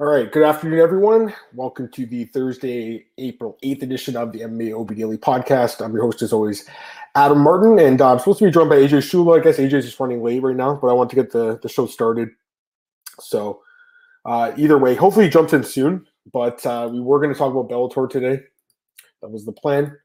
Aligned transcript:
All 0.00 0.06
right, 0.06 0.30
good 0.30 0.44
afternoon, 0.44 0.78
everyone. 0.78 1.34
Welcome 1.52 1.90
to 1.90 2.06
the 2.06 2.26
Thursday, 2.26 3.06
April 3.18 3.58
8th 3.64 3.82
edition 3.82 4.16
of 4.16 4.30
the 4.30 4.42
MMA 4.42 4.80
OB 4.80 4.94
Daily 4.94 5.18
podcast. 5.18 5.84
I'm 5.84 5.92
your 5.92 6.02
host, 6.02 6.22
as 6.22 6.32
always, 6.32 6.66
Adam 7.16 7.40
Martin, 7.40 7.80
and 7.80 8.00
uh, 8.00 8.12
I'm 8.12 8.20
supposed 8.20 8.38
to 8.38 8.44
be 8.44 8.52
joined 8.52 8.70
by 8.70 8.76
AJ 8.76 8.98
Schullo. 8.98 9.36
I 9.36 9.42
guess 9.42 9.56
AJ 9.56 9.72
is 9.72 9.86
just 9.86 9.98
running 9.98 10.22
late 10.22 10.40
right 10.40 10.54
now, 10.54 10.76
but 10.80 10.86
I 10.86 10.92
want 10.92 11.10
to 11.10 11.16
get 11.16 11.32
the, 11.32 11.58
the 11.64 11.68
show 11.68 11.86
started. 11.86 12.28
So, 13.18 13.60
uh, 14.24 14.52
either 14.56 14.78
way, 14.78 14.94
hopefully 14.94 15.24
he 15.24 15.32
jumps 15.32 15.52
in 15.52 15.64
soon, 15.64 16.06
but 16.32 16.64
uh, 16.64 16.88
we 16.92 17.00
were 17.00 17.18
going 17.18 17.32
to 17.32 17.38
talk 17.38 17.52
about 17.52 17.68
Bellator 17.68 18.08
today. 18.08 18.40
That 19.20 19.32
was 19.32 19.46
the 19.46 19.52
plan. 19.52 19.98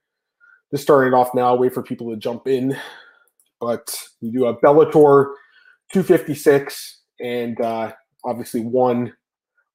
Just 0.71 0.81
starting 0.81 1.13
it 1.13 1.15
off 1.15 1.35
now, 1.35 1.53
wait 1.53 1.71
for 1.71 1.83
people 1.83 2.09
to 2.09 2.17
jump 2.17 2.47
in. 2.47 2.75
But 3.61 3.95
we 4.23 4.31
do 4.31 4.45
have 4.45 4.55
Bellator 4.55 5.35
256, 5.93 7.01
and 7.19 7.61
uh, 7.61 7.91
obviously 8.25 8.61
one 8.61 9.13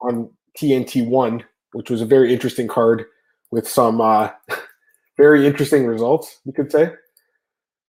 on 0.01 0.31
TNT 0.57 1.07
one, 1.07 1.45
which 1.73 1.91
was 1.91 2.01
a 2.01 2.07
very 2.07 2.33
interesting 2.33 2.69
card 2.69 3.05
with 3.51 3.69
some 3.69 4.01
uh, 4.01 4.31
very 5.17 5.47
interesting 5.47 5.87
results, 5.87 6.39
you 6.45 6.53
could 6.53 6.71
say. 6.71 6.93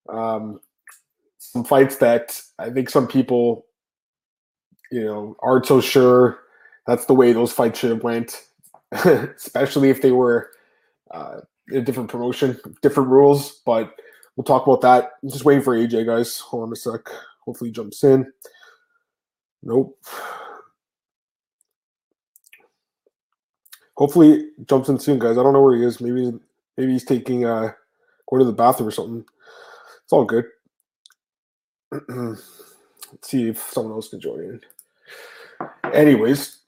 Um, 0.09 0.59
some 1.37 1.63
fights 1.63 1.97
that 1.97 2.39
I 2.57 2.69
think 2.69 2.89
some 2.89 3.07
people, 3.07 3.65
you 4.91 5.03
know, 5.03 5.35
aren't 5.41 5.65
so 5.65 5.81
sure 5.81 6.39
that's 6.87 7.05
the 7.05 7.13
way 7.13 7.33
those 7.33 7.51
fights 7.51 7.79
should 7.79 7.91
have 7.91 8.03
went, 8.03 8.41
especially 8.91 9.89
if 9.89 10.01
they 10.01 10.11
were 10.11 10.51
uh, 11.11 11.41
a 11.73 11.81
different 11.81 12.09
promotion, 12.09 12.59
different 12.81 13.09
rules. 13.09 13.61
But 13.65 13.93
we'll 14.35 14.43
talk 14.43 14.65
about 14.65 14.81
that. 14.81 15.11
I'm 15.21 15.29
just 15.29 15.45
waiting 15.45 15.63
for 15.63 15.75
AJ, 15.75 16.05
guys. 16.05 16.39
Hold 16.39 16.63
on 16.63 16.73
a 16.73 16.75
sec. 16.75 17.01
Hopefully, 17.45 17.71
jumps 17.71 18.03
in. 18.03 18.31
Nope. 19.63 19.97
Hopefully 23.99 24.47
jumps 24.65 24.87
in 24.87 24.97
soon, 24.97 25.19
guys. 25.19 25.37
I 25.37 25.43
don't 25.43 25.51
know 25.51 25.61
where 25.61 25.75
he 25.75 25.83
is. 25.83 25.99
Maybe 25.99 26.31
maybe 26.77 26.93
he's 26.93 27.03
taking 27.03 27.45
uh 27.45 27.73
going 28.29 28.39
to 28.39 28.45
the 28.45 28.53
bathroom 28.53 28.87
or 28.87 28.91
something. 28.91 29.25
It's 30.03 30.13
all 30.13 30.23
good. 30.23 30.45
Let's 32.07 32.47
see 33.23 33.49
if 33.49 33.59
someone 33.59 33.91
else 33.91 34.07
can 34.07 34.21
join 34.21 34.39
in. 34.39 34.61
Anyways, 35.93 36.59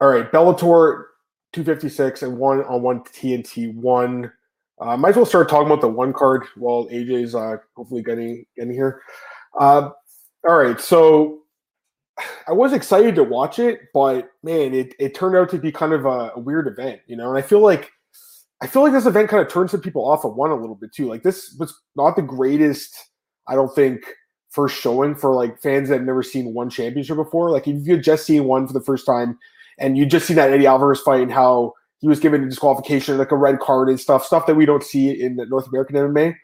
all 0.00 0.08
right, 0.08 0.32
Bellator 0.32 1.04
256 1.52 2.22
and 2.22 2.38
one 2.38 2.64
on 2.64 2.80
one 2.80 3.00
TNT 3.00 3.74
one. 3.74 4.32
Uh, 4.80 4.96
might 4.96 5.10
as 5.10 5.16
well 5.16 5.26
start 5.26 5.50
talking 5.50 5.66
about 5.66 5.82
the 5.82 5.88
one 5.88 6.14
card 6.14 6.46
while 6.56 6.86
AJ's 6.86 7.34
uh, 7.34 7.56
hopefully 7.76 8.02
getting 8.02 8.46
getting 8.56 8.72
here. 8.72 9.02
Uh, 9.60 9.90
all 10.48 10.56
right, 10.56 10.80
so 10.80 11.39
I 12.48 12.52
was 12.52 12.72
excited 12.72 13.14
to 13.14 13.24
watch 13.24 13.58
it, 13.58 13.80
but 13.92 14.30
man, 14.42 14.74
it, 14.74 14.94
it 14.98 15.14
turned 15.14 15.36
out 15.36 15.50
to 15.50 15.58
be 15.58 15.72
kind 15.72 15.92
of 15.92 16.04
a, 16.04 16.32
a, 16.34 16.38
weird 16.38 16.66
event, 16.66 17.00
you 17.06 17.16
know. 17.16 17.28
And 17.28 17.38
I 17.38 17.42
feel 17.42 17.60
like 17.60 17.90
I 18.62 18.66
feel 18.66 18.82
like 18.82 18.92
this 18.92 19.06
event 19.06 19.28
kind 19.28 19.42
of 19.42 19.52
turned 19.52 19.70
some 19.70 19.80
people 19.80 20.08
off 20.08 20.24
of 20.24 20.34
one 20.34 20.50
a 20.50 20.54
little 20.54 20.74
bit 20.74 20.92
too. 20.92 21.08
Like 21.08 21.22
this 21.22 21.56
was 21.58 21.78
not 21.96 22.16
the 22.16 22.22
greatest, 22.22 22.96
I 23.46 23.54
don't 23.54 23.74
think, 23.74 24.04
first 24.50 24.80
showing 24.80 25.14
for 25.14 25.34
like 25.34 25.60
fans 25.60 25.88
that 25.88 25.96
have 25.96 26.06
never 26.06 26.22
seen 26.22 26.52
one 26.52 26.70
championship 26.70 27.16
before. 27.16 27.50
Like 27.50 27.66
if 27.68 27.86
you 27.86 27.98
just 27.98 28.26
seen 28.26 28.44
one 28.44 28.66
for 28.66 28.72
the 28.72 28.82
first 28.82 29.06
time 29.06 29.38
and 29.78 29.96
you 29.96 30.04
just 30.06 30.26
seen 30.26 30.36
that 30.36 30.52
Eddie 30.52 30.66
Alvarez 30.66 31.00
fight 31.00 31.22
and 31.22 31.32
how 31.32 31.74
he 32.00 32.08
was 32.08 32.20
given 32.20 32.42
a 32.42 32.48
disqualification, 32.48 33.18
like 33.18 33.32
a 33.32 33.36
red 33.36 33.60
card 33.60 33.88
and 33.88 34.00
stuff, 34.00 34.24
stuff 34.24 34.46
that 34.46 34.56
we 34.56 34.66
don't 34.66 34.84
see 34.84 35.10
in 35.10 35.36
the 35.36 35.46
North 35.46 35.68
American 35.68 35.96
MMA 35.96 36.34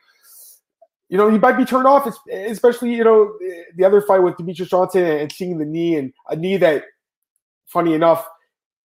you 1.09 1.17
know, 1.17 1.29
you 1.29 1.39
might 1.39 1.57
be 1.57 1.65
turned 1.65 1.87
off, 1.87 2.13
especially, 2.33 2.95
you 2.95 3.05
know, 3.05 3.33
the 3.77 3.85
other 3.85 4.01
fight 4.01 4.21
with 4.21 4.35
Demetrious 4.35 4.69
Johnson 4.69 5.05
and 5.05 5.31
seeing 5.31 5.59
the 5.59 5.65
knee 5.65 5.97
and 5.97 6.13
a 6.29 6.37
knee 6.37 6.57
that, 6.57 6.85
funny 7.67 7.95
enough, 7.95 8.27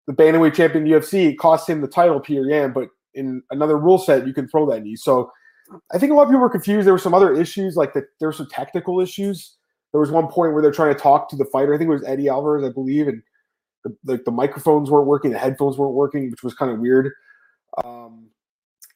the 0.05 0.13
bantamweight 0.13 0.53
champion 0.53 0.85
UFC 0.85 1.35
cost 1.37 1.69
him 1.69 1.81
the 1.81 1.87
title, 1.87 2.19
Petr 2.19 2.49
Yan, 2.49 2.71
but 2.71 2.89
in 3.15 3.41
another 3.51 3.77
rule 3.77 3.97
set, 3.97 4.27
you 4.27 4.33
can 4.33 4.47
throw 4.47 4.69
that 4.69 4.83
knee. 4.83 4.95
So 4.95 5.31
I 5.91 5.97
think 5.97 6.11
a 6.11 6.15
lot 6.15 6.23
of 6.23 6.29
people 6.29 6.41
were 6.41 6.49
confused. 6.49 6.85
There 6.85 6.93
were 6.93 6.99
some 6.99 7.13
other 7.13 7.33
issues, 7.33 7.75
like 7.75 7.93
that 7.93 8.05
there 8.19 8.27
were 8.27 8.33
some 8.33 8.49
technical 8.49 8.99
issues. 8.99 9.55
There 9.91 10.01
was 10.01 10.11
one 10.11 10.27
point 10.27 10.53
where 10.53 10.61
they're 10.61 10.71
trying 10.71 10.93
to 10.93 10.99
talk 10.99 11.29
to 11.29 11.35
the 11.35 11.45
fighter. 11.45 11.73
I 11.73 11.77
think 11.77 11.87
it 11.87 11.93
was 11.93 12.03
Eddie 12.03 12.29
Alvarez, 12.29 12.65
I 12.65 12.71
believe, 12.71 13.07
and 13.07 13.21
the, 13.83 13.95
the, 14.03 14.23
the 14.25 14.31
microphones 14.31 14.89
weren't 14.89 15.07
working, 15.07 15.31
the 15.31 15.39
headphones 15.39 15.77
weren't 15.77 15.93
working, 15.93 16.31
which 16.31 16.43
was 16.43 16.53
kind 16.53 16.71
of 16.71 16.79
weird. 16.79 17.11
Um, 17.83 18.22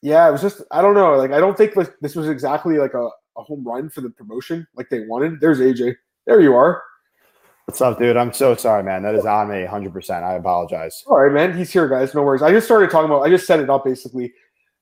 yeah, 0.02 0.28
it 0.28 0.32
was 0.32 0.42
just 0.42 0.62
I 0.72 0.82
don't 0.82 0.94
know. 0.94 1.16
Like 1.16 1.32
I 1.32 1.40
don't 1.40 1.58
think 1.58 1.76
like 1.76 1.94
this 2.02 2.16
was 2.16 2.30
exactly 2.30 2.78
like 2.78 2.94
a, 2.94 3.10
a 3.38 3.44
home 3.44 3.64
run 3.66 3.90
for 3.90 4.02
the 4.02 4.10
promotion 4.10 4.68
like 4.76 4.90
they 4.90 5.02
wanted. 5.02 5.40
There's 5.40 5.60
AJ. 5.60 5.96
There 6.26 6.42
you 6.42 6.56
are. 6.56 6.84
What's 7.68 7.82
up, 7.82 8.00
dude? 8.00 8.16
I'm 8.16 8.32
so 8.32 8.56
sorry, 8.56 8.82
man. 8.82 9.04
That 9.04 9.14
is 9.14 9.26
on 9.26 9.50
me 9.50 9.66
100%. 9.66 10.24
I 10.24 10.36
apologize. 10.36 11.04
All 11.06 11.20
right, 11.20 11.34
man. 11.34 11.58
He's 11.58 11.70
here, 11.70 11.90
guys. 11.90 12.16
No 12.16 12.24
worries. 12.24 12.42
I 12.42 12.50
just 12.52 12.66
started 12.66 12.90
talking 12.90 13.12
about, 13.12 13.24
I 13.24 13.30
just 13.30 13.46
set 13.46 13.60
it 13.60 13.70
up 13.70 13.84
basically. 13.84 14.34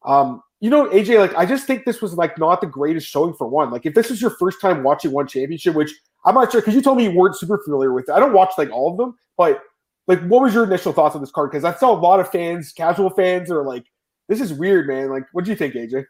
Um, 0.05 0.43
you 0.59 0.69
know, 0.69 0.87
AJ, 0.89 1.17
like, 1.17 1.35
I 1.35 1.47
just 1.47 1.65
think 1.65 1.83
this 1.83 1.99
was 1.99 2.13
like 2.13 2.37
not 2.37 2.61
the 2.61 2.67
greatest 2.67 3.07
showing 3.07 3.33
for 3.33 3.47
one. 3.47 3.71
Like, 3.71 3.87
if 3.87 3.95
this 3.95 4.11
was 4.11 4.21
your 4.21 4.29
first 4.29 4.61
time 4.61 4.83
watching 4.83 5.11
one 5.11 5.25
championship, 5.25 5.73
which 5.73 5.91
I'm 6.25 6.35
not 6.35 6.51
sure, 6.51 6.61
because 6.61 6.75
you 6.75 6.81
told 6.83 6.97
me 6.97 7.05
you 7.05 7.11
weren't 7.11 7.35
super 7.35 7.59
familiar 7.65 7.91
with 7.91 8.07
it. 8.07 8.11
I 8.11 8.19
don't 8.19 8.33
watch 8.33 8.51
like 8.55 8.69
all 8.69 8.91
of 8.91 8.97
them, 8.97 9.15
but 9.35 9.63
like, 10.05 10.21
what 10.27 10.43
was 10.43 10.53
your 10.53 10.65
initial 10.65 10.93
thoughts 10.93 11.15
on 11.15 11.21
this 11.21 11.31
card? 11.31 11.49
Because 11.49 11.63
I 11.63 11.73
saw 11.73 11.91
a 11.91 11.97
lot 11.99 12.19
of 12.19 12.29
fans, 12.29 12.71
casual 12.71 13.09
fans, 13.09 13.49
are 13.49 13.63
like, 13.63 13.85
this 14.27 14.41
is 14.41 14.53
weird, 14.53 14.87
man. 14.87 15.09
Like, 15.09 15.23
what 15.31 15.45
do 15.45 15.51
you 15.51 15.57
think, 15.57 15.73
AJ? 15.75 16.05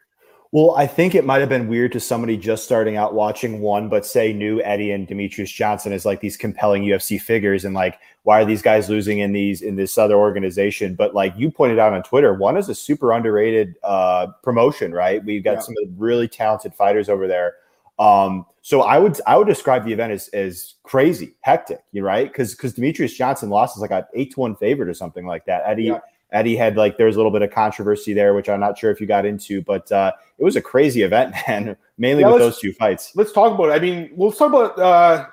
Well, 0.52 0.76
I 0.76 0.86
think 0.86 1.14
it 1.14 1.26
might 1.26 1.40
have 1.40 1.48
been 1.48 1.68
weird 1.68 1.92
to 1.92 2.00
somebody 2.00 2.36
just 2.36 2.64
starting 2.64 2.96
out 2.96 3.14
watching 3.14 3.60
one, 3.60 3.88
but 3.88 4.06
say 4.06 4.32
new 4.32 4.60
Eddie 4.62 4.92
and 4.92 5.06
Demetrious 5.06 5.52
Johnson 5.52 5.92
as 5.92 6.06
like 6.06 6.20
these 6.20 6.36
compelling 6.36 6.84
UFC 6.84 7.20
figures, 7.20 7.64
and 7.64 7.74
like, 7.74 7.98
why 8.22 8.40
are 8.40 8.44
these 8.44 8.62
guys 8.62 8.88
losing 8.88 9.18
in 9.18 9.32
these 9.32 9.60
in 9.60 9.76
this 9.76 9.98
other 9.98 10.14
organization? 10.14 10.94
But 10.94 11.14
like 11.14 11.34
you 11.36 11.50
pointed 11.50 11.78
out 11.78 11.92
on 11.92 12.02
Twitter, 12.04 12.32
one 12.32 12.56
is 12.56 12.68
a 12.68 12.74
super 12.74 13.12
underrated 13.12 13.74
uh, 13.82 14.28
promotion, 14.42 14.92
right? 14.92 15.22
We've 15.24 15.44
got 15.44 15.54
yeah. 15.54 15.60
some 15.60 15.74
of 15.82 15.88
the 15.88 15.94
really 15.96 16.28
talented 16.28 16.74
fighters 16.74 17.08
over 17.08 17.26
there. 17.26 17.54
Um, 17.98 18.46
so 18.62 18.82
I 18.82 18.98
would 18.98 19.20
I 19.26 19.36
would 19.36 19.48
describe 19.48 19.84
the 19.84 19.92
event 19.92 20.12
as 20.12 20.28
as 20.28 20.74
crazy, 20.84 21.34
hectic, 21.40 21.80
you 21.92 22.04
right? 22.04 22.28
Because 22.28 22.54
because 22.54 22.72
Demetrious 22.74 23.14
Johnson 23.16 23.50
lost 23.50 23.76
as 23.76 23.82
like 23.82 23.90
an 23.90 24.04
eight 24.14 24.32
to 24.34 24.40
one 24.40 24.54
favorite 24.54 24.88
or 24.88 24.94
something 24.94 25.26
like 25.26 25.44
that. 25.46 25.64
Eddie. 25.66 25.84
Yeah 25.84 26.00
Eddie 26.36 26.56
had 26.56 26.76
like 26.76 26.98
there 26.98 27.06
was 27.06 27.16
a 27.16 27.18
little 27.18 27.32
bit 27.32 27.42
of 27.42 27.50
controversy 27.50 28.12
there, 28.12 28.34
which 28.34 28.48
I'm 28.48 28.60
not 28.60 28.78
sure 28.78 28.90
if 28.90 29.00
you 29.00 29.06
got 29.06 29.24
into, 29.24 29.62
but 29.62 29.90
uh, 29.90 30.12
it 30.38 30.44
was 30.44 30.56
a 30.56 30.60
crazy 30.60 31.02
event, 31.02 31.34
man. 31.48 31.76
Mainly 31.98 32.22
yeah, 32.22 32.30
with 32.30 32.40
those 32.40 32.58
two 32.58 32.72
fights. 32.72 33.12
Let's 33.14 33.32
talk 33.32 33.54
about 33.54 33.70
it. 33.70 33.72
I 33.72 33.78
mean, 33.78 34.10
we'll 34.14 34.32
talk 34.32 34.48
about. 34.48 34.78
Uh, 34.78 35.26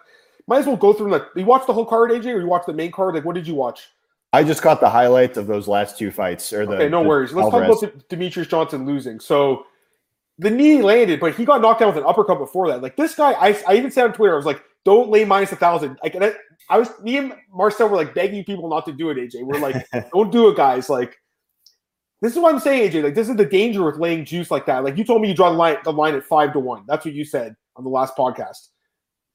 might 0.47 0.59
as 0.59 0.65
well 0.65 0.77
go 0.77 0.93
through 0.93 1.11
like 1.11 1.23
you 1.35 1.45
watched 1.45 1.67
the 1.67 1.73
whole 1.73 1.85
card, 1.85 2.11
AJ, 2.11 2.25
or 2.27 2.39
you 2.39 2.47
watched 2.47 2.67
the 2.67 2.73
main 2.73 2.91
card. 2.91 3.15
Like, 3.15 3.25
what 3.25 3.35
did 3.35 3.47
you 3.47 3.55
watch? 3.55 3.89
I 4.31 4.43
just 4.43 4.61
caught 4.61 4.79
the 4.79 4.89
highlights 4.89 5.37
of 5.37 5.45
those 5.45 5.67
last 5.67 5.97
two 5.97 6.09
fights. 6.09 6.51
Or 6.51 6.65
the 6.65 6.73
okay, 6.73 6.89
no 6.89 7.03
the 7.03 7.09
worries. 7.09 7.33
Let's 7.33 7.45
Alvarez. 7.45 7.81
talk 7.81 7.93
about 7.93 8.09
Demetrious 8.09 8.49
Johnson 8.49 8.85
losing. 8.85 9.19
So 9.19 9.65
the 10.39 10.49
knee 10.49 10.81
landed, 10.81 11.19
but 11.19 11.35
he 11.35 11.45
got 11.45 11.61
knocked 11.61 11.81
down 11.81 11.89
with 11.89 11.97
an 11.97 12.09
uppercut 12.09 12.39
before 12.39 12.67
that. 12.69 12.81
Like 12.81 12.95
this 12.95 13.13
guy, 13.13 13.33
I, 13.33 13.61
I 13.67 13.75
even 13.75 13.91
said 13.91 14.05
on 14.05 14.13
Twitter, 14.13 14.33
I 14.33 14.37
was 14.37 14.45
like, 14.45 14.63
don't 14.85 15.09
lay 15.09 15.23
minus 15.23 15.51
a 15.51 15.55
thousand. 15.55 15.99
Like 16.01 16.15
I, 16.15 16.33
I 16.69 16.77
was, 16.77 16.89
me 17.01 17.17
and 17.17 17.33
Marcel 17.51 17.89
were 17.89 17.97
like 17.97 18.13
begging 18.13 18.43
people 18.43 18.69
not 18.69 18.85
to 18.85 18.93
do 18.93 19.09
it. 19.09 19.17
AJ, 19.17 19.43
we're 19.43 19.59
like, 19.59 19.85
don't 20.13 20.31
do 20.31 20.49
it, 20.49 20.55
guys. 20.55 20.89
Like 20.89 21.17
this 22.23 22.31
is 22.31 22.39
what 22.39 22.53
I'm 22.53 22.61
saying, 22.61 22.89
AJ. 22.89 23.03
Like, 23.03 23.15
this 23.15 23.27
is 23.27 23.35
the 23.35 23.43
danger 23.43 23.83
with 23.83 23.97
laying 23.97 24.23
juice 24.23 24.49
like 24.49 24.65
that. 24.67 24.85
Like, 24.85 24.97
you 24.97 25.03
told 25.03 25.21
me 25.21 25.27
you 25.27 25.33
draw 25.33 25.51
the 25.51 25.57
line, 25.57 25.75
the 25.83 25.91
line 25.91 26.15
at 26.15 26.23
five 26.23 26.53
to 26.53 26.59
one. 26.59 26.85
That's 26.87 27.03
what 27.03 27.13
you 27.13 27.25
said 27.25 27.53
on 27.75 27.83
the 27.83 27.89
last 27.89 28.15
podcast. 28.15 28.69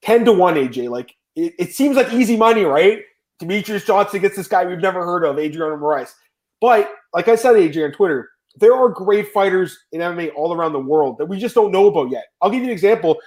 Ten 0.01 0.25
to 0.25 0.33
one, 0.33 0.55
AJ. 0.55 0.89
Like, 0.89 1.15
it, 1.37 1.53
it 1.59 1.75
seems 1.75 1.97
like 1.97 2.11
easy 2.15 2.35
money, 2.35 2.65
right? 2.65 3.03
Demetrious 3.43 3.85
Johnson 3.85 4.23
gets 4.23 4.37
this 4.37 4.49
guy 4.49 4.65
we've 4.65 4.79
never 4.79 5.05
heard 5.05 5.23
of, 5.23 5.39
Adriano 5.39 5.77
Moraes. 5.77 6.15
But 6.63 6.91
like 7.13 7.29
I 7.29 7.37
said, 7.37 7.57
AJ 7.57 7.85
on 7.85 7.93
Twitter, 7.93 8.31
there 8.57 8.73
are 8.73 8.89
great 8.89 9.33
fighters 9.33 9.77
in 9.93 10.01
MMA 10.01 10.31
all 10.35 10.55
around 10.55 10.73
the 10.73 10.81
world 10.81 11.19
that 11.19 11.27
we 11.27 11.39
just 11.39 11.55
don't 11.55 11.71
know 11.71 11.89
about 11.89 12.11
yet. 12.11 12.25
I'll 12.41 12.51
give 12.51 12.61
you 12.61 12.69
an 12.69 12.73
example. 12.73 13.19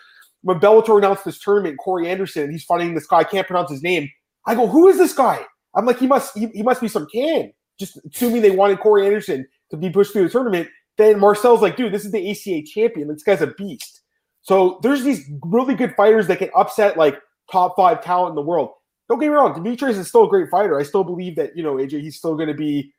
When 0.44 0.59
Bellator 0.59 0.97
announced 0.97 1.25
this 1.25 1.40
tournament, 1.40 1.78
Corey 1.78 2.09
Anderson, 2.09 2.52
he's 2.52 2.63
fighting 2.63 2.96
this 2.96 3.07
guy. 3.07 3.19
I 3.19 3.24
can't 3.24 3.47
pronounce 3.47 3.69
his 3.69 3.84
name. 3.84 4.09
I 4.46 4.56
go, 4.56 4.68
who 4.68 4.88
is 4.88 4.97
this 4.97 5.13
guy? 5.13 5.46
I'm 5.75 5.85
like, 5.85 6.00
he 6.00 6.07
must, 6.07 6.38
he, 6.38 6.48
he 6.48 6.63
must 6.63 6.81
be 6.81 6.88
some 6.88 7.07
can 7.13 7.51
just 7.81 8.00
assuming 8.06 8.42
they 8.42 8.51
wanted 8.51 8.80
Corey 8.80 9.06
Anderson 9.06 9.45
to 9.71 9.77
be 9.77 9.89
pushed 9.89 10.13
through 10.13 10.24
the 10.24 10.30
tournament, 10.30 10.69
then 10.98 11.19
Marcel's 11.19 11.62
like, 11.62 11.75
dude, 11.75 11.94
this 11.94 12.06
is 12.06 12.12
the 12.12 12.31
ACA 12.31 12.63
champion. 12.66 13.07
This 13.10 13.24
guy's 13.24 13.42
a 13.42 13.48
beast. 13.48 14.01
So 14.44 14.80
there's 14.83 15.04
these 15.04 15.30
really 15.44 15.75
good 15.75 15.95
fighters 15.95 16.27
that 16.27 16.39
can 16.39 16.50
upset 16.56 16.95
like 16.95 17.19
top 17.51 17.75
five 17.75 18.04
talent 18.04 18.31
in 18.31 18.36
the 18.36 18.42
world. 18.42 18.69
Don't 19.10 19.19
get 19.19 19.27
me 19.27 19.33
wrong, 19.33 19.54
Demetrious 19.54 19.98
is 19.98 20.07
still 20.07 20.24
a 20.24 20.30
great 20.30 20.50
fighter. 20.50 20.80
I 20.80 20.83
still 20.83 21.04
believe 21.04 21.36
that, 21.36 21.57
you 21.57 21.63
know, 21.63 21.75
AJ, 21.75 22.01
he's 22.01 22.18
still 22.18 22.36
going 22.36 22.48
to 22.48 22.54
be 22.54 22.94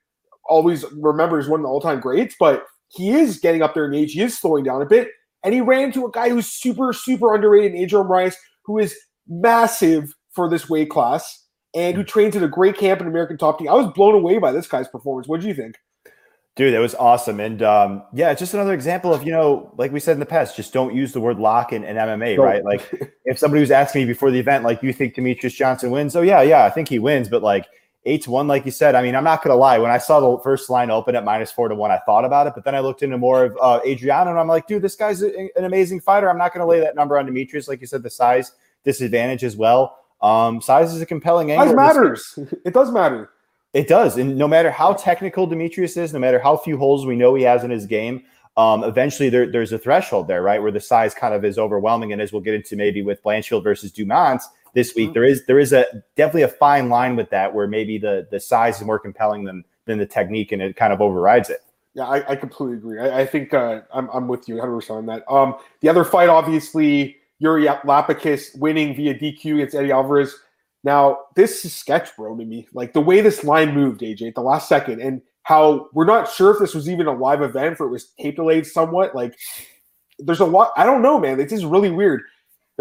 always 0.49 0.85
remembered 0.93 1.39
as 1.39 1.49
one 1.49 1.61
of 1.61 1.65
the 1.65 1.69
all 1.69 1.81
time 1.81 2.01
greats, 2.01 2.35
but 2.39 2.65
he 2.89 3.11
is 3.11 3.39
getting 3.39 3.63
up 3.63 3.73
there 3.73 3.87
in 3.87 3.95
age. 3.95 4.13
He 4.13 4.21
is 4.21 4.39
slowing 4.39 4.65
down 4.65 4.83
a 4.83 4.87
bit. 4.87 5.09
And 5.45 5.55
he 5.55 5.61
ran 5.61 5.85
into 5.85 6.07
a 6.07 6.11
guy 6.11 6.29
who's 6.29 6.47
super, 6.47 6.93
super 6.93 7.35
underrated, 7.35 7.81
Adriano 7.81 8.09
Moraes, 8.09 8.35
who 8.65 8.79
is 8.79 8.97
massive 9.29 10.15
for 10.33 10.49
this 10.49 10.69
weight 10.69 10.91
class 10.91 11.47
and 11.75 11.97
who 11.97 12.05
trains 12.05 12.37
at 12.37 12.43
a 12.43 12.49
great 12.49 12.77
camp 12.77 13.01
in 13.01 13.07
American 13.07 13.39
Top 13.39 13.59
Team. 13.59 13.69
I 13.69 13.75
was 13.75 13.93
blown 13.93 14.15
away 14.15 14.39
by 14.39 14.53
this 14.53 14.69
guy's 14.69 14.89
performance. 14.89 15.27
What 15.27 15.41
do 15.41 15.49
you 15.49 15.55
think? 15.55 15.77
Dude, 16.55 16.75
that 16.75 16.81
was 16.81 16.95
awesome. 16.97 17.41
And 17.41 17.63
um, 17.63 18.03
yeah, 18.13 18.31
it's 18.31 18.39
just 18.39 18.53
another 18.53 18.75
example 18.75 19.15
of, 19.15 19.25
you 19.25 19.33
know, 19.33 19.73
like 19.79 19.91
we 19.91 20.01
said 20.01 20.13
in 20.13 20.21
the 20.21 20.27
past, 20.27 20.55
just 20.55 20.73
don't 20.75 20.95
use 20.95 21.13
the 21.13 21.21
word 21.21 21.39
lock 21.39 21.73
in, 21.73 21.83
in 21.83 21.97
MMA, 21.97 22.37
right? 22.37 22.63
Like 22.63 22.87
if 23.25 23.39
somebody 23.39 23.63
was 23.63 23.71
asking 23.71 24.03
me 24.03 24.07
before 24.07 24.31
the 24.31 24.39
event, 24.39 24.63
like, 24.63 24.83
you 24.83 24.93
think 24.93 25.15
Demetrious 25.15 25.55
Johnson 25.55 25.91
wins? 25.91 26.15
Oh, 26.15 26.21
yeah, 26.21 26.43
yeah, 26.43 26.65
I 26.65 26.71
think 26.71 26.89
he 26.89 26.99
wins. 26.99 27.31
But 27.31 27.43
like, 27.43 27.67
eight 28.05 28.23
to 28.23 28.31
one, 28.31 28.49
like 28.49 28.65
you 28.65 28.71
said. 28.71 28.95
I 28.95 29.03
mean, 29.03 29.15
I'm 29.15 29.25
not 29.25 29.43
gonna 29.43 29.57
lie. 29.57 29.79
When 29.79 29.91
I 29.91 29.99
saw 29.99 30.21
the 30.21 30.43
first 30.43 30.71
line 30.71 30.91
open 30.91 31.15
at 31.15 31.25
minus 31.25 31.53
four 31.53 31.69
to 31.69 31.75
one, 31.75 31.91
I 31.91 31.99
thought 32.07 32.25
about 32.25 32.47
it, 32.47 32.55
but 32.55 32.65
then 32.65 32.75
I 32.75 32.81
looked 32.81 33.03
into 33.03 33.19
more 33.19 33.45
of 33.45 33.57
uh, 33.61 33.81
Adriano, 33.87 34.31
and 34.31 34.39
I'm 34.39 34.49
like, 34.49 34.67
dude, 34.67 34.83
this 34.83 34.97
guy's 34.97 35.23
a, 35.23 35.49
an 35.57 35.65
amazing 35.65 36.01
fighter. 36.01 36.29
I'm 36.29 36.39
not 36.39 36.53
gonna 36.53 36.67
lay 36.67 36.81
that 36.81 36.95
number 36.95 37.19
on 37.19 37.27
Demetrious, 37.27 37.69
like 37.69 37.81
you 37.81 37.87
said, 37.87 38.03
the 38.03 38.11
size 38.11 38.53
disadvantage 38.85 39.45
as 39.45 39.57
well. 39.57 39.99
Um, 40.21 40.61
size 40.61 40.93
is 40.95 41.01
a 41.01 41.07
compelling 41.07 41.51
angle. 41.51 41.69
Size 41.69 41.77
matters. 41.77 42.39
It 42.65 42.75
does 42.75 42.91
matter. 42.91 43.31
It 43.73 43.89
does, 43.89 44.19
and 44.19 44.37
no 44.37 44.47
matter 44.47 44.71
how 44.71 44.93
technical 44.93 45.49
Demetrious 45.49 45.97
is, 45.97 46.13
no 46.13 46.19
matter 46.19 46.39
how 46.39 46.57
few 46.57 46.77
holes 46.77 47.07
we 47.07 47.17
know 47.17 47.35
he 47.35 47.43
has 47.45 47.65
in 47.65 47.71
his 47.71 47.87
game, 47.87 48.23
um, 48.57 48.85
eventually 48.85 49.31
there, 49.31 49.51
there's 49.51 49.73
a 49.73 49.79
threshold 49.79 50.29
there, 50.29 50.43
right, 50.43 50.61
where 50.61 50.71
the 50.71 50.81
size 50.81 51.15
kind 51.15 51.35
of 51.35 51.45
is 51.45 51.59
overwhelming. 51.59 52.13
And 52.13 52.21
as 52.21 52.33
we'll 52.33 52.43
get 52.43 52.55
into 52.55 52.77
maybe 52.77 53.03
with 53.03 53.23
Blanchfield 53.23 53.65
versus 53.65 53.91
Dumont, 53.91 54.43
this 54.75 54.95
week. 54.95 55.09
Mm-hmm. 55.09 55.15
There 55.15 55.25
is 55.25 55.47
there 55.47 55.59
is 55.59 55.73
a 55.73 55.87
definitely 56.17 56.43
a 56.43 56.49
fine 56.49 56.89
line 56.89 57.17
with 57.17 57.31
that 57.31 57.55
where 57.55 57.67
maybe 57.67 57.99
the 57.99 58.27
the 58.31 58.41
size 58.41 58.77
is 58.81 58.87
more 58.87 58.99
compelling 58.99 59.45
than 59.45 59.65
than 59.87 59.99
the 59.99 60.07
technique 60.07 60.53
and 60.53 60.63
it 60.63 60.77
kind 60.77 60.93
of 60.93 61.01
overrides 61.01 61.51
it. 61.51 61.61
Yeah, 61.95 62.05
I, 62.05 62.33
I 62.33 62.37
completely 62.37 62.79
agree. 62.79 62.99
I, 62.99 63.21
I 63.21 63.27
think 63.27 63.53
uh, 63.53 63.83
I'm, 63.93 64.09
I'm 64.15 64.27
with 64.27 64.49
you 64.49 64.55
100 64.55 64.75
percent 64.75 64.99
on 64.99 65.07
that. 65.07 65.31
Um, 65.31 65.57
the 65.81 65.89
other 65.89 66.05
fight, 66.05 66.31
obviously, 66.31 67.17
Iuri 67.43 67.67
Lapicus 67.83 68.57
winning 68.59 68.95
via 68.95 69.15
DQ 69.15 69.55
against 69.55 69.75
Eddie 69.75 69.93
Alvarez. 69.93 70.35
Now, 70.85 71.19
this 71.37 71.65
is 71.65 71.75
sketch, 71.75 72.17
bro, 72.17 72.37
to 72.37 72.45
me. 72.45 72.67
Like 72.73 72.93
the 72.93 73.01
way 73.01 73.21
this 73.21 73.45
line 73.45 73.75
moved, 73.75 74.01
AJ, 74.01 74.29
at 74.29 74.35
the 74.35 74.41
last 74.41 74.69
second, 74.69 75.03
and 75.03 75.21
how 75.43 75.91
we're 75.93 76.07
not 76.07 76.31
sure 76.31 76.53
if 76.53 76.61
this 76.61 76.75
was 76.75 76.89
even 76.89 77.07
a 77.07 77.13
live 77.13 77.43
event, 77.43 77.79
or 77.79 77.87
it 77.87 77.91
was 77.91 78.07
tape 78.19 78.37
delayed 78.37 78.67
somewhat. 78.67 79.15
Like, 79.15 79.37
there's 80.19 80.41
a 80.41 80.47
lot. 80.47 80.73
I 80.77 80.85
don't 80.85 81.03
know, 81.03 81.21
man. 81.21 81.37
This 81.37 81.53
is 81.53 81.67
really 81.67 81.91
weird 81.91 82.23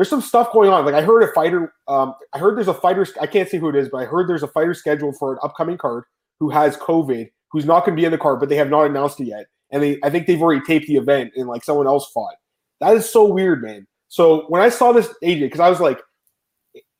there's 0.01 0.09
some 0.09 0.19
stuff 0.19 0.51
going 0.51 0.68
on. 0.68 0.83
Like 0.83 0.95
I 0.95 1.03
heard 1.03 1.21
a 1.21 1.31
fighter, 1.31 1.75
um, 1.88 2.15
I 2.33 2.39
heard 2.39 2.57
there's 2.57 2.68
a 2.68 2.74
fighter. 2.74 3.06
I 3.21 3.27
can't 3.27 3.48
see 3.48 3.57
who 3.57 3.69
it 3.69 3.75
is, 3.75 3.88
but 3.88 4.00
I 4.00 4.06
heard 4.06 4.27
there's 4.27 4.42
a 4.42 4.48
fighter 4.48 4.74
scheduled 4.74 5.15
for 5.19 5.33
an 5.33 5.39
upcoming 5.44 5.77
card 5.77 6.06
who 6.39 6.50
has 6.50 6.75
COVID, 6.77 7.30
who's 7.51 7.65
not 7.65 7.86
going 7.86 7.95
to 7.95 8.01
be 8.01 8.06
in 8.06 8.12
the 8.12 8.18
card, 8.18 8.39
but 8.39 8.50
they 8.50 8.56
have 8.56 8.71
not 8.71 8.88
announced 8.88 9.19
it 9.19 9.25
yet. 9.25 9.45
And 9.69 9.83
they, 9.83 10.00
I 10.01 10.09
think 10.09 10.25
they've 10.25 10.42
already 10.42 10.65
taped 10.65 10.88
the 10.88 10.95
event, 10.95 11.33
and 11.36 11.48
like 11.48 11.63
someone 11.63 11.86
else 11.86 12.09
fought. 12.12 12.33
That 12.80 12.98
is 12.98 13.07
so 13.07 13.25
weird, 13.25 13.62
man. 13.62 13.86
So 14.07 14.45
when 14.48 14.59
I 14.59 14.69
saw 14.69 14.92
this 14.92 15.07
AJ, 15.24 15.42
because 15.42 15.59
I 15.59 15.69
was 15.69 15.80
like, 15.80 16.00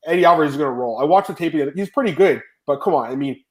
Eddie 0.06 0.24
Alvarez 0.24 0.52
is 0.52 0.58
going 0.58 0.70
to 0.70 0.72
roll. 0.72 1.02
I 1.02 1.04
watched 1.04 1.28
the 1.28 1.34
tape. 1.34 1.56
He's 1.76 1.90
pretty 1.90 2.12
good, 2.12 2.40
but 2.68 2.82
come 2.82 2.94
on. 2.94 3.10
I 3.10 3.16
mean, 3.16 3.44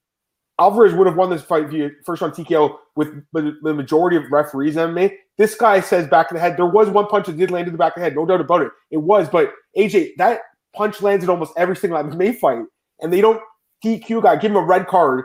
Alvarez 0.60 0.92
would 0.92 1.06
have 1.06 1.16
won 1.16 1.30
this 1.30 1.42
fight 1.42 1.68
via 1.68 1.88
first 2.04 2.20
round 2.20 2.34
TKO 2.34 2.76
with 2.94 3.08
the 3.32 3.74
majority 3.74 4.16
of 4.16 4.30
referees 4.30 4.76
MMA. 4.76 5.16
This 5.38 5.54
guy 5.54 5.80
says 5.80 6.06
back 6.06 6.30
of 6.30 6.34
the 6.34 6.40
head. 6.40 6.58
There 6.58 6.66
was 6.66 6.90
one 6.90 7.06
punch 7.06 7.26
that 7.26 7.38
did 7.38 7.50
land 7.50 7.66
in 7.66 7.72
the 7.72 7.78
back 7.78 7.96
of 7.96 8.00
the 8.00 8.04
head, 8.04 8.14
no 8.14 8.26
doubt 8.26 8.42
about 8.42 8.60
it. 8.60 8.70
It 8.90 8.98
was, 8.98 9.26
but 9.28 9.52
AJ, 9.76 10.10
that 10.18 10.42
punch 10.76 11.00
lands 11.00 11.24
in 11.24 11.30
almost 11.30 11.54
every 11.56 11.76
single 11.76 12.02
MMA 12.02 12.36
fight, 12.38 12.64
and 13.00 13.10
they 13.10 13.22
don't 13.22 13.40
DQ 13.82 14.22
guy, 14.22 14.36
give 14.36 14.50
him 14.50 14.58
a 14.58 14.62
red 14.62 14.86
card, 14.86 15.24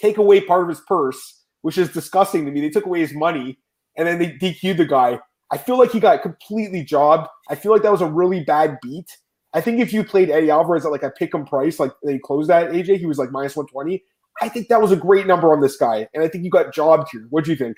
take 0.00 0.16
away 0.16 0.40
part 0.40 0.64
of 0.64 0.68
his 0.68 0.80
purse, 0.80 1.44
which 1.62 1.78
is 1.78 1.92
disgusting 1.92 2.44
to 2.44 2.50
me. 2.50 2.60
They 2.60 2.70
took 2.70 2.86
away 2.86 2.98
his 2.98 3.14
money, 3.14 3.56
and 3.96 4.08
then 4.08 4.18
they 4.18 4.32
DQ'd 4.32 4.78
the 4.78 4.84
guy. 4.84 5.20
I 5.52 5.58
feel 5.58 5.78
like 5.78 5.92
he 5.92 6.00
got 6.00 6.22
completely 6.22 6.82
jobbed. 6.82 7.28
I 7.48 7.54
feel 7.54 7.70
like 7.70 7.82
that 7.82 7.92
was 7.92 8.02
a 8.02 8.10
really 8.10 8.42
bad 8.42 8.78
beat. 8.82 9.16
I 9.52 9.60
think 9.60 9.80
if 9.80 9.92
you 9.92 10.04
played 10.04 10.30
Eddie 10.30 10.50
Alvarez 10.50 10.84
at 10.84 10.92
like 10.92 11.02
a 11.04 11.10
pick 11.10 11.34
'em 11.34 11.44
price, 11.44 11.78
like 11.78 11.92
they 12.04 12.18
closed 12.18 12.50
that 12.50 12.70
AJ, 12.72 12.98
he 12.98 13.06
was 13.06 13.18
like 13.18 13.30
minus 13.30 13.56
120. 13.56 14.02
I 14.40 14.48
think 14.48 14.68
that 14.68 14.80
was 14.80 14.92
a 14.92 14.96
great 14.96 15.26
number 15.26 15.52
on 15.52 15.60
this 15.60 15.76
guy, 15.76 16.08
and 16.14 16.22
I 16.22 16.28
think 16.28 16.44
you 16.44 16.50
got 16.50 16.72
jobbed 16.72 17.08
here. 17.12 17.26
What 17.30 17.44
do 17.44 17.50
you 17.50 17.56
think? 17.56 17.76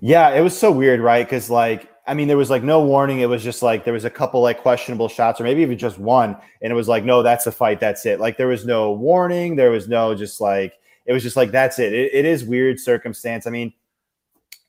Yeah, 0.00 0.30
it 0.30 0.40
was 0.40 0.58
so 0.58 0.70
weird, 0.70 1.00
right? 1.00 1.26
Because 1.26 1.50
like, 1.50 1.90
I 2.06 2.14
mean, 2.14 2.28
there 2.28 2.36
was 2.36 2.50
like 2.50 2.62
no 2.62 2.84
warning. 2.84 3.20
It 3.20 3.28
was 3.28 3.42
just 3.42 3.62
like 3.62 3.84
there 3.84 3.92
was 3.92 4.04
a 4.04 4.10
couple 4.10 4.40
like 4.40 4.60
questionable 4.62 5.08
shots, 5.08 5.40
or 5.40 5.44
maybe 5.44 5.62
even 5.62 5.78
just 5.78 5.98
one, 5.98 6.36
and 6.60 6.72
it 6.72 6.74
was 6.74 6.88
like, 6.88 7.04
no, 7.04 7.22
that's 7.22 7.46
a 7.46 7.52
fight. 7.52 7.80
That's 7.80 8.06
it. 8.06 8.20
Like 8.20 8.36
there 8.36 8.48
was 8.48 8.64
no 8.64 8.92
warning. 8.92 9.56
There 9.56 9.70
was 9.70 9.88
no 9.88 10.14
just 10.14 10.40
like 10.40 10.74
it 11.06 11.12
was 11.12 11.22
just 11.22 11.36
like 11.36 11.50
that's 11.50 11.78
it. 11.78 11.92
It, 11.92 12.14
it 12.14 12.24
is 12.24 12.44
weird 12.44 12.80
circumstance. 12.80 13.46
I 13.46 13.50
mean, 13.50 13.72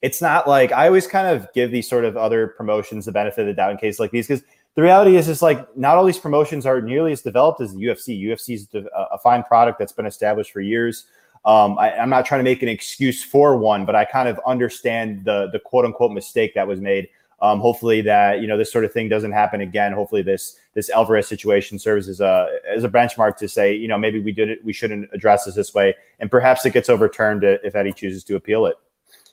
it's 0.01 0.21
not 0.21 0.48
like 0.48 0.71
I 0.71 0.88
always 0.88 1.07
kind 1.07 1.27
of 1.27 1.51
give 1.54 1.71
these 1.71 1.89
sort 1.89 2.06
of 2.06 2.18
other 2.18 2.48
promotions 2.48 3.06
the 3.06 3.12
benefit 3.12 3.42
of 3.42 3.48
the 3.48 3.54
doubt 3.54 3.71
in 3.71 3.77
case 3.77 4.00
like 4.00 4.12
these 4.12 4.27
because 4.27 4.44
the 4.75 4.81
reality 4.81 5.16
is, 5.16 5.30
is 5.30 5.42
like 5.42 5.75
not 5.78 5.98
all 5.98 6.06
these 6.06 6.18
promotions 6.18 6.66
are 6.66 6.81
nearly 6.81 7.12
as 7.12 7.22
developed 7.22 7.62
as 7.62 7.74
the 7.74 7.84
UFC. 7.84 8.22
UFC 8.22 8.56
is 8.56 8.68
a 8.74 9.18
fine 9.18 9.44
product 9.44 9.78
that's 9.78 9.92
been 9.92 10.08
established 10.08 10.52
for 10.52 10.62
years. 10.62 11.06
Um, 11.46 11.78
I, 11.78 11.92
am 11.92 12.10
not 12.10 12.25
trying 12.25 12.40
to 12.40 12.44
make 12.44 12.64
an 12.64 12.70
excuse 12.70 13.24
for 13.24 13.58
one, 13.58 13.86
but 13.86 13.96
I 13.96 14.06
kind 14.06 14.30
of 14.30 14.40
understand 14.48 15.25
the 15.25 15.50
the 15.52 15.60
quote 15.60 15.86
unquote 15.86 16.12
mistake 16.12 16.56
that 16.56 16.68
was 16.68 16.80
made. 16.80 17.10
Um, 17.42 17.60
hopefully 17.60 18.00
that 18.02 18.40
you 18.40 18.48
know 18.48 18.58
this 18.58 18.72
sort 18.72 18.86
of 18.86 18.94
thing 18.94 19.10
doesn't 19.10 19.34
happen 19.34 19.62
again. 19.62 19.92
Hopefully 19.92 20.22
this 20.22 20.58
this 20.74 20.90
Alvarez 20.90 21.28
situation 21.28 21.78
serves 21.78 22.08
as 22.08 22.22
a 22.22 22.48
as 22.68 22.84
a 22.84 22.90
benchmark 22.90 23.36
to 23.38 23.50
say 23.50 23.75
you 23.75 23.88
know 23.88 23.98
maybe 23.98 24.20
we 24.22 24.31
did 24.31 24.50
it 24.50 24.64
we 24.64 24.74
shouldn't 24.74 25.10
address 25.12 25.44
this 25.46 25.56
this 25.56 25.74
way, 25.74 25.94
and 26.20 26.31
perhaps 26.31 26.66
it 26.66 26.72
gets 26.72 26.90
overturned 26.90 27.44
if 27.44 27.75
Eddie 27.75 27.94
chooses 27.94 28.24
to 28.24 28.38
appeal 28.38 28.66
it. 28.66 28.78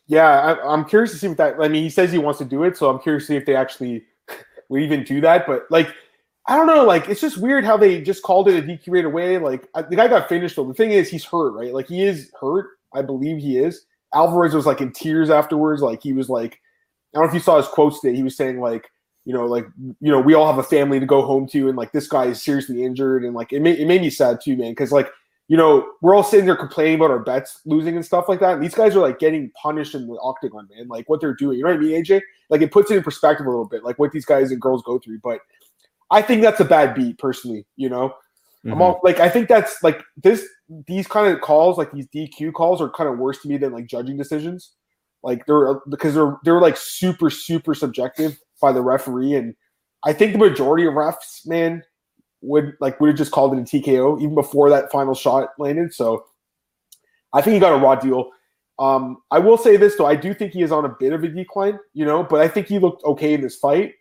Yeah, 0.09 0.27
I, 0.29 0.75
am 0.75 0.85
curious 0.85 1.13
to 1.13 1.19
see 1.19 1.29
what 1.29 1.37
that. 1.37 1.55
I 1.61 1.69
mean, 1.69 1.85
he 1.85 1.91
says 1.91 2.11
he 2.11 2.19
wants 2.19 2.39
to 2.41 2.45
do 2.45 2.65
it, 2.65 2.77
so 2.77 2.91
I'm 2.91 2.99
curious 2.99 3.25
to 3.25 3.27
see 3.29 3.37
if 3.37 3.47
they 3.47 3.55
actually 3.55 4.03
would 4.71 4.83
even 4.83 5.05
do 5.05 5.21
that. 5.21 5.47
But 5.47 5.67
like, 5.71 5.95
I 6.47 6.57
don't 6.57 6.67
know. 6.67 6.85
Like, 6.85 7.09
it's 7.09 7.21
just 7.21 7.37
weird 7.37 7.65
how 7.65 7.77
they 7.77 8.01
just 8.01 8.23
called 8.23 8.49
it 8.49 8.59
a 8.59 8.67
DQ 8.67 8.83
right 8.89 9.05
away. 9.05 9.37
Like, 9.37 9.69
I, 9.75 9.83
the 9.83 9.97
guy 9.97 10.09
got 10.09 10.29
finished 10.29 10.57
though. 10.57 10.67
The 10.67 10.75
thing 10.75 10.93
is, 10.93 11.11
he's 11.11 11.25
hurt, 11.25 11.51
right? 11.51 11.75
Like, 11.75 11.89
he 11.89 12.03
is 12.03 12.33
hurt. 12.41 12.71
I 12.95 13.03
believe 13.03 13.39
he 13.39 13.59
is. 13.59 13.85
Alvarez 14.15 14.55
was 14.55 14.67
like 14.67 14.81
in 14.81 14.93
tears 14.93 15.31
afterwards. 15.31 15.83
Like, 15.83 16.03
he 16.03 16.13
was 16.13 16.29
like, 16.31 16.55
I 17.15 17.19
don't 17.19 17.25
know 17.25 17.29
if 17.29 17.35
you 17.35 17.41
saw 17.41 17.59
his 17.59 17.67
quotes 17.67 18.01
today. 18.01 18.17
He 18.17 18.23
was 18.23 18.37
saying 18.37 18.61
like, 18.61 18.89
you 19.25 19.35
know, 19.35 19.45
like, 19.45 19.67
you 20.01 20.11
know, 20.11 20.21
we 20.21 20.35
all 20.35 20.47
have 20.47 20.59
a 20.59 20.63
family 20.63 20.99
to 20.99 21.07
go 21.07 21.23
home 21.23 21.47
to, 21.49 21.69
and 21.69 21.77
like 21.77 21.93
this 21.93 22.09
guy 22.09 22.25
is 22.25 22.43
seriously 22.43 22.83
injured, 22.83 23.25
and 23.25 23.35
like 23.35 23.53
it 23.53 23.61
made 23.61 23.79
it 23.79 23.87
made 23.87 24.01
me 24.01 24.11
sad 24.11 24.41
too, 24.43 24.57
man, 24.57 24.73
because 24.73 24.93
like 24.93 25.11
you 25.51 25.57
know, 25.57 25.95
we're 26.01 26.15
all 26.15 26.23
sitting 26.23 26.47
there 26.47 26.55
complaining 26.55 26.95
about 26.95 27.11
our 27.11 27.19
bets 27.19 27.61
losing 27.67 27.97
and 27.97 28.07
stuff 28.07 28.29
like 28.29 28.39
that. 28.39 28.55
And 28.55 28.63
these 28.63 28.73
guys 28.73 28.95
are 28.95 29.01
like 29.01 29.19
getting 29.19 29.51
punished 29.61 29.97
in 29.97 30.07
the 30.07 30.17
octagon, 30.23 30.69
man. 30.71 30.87
Like 30.87 31.09
what 31.09 31.21
they're 31.21 31.35
doing. 31.35 31.59
You 31.59 31.65
know 31.65 31.71
what 31.71 31.79
I 31.79 31.81
mean, 31.81 32.05
AJ? 32.05 32.21
Like 32.51 32.63
it 32.63 32.71
puts 32.71 32.89
it 32.93 32.99
in 32.99 33.03
perspective 33.03 33.47
a 33.47 33.51
little 33.51 33.67
bit, 33.67 33.83
like 33.83 33.99
what 33.99 34.13
these 34.13 34.25
guys 34.25 34.53
and 34.53 34.61
girls 34.61 34.85
go 34.85 35.01
through. 35.01 35.19
But 35.25 35.41
I 36.13 36.23
think 36.23 36.43
that's 36.43 36.61
a 36.61 36.65
bad 36.65 36.95
beat, 36.95 37.19
personally. 37.19 37.67
You 37.75 37.89
know, 37.89 38.11
mm-hmm. 38.11 38.75
I'm 38.75 38.81
all 38.81 39.01
like, 39.03 39.19
I 39.19 39.29
think 39.29 39.49
that's 39.49 39.83
like 39.83 40.05
this. 40.17 40.47
These 40.87 41.09
kind 41.09 41.35
of 41.35 41.41
calls, 41.41 41.79
like 41.79 41.91
these 41.91 42.07
DQ 42.15 42.53
calls, 42.53 42.81
are 42.81 42.89
kind 42.89 43.11
of 43.11 43.19
worse 43.19 43.43
to 43.43 43.49
me 43.49 43.57
than 43.57 43.73
like 43.73 43.89
judging 43.89 44.17
decisions. 44.17 44.75
Like 45.25 45.47
they're 45.47 45.81
because 45.91 46.15
they're 46.15 46.37
they're 46.45 46.61
like 46.61 46.77
super 46.77 47.29
super 47.29 47.75
subjective 47.75 48.39
by 48.63 48.71
the 48.71 48.83
referee, 48.83 49.35
and 49.35 49.57
I 50.05 50.13
think 50.13 50.31
the 50.31 50.39
majority 50.39 50.87
of 50.87 50.95
refs, 50.95 51.45
man, 51.45 51.83
would 52.43 52.75
like 52.81 53.01
would 53.01 53.09
have 53.09 53.19
just 53.19 53.33
called 53.33 53.55
it 53.55 53.61
a 53.61 53.63
TKO 53.63 54.21
even 54.21 54.35
before 54.35 54.71
that 54.71 54.91
final 54.91 55.15
shot 55.15 55.51
landed. 55.59 55.93
So 55.95 56.25
I 57.33 57.43
think 57.43 57.55
he 57.55 57.61
got 57.61 57.73
a 57.73 57.83
raw 57.83 57.95
deal. 57.95 58.31
Um, 58.79 59.19
I 59.31 59.39
will 59.39 59.59
say 59.59 59.77
this 59.77 59.97
though, 59.97 60.07
I 60.07 60.17
do 60.17 60.33
think 60.33 60.53
he 60.53 60.63
is 60.63 60.73
on 60.73 60.85
a 60.85 60.97
bit 60.99 61.13
of 61.13 61.23
a 61.23 61.29
decline, 61.29 61.79
you 61.93 62.05
know, 62.05 62.25
but 62.25 62.41
I 62.41 62.49
think 62.49 62.67
he 62.67 62.79
looked 62.79 63.05
okay 63.05 63.35
in 63.35 63.43
this 63.43 63.57
fight. 63.57 63.93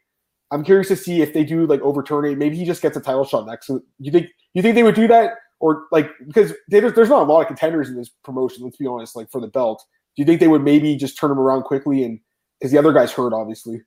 I'm 0.52 0.64
curious 0.64 0.88
to 0.88 0.96
see 0.96 1.22
if 1.22 1.34
they 1.34 1.44
do 1.44 1.68
like 1.68 1.82
overturn 1.82 2.26
it. 2.26 2.38
Maybe 2.38 2.58
he 2.58 2.66
just 2.66 2.82
gets 2.82 2.98
a 2.98 3.02
title 3.02 3.26
shot 3.26 3.46
next. 3.46 3.68
So 3.68 3.82
you 4.00 4.12
think 4.12 4.28
you 4.54 4.62
think 4.62 4.76
they 4.76 4.84
would 4.84 4.96
do 4.96 5.08
that, 5.08 5.34
or 5.60 5.84
like 5.92 6.10
because 6.26 6.54
there's 6.70 6.94
there's 6.94 7.10
not 7.10 7.24
a 7.24 7.32
lot 7.32 7.42
of 7.42 7.48
contenders 7.48 7.90
in 7.90 7.96
this 7.96 8.10
promotion. 8.24 8.64
Let's 8.64 8.78
be 8.78 8.88
honest, 8.88 9.16
like 9.16 9.30
for 9.30 9.42
the 9.42 9.48
belt. 9.48 9.84
Do 10.16 10.22
you 10.24 10.26
think 10.26 10.40
they 10.40 10.48
would 10.48 10.64
maybe 10.64 10.96
just 10.96 11.20
turn 11.20 11.32
him 11.32 11.40
around 11.40 11.64
quickly 11.64 12.04
and 12.04 12.20
because 12.60 12.72
the 12.72 12.78
other 12.78 12.92
guy's 12.92 13.12
hurt, 13.12 13.32
obviously? 13.32 13.82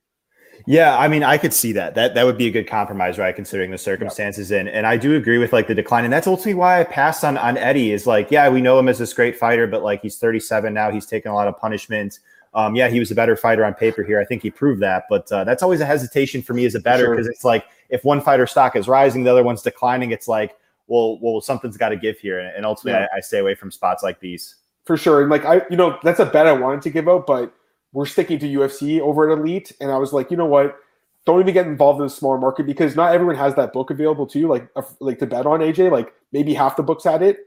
Yeah, 0.65 0.97
I 0.97 1.07
mean, 1.07 1.23
I 1.23 1.37
could 1.37 1.53
see 1.53 1.73
that. 1.73 1.95
That 1.95 2.15
that 2.15 2.25
would 2.25 2.37
be 2.37 2.47
a 2.47 2.51
good 2.51 2.67
compromise, 2.67 3.17
right? 3.17 3.35
Considering 3.35 3.71
the 3.71 3.77
circumstances, 3.77 4.51
and 4.51 4.69
and 4.69 4.87
I 4.87 4.97
do 4.97 5.15
agree 5.15 5.37
with 5.37 5.51
like 5.51 5.67
the 5.67 5.75
decline, 5.75 6.03
and 6.05 6.13
that's 6.13 6.27
ultimately 6.27 6.53
why 6.53 6.79
I 6.79 6.83
passed 6.83 7.23
on 7.23 7.37
on 7.37 7.57
Eddie. 7.57 7.91
Is 7.91 8.07
like, 8.07 8.31
yeah, 8.31 8.47
we 8.49 8.61
know 8.61 8.79
him 8.79 8.87
as 8.87 8.97
this 8.97 9.13
great 9.13 9.37
fighter, 9.37 9.67
but 9.67 9.83
like 9.83 10.01
he's 10.01 10.17
37 10.17 10.73
now, 10.73 10.89
he's 10.89 11.05
taken 11.05 11.31
a 11.31 11.35
lot 11.35 11.47
of 11.47 11.57
punishment. 11.57 12.19
Um, 12.53 12.75
yeah, 12.75 12.87
he 12.87 12.99
was 12.99 13.09
a 13.09 13.15
better 13.15 13.35
fighter 13.35 13.65
on 13.65 13.73
paper 13.73 14.03
here. 14.03 14.21
I 14.21 14.25
think 14.25 14.43
he 14.43 14.51
proved 14.51 14.81
that, 14.81 15.05
but 15.09 15.31
uh, 15.31 15.43
that's 15.43 15.63
always 15.63 15.81
a 15.81 15.85
hesitation 15.85 16.41
for 16.41 16.53
me 16.53 16.65
as 16.65 16.75
a 16.75 16.79
better 16.79 17.09
because 17.09 17.25
sure. 17.25 17.31
it's 17.31 17.43
like 17.43 17.65
if 17.89 18.03
one 18.03 18.21
fighter 18.21 18.45
stock 18.45 18.75
is 18.75 18.87
rising, 18.87 19.23
the 19.23 19.31
other 19.31 19.43
one's 19.43 19.63
declining. 19.63 20.11
It's 20.11 20.27
like, 20.27 20.55
well, 20.87 21.19
well, 21.19 21.41
something's 21.41 21.77
got 21.77 21.89
to 21.89 21.97
give 21.97 22.19
here, 22.19 22.39
and 22.39 22.65
ultimately, 22.65 23.01
yeah. 23.01 23.07
I, 23.13 23.17
I 23.17 23.19
stay 23.21 23.39
away 23.39 23.55
from 23.55 23.71
spots 23.71 24.03
like 24.03 24.19
these 24.19 24.55
for 24.85 24.97
sure. 24.97 25.21
And 25.21 25.29
like 25.29 25.45
I, 25.45 25.61
you 25.69 25.77
know, 25.77 25.97
that's 26.03 26.19
a 26.19 26.25
bet 26.25 26.47
I 26.47 26.53
wanted 26.53 26.81
to 26.83 26.89
give 26.89 27.07
out, 27.07 27.25
but 27.25 27.53
we're 27.93 28.05
sticking 28.05 28.39
to 28.39 28.47
UFC 28.47 28.99
over 28.99 29.31
at 29.31 29.37
Elite, 29.37 29.71
and 29.79 29.91
I 29.91 29.97
was 29.97 30.11
like, 30.11 30.29
you 30.29 30.37
know 30.37 30.45
what? 30.45 30.77
don't 31.25 31.39
even 31.39 31.53
get 31.53 31.67
involved 31.67 31.99
in 32.01 32.07
the 32.07 32.09
smaller 32.09 32.37
market 32.37 32.65
because 32.65 32.95
not 32.95 33.13
everyone 33.13 33.35
has 33.35 33.55
that 33.55 33.71
book 33.71 33.89
available 33.89 34.27
to 34.27 34.39
you, 34.39 34.47
like 34.47 34.67
like 34.99 35.19
to 35.19 35.25
bet 35.25 35.45
on 35.45 35.61
AJ. 35.61 35.91
Like 35.91 36.13
maybe 36.31 36.53
half 36.53 36.75
the 36.75 36.83
books 36.83 37.03
had 37.03 37.21
it. 37.21 37.37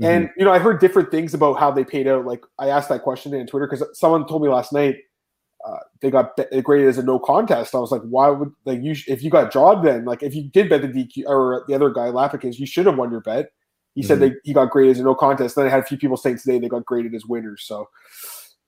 Mm-hmm. 0.00 0.04
And 0.04 0.30
you 0.36 0.44
know, 0.44 0.52
I 0.52 0.58
heard 0.58 0.80
different 0.80 1.10
things 1.10 1.34
about 1.34 1.58
how 1.58 1.70
they 1.70 1.84
paid 1.84 2.08
out. 2.08 2.24
Like 2.24 2.42
I 2.58 2.68
asked 2.68 2.88
that 2.88 3.02
question 3.02 3.34
in 3.34 3.46
Twitter 3.46 3.66
because 3.66 3.86
someone 3.98 4.26
told 4.26 4.42
me 4.42 4.48
last 4.48 4.72
night 4.72 4.96
uh, 5.66 5.78
they 6.00 6.10
got 6.10 6.38
graded 6.62 6.88
as 6.88 6.98
a 6.98 7.02
no 7.02 7.18
contest. 7.18 7.74
I 7.74 7.78
was 7.78 7.92
like, 7.92 8.02
why 8.02 8.28
would 8.30 8.52
like 8.64 8.82
you 8.82 8.96
if 9.06 9.22
you 9.22 9.30
got 9.30 9.52
job 9.52 9.84
then 9.84 10.06
like 10.06 10.22
if 10.22 10.34
you 10.34 10.44
did 10.44 10.70
bet 10.70 10.80
the 10.80 10.88
DQ 10.88 11.24
or 11.26 11.64
the 11.68 11.74
other 11.74 11.90
guy 11.90 12.08
Lapicus, 12.08 12.58
you 12.58 12.66
should 12.66 12.86
have 12.86 12.96
won 12.96 13.10
your 13.10 13.20
bet. 13.20 13.50
He 13.94 14.00
mm-hmm. 14.00 14.08
said 14.08 14.20
they 14.20 14.32
he 14.42 14.54
got 14.54 14.70
graded 14.70 14.92
as 14.92 15.00
a 15.00 15.04
no 15.04 15.14
contest. 15.14 15.56
Then 15.56 15.66
I 15.66 15.68
had 15.68 15.80
a 15.80 15.86
few 15.86 15.98
people 15.98 16.16
saying 16.16 16.38
today 16.38 16.58
they 16.58 16.68
got 16.68 16.86
graded 16.86 17.14
as 17.14 17.26
winners. 17.26 17.64
So 17.66 17.90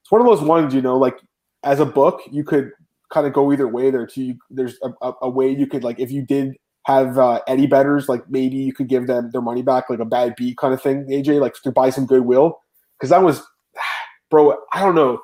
it's 0.05 0.13
one 0.13 0.21
of 0.21 0.27
those 0.27 0.43
ones, 0.43 0.75
you 0.75 0.83
know, 0.83 0.99
like 0.99 1.19
as 1.63 1.81
a 1.81 1.87
book, 1.87 2.21
you 2.31 2.45
could 2.45 2.71
kind 3.11 3.27
of 3.27 3.33
go 3.33 3.51
either 3.51 3.67
way 3.67 3.91
there 3.91 4.07
too. 4.07 4.35
There's 4.51 4.79
a, 4.83 5.13
a, 5.23 5.31
way 5.31 5.49
you 5.49 5.67
could 5.67 5.83
like 5.83 5.99
if 5.99 6.11
you 6.11 6.21
did 6.21 6.53
have 6.85 7.19
uh, 7.19 7.41
Eddie 7.49 7.67
betters, 7.67 8.07
like 8.07 8.29
maybe 8.29 8.57
you 8.57 8.75
could 8.75 8.89
give 8.89 9.07
them 9.07 9.31
their 9.33 9.41
money 9.41 9.63
back, 9.63 9.89
like 9.89 10.01
a 10.01 10.05
bad 10.05 10.35
beat 10.37 10.59
kind 10.59 10.75
of 10.75 10.83
thing, 10.83 11.07
AJ, 11.09 11.41
like 11.41 11.55
to 11.63 11.73
buy 11.73 11.89
some 11.89 12.05
goodwill. 12.05 12.61
Because 12.99 13.09
that 13.09 13.23
was, 13.23 13.43
bro, 14.31 14.55
I 14.75 14.81
don't 14.81 14.95
know. 14.95 15.23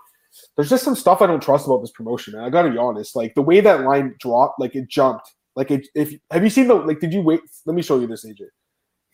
There's 0.56 0.70
just 0.70 0.84
some 0.84 0.94
stuff 0.94 1.20
I 1.20 1.26
don't 1.26 1.42
trust 1.42 1.66
about 1.66 1.82
this 1.82 1.90
promotion, 1.90 2.32
man. 2.32 2.44
I 2.44 2.48
gotta 2.48 2.70
be 2.70 2.78
honest. 2.78 3.14
Like 3.14 3.34
the 3.34 3.42
way 3.42 3.60
that 3.60 3.82
line 3.82 4.14
dropped, 4.18 4.58
like 4.58 4.74
it 4.74 4.88
jumped. 4.88 5.30
Like 5.56 5.70
it, 5.70 5.86
if 5.94 6.14
have 6.30 6.42
you 6.42 6.48
seen 6.48 6.68
the 6.68 6.74
like? 6.74 7.00
Did 7.00 7.12
you 7.12 7.20
wait? 7.20 7.40
Let 7.66 7.74
me 7.74 7.82
show 7.82 8.00
you 8.00 8.06
this, 8.06 8.24
AJ. 8.24 8.46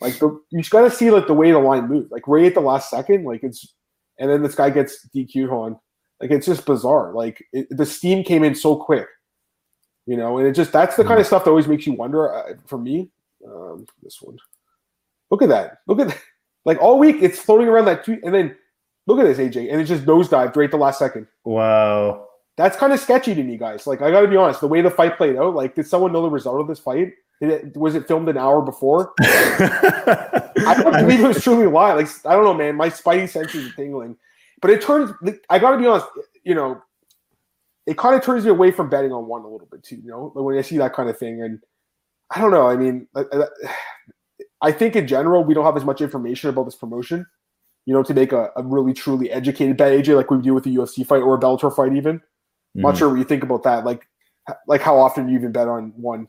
Like 0.00 0.18
the 0.18 0.28
you 0.50 0.61
just 0.61 0.70
gotta 0.70 0.90
see 0.90 1.11
like 1.11 1.26
the 1.26 1.35
way 1.35 1.50
the 1.50 1.58
line 1.58 1.88
moved. 1.88 2.12
Like 2.12 2.28
right 2.28 2.44
at 2.44 2.54
the 2.54 2.61
last 2.61 2.90
second, 2.90 3.25
like 3.25 3.42
it's, 3.42 3.75
and 4.18 4.30
then 4.30 4.42
this 4.42 4.54
guy 4.54 4.70
gets 4.70 5.06
DQ'd 5.14 5.50
on. 5.50 5.78
Like 6.20 6.30
it's 6.30 6.46
just 6.46 6.64
bizarre. 6.64 7.12
Like 7.12 7.44
it, 7.52 7.66
the 7.70 7.87
steam 7.87 8.25
came 8.25 8.42
in 8.42 8.54
so 8.54 8.76
quick 8.76 9.06
you 10.06 10.16
know, 10.16 10.38
and 10.38 10.46
it 10.46 10.52
just 10.52 10.73
that's 10.73 10.96
the 10.96 11.04
kind 11.04 11.20
of 11.20 11.26
stuff 11.26 11.44
that 11.44 11.50
always 11.50 11.66
makes 11.66 11.87
you 11.87 11.92
wonder. 11.92 12.32
Uh, 12.32 12.54
for 12.66 12.78
me, 12.78 13.11
um, 13.46 13.87
this 14.02 14.23
one, 14.23 14.38
look 15.30 15.42
at 15.42 15.49
that, 15.49 15.78
look 15.87 16.00
at 16.00 16.08
that. 16.08 16.18
Like 16.64 16.82
all 16.82 16.99
week, 16.99 17.18
it's 17.20 17.38
floating 17.38 17.68
around 17.68 17.85
that 17.85 18.04
two, 18.04 18.18
and 18.25 18.35
then 18.35 18.56
look 19.06 19.20
at 19.20 19.25
this 19.25 19.38
AJ, 19.38 19.70
and 19.70 19.80
it 19.80 19.85
just 19.85 20.04
nosedived 20.04 20.56
right 20.56 20.64
at 20.64 20.73
the 20.73 20.76
last 20.76 20.99
second. 20.99 21.28
Wow, 21.44 22.26
that's 22.56 22.76
kind 22.76 22.92
of 22.92 22.99
sketchy 22.99 23.37
to 23.37 23.42
me, 23.44 23.56
guys. 23.56 23.87
Like 23.87 24.02
I 24.02 24.11
got 24.11 24.23
to 24.23 24.26
be 24.26 24.35
honest, 24.35 24.61
the 24.61 24.66
way 24.66 24.80
the 24.80 24.90
fight 24.90 25.16
played 25.16 25.37
out, 25.37 25.54
like 25.54 25.76
did 25.76 25.87
someone 25.87 26.12
know 26.12 26.23
the 26.23 26.28
result 26.28 26.61
of 26.61 26.66
this 26.66 26.80
fight? 26.80 27.12
It, 27.40 27.76
was 27.76 27.95
it 27.95 28.09
filmed 28.09 28.28
an 28.28 28.38
hour 28.38 28.62
before? 28.62 29.12
I 29.21 30.75
don't 30.81 30.93
believe 30.93 31.21
it 31.21 31.28
was 31.28 31.43
truly 31.43 31.66
live. 31.66 31.97
Like 31.97 32.09
I 32.25 32.35
don't 32.35 32.45
know, 32.45 32.55
man. 32.55 32.76
My 32.76 32.88
spidey 32.88 33.28
senses 33.28 33.71
are 33.71 33.75
tingling. 33.75 34.16
But 34.62 34.71
it 34.71 34.81
turns. 34.81 35.12
I 35.50 35.59
got 35.59 35.73
to 35.73 35.78
be 35.78 35.87
honest. 35.87 36.07
You 36.45 36.55
know, 36.55 36.81
it 37.87 37.99
kind 37.99 38.14
of 38.14 38.23
turns 38.23 38.45
me 38.45 38.50
away 38.50 38.71
from 38.71 38.88
betting 38.88 39.12
on 39.12 39.26
one 39.26 39.43
a 39.43 39.49
little 39.49 39.69
bit 39.71 39.83
too. 39.83 39.97
You 39.97 40.11
know, 40.11 40.33
like 40.35 40.45
when 40.45 40.59
I 40.59 40.62
see 40.62 40.78
that 40.78 40.95
kind 40.95 41.11
of 41.11 41.19
thing, 41.19 41.43
and 41.43 41.61
I 42.31 42.40
don't 42.40 42.50
know. 42.50 42.66
I 42.66 42.76
mean, 42.76 43.07
I 44.62 44.73
think 44.73 44.97
in 44.97 45.07
general 45.07 45.45
we 45.45 45.55
don't 45.55 45.64
have 45.64 45.76
as 45.76 45.85
much 45.85 46.00
information 46.00 46.49
about 46.49 46.64
this 46.64 46.76
promotion. 46.76 47.26
You 47.85 47.95
know, 47.95 48.02
to 48.02 48.14
make 48.14 48.33
a, 48.33 48.50
a 48.57 48.62
really 48.64 48.93
truly 48.95 49.31
educated 49.31 49.76
bet, 49.76 49.93
AJ, 49.93 50.16
like 50.16 50.31
we 50.31 50.40
do 50.40 50.55
with 50.55 50.66
a 50.66 50.71
UFC 50.71 51.07
fight 51.07 51.23
or 51.23 51.37
a 51.37 51.38
Bellator 51.38 51.75
fight, 51.75 51.95
even. 51.95 52.19
Mm-hmm. 52.19 52.81
Not 52.81 52.97
sure 52.97 53.09
what 53.09 53.19
you 53.19 53.25
think 53.25 53.45
about 53.45 53.62
that. 53.62 53.85
Like, 53.85 54.09
like 54.66 54.81
how 54.81 54.99
often 54.99 55.28
you 55.28 55.37
even 55.38 55.52
bet 55.52 55.69
on 55.69 55.93
one? 55.97 56.26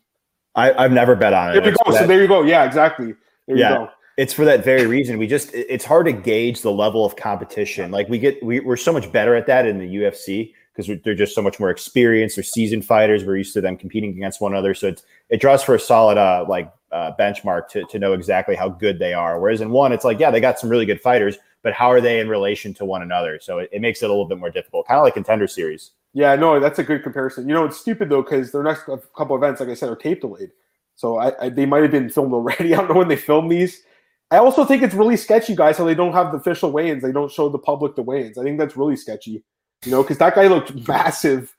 I, 0.57 0.73
I've 0.73 0.91
never 0.91 1.15
bet 1.15 1.33
on 1.33 1.51
it. 1.51 1.61
There 1.61 1.71
you 1.71 1.77
go. 1.85 1.97
So 1.97 2.05
there 2.05 2.21
you 2.21 2.27
go. 2.27 2.41
Yeah, 2.41 2.65
exactly. 2.65 3.13
There 3.47 3.55
yeah. 3.55 3.71
you 3.71 3.75
go 3.85 3.89
it's 4.17 4.33
for 4.33 4.43
that 4.45 4.65
very 4.65 4.87
reason. 4.87 5.19
We 5.19 5.27
just 5.27 5.53
it's 5.53 5.85
hard 5.85 6.07
to 6.07 6.11
gauge 6.11 6.61
the 6.61 6.71
level 6.71 7.05
of 7.05 7.15
competition. 7.15 7.91
Like 7.91 8.09
we 8.09 8.17
get 8.17 8.43
we, 8.43 8.59
we're 8.59 8.75
so 8.75 8.91
much 8.91 9.11
better 9.11 9.35
at 9.35 9.45
that 9.45 9.67
in 9.67 9.77
the 9.77 9.85
UFC 9.85 10.53
because 10.75 11.01
they're 11.03 11.15
just 11.15 11.35
so 11.35 11.41
much 11.41 11.59
more 11.59 11.69
experienced. 11.69 12.35
They're 12.35 12.43
seasoned 12.43 12.83
fighters. 12.83 13.23
We're 13.23 13.37
used 13.37 13.53
to 13.53 13.61
them 13.61 13.77
competing 13.77 14.11
against 14.11 14.41
one 14.41 14.53
another. 14.53 14.73
So 14.73 14.89
it's, 14.89 15.03
it 15.29 15.39
draws 15.39 15.63
for 15.63 15.75
a 15.75 15.79
solid 15.79 16.17
uh, 16.17 16.45
like 16.47 16.71
uh, 16.91 17.13
benchmark 17.19 17.67
to, 17.69 17.83
to 17.85 17.99
know 17.99 18.13
exactly 18.13 18.55
how 18.55 18.69
good 18.69 18.99
they 18.99 19.13
are. 19.13 19.39
Whereas 19.39 19.61
in 19.61 19.71
one, 19.71 19.91
it's 19.91 20.05
like, 20.05 20.19
yeah, 20.19 20.29
they 20.29 20.39
got 20.39 20.59
some 20.59 20.69
really 20.69 20.85
good 20.85 21.01
fighters, 21.01 21.37
but 21.63 21.73
how 21.73 21.91
are 21.91 21.99
they 21.99 22.19
in 22.19 22.29
relation 22.29 22.75
to 22.75 22.85
one 22.85 23.01
another? 23.01 23.39
So 23.41 23.57
it, 23.57 23.69
it 23.71 23.81
makes 23.81 24.03
it 24.03 24.05
a 24.05 24.09
little 24.09 24.27
bit 24.27 24.37
more 24.37 24.51
difficult, 24.51 24.87
kind 24.87 24.99
of 24.99 25.03
like 25.03 25.15
contender 25.15 25.47
series. 25.47 25.91
Yeah, 26.17 26.35
no, 26.35 26.59
that's 26.59 26.79
a 26.79 26.83
good 26.83 27.03
comparison. 27.03 27.47
You 27.47 27.53
know, 27.53 27.65
it's 27.65 27.77
stupid 27.77 28.09
though 28.09 28.23
because 28.23 28.51
their 28.51 28.63
next 28.63 28.85
couple 29.15 29.35
events, 29.35 29.59
like 29.59 29.69
I 29.69 29.75
said, 29.75 29.89
are 29.89 29.95
tape 29.95 30.21
delayed. 30.21 30.49
So 30.95 31.17
I, 31.17 31.45
I, 31.45 31.49
they 31.49 31.67
might 31.67 31.83
have 31.83 31.91
been 31.91 32.09
filmed 32.09 32.33
already. 32.33 32.73
I 32.73 32.77
don't 32.77 32.89
know 32.89 32.95
when 32.95 33.07
they 33.07 33.15
filmed 33.15 33.51
these. 33.51 33.83
I 34.31 34.37
also 34.37 34.65
think 34.65 34.81
it's 34.83 34.95
really 34.95 35.15
sketchy, 35.15 35.55
guys, 35.55 35.77
how 35.77 35.85
they 35.85 35.95
don't 35.95 36.13
have 36.13 36.31
the 36.31 36.37
official 36.37 36.71
weigh-ins. 36.71 37.03
They 37.03 37.11
don't 37.11 37.31
show 37.31 37.49
the 37.49 37.59
public 37.59 37.95
the 37.95 38.01
weigh-ins. 38.01 38.37
I 38.37 38.43
think 38.43 38.59
that's 38.59 38.75
really 38.75 38.97
sketchy 38.97 39.43
you 39.85 39.91
know, 39.91 40.01
because 40.01 40.17
that 40.17 40.35
guy 40.35 40.47
looked 40.47 40.73
massive. 40.87 41.55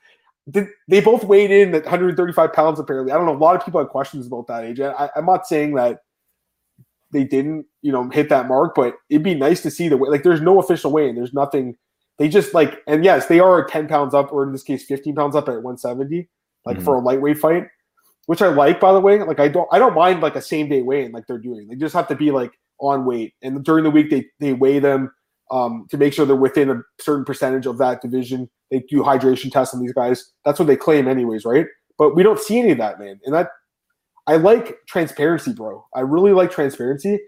They 0.46 1.00
both 1.00 1.24
weighed 1.24 1.50
in 1.50 1.74
at 1.74 1.84
135 1.84 2.52
pounds, 2.52 2.80
apparently. 2.80 3.12
I 3.12 3.16
don't 3.16 3.26
know. 3.26 3.36
A 3.36 3.38
lot 3.38 3.54
of 3.54 3.64
people 3.64 3.80
have 3.80 3.90
questions 3.90 4.26
about 4.26 4.46
that, 4.46 4.64
AJ. 4.64 4.94
I, 4.98 5.10
I'm 5.14 5.26
not 5.26 5.46
saying 5.46 5.74
that 5.74 6.00
they 7.12 7.24
didn't, 7.24 7.66
you 7.82 7.92
know, 7.92 8.08
hit 8.08 8.30
that 8.30 8.48
mark, 8.48 8.74
but 8.74 8.94
it'd 9.10 9.22
be 9.22 9.34
nice 9.34 9.62
to 9.62 9.70
see 9.70 9.88
the 9.88 9.98
way. 9.98 10.08
Like, 10.08 10.22
there's 10.22 10.40
no 10.40 10.58
official 10.58 10.90
weigh 10.90 11.10
in. 11.10 11.16
There's 11.16 11.34
nothing. 11.34 11.76
They 12.18 12.28
just 12.28 12.52
like, 12.52 12.82
and 12.86 13.04
yes, 13.04 13.26
they 13.26 13.40
are 13.40 13.64
10 13.64 13.88
pounds 13.88 14.12
up, 14.12 14.32
or 14.32 14.42
in 14.42 14.52
this 14.52 14.62
case, 14.62 14.84
15 14.84 15.14
pounds 15.14 15.36
up 15.36 15.48
at 15.48 15.62
170, 15.62 16.28
like 16.64 16.76
mm-hmm. 16.76 16.84
for 16.84 16.96
a 16.96 17.00
lightweight 17.00 17.38
fight, 17.38 17.68
which 18.26 18.42
I 18.42 18.48
like, 18.48 18.80
by 18.80 18.92
the 18.92 19.00
way. 19.00 19.22
Like, 19.22 19.40
I 19.40 19.48
don't, 19.48 19.68
I 19.72 19.78
don't 19.78 19.94
mind 19.94 20.20
like 20.20 20.34
a 20.34 20.42
same 20.42 20.68
day 20.68 20.82
weigh 20.82 21.04
in 21.04 21.12
like 21.12 21.26
they're 21.26 21.38
doing. 21.38 21.68
They 21.68 21.76
just 21.76 21.94
have 21.94 22.08
to 22.08 22.16
be 22.16 22.30
like 22.30 22.52
on 22.80 23.04
weight, 23.04 23.34
and 23.42 23.64
during 23.64 23.84
the 23.84 23.90
week 23.90 24.10
they 24.10 24.26
they 24.40 24.52
weigh 24.52 24.80
them 24.80 25.12
um, 25.50 25.86
to 25.90 25.96
make 25.96 26.12
sure 26.12 26.26
they're 26.26 26.36
within 26.36 26.70
a 26.70 26.82
certain 27.00 27.24
percentage 27.24 27.66
of 27.66 27.78
that 27.78 28.02
division. 28.02 28.50
They 28.70 28.80
do 28.90 29.02
hydration 29.02 29.50
tests 29.50 29.74
on 29.74 29.80
these 29.80 29.92
guys. 29.92 30.32
That's 30.44 30.58
what 30.58 30.66
they 30.66 30.76
claim, 30.76 31.08
anyways, 31.08 31.44
right? 31.44 31.66
But 31.98 32.14
we 32.14 32.22
don't 32.22 32.38
see 32.38 32.58
any 32.58 32.72
of 32.72 32.78
that, 32.78 32.98
man. 32.98 33.20
And 33.24 33.34
that 33.34 33.50
I 34.26 34.36
like 34.36 34.76
transparency, 34.86 35.52
bro. 35.52 35.86
I 35.94 36.00
really 36.00 36.32
like 36.32 36.50
transparency. 36.50 37.18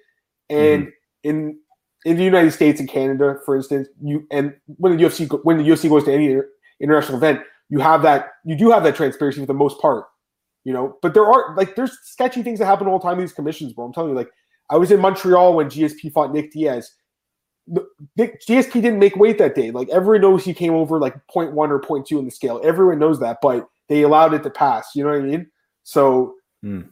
And 0.51 0.87
mm-hmm. 0.87 0.91
in 1.31 1.59
in 2.05 2.17
the 2.17 2.25
United 2.25 2.53
States 2.53 2.81
and 2.81 2.89
Canada, 2.89 3.39
for 3.45 3.57
instance, 3.57 3.89
you 4.03 4.27
and 4.31 4.55
when 4.67 4.97
the 4.97 5.05
UFC 5.05 5.29
when 5.45 5.59
the 5.59 5.65
UFC 5.65 5.89
goes 5.89 6.05
to 6.05 6.13
any 6.13 6.41
international 6.81 7.19
event, 7.19 7.41
you 7.69 7.79
have 7.79 8.03
that 8.03 8.33
you 8.45 8.57
do 8.57 8.71
have 8.71 8.83
that 8.85 8.97
transparency 8.97 9.41
for 9.41 9.47
the 9.47 9.55
most 9.55 9.81
part, 9.81 10.07
you 10.65 10.73
know. 10.73 10.97
But 11.03 11.15
there 11.15 11.27
are 11.27 11.55
like 11.57 11.77
there's 11.77 11.97
sketchy 12.03 12.43
things 12.43 12.59
that 12.59 12.67
happen 12.67 12.87
all 12.87 12.99
the 12.99 13.05
time 13.05 13.15
in 13.15 13.21
these 13.21 13.33
commissions, 13.33 13.73
bro. 13.73 13.85
I'm 13.85 13.93
telling 13.93 14.11
you, 14.11 14.17
like 14.17 14.31
I 14.71 14.77
was 14.77 14.91
in 14.91 15.01
Montreal 15.01 15.55
when 15.55 15.69
GSP 15.69 16.13
fought 16.13 16.33
Nick 16.33 16.53
Diaz 16.53 16.93
Nick, 18.17 18.41
GSP 18.43 18.73
didn't 18.75 18.99
make 18.99 19.17
weight 19.17 19.39
that 19.39 19.55
day. 19.55 19.71
Like 19.71 19.89
everyone 19.91 20.23
knows 20.23 20.45
he 20.45 20.55
came 20.55 20.75
over 20.75 20.99
like 20.99 21.15
0.1 21.35 21.55
or 21.57 21.81
0.2 21.81 22.19
in 22.19 22.25
the 22.25 22.31
scale. 22.31 22.61
Everyone 22.65 22.99
knows 22.99 23.21
that, 23.21 23.39
but 23.41 23.69
they 23.89 24.03
allowed 24.03 24.35
it 24.35 24.43
to 24.43 24.51
pass. 24.51 24.91
You 24.95 25.05
know 25.05 25.11
what 25.11 25.21
I 25.21 25.23
mean? 25.23 25.47
So 25.85 26.35
mm. 26.65 26.89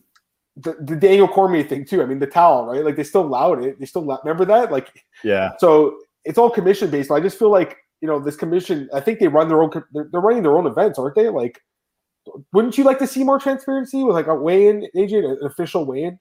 The, 0.59 0.77
the 0.81 0.97
Daniel 0.97 1.29
Cormier 1.29 1.63
thing 1.63 1.85
too. 1.85 2.03
I 2.03 2.07
mean, 2.07 2.19
the 2.19 2.27
towel, 2.27 2.67
right? 2.67 2.85
Like 2.85 2.97
they 2.97 3.05
still 3.05 3.23
allowed 3.23 3.65
it. 3.65 3.79
They 3.79 3.87
still 3.87 4.05
remember 4.05 4.45
that. 4.45 4.73
Like 4.73 5.05
yeah. 5.23 5.53
So 5.59 5.99
it's 6.25 6.39
all 6.39 6.51
commission 6.51 6.91
based. 6.91 7.11
I 7.11 7.21
just 7.21 7.39
feel 7.39 7.51
like 7.51 7.77
you 8.01 8.09
know 8.09 8.19
this 8.19 8.37
commission. 8.37 8.89
I 8.93 9.01
think 9.01 9.19
they 9.19 9.29
run 9.29 9.49
their 9.49 9.63
own. 9.63 9.71
They're, 9.93 10.09
they're 10.11 10.21
running 10.21 10.43
their 10.43 10.57
own 10.57 10.67
events, 10.67 10.99
aren't 10.99 11.15
they? 11.15 11.29
Like, 11.29 11.61
wouldn't 12.53 12.77
you 12.79 12.85
like 12.85 12.99
to 12.99 13.07
see 13.07 13.25
more 13.25 13.39
transparency 13.39 14.03
with 14.05 14.15
like 14.15 14.27
a 14.27 14.35
weigh-in, 14.35 14.89
agent, 14.97 15.25
an 15.25 15.39
official 15.43 15.85
weigh-in? 15.85 16.19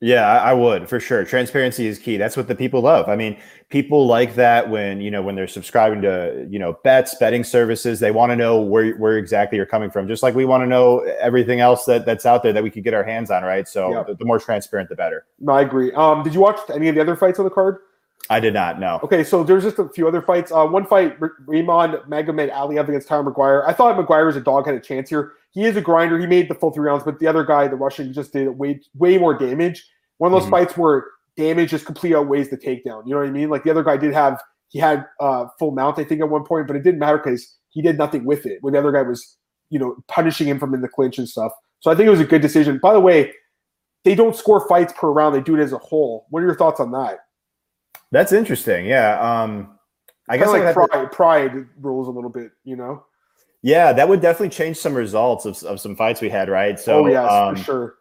Yeah, 0.00 0.26
I 0.42 0.52
would 0.52 0.90
for 0.90 1.00
sure. 1.00 1.24
Transparency 1.24 1.86
is 1.86 1.98
key. 1.98 2.18
That's 2.18 2.36
what 2.36 2.48
the 2.48 2.54
people 2.54 2.82
love. 2.82 3.08
I 3.08 3.16
mean, 3.16 3.38
people 3.70 4.06
like 4.06 4.34
that 4.34 4.68
when 4.68 5.00
you 5.00 5.10
know 5.10 5.22
when 5.22 5.36
they're 5.36 5.48
subscribing 5.48 6.02
to 6.02 6.46
you 6.50 6.58
know 6.58 6.74
bets, 6.84 7.14
betting 7.14 7.42
services. 7.42 7.98
They 7.98 8.10
want 8.10 8.30
to 8.30 8.36
know 8.36 8.60
where 8.60 8.94
where 8.96 9.16
exactly 9.16 9.56
you're 9.56 9.64
coming 9.64 9.90
from, 9.90 10.06
just 10.06 10.22
like 10.22 10.34
we 10.34 10.44
want 10.44 10.62
to 10.62 10.66
know 10.66 10.98
everything 11.18 11.60
else 11.60 11.86
that 11.86 12.04
that's 12.04 12.26
out 12.26 12.42
there 12.42 12.52
that 12.52 12.62
we 12.62 12.70
could 12.70 12.84
get 12.84 12.92
our 12.92 13.04
hands 13.04 13.30
on. 13.30 13.42
Right. 13.42 13.66
So 13.66 13.90
yeah. 13.90 14.02
the, 14.02 14.14
the, 14.16 14.26
more 14.26 14.38
transparent, 14.38 14.90
the 14.90 14.96
better. 14.96 15.24
No, 15.40 15.54
I 15.54 15.62
agree. 15.62 15.90
Um, 15.92 16.22
did 16.22 16.34
you 16.34 16.40
watch 16.40 16.60
any 16.74 16.88
of 16.88 16.94
the 16.94 17.00
other 17.00 17.16
fights 17.16 17.38
on 17.38 17.46
the 17.46 17.50
card? 17.50 17.78
I 18.28 18.40
did 18.40 18.54
not. 18.54 18.80
know. 18.80 19.00
Okay, 19.02 19.22
so 19.22 19.44
there's 19.44 19.62
just 19.62 19.78
a 19.78 19.88
few 19.88 20.08
other 20.08 20.22
fights. 20.22 20.50
Uh, 20.50 20.66
one 20.66 20.86
fight, 20.86 21.16
Raymond 21.46 21.94
Magomed 22.08 22.52
Ankalaev 22.52 22.88
against 22.88 23.08
Tyler 23.08 23.30
McGuire. 23.30 23.66
I 23.66 23.72
thought 23.72 23.96
McGuire 23.96 24.26
was 24.26 24.36
a 24.36 24.40
dog 24.40 24.66
had 24.66 24.74
a 24.74 24.80
chance 24.80 25.08
here 25.08 25.34
he 25.56 25.64
is 25.64 25.74
a 25.74 25.80
grinder. 25.80 26.18
He 26.18 26.26
made 26.26 26.50
the 26.50 26.54
full 26.54 26.70
three 26.70 26.86
rounds, 26.86 27.02
but 27.02 27.18
the 27.18 27.26
other 27.26 27.42
guy, 27.42 27.66
the 27.66 27.76
Russian, 27.76 28.12
just 28.12 28.34
did 28.34 28.46
way 28.58 28.78
way 28.94 29.16
more 29.16 29.32
damage. 29.36 29.88
One 30.18 30.30
of 30.30 30.38
those 30.38 30.42
mm-hmm. 30.42 30.66
fights 30.66 30.76
where 30.76 31.06
damage 31.38 31.70
just 31.70 31.86
completely 31.86 32.14
outweighs 32.14 32.50
the 32.50 32.58
takedown. 32.58 33.06
You 33.06 33.14
know 33.14 33.20
what 33.20 33.26
I 33.26 33.30
mean? 33.30 33.48
Like 33.48 33.64
the 33.64 33.70
other 33.70 33.82
guy 33.82 33.96
did 33.96 34.12
have 34.12 34.38
he 34.68 34.78
had 34.78 35.06
uh, 35.18 35.46
full 35.58 35.70
mount, 35.70 35.98
I 35.98 36.04
think, 36.04 36.20
at 36.20 36.28
one 36.28 36.44
point, 36.44 36.66
but 36.66 36.76
it 36.76 36.82
didn't 36.82 36.98
matter 36.98 37.16
because 37.16 37.56
he 37.70 37.80
did 37.80 37.96
nothing 37.96 38.26
with 38.26 38.44
it. 38.44 38.58
When 38.60 38.74
the 38.74 38.78
other 38.78 38.92
guy 38.92 39.00
was, 39.00 39.38
you 39.70 39.78
know, 39.78 39.96
punishing 40.08 40.46
him 40.46 40.58
from 40.58 40.74
in 40.74 40.82
the 40.82 40.88
clinch 40.88 41.16
and 41.16 41.26
stuff. 41.26 41.52
So 41.80 41.90
I 41.90 41.94
think 41.94 42.06
it 42.06 42.10
was 42.10 42.20
a 42.20 42.26
good 42.26 42.42
decision. 42.42 42.78
By 42.82 42.92
the 42.92 43.00
way, 43.00 43.32
they 44.04 44.14
don't 44.14 44.36
score 44.36 44.68
fights 44.68 44.92
per 44.94 45.10
round; 45.10 45.34
they 45.34 45.40
do 45.40 45.56
it 45.56 45.62
as 45.62 45.72
a 45.72 45.78
whole. 45.78 46.26
What 46.28 46.42
are 46.42 46.46
your 46.46 46.56
thoughts 46.56 46.80
on 46.80 46.90
that? 46.92 47.20
That's 48.12 48.32
interesting. 48.32 48.86
Yeah. 48.86 49.20
Um, 49.20 49.78
I 50.28 50.36
guess 50.36 50.48
like 50.48 50.72
pride, 50.72 50.90
to... 50.92 51.08
pride 51.08 51.66
rules 51.80 52.08
a 52.08 52.10
little 52.10 52.30
bit. 52.30 52.52
You 52.64 52.76
know. 52.76 53.04
Yeah, 53.62 53.92
that 53.92 54.08
would 54.08 54.20
definitely 54.20 54.50
change 54.50 54.76
some 54.76 54.94
results 54.94 55.44
of, 55.44 55.60
of 55.64 55.80
some 55.80 55.96
fights 55.96 56.20
we 56.20 56.28
had, 56.28 56.48
right? 56.48 56.78
So, 56.78 57.04
oh, 57.04 57.08
yes, 57.08 57.32
um, 57.32 57.56
for 57.56 57.62
sure. 57.62 57.94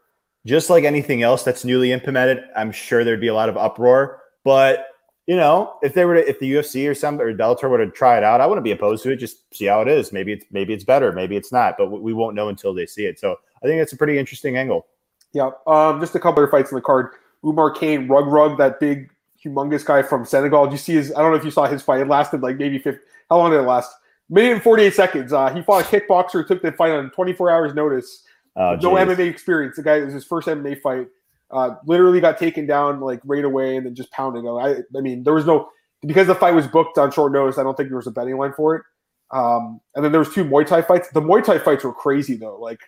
Just 0.45 0.69
like 0.69 0.83
anything 0.83 1.23
else 1.23 1.43
that's 1.43 1.65
newly 1.65 1.91
implemented, 1.91 2.43
I'm 2.55 2.71
sure 2.71 3.03
there'd 3.03 3.19
be 3.19 3.29
a 3.29 3.33
lot 3.33 3.49
of 3.49 3.57
uproar. 3.57 4.21
But 4.43 4.87
you 5.27 5.35
know, 5.35 5.77
if 5.81 5.93
they 5.93 6.05
were 6.05 6.15
to, 6.15 6.29
if 6.29 6.39
the 6.39 6.53
UFC 6.53 6.87
or 6.89 6.93
some 6.93 7.19
or 7.19 7.33
Bellator 7.33 7.69
were 7.69 7.83
to 7.83 7.89
try 7.89 8.17
it 8.17 8.23
out, 8.23 8.41
I 8.41 8.45
wouldn't 8.45 8.63
be 8.63 8.71
opposed 8.71 9.01
to 9.03 9.11
it. 9.11 9.15
Just 9.15 9.37
see 9.55 9.65
how 9.65 9.81
it 9.81 9.87
is. 9.87 10.13
Maybe 10.13 10.33
it's 10.33 10.45
maybe 10.51 10.73
it's 10.73 10.83
better, 10.83 11.11
maybe 11.11 11.35
it's 11.35 11.51
not, 11.51 11.75
but 11.77 11.87
we 11.87 12.13
won't 12.13 12.35
know 12.35 12.49
until 12.49 12.73
they 12.73 12.85
see 12.85 13.05
it. 13.05 13.19
So 13.19 13.37
I 13.63 13.65
think 13.65 13.81
it's 13.81 13.93
a 13.93 13.97
pretty 13.97 14.19
interesting 14.19 14.57
angle. 14.57 14.85
Yeah. 15.33 15.49
Um, 15.65 15.99
just 15.99 16.13
a 16.13 16.19
couple 16.19 16.43
of 16.43 16.51
fights 16.51 16.71
in 16.71 16.75
the 16.75 16.81
card. 16.81 17.09
Oumar 17.43 17.75
Kane, 17.75 18.07
Reug 18.07 18.27
Reug, 18.27 18.57
that 18.59 18.79
big, 18.79 19.09
humongous 19.45 19.85
guy 19.85 20.01
from 20.01 20.25
Senegal. 20.25 20.65
Did 20.65 20.73
you 20.73 20.77
see 20.77 20.93
his? 20.93 21.13
I 21.13 21.21
don't 21.21 21.31
know 21.31 21.37
if 21.37 21.45
you 21.45 21.51
saw 21.51 21.65
his 21.65 21.81
fight. 21.81 22.01
It 22.01 22.07
lasted 22.07 22.41
like 22.41 22.57
maybe 22.57 22.79
50. 22.79 22.99
How 23.29 23.37
long 23.37 23.51
did 23.51 23.59
it 23.59 23.63
last? 23.63 23.91
minute 24.29 24.53
and 24.53 24.63
48 24.63 24.93
seconds. 24.93 25.33
Uh, 25.33 25.53
he 25.53 25.61
fought 25.61 25.83
a 25.83 25.87
kickboxer, 25.87 26.45
took 26.47 26.61
the 26.61 26.71
fight 26.71 26.91
on 26.91 27.11
24 27.11 27.51
hours 27.51 27.73
notice. 27.73 28.23
Oh, 28.55 28.77
no 28.81 28.93
MMA 28.93 29.29
experience. 29.29 29.75
The 29.75 29.83
guy 29.83 29.97
it 29.97 30.05
was 30.05 30.13
his 30.13 30.25
first 30.25 30.47
MMA 30.47 30.81
fight. 30.81 31.07
Uh, 31.51 31.75
literally 31.85 32.19
got 32.19 32.37
taken 32.37 32.65
down 32.65 32.99
like 32.99 33.19
right 33.23 33.45
away 33.45 33.75
and 33.75 33.85
then 33.85 33.93
just 33.95 34.11
pounded. 34.11 34.45
I, 34.45 34.77
I 34.97 35.01
mean, 35.01 35.23
there 35.23 35.33
was 35.33 35.45
no 35.45 35.69
because 36.01 36.27
the 36.27 36.35
fight 36.35 36.53
was 36.53 36.67
booked 36.67 36.97
on 36.97 37.11
short 37.11 37.31
notice. 37.31 37.57
I 37.57 37.63
don't 37.63 37.75
think 37.75 37.89
there 37.89 37.97
was 37.97 38.07
a 38.07 38.11
betting 38.11 38.37
line 38.37 38.53
for 38.53 38.75
it. 38.75 38.83
Um, 39.31 39.79
and 39.93 40.03
then 40.03 40.11
there 40.11 40.19
was 40.19 40.33
two 40.33 40.45
Muay 40.45 40.65
Thai 40.65 40.81
fights. 40.81 41.09
The 41.09 41.21
Muay 41.21 41.43
Thai 41.43 41.59
fights 41.59 41.83
were 41.83 41.93
crazy 41.93 42.35
though. 42.35 42.57
Like 42.57 42.79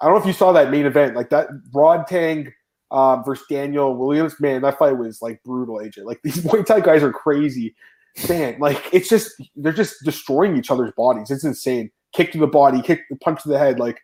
I 0.00 0.06
don't 0.06 0.16
know 0.16 0.20
if 0.20 0.26
you 0.26 0.32
saw 0.32 0.52
that 0.52 0.70
main 0.70 0.84
event, 0.84 1.14
like 1.14 1.30
that 1.30 1.48
Rodtang 1.72 2.52
um, 2.94 3.24
versus 3.24 3.44
Daniel 3.50 3.96
Williams. 3.96 4.40
Man, 4.40 4.62
that 4.62 4.78
fight 4.78 4.96
was 4.96 5.20
like 5.20 5.42
brutal, 5.42 5.78
AJ. 5.78 6.04
Like 6.04 6.20
these 6.24 6.38
Muay 6.38 6.64
Thai 6.64 6.80
guys 6.80 7.02
are 7.02 7.12
crazy. 7.12 7.74
Man, 8.28 8.56
like 8.60 8.82
it's 8.92 9.08
just 9.08 9.32
they're 9.56 9.72
just 9.72 9.96
destroying 10.04 10.56
each 10.56 10.70
other's 10.70 10.92
bodies. 10.92 11.30
It's 11.30 11.44
insane. 11.44 11.90
Kick 12.14 12.30
to 12.32 12.38
the 12.38 12.46
body, 12.46 12.80
kick, 12.80 13.00
punch 13.20 13.42
to 13.42 13.48
the 13.48 13.58
head. 13.58 13.80
Like 13.80 14.00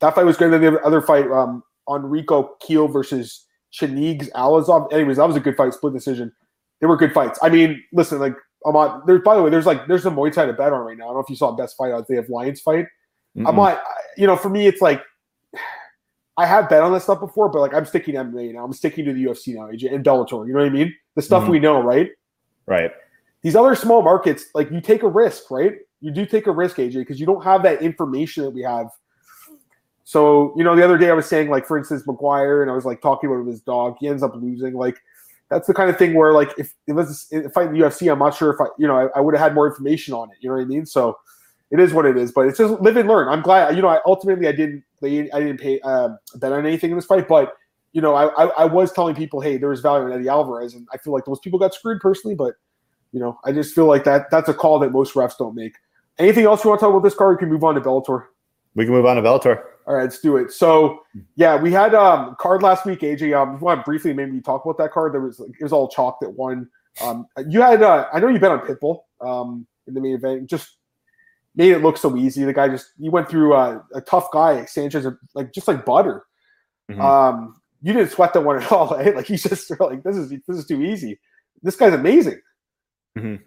that 0.00 0.14
fight 0.14 0.24
was 0.24 0.36
great. 0.36 0.50
Then 0.50 0.60
the 0.60 0.80
other 0.82 1.02
fight, 1.02 1.28
um, 1.28 1.64
Enrico 1.90 2.56
Kehl 2.62 2.90
versus 2.90 3.44
Chingiz 3.74 4.30
Allazov. 4.30 4.92
Anyways, 4.92 5.16
that 5.16 5.26
was 5.26 5.34
a 5.34 5.40
good 5.40 5.56
fight, 5.56 5.74
split 5.74 5.92
decision. 5.92 6.32
They 6.80 6.86
were 6.86 6.96
good 6.96 7.12
fights. 7.12 7.40
I 7.42 7.48
mean, 7.48 7.82
listen, 7.92 8.20
like 8.20 8.36
I'm 8.64 8.76
on. 8.76 9.02
There's 9.08 9.22
by 9.22 9.34
the 9.34 9.42
way, 9.42 9.50
there's 9.50 9.66
like 9.66 9.88
there's 9.88 10.06
a 10.06 10.10
Muay 10.10 10.32
Thai 10.32 10.46
to 10.46 10.52
bet 10.52 10.72
on 10.72 10.86
right 10.86 10.96
now. 10.96 11.06
I 11.06 11.08
don't 11.08 11.16
know 11.16 11.20
if 11.20 11.30
you 11.30 11.34
saw 11.34 11.50
the 11.50 11.60
best 11.60 11.76
fight 11.76 11.90
odds. 11.90 12.06
They 12.06 12.14
have 12.14 12.28
Lions 12.28 12.60
fight. 12.60 12.86
Mm-hmm. 13.36 13.48
I'm 13.48 13.56
not. 13.56 13.82
You 14.16 14.28
know, 14.28 14.36
for 14.36 14.50
me, 14.50 14.68
it's 14.68 14.80
like 14.80 15.02
I 16.36 16.46
have 16.46 16.68
bet 16.68 16.82
on 16.82 16.92
this 16.92 17.04
stuff 17.04 17.20
before, 17.20 17.48
but 17.48 17.60
like 17.60 17.74
I'm 17.74 17.84
sticking 17.84 18.14
to 18.14 18.24
MMA 18.24 18.54
now. 18.54 18.64
I'm 18.64 18.72
sticking 18.72 19.04
to 19.04 19.12
the 19.12 19.24
UFC 19.24 19.54
now, 19.54 19.62
AJ, 19.62 19.94
and 19.94 20.04
Bellator. 20.04 20.46
You 20.46 20.54
know 20.54 20.60
what 20.60 20.68
I 20.68 20.70
mean? 20.70 20.94
The 21.14 21.22
stuff 21.22 21.42
mm-hmm. 21.42 21.52
we 21.52 21.60
know, 21.60 21.82
right? 21.82 22.10
Right. 22.66 22.90
These 23.42 23.56
other 23.56 23.74
small 23.74 24.02
markets, 24.02 24.46
like 24.54 24.70
you 24.70 24.80
take 24.80 25.02
a 25.02 25.08
risk, 25.08 25.50
right? 25.50 25.74
You 26.00 26.10
do 26.10 26.24
take 26.24 26.46
a 26.46 26.52
risk, 26.52 26.76
AJ, 26.76 26.94
because 26.94 27.20
you 27.20 27.26
don't 27.26 27.44
have 27.44 27.62
that 27.64 27.82
information 27.82 28.44
that 28.44 28.50
we 28.50 28.62
have. 28.62 28.86
So, 30.04 30.54
you 30.56 30.64
know, 30.64 30.74
the 30.74 30.84
other 30.84 30.98
day 30.98 31.10
I 31.10 31.12
was 31.12 31.26
saying, 31.26 31.48
like, 31.48 31.66
for 31.66 31.78
instance, 31.78 32.02
McGuire, 32.06 32.62
and 32.62 32.70
I 32.70 32.74
was 32.74 32.84
like 32.84 33.00
talking 33.00 33.30
about 33.30 33.46
his 33.46 33.60
dog. 33.60 33.96
He 34.00 34.08
ends 34.08 34.22
up 34.22 34.34
losing. 34.34 34.74
Like, 34.74 35.00
that's 35.48 35.66
the 35.66 35.74
kind 35.74 35.90
of 35.90 35.98
thing 35.98 36.14
where, 36.14 36.32
like, 36.32 36.50
if 36.58 36.72
it 36.86 36.92
was 36.92 37.28
if 37.30 37.56
I 37.56 37.64
in 37.64 37.72
the 37.72 37.80
UFC, 37.80 38.10
I'm 38.10 38.18
not 38.18 38.34
sure 38.34 38.52
if 38.52 38.60
I, 38.60 38.66
you 38.78 38.86
know, 38.86 38.96
I, 38.96 39.18
I 39.18 39.20
would 39.20 39.34
have 39.34 39.42
had 39.42 39.54
more 39.54 39.68
information 39.68 40.14
on 40.14 40.30
it. 40.30 40.36
You 40.40 40.48
know 40.48 40.56
what 40.56 40.62
I 40.62 40.66
mean? 40.66 40.86
So, 40.86 41.18
it 41.72 41.80
is 41.80 41.94
what 41.94 42.04
it 42.04 42.16
is. 42.16 42.30
But 42.30 42.46
it's 42.46 42.58
just 42.58 42.80
live 42.80 42.96
and 42.96 43.08
learn. 43.08 43.28
I'm 43.28 43.40
glad. 43.40 43.74
You 43.74 43.82
know, 43.82 43.88
I 43.88 43.98
ultimately 44.06 44.46
I 44.46 44.52
didn't 44.52 44.84
I 45.02 45.08
didn't 45.08 45.58
pay 45.58 45.80
um, 45.80 46.18
bet 46.36 46.52
on 46.52 46.64
anything 46.66 46.90
in 46.90 46.96
this 46.96 47.06
fight, 47.06 47.26
but 47.26 47.54
you 47.92 48.00
know, 48.00 48.14
I, 48.14 48.26
I, 48.44 48.46
I 48.46 48.64
was 48.66 48.92
telling 48.92 49.14
people, 49.14 49.40
hey, 49.40 49.56
there 49.56 49.70
was 49.70 49.80
value 49.80 50.06
in 50.06 50.12
Eddie 50.12 50.28
Alvarez, 50.28 50.74
and 50.74 50.86
I 50.92 50.98
feel 50.98 51.12
like 51.12 51.24
those 51.24 51.40
people 51.40 51.58
got 51.58 51.74
screwed 51.74 52.00
personally. 52.00 52.34
But 52.34 52.54
you 53.10 53.20
know, 53.20 53.38
I 53.44 53.52
just 53.52 53.74
feel 53.74 53.86
like 53.86 54.04
that 54.04 54.30
that's 54.30 54.48
a 54.48 54.54
call 54.54 54.78
that 54.80 54.92
most 54.92 55.14
refs 55.14 55.36
don't 55.38 55.54
make. 55.54 55.74
Anything 56.18 56.44
else 56.44 56.62
you 56.62 56.70
want 56.70 56.80
to 56.80 56.86
talk 56.86 56.90
about 56.90 57.02
this 57.02 57.14
card? 57.14 57.36
We 57.36 57.40
can 57.40 57.50
move 57.50 57.64
on 57.64 57.74
to 57.74 57.80
Bellator. 57.80 58.26
We 58.74 58.84
can 58.84 58.92
move 58.92 59.06
on 59.06 59.16
to 59.16 59.22
Bellator. 59.22 59.62
All 59.86 59.94
right, 59.94 60.02
let's 60.02 60.20
do 60.20 60.36
it. 60.36 60.52
So 60.52 61.00
yeah, 61.36 61.56
we 61.56 61.72
had 61.72 61.94
um 61.94 62.36
card 62.38 62.62
last 62.62 62.84
week, 62.84 63.00
AJ. 63.00 63.34
Um, 63.34 63.54
if 63.54 63.60
you 63.60 63.64
want 63.64 63.80
to 63.80 63.84
briefly 63.84 64.12
maybe 64.12 64.42
talk 64.42 64.64
about 64.64 64.76
that 64.78 64.92
card? 64.92 65.14
There 65.14 65.22
was 65.22 65.40
like, 65.40 65.50
it 65.58 65.62
was 65.62 65.72
all 65.72 65.88
chalk 65.88 66.20
that 66.20 66.30
won. 66.30 66.68
Um, 67.02 67.26
you 67.48 67.62
had 67.62 67.82
uh, 67.82 68.06
I 68.12 68.20
know 68.20 68.28
you 68.28 68.38
bet 68.38 68.50
on 68.50 68.60
Pitbull 68.60 69.00
um 69.22 69.66
in 69.86 69.94
the 69.94 70.00
main 70.00 70.14
event. 70.14 70.50
Just 70.50 70.76
made 71.54 71.72
it 71.72 71.82
look 71.82 71.96
so 71.96 72.16
easy. 72.16 72.44
The 72.44 72.52
guy 72.52 72.68
just 72.68 72.92
he 72.98 73.08
went 73.08 73.28
through 73.28 73.54
uh, 73.54 73.82
a 73.94 74.00
tough 74.00 74.28
guy, 74.32 74.64
Sanchez, 74.64 75.06
like 75.34 75.52
just 75.52 75.68
like 75.68 75.84
butter. 75.84 76.24
Mm-hmm. 76.90 77.00
Um, 77.00 77.60
you 77.82 77.92
didn't 77.92 78.10
sweat 78.10 78.32
that 78.34 78.42
one 78.42 78.62
at 78.62 78.70
all. 78.70 78.94
Eh? 79.00 79.12
Like 79.14 79.26
he's 79.26 79.42
just 79.42 79.70
like 79.80 80.02
this 80.02 80.16
is 80.16 80.30
this 80.30 80.56
is 80.56 80.66
too 80.66 80.82
easy. 80.82 81.18
This 81.62 81.76
guy's 81.76 81.94
amazing. 81.94 82.40
Mm-hmm. 83.18 83.42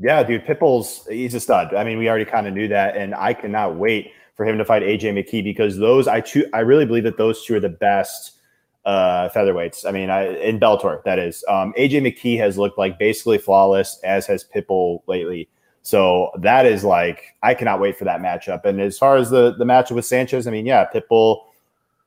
Yeah, 0.00 0.22
dude, 0.22 0.44
Pitbull's 0.44 1.06
he's 1.08 1.34
a 1.34 1.40
stud. 1.40 1.74
I 1.74 1.82
mean, 1.82 1.98
we 1.98 2.08
already 2.08 2.24
kind 2.24 2.46
of 2.46 2.54
knew 2.54 2.68
that, 2.68 2.96
and 2.96 3.14
I 3.14 3.34
cannot 3.34 3.76
wait 3.76 4.12
for 4.36 4.46
him 4.46 4.56
to 4.58 4.64
fight 4.64 4.82
AJ 4.82 5.12
McKee 5.14 5.42
because 5.42 5.76
those 5.76 6.06
I 6.06 6.20
cho- 6.20 6.48
I 6.52 6.60
really 6.60 6.86
believe 6.86 7.04
that 7.04 7.18
those 7.18 7.44
two 7.44 7.56
are 7.56 7.60
the 7.60 7.68
best 7.68 8.38
uh, 8.84 9.28
featherweights. 9.30 9.84
I 9.84 9.90
mean, 9.90 10.08
I, 10.08 10.28
in 10.38 10.60
Bellator, 10.60 11.02
that 11.04 11.18
is. 11.18 11.44
Um, 11.48 11.74
AJ 11.76 12.02
McKee 12.02 12.38
has 12.38 12.56
looked 12.56 12.78
like 12.78 12.98
basically 12.98 13.38
flawless, 13.38 13.98
as 14.04 14.26
has 14.26 14.44
Pitbull 14.44 15.00
lately. 15.08 15.48
So 15.88 16.32
that 16.40 16.66
is 16.66 16.84
like 16.84 17.34
I 17.42 17.54
cannot 17.54 17.80
wait 17.80 17.96
for 17.96 18.04
that 18.04 18.20
matchup. 18.20 18.66
And 18.66 18.78
as 18.78 18.98
far 18.98 19.16
as 19.16 19.30
the 19.30 19.54
the 19.54 19.64
matchup 19.64 19.92
with 19.92 20.04
Sanchez, 20.04 20.46
I 20.46 20.50
mean, 20.50 20.66
yeah, 20.66 20.86
Pitbull. 20.92 21.44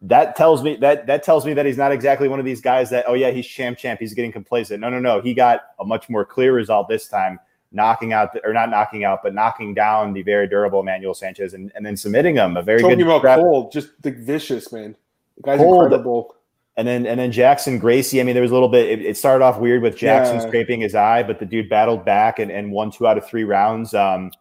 That 0.04 0.36
tells 0.36 0.62
me 0.62 0.76
that 0.76 1.08
that 1.08 1.24
tells 1.24 1.48
me 1.48 1.56
that 1.56 1.66
he's 1.66 1.78
not 1.78 1.92
exactly 1.92 2.28
one 2.28 2.38
of 2.38 2.46
these 2.46 2.62
guys 2.62 2.92
that 2.92 3.06
oh 3.08 3.16
yeah 3.16 3.32
he's 3.32 3.48
champ 3.48 3.80
champ 3.80 4.00
he's 4.00 4.14
getting 4.14 4.32
complacent. 4.32 4.82
No 4.82 4.92
no 4.92 5.00
no 5.00 5.20
he 5.20 5.34
got 5.34 5.62
a 5.80 5.84
much 5.84 6.10
more 6.10 6.24
clear 6.24 6.54
result 6.54 6.90
this 6.90 7.08
time, 7.08 7.40
knocking 7.72 8.14
out 8.14 8.34
the, 8.34 8.46
or 8.46 8.54
not 8.54 8.70
knocking 8.70 9.04
out 9.04 9.24
but 9.24 9.34
knocking 9.34 9.74
down 9.74 10.14
the 10.14 10.22
very 10.22 10.48
durable 10.48 10.84
Manuel 10.84 11.16
Sanchez 11.16 11.56
and, 11.56 11.72
and 11.74 11.84
then 11.84 11.98
submitting 11.98 12.36
him 12.36 12.58
a 12.58 12.62
very 12.62 12.82
Talking 12.82 13.00
good 13.00 13.08
about 13.08 13.40
cold, 13.40 13.72
just 13.72 14.00
the 14.04 14.12
vicious 14.12 14.72
man. 14.72 14.96
The 15.38 15.42
guy's 15.42 15.58
cold. 15.58 15.86
incredible. 15.86 16.36
And 16.82 16.88
then 16.88 17.06
and 17.06 17.20
then 17.20 17.32
Jackson 17.32 17.78
Gracie. 17.78 18.20
I 18.20 18.24
mean, 18.24 18.34
there 18.34 18.42
was 18.42 18.50
a 18.50 18.56
little 18.56 18.68
bit. 18.68 18.90
It, 18.90 19.06
it 19.06 19.16
started 19.16 19.46
off 19.46 19.60
weird 19.60 19.84
with 19.84 19.96
Jackson 19.96 20.38
yeah. 20.38 20.48
scraping 20.48 20.82
his 20.82 20.96
eye, 20.96 21.22
but 21.22 21.38
the 21.38 21.46
dude 21.46 21.70
battled 21.70 22.04
back 22.04 22.40
and, 22.40 22.50
and 22.50 22.72
won 22.72 22.90
two 22.90 23.06
out 23.06 23.20
of 23.20 23.28
three 23.28 23.44
rounds. 23.44 23.94
Um, 23.94 24.32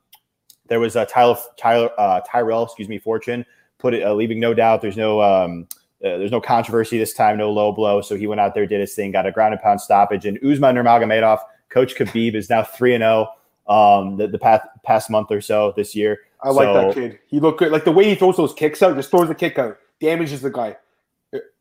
there 0.66 0.80
was 0.80 0.96
a 0.96 1.04
Tyler 1.04 1.36
Tyler 1.58 1.90
uh, 1.98 2.22
Tyrell, 2.26 2.64
excuse 2.64 2.88
me, 2.88 2.98
Fortune 2.98 3.44
put 3.76 3.92
it, 3.92 4.02
uh, 4.04 4.14
leaving 4.14 4.40
no 4.40 4.54
doubt. 4.54 4.80
There's 4.80 4.96
no 4.96 5.20
um, 5.20 5.68
uh, 6.02 6.16
there's 6.16 6.30
no 6.30 6.40
controversy 6.40 6.96
this 6.96 7.12
time, 7.12 7.36
no 7.36 7.52
low 7.52 7.72
blow. 7.72 8.00
So 8.00 8.16
he 8.16 8.26
went 8.26 8.40
out 8.40 8.54
there, 8.54 8.66
did 8.66 8.80
his 8.80 8.94
thing, 8.94 9.12
got 9.12 9.26
a 9.26 9.32
ground 9.32 9.52
and 9.52 9.62
pound 9.62 9.82
stoppage. 9.82 10.24
And 10.24 10.38
Usman 10.42 10.76
Nurmagomedov, 10.76 11.40
Coach 11.68 11.94
Khabib 11.94 12.34
is 12.34 12.48
now 12.48 12.62
three 12.62 12.94
and 12.94 13.02
zero. 13.02 13.28
Oh, 13.66 14.00
um, 14.00 14.16
the, 14.16 14.28
the 14.28 14.38
past 14.38 14.66
past 14.82 15.10
month 15.10 15.30
or 15.30 15.42
so 15.42 15.74
this 15.76 15.94
year. 15.94 16.20
I 16.42 16.48
like 16.48 16.72
that 16.72 16.94
kid. 16.94 17.18
He 17.26 17.38
looked 17.38 17.58
good. 17.58 17.70
Like 17.70 17.84
the 17.84 17.92
way 17.92 18.04
he 18.04 18.14
throws 18.14 18.38
those 18.38 18.54
kicks 18.54 18.82
out, 18.82 18.96
just 18.96 19.10
throws 19.10 19.28
the 19.28 19.34
kick 19.34 19.58
out, 19.58 19.76
damages 20.00 20.40
the 20.40 20.50
guy 20.50 20.78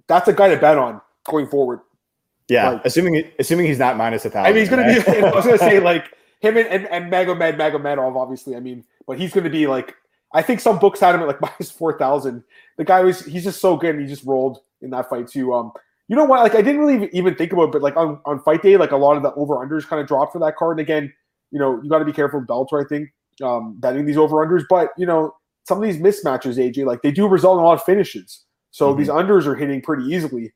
that's 0.10 0.28
a 0.28 0.34
guy 0.34 0.50
to 0.50 0.58
bet 0.58 0.78
on 0.78 1.00
going 1.24 1.48
forward. 1.48 1.80
Yeah, 2.50 2.72
like, 2.72 2.86
assuming 2.86 3.32
assuming 3.40 3.68
he's 3.68 3.80
not 3.80 3.96
minus 3.96 4.26
a 4.26 4.30
thousand. 4.30 4.52
I 4.52 4.54
mean, 4.54 4.62
he's 4.62 4.70
going 4.70 4.84
to 4.84 5.12
be. 5.12 5.18
I 5.26 5.32
was 5.34 5.46
going 5.46 5.58
to 5.58 5.64
say 5.64 5.80
like 5.80 6.14
him 6.42 6.58
and 6.58 6.68
and, 6.68 6.88
and 6.88 7.12
Magomed 7.12 7.58
Magomedov, 7.58 8.18
obviously. 8.18 8.56
I 8.56 8.60
mean, 8.60 8.84
but 9.08 9.18
he's 9.18 9.32
going 9.32 9.46
to 9.46 9.50
be 9.50 9.68
like. 9.68 9.96
I 10.32 10.44
think 10.44 10.60
some 10.60 10.78
books 10.78 11.00
had 11.00 11.16
him 11.16 11.22
at 11.22 11.28
like 11.28 11.42
minus 11.42 11.72
four 11.72 11.98
thousand. 11.98 12.44
The 12.78 12.84
guy 12.84 13.02
was 13.02 13.24
he's 13.24 13.44
just 13.46 13.62
so 13.62 13.78
good, 13.78 13.96
and 13.96 14.02
he 14.02 14.08
just 14.08 14.26
rolled 14.26 14.60
in 14.82 14.90
that 14.90 15.10
fight 15.10 15.28
too. 15.28 15.54
Um, 15.54 15.72
you 16.08 16.16
know 16.16 16.26
what? 16.26 16.42
Like 16.42 16.56
I 16.56 16.62
didn't 16.62 16.82
really 16.82 17.10
even 17.14 17.36
think 17.36 17.54
about, 17.54 17.66
it, 17.66 17.72
but 17.72 17.82
like 17.84 17.96
on, 17.96 18.20
on 18.26 18.42
fight 18.42 18.64
day, 18.64 18.78
like 18.78 18.92
a 18.92 18.98
lot 18.98 19.16
of 19.16 19.24
the 19.24 19.32
over 19.34 19.56
unders 19.56 19.88
kind 19.88 20.02
of 20.02 20.08
dropped 20.08 20.34
for 20.34 20.40
that 20.40 20.56
card. 20.56 20.80
And 20.80 20.82
again, 20.82 21.14
you 21.52 21.60
know, 21.60 21.82
you 21.82 21.90
got 21.90 22.00
to 22.00 22.06
be 22.06 22.14
careful 22.14 22.40
with 22.40 22.50
Bellator. 22.50 22.84
I 22.84 22.88
think 22.88 23.10
um, 23.44 23.80
betting 23.80 24.06
these 24.06 24.18
over 24.18 24.38
unders, 24.46 24.66
but 24.68 24.90
you 24.98 25.06
know, 25.06 25.36
some 25.68 25.78
of 25.78 25.84
these 25.84 26.02
mismatches, 26.02 26.58
AJ, 26.58 26.86
like 26.86 27.04
they 27.04 27.12
do 27.12 27.28
result 27.28 27.58
in 27.58 27.64
a 27.64 27.66
lot 27.66 27.74
of 27.74 27.84
finishes. 27.84 28.46
So 28.72 28.90
mm-hmm. 28.90 29.00
these 29.00 29.10
unders 29.10 29.46
are 29.46 29.56
hitting 29.56 29.82
pretty 29.82 30.04
easily. 30.04 30.54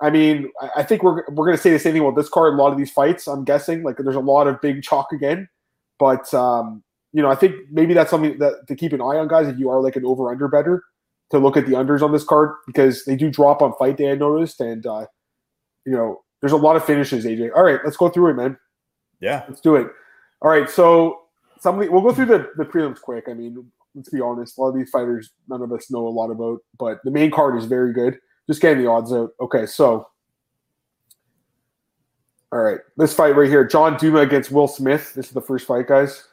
I 0.00 0.10
mean, 0.10 0.50
I 0.76 0.82
think 0.82 1.02
we're 1.02 1.24
we're 1.28 1.46
going 1.46 1.56
to 1.56 1.62
say 1.62 1.70
the 1.70 1.78
same 1.78 1.92
thing 1.92 2.02
about 2.02 2.16
this 2.16 2.28
card. 2.28 2.54
A 2.54 2.56
lot 2.56 2.72
of 2.72 2.78
these 2.78 2.90
fights, 2.90 3.28
I'm 3.28 3.44
guessing, 3.44 3.84
like 3.84 3.96
there's 3.98 4.16
a 4.16 4.20
lot 4.20 4.48
of 4.48 4.60
big 4.60 4.82
chalk 4.82 5.12
again. 5.12 5.48
But 5.98 6.32
um, 6.34 6.82
you 7.12 7.22
know, 7.22 7.30
I 7.30 7.36
think 7.36 7.54
maybe 7.70 7.94
that's 7.94 8.10
something 8.10 8.38
that 8.38 8.66
to 8.66 8.74
keep 8.74 8.92
an 8.92 9.00
eye 9.00 9.18
on, 9.18 9.28
guys. 9.28 9.46
If 9.46 9.58
you 9.58 9.70
are 9.70 9.80
like 9.80 9.96
an 9.96 10.04
over 10.04 10.30
under 10.30 10.48
better, 10.48 10.82
to 11.30 11.38
look 11.38 11.56
at 11.56 11.66
the 11.66 11.72
unders 11.72 12.02
on 12.02 12.12
this 12.12 12.24
card 12.24 12.54
because 12.66 13.04
they 13.04 13.16
do 13.16 13.30
drop 13.30 13.62
on 13.62 13.74
fight 13.78 13.96
day. 13.96 14.10
I 14.10 14.14
noticed, 14.14 14.60
and 14.60 14.84
uh, 14.86 15.06
you 15.86 15.92
know, 15.92 16.22
there's 16.40 16.52
a 16.52 16.56
lot 16.56 16.76
of 16.76 16.84
finishes. 16.84 17.24
AJ, 17.24 17.50
all 17.54 17.62
right, 17.62 17.80
let's 17.84 17.96
go 17.96 18.08
through 18.08 18.30
it, 18.30 18.34
man. 18.34 18.58
Yeah, 19.20 19.44
let's 19.48 19.60
do 19.60 19.76
it. 19.76 19.88
All 20.40 20.50
right, 20.50 20.68
so 20.68 21.20
somebody 21.60 21.88
we'll 21.88 22.02
go 22.02 22.12
through 22.12 22.26
the 22.26 22.50
the 22.56 22.64
prelims 22.64 23.00
quick. 23.00 23.24
I 23.28 23.34
mean, 23.34 23.70
let's 23.94 24.08
be 24.08 24.20
honest, 24.20 24.58
a 24.58 24.60
lot 24.60 24.68
of 24.68 24.74
these 24.74 24.90
fighters 24.90 25.30
none 25.48 25.62
of 25.62 25.72
us 25.72 25.90
know 25.90 26.06
a 26.06 26.08
lot 26.08 26.30
about, 26.30 26.60
but 26.78 26.98
the 27.04 27.10
main 27.10 27.30
card 27.30 27.56
is 27.56 27.66
very 27.66 27.92
good. 27.92 28.18
Just 28.48 28.60
getting 28.60 28.82
the 28.82 28.90
odds 28.90 29.12
out. 29.12 29.30
Okay, 29.40 29.66
so 29.66 30.08
all 32.52 32.60
right, 32.60 32.80
this 32.98 33.14
fight 33.14 33.34
right 33.34 33.48
here, 33.48 33.64
John 33.64 33.96
Duma 33.96 34.20
against 34.20 34.52
Will 34.52 34.68
Smith. 34.68 35.14
This 35.14 35.26
is 35.26 35.32
the 35.32 35.40
first 35.40 35.66
fight, 35.66 35.86
guys. 35.86 36.26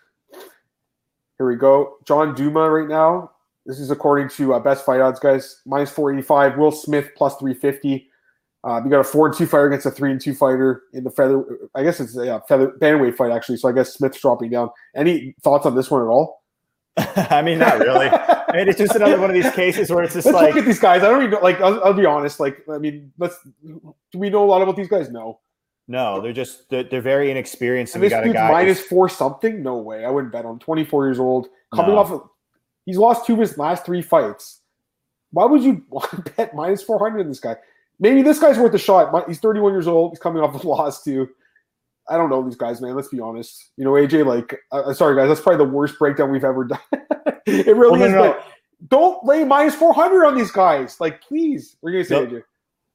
Here 1.38 1.48
we 1.48 1.56
go. 1.56 1.98
John 2.06 2.36
Duma 2.36 2.70
right 2.70 2.90
now. 2.90 3.32
This 3.66 3.80
is 3.80 3.92
according 3.92 4.28
to 4.30 4.54
uh, 4.54 4.60
best 4.60 4.86
fight 4.86 5.00
odds, 5.00 5.20
guys. 5.20 5.62
Minus 5.66 5.92
485. 5.92 6.58
Will 6.58 6.72
Smith 6.72 7.12
plus 7.16 7.38
350. 7.38 8.10
Uh, 8.66 8.82
you 8.84 8.90
got 8.90 9.00
a 9.00 9.04
four 9.06 9.28
and 9.28 9.38
two 9.38 9.46
fighter 9.46 9.68
against 9.68 9.86
a 9.86 9.92
three 9.92 10.12
and 10.12 10.20
two 10.20 10.36
fighter 10.36 10.84
in 10.92 11.06
the 11.06 11.10
feather. 11.10 11.46
I 11.76 11.84
guess 11.84 12.02
it's 12.02 12.18
a 12.18 12.26
yeah, 12.26 12.40
feather 12.50 12.74
bantamweight 12.82 13.16
fight 13.16 13.32
actually. 13.32 13.56
So 13.58 13.70
I 13.70 13.72
guess 13.72 13.94
Smith's 13.94 14.20
dropping 14.20 14.50
down. 14.50 14.70
Any 14.96 15.34
thoughts 15.42 15.66
on 15.66 15.76
this 15.76 15.90
one 15.90 16.02
at 16.02 16.08
all? 16.08 16.39
I 16.98 17.42
mean, 17.42 17.60
not 17.60 17.80
really. 17.80 18.08
I 18.08 18.52
mean, 18.54 18.68
it's 18.68 18.78
just 18.78 18.96
another 18.96 19.20
one 19.20 19.30
of 19.30 19.36
these 19.36 19.52
cases 19.54 19.90
where 19.90 20.04
it's 20.04 20.14
just 20.14 20.26
let's 20.26 20.36
like 20.36 20.54
look 20.54 20.64
at 20.64 20.66
these 20.66 20.80
guys. 20.80 21.04
I 21.04 21.10
don't 21.10 21.24
even 21.24 21.40
like. 21.42 21.62
I'll, 21.62 21.84
I'll, 21.84 21.94
be 21.94 22.06
honest. 22.06 22.40
Like, 22.40 22.64
I 22.70 22.78
mean, 22.78 23.12
let's. 23.18 23.38
Do 23.64 24.20
we 24.20 24.30
know 24.30 24.44
a 24.44 24.48
lot 24.48 24.62
about 24.62 24.76
these 24.76 24.88
guys? 24.88 25.10
No. 25.10 25.40
No, 25.88 26.22
they're 26.22 26.34
just 26.34 26.70
they're, 26.70 26.84
they're 26.84 27.02
very 27.02 27.32
inexperienced. 27.32 27.96
And, 27.96 28.04
and 28.04 28.12
this 28.12 28.24
dude's 28.24 28.36
minus 28.36 28.80
four 28.80 29.10
something. 29.10 29.64
No 29.64 29.78
way. 29.78 30.06
I 30.06 30.10
wouldn't 30.10 30.32
bet 30.32 30.46
on. 30.46 30.60
Twenty 30.60 30.84
four 30.86 31.06
years 31.06 31.20
old, 31.20 31.48
coming 31.74 31.96
no. 31.96 32.00
off. 32.00 32.12
Of, 32.12 32.30
he's 32.86 32.98
lost 32.98 33.26
two 33.26 33.34
of 33.34 33.40
his 33.40 33.58
last 33.58 33.86
three 33.86 34.04
fights. 34.04 34.60
Why 35.32 35.46
would 35.46 35.64
you 35.64 35.84
bet 36.38 36.56
minus 36.56 36.84
four 36.84 37.00
hundred 37.00 37.22
in 37.22 37.30
this 37.30 37.40
guy? 37.40 37.56
Maybe 38.00 38.22
this 38.22 38.40
guy's 38.40 38.58
worth 38.58 38.74
a 38.74 38.78
shot. 38.78 39.28
He's 39.28 39.40
thirty 39.40 39.60
one 39.60 39.74
years 39.74 39.88
old. 39.88 40.12
He's 40.12 40.20
coming 40.20 40.44
off 40.44 40.64
a 40.64 40.68
loss 40.68 41.04
too. 41.04 41.28
I 42.10 42.18
don't 42.18 42.30
know 42.30 42.44
these 42.44 42.56
guys, 42.56 42.82
man. 42.82 42.96
Let's 42.96 43.10
be 43.10 43.20
honest. 43.20 43.72
You 43.78 43.86
know, 43.86 43.92
AJ, 43.92 44.26
like, 44.26 44.60
uh, 44.72 44.82
uh, 44.82 44.94
sorry 44.94 45.16
guys, 45.16 45.28
that's 45.28 45.42
probably 45.42 45.66
the 45.66 45.72
worst 45.72 46.00
breakdown 46.00 46.32
we've 46.32 46.44
ever 46.44 46.64
done. 46.66 46.80
it 47.46 47.76
really 47.76 48.00
well, 48.00 48.04
is. 48.04 48.12
No, 48.12 48.24
no. 48.24 48.34
But 48.34 48.46
don't 48.88 49.26
lay 49.26 49.44
minus 49.44 49.76
four 49.76 49.94
hundred 49.94 50.26
on 50.26 50.36
these 50.36 50.52
guys. 50.52 51.00
Like, 51.00 51.22
please. 51.22 51.78
We're 51.82 51.92
gonna 51.92 52.06
say 52.06 52.16
nope. 52.16 52.30
AJ. 52.30 52.44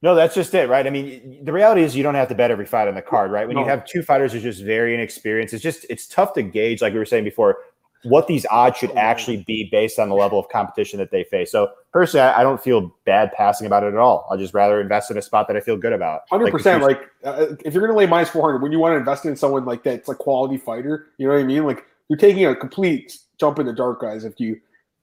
No, 0.02 0.14
that's 0.14 0.34
just 0.34 0.52
it, 0.52 0.68
right? 0.68 0.86
I 0.86 0.90
mean, 0.90 1.42
the 1.44 1.52
reality 1.52 1.82
is 1.82 1.96
you 1.96 2.02
don't 2.02 2.14
have 2.14 2.28
to 2.28 2.34
bet 2.34 2.50
every 2.50 2.66
fight 2.66 2.88
on 2.88 2.94
the 2.94 3.00
card, 3.00 3.30
right? 3.30 3.46
When 3.46 3.56
no. 3.56 3.62
you 3.62 3.68
have 3.68 3.86
two 3.86 4.02
fighters 4.02 4.34
who's 4.34 4.42
just 4.42 4.62
very 4.62 4.92
inexperienced, 4.92 5.54
it's 5.54 5.62
just 5.62 5.86
it's 5.88 6.06
tough 6.06 6.34
to 6.34 6.42
gauge. 6.42 6.82
Like 6.82 6.92
we 6.92 6.98
were 6.98 7.06
saying 7.06 7.24
before, 7.24 7.56
what 8.04 8.26
these 8.26 8.46
odds 8.50 8.78
should 8.78 8.90
actually 8.92 9.38
be 9.38 9.68
based 9.70 9.98
on 9.98 10.08
the 10.08 10.14
level 10.14 10.38
of 10.38 10.48
competition 10.48 10.98
that 10.98 11.10
they 11.10 11.24
face. 11.24 11.50
So 11.50 11.70
personally, 11.92 12.22
I, 12.22 12.40
I 12.40 12.42
don't 12.42 12.62
feel 12.62 12.94
bad 13.04 13.32
passing 13.32 13.66
about 13.66 13.82
it 13.82 13.88
at 13.88 13.96
all. 13.96 14.26
I'll 14.30 14.38
just 14.38 14.54
rather 14.54 14.80
invest 14.80 15.10
in 15.10 15.18
a 15.18 15.22
spot 15.22 15.48
that 15.48 15.56
I 15.56 15.60
feel 15.60 15.76
good 15.76 15.92
about. 15.92 16.22
Hundred 16.30 16.50
percent. 16.50 16.82
Like, 16.82 17.10
uh, 17.24 17.46
if 17.64 17.74
you're 17.74 17.82
going 17.82 17.92
to 17.92 17.98
lay 17.98 18.06
minus 18.06 18.28
four 18.28 18.42
hundred, 18.42 18.62
when 18.62 18.72
you 18.72 18.78
want 18.78 18.92
to 18.92 18.96
invest 18.96 19.24
in 19.24 19.36
someone 19.36 19.64
like 19.64 19.82
that, 19.84 19.94
it's 19.94 20.08
a 20.08 20.14
quality 20.14 20.58
fighter. 20.58 21.08
You 21.18 21.26
know 21.26 21.34
what 21.34 21.40
I 21.40 21.44
mean? 21.44 21.64
Like 21.64 21.84
you're 22.08 22.18
taking 22.18 22.46
a 22.46 22.54
complete 22.54 23.18
jump 23.38 23.58
in 23.58 23.66
the 23.66 23.72
dark, 23.72 24.00
guys. 24.00 24.24
If 24.24 24.38
you, 24.38 24.60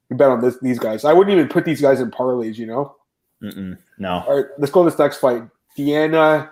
you 0.10 0.16
bet 0.16 0.30
on 0.30 0.42
this, 0.42 0.58
these 0.62 0.80
guys, 0.80 1.04
I 1.04 1.14
wouldn't 1.14 1.36
even 1.36 1.50
put 1.50 1.66
these 1.66 1.82
guys 1.82 2.00
in 2.00 2.12
parlays. 2.12 2.58
You 2.58 2.68
know? 2.68 2.96
Mm-mm, 3.42 3.78
no. 3.98 4.24
All 4.28 4.38
right, 4.38 4.46
let's 4.58 4.72
go 4.72 4.84
to 4.84 4.90
this 4.90 5.00
next 5.00 5.18
fight. 5.18 5.44
Diana 5.76 6.52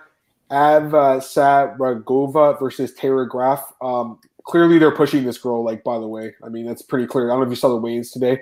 Avsaragova 0.50 2.58
versus 2.58 2.92
Tara 2.94 3.28
Graf. 3.28 3.72
Um, 3.80 4.18
clearly, 4.44 4.78
they're 4.78 4.94
pushing 4.94 5.24
this 5.24 5.38
girl. 5.38 5.64
Like, 5.64 5.84
by 5.84 5.98
the 5.98 6.06
way, 6.06 6.34
I 6.44 6.48
mean 6.48 6.66
that's 6.66 6.82
pretty 6.82 7.06
clear. 7.06 7.30
I 7.30 7.34
don't 7.34 7.40
know 7.40 7.46
if 7.46 7.50
you 7.50 7.56
saw 7.56 7.68
the 7.68 7.76
weigh-ins 7.76 8.10
today. 8.10 8.40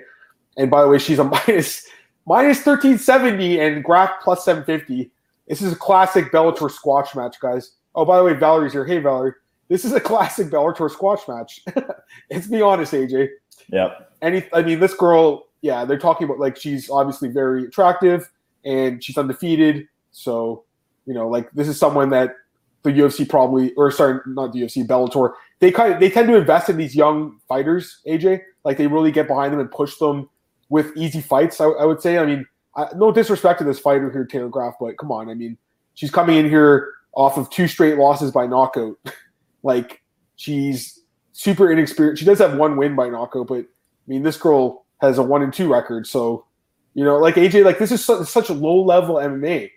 And 0.57 0.69
by 0.69 0.81
the 0.81 0.87
way, 0.87 0.99
she's 0.99 1.19
a 1.19 1.23
minus 1.47 1.87
minus 2.25 2.61
thirteen 2.61 2.97
seventy 2.97 3.59
and 3.59 3.83
Graf 3.83 4.11
plus 4.21 4.43
seven 4.45 4.63
fifty. 4.63 5.11
This 5.47 5.61
is 5.61 5.73
a 5.73 5.75
classic 5.75 6.31
Bellator 6.31 6.69
squash 6.69 7.15
match, 7.15 7.39
guys. 7.39 7.71
Oh, 7.95 8.05
by 8.05 8.17
the 8.17 8.23
way, 8.23 8.33
Valerie's 8.33 8.73
here. 8.73 8.85
Hey, 8.85 8.99
Valerie. 8.99 9.33
This 9.67 9.85
is 9.85 9.93
a 9.93 9.99
classic 10.01 10.47
Bellator 10.47 10.89
squash 10.91 11.27
match. 11.27 11.61
Let's 12.31 12.47
be 12.47 12.61
honest, 12.61 12.93
AJ. 12.93 13.29
Yep. 13.71 14.11
Any, 14.21 14.45
I 14.53 14.61
mean, 14.61 14.79
this 14.79 14.93
girl, 14.93 15.47
yeah, 15.61 15.85
they're 15.85 15.97
talking 15.97 16.25
about 16.25 16.39
like 16.39 16.57
she's 16.57 16.89
obviously 16.89 17.29
very 17.29 17.65
attractive 17.65 18.29
and 18.65 19.03
she's 19.03 19.17
undefeated. 19.17 19.87
So 20.11 20.63
you 21.09 21.15
know, 21.15 21.27
like 21.27 21.51
this 21.53 21.67
is 21.67 21.79
someone 21.79 22.11
that 22.11 22.35
the 22.83 22.91
UFC 22.91 23.27
probably, 23.27 23.73
or 23.75 23.91
sorry, 23.91 24.19
not 24.25 24.53
the 24.53 24.61
UFC, 24.61 24.85
Bellator, 24.85 25.33
they 25.59 25.71
kind 25.71 25.93
of 25.93 25.99
they 25.99 26.09
tend 26.09 26.27
to 26.27 26.35
invest 26.35 26.69
in 26.69 26.77
these 26.77 26.95
young 26.95 27.39
fighters. 27.47 27.99
AJ, 28.07 28.41
like 28.63 28.77
they 28.77 28.87
really 28.87 29.11
get 29.11 29.27
behind 29.27 29.53
them 29.53 29.59
and 29.59 29.69
push 29.71 29.97
them 29.97 30.29
with 30.69 30.95
easy 30.95 31.21
fights. 31.21 31.59
I, 31.59 31.65
I 31.65 31.85
would 31.85 32.01
say. 32.01 32.17
I 32.17 32.25
mean, 32.25 32.45
I, 32.75 32.87
no 32.95 33.11
disrespect 33.11 33.59
to 33.59 33.65
this 33.65 33.79
fighter 33.79 34.11
here, 34.11 34.25
Taylor 34.25 34.49
Graf, 34.49 34.75
but 34.79 34.97
come 34.97 35.11
on. 35.11 35.29
I 35.29 35.33
mean, 35.33 35.57
she's 35.95 36.11
coming 36.11 36.37
in 36.37 36.47
here 36.49 36.93
off 37.13 37.37
of 37.37 37.49
two 37.49 37.67
straight 37.67 37.97
losses 37.97 38.31
by 38.31 38.47
knockout. 38.47 38.95
like 39.63 40.01
she's 40.35 41.01
super 41.33 41.71
inexperienced. 41.71 42.19
She 42.19 42.25
does 42.25 42.39
have 42.39 42.57
one 42.57 42.77
win 42.77 42.95
by 42.95 43.09
knockout, 43.09 43.47
but 43.47 43.59
I 43.59 44.07
mean, 44.07 44.23
this 44.23 44.37
girl 44.37 44.85
has 45.01 45.17
a 45.17 45.23
one 45.23 45.41
and 45.41 45.53
two 45.53 45.71
record. 45.71 46.07
So, 46.07 46.45
you 46.93 47.03
know, 47.03 47.17
like 47.17 47.35
AJ, 47.35 47.65
like 47.65 47.79
this 47.79 47.91
is 47.91 48.05
su- 48.05 48.23
such 48.23 48.49
a 48.49 48.53
low 48.53 48.81
level 48.81 49.15
MMA. 49.15 49.69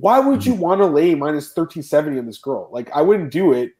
Why 0.00 0.18
would 0.18 0.44
you 0.44 0.52
mm-hmm. 0.52 0.62
want 0.62 0.80
to 0.80 0.86
lay 0.86 1.14
minus 1.14 1.46
1370 1.46 2.18
on 2.18 2.26
this 2.26 2.38
girl? 2.38 2.68
Like, 2.72 2.90
I 2.92 3.02
wouldn't 3.02 3.30
do 3.30 3.52
it. 3.52 3.72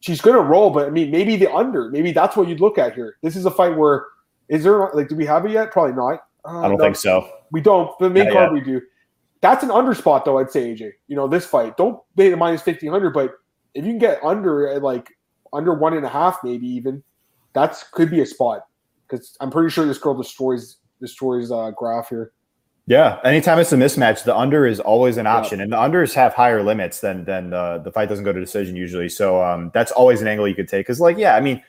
She's 0.00 0.20
going 0.20 0.36
to 0.36 0.42
roll, 0.42 0.70
but 0.70 0.86
I 0.86 0.90
mean, 0.90 1.10
maybe 1.10 1.36
the 1.36 1.52
under. 1.52 1.88
Maybe 1.90 2.10
that's 2.10 2.36
what 2.36 2.48
you'd 2.48 2.60
look 2.60 2.78
at 2.78 2.94
here. 2.94 3.16
This 3.22 3.36
is 3.36 3.46
a 3.46 3.50
fight 3.50 3.76
where, 3.76 4.06
is 4.48 4.64
there, 4.64 4.90
like, 4.92 5.08
do 5.08 5.14
we 5.14 5.24
have 5.26 5.46
it 5.46 5.52
yet? 5.52 5.70
Probably 5.70 5.94
not. 5.94 6.24
Uh, 6.44 6.60
I 6.60 6.68
don't 6.68 6.78
no, 6.78 6.84
think 6.84 6.96
so. 6.96 7.28
We 7.52 7.60
don't. 7.60 7.96
The 8.00 8.10
main 8.10 8.24
not 8.24 8.32
card 8.32 8.56
yet. 8.56 8.66
we 8.66 8.72
do. 8.72 8.80
That's 9.40 9.62
an 9.62 9.70
under 9.70 9.94
spot, 9.94 10.24
though, 10.24 10.38
I'd 10.38 10.50
say, 10.50 10.74
AJ. 10.74 10.92
You 11.06 11.14
know, 11.14 11.28
this 11.28 11.46
fight. 11.46 11.76
Don't 11.76 12.00
pay 12.16 12.30
the 12.30 12.36
minus 12.36 12.66
1500, 12.66 13.12
but 13.12 13.34
if 13.74 13.84
you 13.84 13.92
can 13.92 13.98
get 13.98 14.22
under 14.24 14.68
at 14.68 14.82
like 14.82 15.08
under 15.52 15.74
one 15.74 15.94
and 15.94 16.04
a 16.04 16.08
half, 16.08 16.38
maybe 16.42 16.66
even, 16.66 17.02
that's 17.52 17.84
could 17.84 18.10
be 18.10 18.20
a 18.20 18.26
spot. 18.26 18.66
Because 19.08 19.36
I'm 19.40 19.50
pretty 19.50 19.70
sure 19.70 19.86
this 19.86 19.98
girl 19.98 20.14
destroys 20.14 20.76
destroys 21.00 21.50
uh, 21.50 21.70
Graf 21.70 22.08
here. 22.08 22.32
Yeah, 22.86 23.20
anytime 23.24 23.60
it's 23.60 23.72
a 23.72 23.76
mismatch, 23.76 24.24
the 24.24 24.36
under 24.36 24.66
is 24.66 24.80
always 24.80 25.16
an 25.16 25.26
option, 25.26 25.58
yeah. 25.58 25.64
and 25.64 25.72
the 25.72 25.76
unders 25.76 26.14
have 26.14 26.34
higher 26.34 26.62
limits 26.62 27.00
than 27.00 27.24
than 27.24 27.52
uh, 27.52 27.78
the 27.78 27.92
fight 27.92 28.08
doesn't 28.08 28.24
go 28.24 28.32
to 28.32 28.40
decision 28.40 28.74
usually. 28.74 29.08
So 29.08 29.42
um, 29.42 29.70
that's 29.72 29.92
always 29.92 30.20
an 30.20 30.26
angle 30.26 30.48
you 30.48 30.54
could 30.54 30.68
take. 30.68 30.86
Because 30.86 31.00
like, 31.00 31.16
yeah, 31.16 31.36
I 31.36 31.40
mean, 31.40 31.62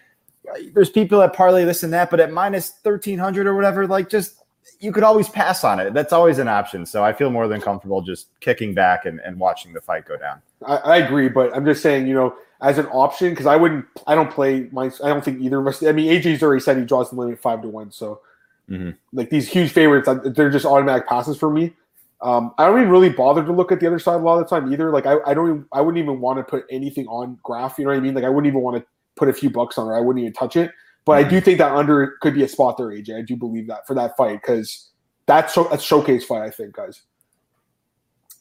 there's 0.73 0.89
people 0.89 1.19
that 1.19 1.33
parlay 1.33 1.65
this 1.65 1.83
and 1.83 1.93
that, 1.93 2.09
but 2.09 2.19
at 2.19 2.31
minus 2.31 2.69
thirteen 2.69 3.19
hundred 3.19 3.45
or 3.45 3.55
whatever, 3.55 3.85
like 3.85 4.09
just 4.09 4.43
you 4.79 4.91
could 4.91 5.03
always 5.03 5.29
pass 5.29 5.63
on 5.63 5.79
it. 5.79 5.93
That's 5.93 6.13
always 6.13 6.39
an 6.39 6.47
option. 6.47 6.85
So 6.85 7.03
I 7.03 7.13
feel 7.13 7.29
more 7.29 7.47
than 7.47 7.61
comfortable 7.61 8.01
just 8.01 8.27
kicking 8.39 8.73
back 8.73 9.05
and, 9.05 9.19
and 9.21 9.39
watching 9.39 9.73
the 9.73 9.81
fight 9.81 10.05
go 10.05 10.17
down. 10.17 10.41
I, 10.65 10.75
I 10.77 10.97
agree, 10.97 11.29
but 11.29 11.55
I'm 11.55 11.65
just 11.65 11.81
saying, 11.81 12.07
you 12.07 12.13
know, 12.13 12.35
as 12.61 12.77
an 12.77 12.87
option 12.87 13.29
because 13.29 13.45
I 13.45 13.55
wouldn't, 13.55 13.85
I 14.07 14.15
don't 14.15 14.31
play 14.31 14.67
my, 14.71 14.89
I 15.03 15.09
don't 15.09 15.23
think 15.23 15.41
either 15.41 15.59
of 15.59 15.67
us. 15.67 15.83
I 15.83 15.91
mean, 15.91 16.09
AJ's 16.11 16.41
already 16.41 16.61
said 16.61 16.77
he 16.77 16.85
draws 16.85 17.09
the 17.09 17.17
limit 17.17 17.39
five 17.41 17.61
to 17.61 17.67
one, 17.67 17.91
so 17.91 18.21
Mm-hmm. 18.69 18.91
Like 19.11 19.29
these 19.29 19.47
huge 19.47 19.71
favorites, 19.71 20.09
they're 20.35 20.49
just 20.49 20.65
automatic 20.65 21.07
passes 21.07 21.37
for 21.37 21.49
me. 21.49 21.73
Um, 22.21 22.53
I 22.57 22.65
don't 22.65 22.77
even 22.77 22.89
really 22.89 23.09
bother 23.09 23.43
to 23.43 23.51
look 23.51 23.71
at 23.71 23.81
the 23.81 23.87
other 23.87 23.99
side 23.99 24.15
a 24.15 24.23
lot 24.23 24.39
of 24.39 24.47
the 24.47 24.55
time 24.55 24.71
either. 24.71 24.91
Like 24.91 25.05
I, 25.05 25.17
I 25.25 25.33
don't, 25.33 25.49
even, 25.49 25.65
I 25.73 25.81
wouldn't 25.81 26.01
even 26.01 26.21
want 26.21 26.39
to 26.39 26.43
put 26.43 26.65
anything 26.69 27.05
on 27.07 27.37
Graf. 27.43 27.77
You 27.77 27.83
know 27.85 27.91
what 27.91 27.97
I 27.97 27.99
mean? 27.99 28.13
Like 28.13 28.23
I 28.23 28.29
wouldn't 28.29 28.47
even 28.47 28.61
want 28.61 28.77
to 28.77 28.85
put 29.15 29.27
a 29.27 29.33
few 29.33 29.49
bucks 29.49 29.77
on 29.77 29.91
it. 29.91 29.95
I 29.95 29.99
wouldn't 29.99 30.21
even 30.21 30.33
touch 30.33 30.55
it. 30.55 30.71
But 31.05 31.19
mm-hmm. 31.19 31.27
I 31.27 31.29
do 31.29 31.41
think 31.41 31.57
that 31.57 31.73
under 31.73 32.15
could 32.21 32.33
be 32.33 32.43
a 32.43 32.47
spot 32.47 32.77
there, 32.77 32.87
AJ. 32.87 33.17
I 33.17 33.21
do 33.21 33.35
believe 33.35 33.67
that 33.67 33.85
for 33.85 33.93
that 33.95 34.15
fight 34.15 34.41
because 34.41 34.89
that's 35.25 35.57
a 35.57 35.79
showcase 35.79 36.25
fight. 36.25 36.43
I 36.43 36.49
think, 36.49 36.75
guys. 36.75 37.01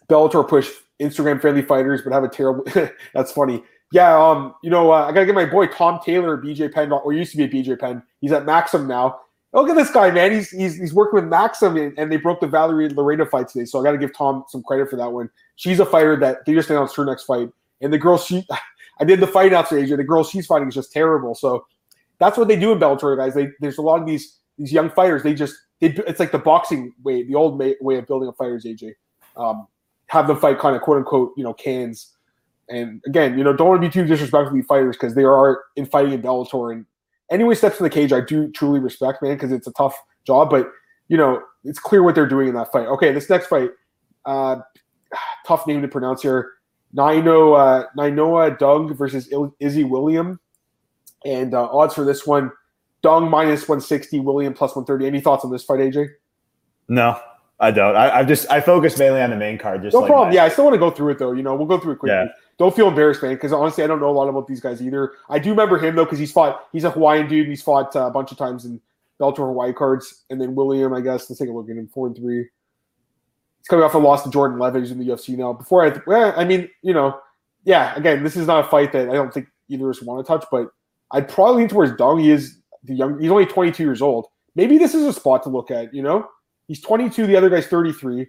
Bellator 0.09 0.47
push 0.47 0.71
Instagram 1.01 1.41
friendly 1.41 1.63
fighters, 1.63 2.03
but 2.03 2.13
have 2.13 2.25
a 2.25 2.29
terrible. 2.29 2.65
that's 3.15 3.33
funny. 3.33 3.63
Yeah, 3.93 4.17
um, 4.17 4.55
you 4.63 4.71
know, 4.71 4.93
uh, 4.93 5.07
I 5.07 5.13
gotta 5.13 5.27
get 5.27 5.35
my 5.35 5.45
boy 5.45 5.67
Tom 5.67 6.01
Taylor, 6.05 6.39
BJ 6.39 6.73
Penn, 6.73 6.93
or 6.93 7.13
used 7.13 7.33
to 7.33 7.37
be 7.37 7.45
a 7.45 7.49
BJ 7.49 7.79
Penn. 7.79 8.03
He's 8.21 8.33
at 8.33 8.47
Maxim 8.47 8.87
now. 8.87 9.21
Look 9.53 9.69
at 9.69 9.77
this 9.77 9.91
guy, 9.91 10.11
man. 10.11 10.33
He's 10.33 10.51
he's, 10.51 10.77
he's 10.77 10.95
working 10.95 11.17
with 11.21 11.29
Maxim, 11.29 11.77
and, 11.77 12.11
they 12.11 12.17
broke 12.17 12.41
the 12.41 12.47
Valerie 12.47 12.89
Loureda 12.89 13.29
fight 13.29 13.49
today. 13.49 13.67
So 13.67 13.79
I 13.79 13.85
got 13.85 13.93
to 13.93 13.99
give 13.99 14.17
Tom 14.17 14.45
some 14.49 14.63
credit 14.63 14.89
for 14.89 14.97
that 14.97 15.13
one. 15.13 15.29
She's 15.57 15.79
a 15.79 15.85
fighter 15.85 16.17
that 16.21 16.47
they 16.47 16.55
just 16.55 16.71
announced 16.71 16.97
her 16.97 17.05
next 17.05 17.25
fight, 17.25 17.51
and 17.83 17.93
the 17.93 17.99
girl 17.99 18.17
she, 18.17 18.47
I 19.01 19.05
did 19.05 19.21
the 19.21 19.27
fight 19.27 19.51
to 19.51 19.77
Asia. 19.77 19.97
The 19.97 20.05
girl 20.05 20.25
she's 20.25 20.47
fighting 20.47 20.69
is 20.69 20.75
just 20.75 20.93
terrible. 20.93 21.35
So 21.35 21.67
that's 22.19 22.39
what 22.39 22.49
they 22.49 22.57
do 22.57 22.73
in 22.73 22.79
Bellator, 22.79 23.17
guys. 23.17 23.35
They 23.35 23.49
there's 23.61 23.79
a 23.79 23.83
lot 23.83 24.01
of 24.01 24.07
these 24.07 24.39
these 24.57 24.73
young 24.73 24.89
fighters. 24.91 25.23
They 25.23 25.35
just 25.35 25.55
they, 25.81 25.89
it's 26.07 26.21
like 26.21 26.33
the 26.33 26.39
boxing 26.39 26.95
way, 27.03 27.23
the 27.25 27.35
old 27.35 27.59
way 27.59 27.99
of 27.99 28.07
building 28.07 28.29
a 28.29 28.33
fighters. 28.33 28.65
AJ, 28.65 28.93
um, 29.37 29.67
have 30.07 30.29
them 30.29 30.39
fight 30.39 30.59
kind 30.59 30.75
of 30.75 30.81
quote 30.81 30.99
unquote 30.99 31.33
you 31.37 31.45
know 31.45 31.53
cans. 31.53 32.13
And 32.69 33.03
again, 33.07 33.37
you 33.37 33.45
know, 33.45 33.53
don't 33.53 33.69
want 33.69 33.83
to 33.83 33.89
be 33.89 33.93
too 33.93 34.07
disrespectful 34.07 34.57
to 34.57 34.63
fighters 34.63 34.97
because 34.97 35.15
they 35.15 35.25
are 35.25 35.65
in 35.77 35.85
fighting 35.85 36.13
in 36.13 36.23
Bellator, 36.23 36.73
and 36.73 36.87
anyone 37.33 37.57
steps 37.57 37.81
in 37.81 37.85
the 37.85 37.91
cage, 37.91 38.13
I 38.13 38.21
do 38.21 38.51
truly 38.53 38.79
respect, 38.79 39.23
man, 39.23 39.35
because 39.35 39.51
it's 39.51 39.67
a 39.67 39.73
tough 39.73 39.97
job. 40.27 40.51
But 40.51 40.71
you 41.09 41.17
know, 41.17 41.43
it's 41.65 41.79
clear 41.79 42.03
what 42.03 42.15
they're 42.15 42.29
doing 42.29 42.49
in 42.49 42.55
that 42.55 42.71
fight. 42.71 42.87
Okay, 42.87 43.13
this 43.13 43.29
next 43.29 43.47
fight, 43.47 43.71
uh, 44.25 44.57
tough 45.47 45.67
name 45.67 45.83
to 45.83 45.89
pronounce 45.89 46.23
here. 46.23 46.53
Nino 46.93 47.55
uh, 47.55 47.87
Nainoa 47.97 48.59
Dung 48.59 48.95
versus 48.95 49.33
Izzy 49.61 49.85
William, 49.85 50.39
and 51.25 51.55
uh, 51.55 51.69
odds 51.73 51.95
for 51.95 52.05
this 52.05 52.27
one: 52.27 52.53
Dung 53.03 53.31
minus 53.31 53.69
one 53.69 53.81
sixty, 53.81 54.21
William 54.21 54.53
plus 54.53 54.77
one 54.77 54.85
thirty. 54.85 55.07
Any 55.07 55.21
thoughts 55.21 55.45
on 55.45 55.51
this 55.51 55.65
fight, 55.65 55.81
AJ? 55.81 56.09
No, 56.89 57.19
I 57.59 57.71
don't. 57.71 57.97
I, 57.97 58.19
I 58.19 58.25
just 58.25 58.51
I 58.51 58.61
focus 58.61 58.99
mainly 58.99 59.23
on 59.23 59.31
the 59.31 59.37
main 59.37 59.57
card. 59.57 59.83
Just 59.83 59.95
no 59.95 60.01
like 60.01 60.09
problem. 60.09 60.29
My, 60.29 60.35
yeah, 60.35 60.45
I 60.45 60.49
still 60.51 60.65
want 60.65 60.75
to 60.75 60.79
go 60.79 60.91
through 60.91 61.13
it 61.13 61.19
though. 61.19 61.33
You 61.33 61.43
know, 61.43 61.55
we'll 61.55 61.67
go 61.67 61.79
through 61.79 61.93
it 61.93 61.99
quickly. 61.99 62.17
Yeah. 62.17 62.27
Don't 62.59 62.75
feel 62.75 62.89
embarrassed, 62.89 63.23
man, 63.23 63.35
because 63.35 63.53
honestly, 63.53 63.83
I 63.83 63.87
don't 63.87 64.01
know 64.01 64.11
a 64.11 64.13
lot 64.13 64.29
about 64.29 64.47
these 64.47 64.61
guys 64.61 64.83
either. 64.83 65.15
I 65.29 65.39
do 65.39 65.51
remember 65.51 65.79
him 65.79 65.97
though, 65.97 66.05
because 66.05 66.19
he's 66.19 66.33
fought. 66.33 66.69
He's 66.73 66.85
a 66.85 66.91
Hawaiian 66.91 67.29
dude. 67.29 67.41
and 67.41 67.49
he's 67.49 67.63
fought 67.63 67.95
uh, 67.97 68.07
a 68.07 68.11
bunch 68.11 68.31
of 68.31 68.39
times 68.39 68.65
in 68.65 68.81
Bellator 69.21 69.39
Hawaii 69.39 69.73
cards. 69.73 70.25
And 70.31 70.41
then 70.41 70.55
William, 70.55 70.93
I 70.93 71.01
guess. 71.01 71.29
Let's 71.29 71.41
take 71.41 71.49
a 71.49 71.53
look 71.53 71.71
at 71.71 71.77
him. 71.77 71.89
Four 71.89 72.09
and 72.09 72.17
three. 72.17 72.49
He's 73.59 73.69
coming 73.69 73.85
off 73.85 73.95
a 73.95 73.99
loss 73.99 74.23
to 74.25 74.31
Jordan 74.31 74.59
Levitt 74.59 74.91
in 74.91 74.99
the 74.99 75.07
UFC 75.07 75.37
now. 75.37 75.53
Before 75.53 75.87
I, 75.87 75.99
well, 76.07 76.35
I 76.37 76.45
mean, 76.45 76.69
you 76.83 76.93
know, 76.93 77.19
yeah. 77.65 77.95
Again, 77.97 78.23
this 78.23 78.37
is 78.37 78.47
not 78.47 78.65
a 78.65 78.69
fight 78.69 78.93
that 78.93 79.09
I 79.09 79.13
don't 79.13 79.33
think 79.33 79.49
either 79.69 79.89
of 79.89 79.97
us 79.97 80.03
want 80.03 80.25
to 80.25 80.31
touch, 80.31 80.45
but 80.51 80.69
I'd 81.13 81.29
probably 81.29 81.63
lean 81.63 81.69
towards 81.69 81.97
Dung. 81.97 82.19
He 82.19 82.31
is 82.31 82.59
the 82.85 82.95
young. 82.95 83.21
He's 83.21 83.31
only 83.31 83.47
22 83.47 83.83
years 83.83 84.03
old. 84.03 84.27
Maybe 84.55 84.79
this 84.79 84.95
is 84.95 85.05
a 85.05 85.13
spot 85.13 85.43
to 85.45 85.49
look 85.49 85.71
at. 85.71 85.95
You 85.95 86.03
know, 86.03 86.27
he's 86.69 86.81
22. 86.81 87.27
The 87.27 87.37
other 87.37 87.49
guy's 87.49 87.67
33. 87.67 88.27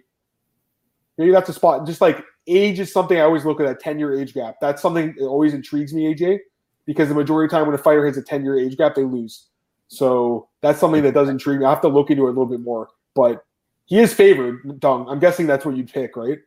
Maybe 1.18 1.30
that's 1.30 1.48
a 1.48 1.52
spot. 1.52 1.86
Just 1.86 2.00
like 2.00 2.24
age 2.46 2.80
is 2.80 2.92
something 2.92 3.18
I 3.18 3.22
always 3.22 3.44
look 3.44 3.60
at 3.60 3.66
a 3.66 3.74
10 3.74 3.98
year 3.98 4.18
age 4.18 4.34
gap. 4.34 4.56
That's 4.60 4.82
something 4.82 5.14
that 5.18 5.26
always 5.26 5.54
intrigues 5.54 5.92
me, 5.92 6.14
AJ, 6.14 6.40
because 6.86 7.08
the 7.08 7.14
majority 7.14 7.46
of 7.46 7.50
the 7.50 7.56
time 7.56 7.66
when 7.66 7.74
a 7.74 7.82
fighter 7.82 8.04
hits 8.04 8.18
a 8.18 8.22
10 8.22 8.44
year 8.44 8.58
age 8.58 8.76
gap, 8.76 8.94
they 8.94 9.04
lose. 9.04 9.46
So 9.88 10.48
that's 10.60 10.80
something 10.80 11.02
that 11.02 11.14
does 11.14 11.28
intrigue 11.28 11.60
me. 11.60 11.66
I 11.66 11.70
have 11.70 11.80
to 11.82 11.88
look 11.88 12.10
into 12.10 12.24
it 12.24 12.26
a 12.26 12.28
little 12.30 12.46
bit 12.46 12.60
more. 12.60 12.88
But 13.14 13.44
he 13.86 13.98
is 13.98 14.12
favored, 14.12 14.80
Dung. 14.80 15.08
I'm 15.08 15.18
guessing 15.18 15.46
that's 15.46 15.64
what 15.64 15.76
you'd 15.76 15.92
pick, 15.92 16.16
right? 16.16 16.38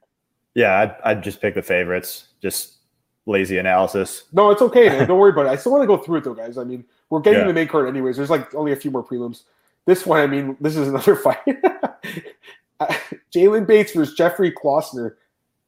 Yeah, 0.54 0.80
I'd, 0.80 0.96
I'd 1.04 1.24
just 1.24 1.40
pick 1.40 1.54
the 1.54 1.62
favorites. 1.62 2.30
Just 2.42 2.78
lazy 3.28 3.58
analysis. 3.58 4.24
No, 4.34 4.50
it's 4.50 4.62
okay, 4.62 4.90
man. 4.90 5.08
Don't 5.08 5.20
worry 5.20 5.32
about 5.32 5.46
it. 5.46 5.50
I 5.50 5.56
still 5.56 5.72
want 5.74 5.84
to 5.84 5.88
go 5.88 5.98
through 5.98 6.18
it 6.18 6.24
though, 6.24 6.34
guys. 6.34 6.58
I 6.58 6.64
mean, 6.64 6.84
we're 7.10 7.20
getting 7.20 7.42
yeah. 7.42 7.48
the 7.48 7.54
main 7.54 7.68
card 7.68 7.88
anyways. 7.88 8.18
There's 8.18 8.30
like 8.30 8.54
only 8.56 8.72
a 8.72 8.76
few 8.76 8.90
more 8.90 9.04
prelims. 9.04 9.44
This 9.86 10.06
one, 10.06 10.20
I 10.20 10.28
mean, 10.28 10.58
this 10.60 10.76
is 10.76 10.88
another 10.88 11.16
fight. 11.18 11.40
Jalen 13.34 13.68
Bates 13.68 13.94
versus 13.94 14.16
Jeffrey 14.16 14.52
Klausner. 14.52 15.16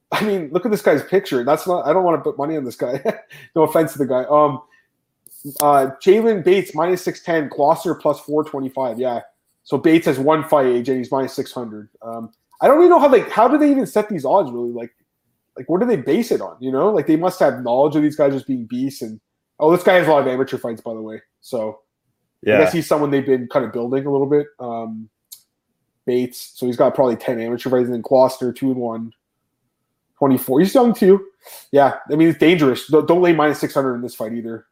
I 0.11 0.23
mean, 0.23 0.49
look 0.51 0.65
at 0.65 0.71
this 0.71 0.81
guy's 0.81 1.03
picture. 1.03 1.43
That's 1.43 1.67
not. 1.67 1.85
I 1.85 1.93
don't 1.93 2.03
want 2.03 2.17
to 2.17 2.23
put 2.23 2.37
money 2.37 2.57
on 2.57 2.63
this 2.63 2.75
guy. 2.75 3.01
no 3.55 3.63
offense 3.63 3.93
to 3.93 3.99
the 3.99 4.07
guy. 4.07 4.23
Um, 4.23 4.61
uh, 5.61 5.91
Jalen 6.03 6.43
Bates 6.43 6.73
minus 6.73 7.01
six 7.01 7.21
ten, 7.21 7.49
Klausner 7.49 7.99
plus 7.99 8.19
four 8.19 8.43
twenty 8.43 8.69
five. 8.69 8.99
Yeah. 8.99 9.21
So 9.63 9.77
Bates 9.77 10.07
has 10.07 10.17
one 10.17 10.43
fight, 10.47 10.65
AJ. 10.65 10.97
He's 10.97 11.11
minus 11.11 11.33
six 11.33 11.51
hundred. 11.51 11.89
Um, 12.01 12.31
I 12.61 12.67
don't 12.67 12.79
even 12.79 12.89
know 12.89 12.99
how 12.99 13.07
they. 13.07 13.21
How 13.21 13.47
do 13.47 13.57
they 13.57 13.69
even 13.69 13.85
set 13.85 14.09
these 14.09 14.25
odds 14.25 14.51
really? 14.51 14.71
Like, 14.71 14.91
like 15.55 15.69
what 15.69 15.79
do 15.79 15.85
they 15.85 15.95
base 15.97 16.31
it 16.31 16.41
on? 16.41 16.57
You 16.59 16.71
know, 16.71 16.91
like 16.91 17.05
they 17.07 17.15
must 17.15 17.39
have 17.39 17.61
knowledge 17.61 17.95
of 17.95 18.01
these 18.01 18.15
guys 18.15 18.33
just 18.33 18.47
being 18.47 18.65
beasts. 18.65 19.01
And 19.03 19.19
oh, 19.59 19.71
this 19.71 19.83
guy 19.83 19.95
has 19.95 20.07
a 20.07 20.11
lot 20.11 20.21
of 20.21 20.27
amateur 20.27 20.57
fights, 20.57 20.81
by 20.81 20.93
the 20.93 21.01
way. 21.01 21.21
So 21.41 21.79
I 22.45 22.49
Yeah. 22.49 22.57
guess 22.59 22.73
he's 22.73 22.87
someone 22.87 23.11
they've 23.11 23.25
been 23.25 23.47
kind 23.47 23.63
of 23.63 23.71
building 23.71 24.05
a 24.05 24.11
little 24.11 24.27
bit. 24.27 24.47
Um, 24.59 25.09
Bates, 26.05 26.53
so 26.55 26.65
he's 26.65 26.77
got 26.77 26.95
probably 26.95 27.15
10 27.15 27.39
amateur 27.39 27.69
fights, 27.69 27.87
and 27.87 27.93
then 27.93 28.01
2 28.01 28.71
and 28.71 28.77
1, 28.77 29.13
24. 30.19 30.59
He's 30.59 30.73
young 30.75 30.93
too. 30.93 31.25
Yeah, 31.71 31.95
I 32.11 32.15
mean, 32.15 32.29
it's 32.29 32.37
dangerous. 32.39 32.87
Don't, 32.87 33.07
don't 33.07 33.21
lay 33.21 33.33
minus 33.33 33.59
600 33.59 33.95
in 33.95 34.01
this 34.01 34.15
fight 34.15 34.33
either. 34.33 34.65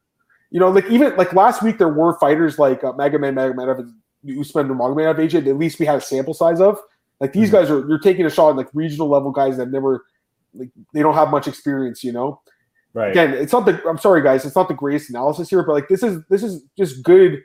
You 0.51 0.59
know, 0.59 0.69
like 0.69 0.85
even 0.89 1.15
like 1.17 1.33
last 1.33 1.63
week, 1.63 1.77
there 1.77 1.89
were 1.89 2.17
fighters 2.19 2.59
like 2.59 2.83
uh, 2.83 2.93
Magomed 2.93 3.33
Magomedov 3.33 3.79
and 3.79 4.39
Usman 4.39 4.67
Nurmagomedov, 4.67 5.17
AJ, 5.17 5.47
at 5.47 5.57
least 5.57 5.79
we 5.79 5.85
had 5.85 5.97
a 5.97 6.01
sample 6.01 6.33
size 6.33 6.61
of. 6.61 6.79
Like 7.19 7.33
these 7.33 7.49
Mhm. 7.49 7.53
guys 7.53 7.69
are, 7.71 7.79
you're 7.87 7.99
taking 7.99 8.25
a 8.25 8.29
shot 8.29 8.51
at 8.51 8.55
like 8.57 8.69
regional 8.73 9.09
level 9.09 9.31
guys 9.31 9.57
that 9.57 9.71
never, 9.71 10.05
like, 10.53 10.69
they 10.93 11.01
don't 11.01 11.15
have 11.15 11.29
much 11.31 11.47
experience, 11.47 12.03
you 12.03 12.11
know? 12.11 12.39
Right. 12.93 13.11
again, 13.11 13.33
it's 13.33 13.53
not 13.53 13.65
the. 13.65 13.79
I'm 13.87 13.97
sorry, 13.97 14.23
guys. 14.23 14.43
It's 14.45 14.55
not 14.55 14.67
the 14.69 14.73
greatest 14.73 15.09
analysis 15.09 15.49
here, 15.49 15.61
but 15.63 15.73
like 15.73 15.87
this 15.87 16.01
is 16.01 16.19
this 16.29 16.41
is 16.43 16.63
just 16.77 17.03
good. 17.03 17.43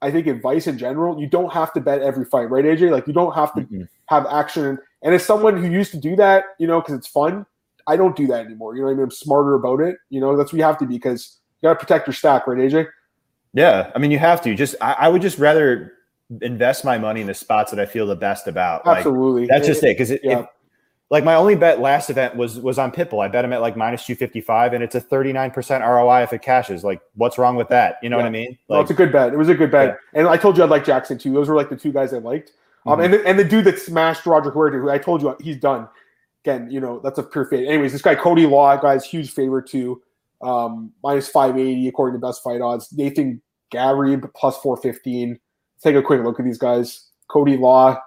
I 0.00 0.10
think 0.10 0.26
advice 0.26 0.66
in 0.66 0.78
general. 0.78 1.20
You 1.20 1.26
don't 1.28 1.52
have 1.52 1.72
to 1.74 1.80
bet 1.80 2.00
every 2.02 2.24
fight, 2.24 2.50
right, 2.50 2.64
AJ? 2.64 2.90
Like 2.90 3.06
you 3.06 3.12
don't 3.12 3.34
have 3.34 3.52
to 3.54 3.60
Mhm. 3.62 3.88
have 4.06 4.26
action. 4.26 4.78
And 5.02 5.14
as 5.14 5.24
someone 5.24 5.56
who 5.62 5.70
used 5.70 5.90
to 5.92 5.96
do 5.96 6.16
that, 6.16 6.44
you 6.58 6.66
know, 6.66 6.80
because 6.80 6.94
it's 6.94 7.06
fun, 7.06 7.46
I 7.86 7.96
don't 7.96 8.16
do 8.16 8.26
that 8.28 8.44
anymore. 8.44 8.74
You 8.74 8.82
know 8.82 8.86
what 8.86 8.92
I 8.92 8.96
mean? 8.96 9.04
I'm 9.04 9.10
smarter 9.10 9.54
about 9.54 9.80
it. 9.80 9.96
You 10.10 10.20
know, 10.20 10.36
that's 10.36 10.52
what 10.52 10.58
you 10.58 10.64
have 10.64 10.78
to 10.78 10.86
be 10.86 10.94
because 10.94 11.38
you 11.60 11.68
got 11.68 11.74
to 11.74 11.78
protect 11.80 12.06
your 12.06 12.14
stack, 12.14 12.46
right, 12.46 12.58
AJ? 12.58 12.88
Yeah, 13.54 13.90
I 13.94 13.98
mean, 13.98 14.10
you 14.10 14.18
have 14.18 14.42
to. 14.42 14.54
Just 14.54 14.74
I, 14.80 14.92
I 14.92 15.08
would 15.08 15.22
just 15.22 15.38
rather 15.38 15.94
invest 16.42 16.84
my 16.84 16.98
money 16.98 17.20
in 17.22 17.26
the 17.26 17.34
spots 17.34 17.70
that 17.70 17.80
I 17.80 17.86
feel 17.86 18.06
the 18.06 18.16
best 18.16 18.46
about. 18.46 18.84
Like, 18.84 18.98
Absolutely. 18.98 19.46
that's 19.46 19.66
just 19.66 19.82
it. 19.82 19.96
Because 19.96 20.10
it, 20.10 20.20
Yeah. 20.22 20.44
like 21.10 21.24
my 21.24 21.34
only 21.34 21.54
bet 21.56 21.80
last 21.80 22.10
event 22.10 22.36
was 22.36 22.60
was 22.60 22.78
on 22.78 22.92
Pitbull. 22.92 23.24
I 23.24 23.28
bet 23.28 23.44
him 23.44 23.52
at 23.54 23.62
like 23.62 23.76
minus 23.76 24.04
two 24.04 24.14
fifty 24.14 24.42
five, 24.42 24.74
and 24.74 24.84
it's 24.84 24.94
a 24.94 25.00
thirty 25.00 25.32
nine 25.32 25.50
percent 25.50 25.82
ROI 25.82 26.22
if 26.24 26.32
it 26.34 26.42
cashes. 26.42 26.84
Like, 26.84 27.00
what's 27.14 27.38
wrong 27.38 27.56
with 27.56 27.68
that? 27.68 27.96
You 28.02 28.10
know 28.10 28.16
what 28.18 28.26
I 28.26 28.30
mean? 28.30 28.58
No, 28.68 28.76
Like, 28.76 28.82
it's 28.82 28.90
a 28.90 28.94
good 28.94 29.12
bet. 29.12 29.32
It 29.32 29.38
was 29.38 29.48
a 29.48 29.54
good 29.54 29.70
bet. 29.70 29.96
And 30.12 30.28
I 30.28 30.36
told 30.36 30.58
you 30.58 30.62
I 30.62 30.66
like 30.66 30.84
Jackson 30.84 31.16
too. 31.16 31.32
Those 31.32 31.48
were 31.48 31.56
like 31.56 31.70
the 31.70 31.76
two 31.76 31.92
guys 31.92 32.12
I 32.12 32.18
liked. 32.18 32.52
Um, 32.86 32.98
Mhm. 32.98 33.04
and 33.04 33.14
the, 33.14 33.26
and 33.26 33.38
the 33.38 33.44
dude 33.44 33.64
that 33.64 33.78
smashed 33.78 34.24
Roger 34.26 34.50
Huerta, 34.50 34.78
who 34.80 34.90
I 34.90 34.98
told 34.98 35.22
you 35.22 35.34
he's 35.40 35.58
done. 35.58 35.88
Again, 36.44 36.70
you 36.70 36.80
know 36.80 37.00
that's 37.00 37.18
a 37.18 37.22
pure 37.22 37.44
fade. 37.46 37.66
Anyways, 37.66 37.92
this 37.92 38.02
guy 38.02 38.14
Cody 38.14 38.46
Law, 38.46 38.76
guy's 38.76 39.04
huge 39.04 39.32
favorite 39.32 39.68
too. 39.68 40.00
Um, 40.40 40.92
minus 41.02 41.28
five 41.28 41.58
eighty 41.58 41.88
according 41.88 42.18
to 42.20 42.24
best 42.26 42.42
fight 42.42 42.60
odds. 42.60 42.92
Nathan 42.92 43.42
Gary 43.70 44.18
plus 44.34 44.56
four 44.58 44.76
fifteen. 44.76 45.30
Let's 45.30 45.82
take 45.82 45.96
a 45.96 46.02
quick 46.02 46.22
look 46.22 46.38
at 46.38 46.44
these 46.46 46.58
guys. 46.58 47.08
Cody 47.28 47.56
Law, 47.58 48.00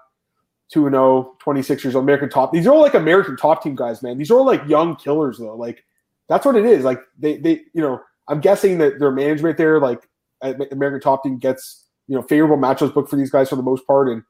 2 0.74 0.90
0, 0.90 1.36
26 1.40 1.84
years 1.84 1.96
old, 1.96 2.04
American 2.04 2.30
top. 2.30 2.52
These 2.52 2.66
are 2.66 2.72
all 2.72 2.82
like 2.82 2.96
American 2.96 3.38
top 3.38 3.62
team 3.62 3.76
guys, 3.76 4.02
man. 4.02 4.18
These 4.18 4.32
are 4.32 4.40
all 4.40 4.46
like 4.46 4.66
young 4.68 4.96
killers, 4.96 5.38
though. 5.38 5.56
Like, 5.56 5.84
that's 6.28 6.46
what 6.46 6.56
it 6.56 6.66
is. 6.66 6.84
Like, 6.84 7.02
they, 7.20 7.38
they 7.38 7.62
you 7.74 7.82
know, 7.82 8.02
I'm 8.28 8.40
guessing 8.40 8.78
that 8.80 8.98
their 8.98 9.12
management 9.12 9.58
there, 9.58 9.80
like, 9.80 10.08
American 10.42 11.02
top 11.02 11.24
team 11.24 11.38
gets, 11.38 11.86
you 12.08 12.16
know, 12.16 12.24
favorable 12.24 12.58
matchups 12.58 12.94
booked 12.94 13.10
for 13.10 13.16
these 13.18 13.30
guys 13.30 13.50
for 13.50 13.58
the 13.58 13.62
most 13.62 13.86
part. 13.86 14.10
And, 14.10 14.24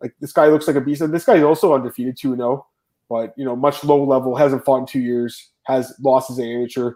like, 0.00 0.14
this 0.20 0.32
guy 0.32 0.46
looks 0.46 0.66
like 0.66 0.76
a 0.76 0.80
beast. 0.80 1.00
And 1.02 1.12
this 1.12 1.24
guy 1.24 1.36
is 1.36 1.44
also 1.44 1.74
undefeated, 1.74 2.16
2 2.16 2.36
0, 2.36 2.66
but, 3.08 3.34
you 3.36 3.44
know, 3.44 3.56
much 3.56 3.84
low 3.84 4.02
level, 4.04 4.34
hasn't 4.36 4.64
fought 4.64 4.78
in 4.78 4.86
two 4.86 5.00
years, 5.00 5.50
has 5.64 5.94
lost 6.00 6.30
as 6.30 6.38
an 6.38 6.46
amateur. 6.46 6.94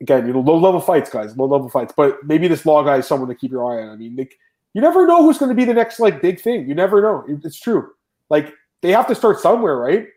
Again, 0.00 0.26
you 0.26 0.32
know, 0.32 0.40
low 0.40 0.58
level 0.58 0.80
fights, 0.80 1.08
guys, 1.08 1.36
low 1.36 1.46
level 1.46 1.68
fights. 1.68 1.94
But 1.96 2.18
maybe 2.24 2.48
this 2.48 2.66
law 2.66 2.82
guy 2.82 2.98
is 2.98 3.06
someone 3.06 3.28
to 3.28 3.34
keep 3.34 3.50
your 3.50 3.64
eye 3.64 3.82
on. 3.82 3.90
I 3.90 3.96
mean, 3.96 4.16
like, 4.16 4.36
you 4.74 4.82
never 4.82 5.06
know 5.06 5.22
who's 5.22 5.38
going 5.38 5.48
to 5.50 5.54
be 5.54 5.64
the 5.64 5.72
next 5.72 6.00
like 6.00 6.20
big 6.20 6.40
thing. 6.40 6.68
You 6.68 6.74
never 6.74 7.00
know. 7.00 7.24
It's 7.44 7.58
true. 7.58 7.92
Like 8.28 8.52
they 8.82 8.90
have 8.90 9.06
to 9.06 9.14
start 9.14 9.40
somewhere, 9.40 9.78
right? 9.78 10.08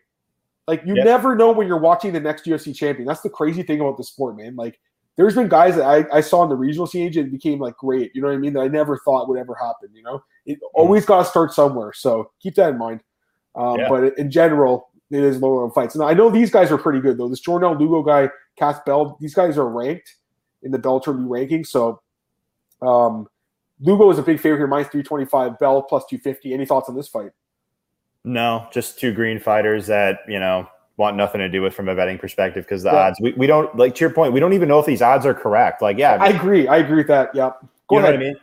Like 0.68 0.84
you 0.86 0.96
Yep. 0.96 1.06
never 1.06 1.36
know 1.36 1.52
when 1.52 1.68
you're 1.68 1.80
watching 1.80 2.12
the 2.12 2.20
next 2.20 2.46
UFC 2.46 2.76
champion. 2.76 3.08
That's 3.08 3.22
the 3.22 3.30
crazy 3.30 3.62
thing 3.64 3.80
about 3.80 3.98
the 3.98 4.04
sport, 4.04 4.36
man. 4.36 4.56
Like 4.56 4.80
there's 5.18 5.36
been 5.36 5.50
guys 5.50 5.76
that 5.76 5.86
I, 5.86 6.06
I 6.18 6.22
saw 6.22 6.44
in 6.44 6.50
the 6.50 6.56
regional 6.56 6.88
scene 6.88 7.12
and 7.18 7.32
became 7.32 7.60
like 7.60 7.76
great. 7.78 8.12
You 8.14 8.22
know 8.22 8.28
what 8.28 8.36
I 8.36 8.38
mean? 8.38 8.54
That 8.54 8.62
I 8.62 8.68
never 8.68 9.00
thought 9.04 9.28
would 9.28 9.40
ever 9.40 9.56
happen. 9.56 9.90
You 9.94 10.04
know, 10.04 10.24
it 10.46 10.60
always 10.74 11.06
got 11.06 11.20
to 11.20 11.26
start 11.26 11.54
somewhere. 11.54 11.92
So 11.94 12.32
keep 12.40 12.56
that 12.56 12.70
in 12.70 12.78
mind. 12.78 13.02
Um, 13.56 13.80
Yeah. 13.80 13.90
But 13.90 14.18
in 14.18 14.30
general, 14.32 14.90
it 15.10 15.24
is 15.24 15.42
lower 15.42 15.56
level 15.56 15.72
fights. 15.72 15.96
And 15.96 16.04
I 16.04 16.14
know 16.14 16.30
these 16.30 16.52
guys 16.52 16.72
are 16.72 16.78
pretty 16.78 17.00
good 17.00 17.18
though. 17.18 17.28
This 17.28 17.42
Jornel 17.42 17.78
Lugo 17.78 18.04
guy, 18.04 18.30
Cass 18.58 18.80
Bell, 18.86 19.18
these 19.20 19.34
guys 19.34 19.58
are 19.58 19.68
ranked 19.68 20.16
in 20.64 20.72
the 20.72 20.80
Bellator 20.80 21.18
new 21.18 21.28
ranking. 21.28 21.64
So 21.64 22.02
um, 22.82 23.28
Lugo 23.80 24.10
is 24.12 24.20
a 24.20 24.24
big 24.24 24.40
favorite 24.40 24.60
here, 24.60 24.68
minus 24.68 24.90
325, 24.90 25.58
Bell 25.60 25.82
plus 25.82 26.04
250. 26.10 26.54
Any 26.54 26.66
thoughts 26.66 26.90
on 26.90 26.96
this 26.96 27.08
fight? 27.08 27.32
no, 28.28 28.68
just 28.72 29.00
two 29.00 29.14
green 29.14 29.40
fighters 29.40 29.88
that 29.88 30.20
you 30.28 30.40
know 30.40 30.68
want 30.98 31.16
nothing 31.16 31.40
to 31.40 31.48
do 31.48 31.62
with 31.62 31.74
from 31.74 31.88
a 31.88 31.96
betting 31.96 32.18
perspective 32.18 32.66
because 32.66 32.84
the 32.84 32.92
Yeah. 32.92 33.08
odds 33.08 33.20
we, 33.22 33.32
we 33.34 33.48
don't 33.48 33.74
like 33.78 33.96
to 33.96 34.00
your 34.02 34.10
point 34.10 34.34
we 34.34 34.40
don't 34.40 34.54
even 34.54 34.68
know 34.68 34.80
if 34.80 34.86
these 34.86 35.02
odds 35.02 35.26
are 35.26 35.34
correct. 35.34 35.82
Like, 35.82 35.98
yeah, 35.98 36.18
I 36.20 36.30
agree. 36.30 36.68
I 36.68 36.78
agree 36.78 36.98
with 36.98 37.08
that. 37.08 37.34
Yep. 37.36 37.60
Go 37.88 37.96
you 37.96 38.02
know 38.02 38.08
ahead. 38.08 38.20
what 38.20 38.26
I 38.26 38.30
mean? 38.30 38.36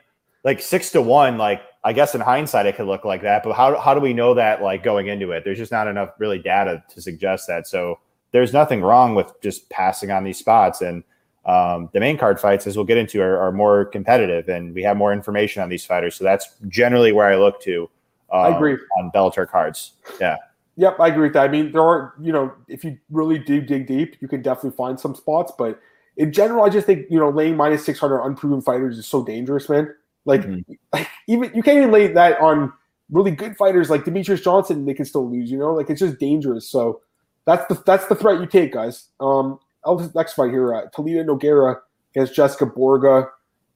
Like 0.44 0.60
six 0.62 0.90
to 0.92 1.02
one, 1.02 1.36
like 1.36 1.62
I 1.82 1.92
guess 1.92 2.14
in 2.14 2.20
hindsight 2.20 2.66
it 2.66 2.76
could 2.76 2.86
look 2.86 3.04
like 3.04 3.22
that, 3.22 3.42
but 3.42 3.54
how 3.54 3.78
how 3.78 3.92
do 3.92 4.00
we 4.00 4.12
know 4.14 4.34
that 4.34 4.62
like 4.62 4.82
going 4.82 5.08
into 5.08 5.32
it? 5.32 5.44
There's 5.44 5.58
just 5.58 5.72
not 5.72 5.88
enough 5.88 6.10
really 6.18 6.38
data 6.38 6.82
to 6.90 7.02
suggest 7.02 7.46
that. 7.48 7.66
So 7.66 7.98
there's 8.32 8.52
nothing 8.52 8.80
wrong 8.82 9.14
with 9.14 9.32
just 9.42 9.68
passing 9.70 10.10
on 10.10 10.24
these 10.24 10.38
spots. 10.38 10.80
And 10.80 11.04
um, 11.46 11.90
the 11.92 12.00
main 12.00 12.16
card 12.16 12.40
fights, 12.40 12.66
as 12.66 12.74
we'll 12.76 12.86
get 12.86 12.96
into, 12.96 13.20
are, 13.20 13.38
are 13.38 13.52
more 13.52 13.84
competitive, 13.84 14.48
and 14.48 14.74
we 14.74 14.82
have 14.82 14.96
more 14.96 15.12
information 15.12 15.62
on 15.62 15.68
these 15.68 15.84
fighters. 15.84 16.14
So 16.14 16.24
that's 16.24 16.48
generally 16.68 17.12
where 17.12 17.26
I 17.26 17.36
look 17.36 17.60
to. 17.62 17.88
Uh, 18.32 18.36
I 18.36 18.56
agree. 18.56 18.76
on 18.98 19.10
Bellator 19.14 19.46
cards. 19.48 19.92
Yeah, 20.20 20.36
Yep, 20.76 20.98
I 20.98 21.08
agree 21.08 21.24
with 21.24 21.34
that. 21.34 21.44
I 21.44 21.52
mean, 21.52 21.70
there 21.72 21.82
are, 21.82 22.14
you 22.20 22.32
know, 22.32 22.52
if 22.68 22.84
you 22.84 22.98
really 23.10 23.38
do 23.38 23.60
dig 23.60 23.86
deep, 23.86 24.16
you 24.20 24.26
can 24.28 24.42
definitely 24.42 24.76
find 24.76 24.98
some 24.98 25.14
spots. 25.14 25.52
But 25.56 25.78
in 26.16 26.32
general, 26.32 26.64
I 26.64 26.68
just 26.68 26.86
think, 26.86 27.06
you 27.10 27.18
know, 27.18 27.30
laying 27.30 27.56
minus 27.56 27.84
600 27.86 28.20
unproven 28.22 28.60
fighters 28.60 28.98
is 28.98 29.06
so 29.06 29.24
dangerous, 29.24 29.68
man. 29.68 29.94
Like, 30.24 30.42
Mhm. 30.42 30.64
like 30.92 31.08
even 31.28 31.52
you 31.54 31.62
can't 31.62 31.78
even 31.78 31.92
lay 31.92 32.08
that 32.08 32.40
on 32.40 32.72
really 33.10 33.30
good 33.30 33.56
fighters 33.56 33.88
like 33.90 34.04
Demetrious 34.04 34.42
Johnson. 34.42 34.84
They 34.84 34.94
can 34.94 35.04
still 35.04 35.30
lose, 35.30 35.50
you 35.50 35.58
know, 35.58 35.74
like 35.74 35.90
it's 35.90 36.00
just 36.00 36.18
dangerous. 36.18 36.68
So 36.68 37.02
that's 37.44 37.66
the 37.66 37.80
that's 37.86 38.06
the 38.06 38.14
threat 38.16 38.40
you 38.40 38.46
take, 38.46 38.72
guys. 38.72 39.08
Um, 39.20 39.58
I'll- 39.84 40.10
next 40.14 40.32
fight 40.34 40.50
here, 40.50 40.74
uh, 40.74 40.86
Talita 40.96 41.24
Nogueira 41.24 41.80
against 42.14 42.34
Jessica 42.34 42.66
Borga. 42.66 43.28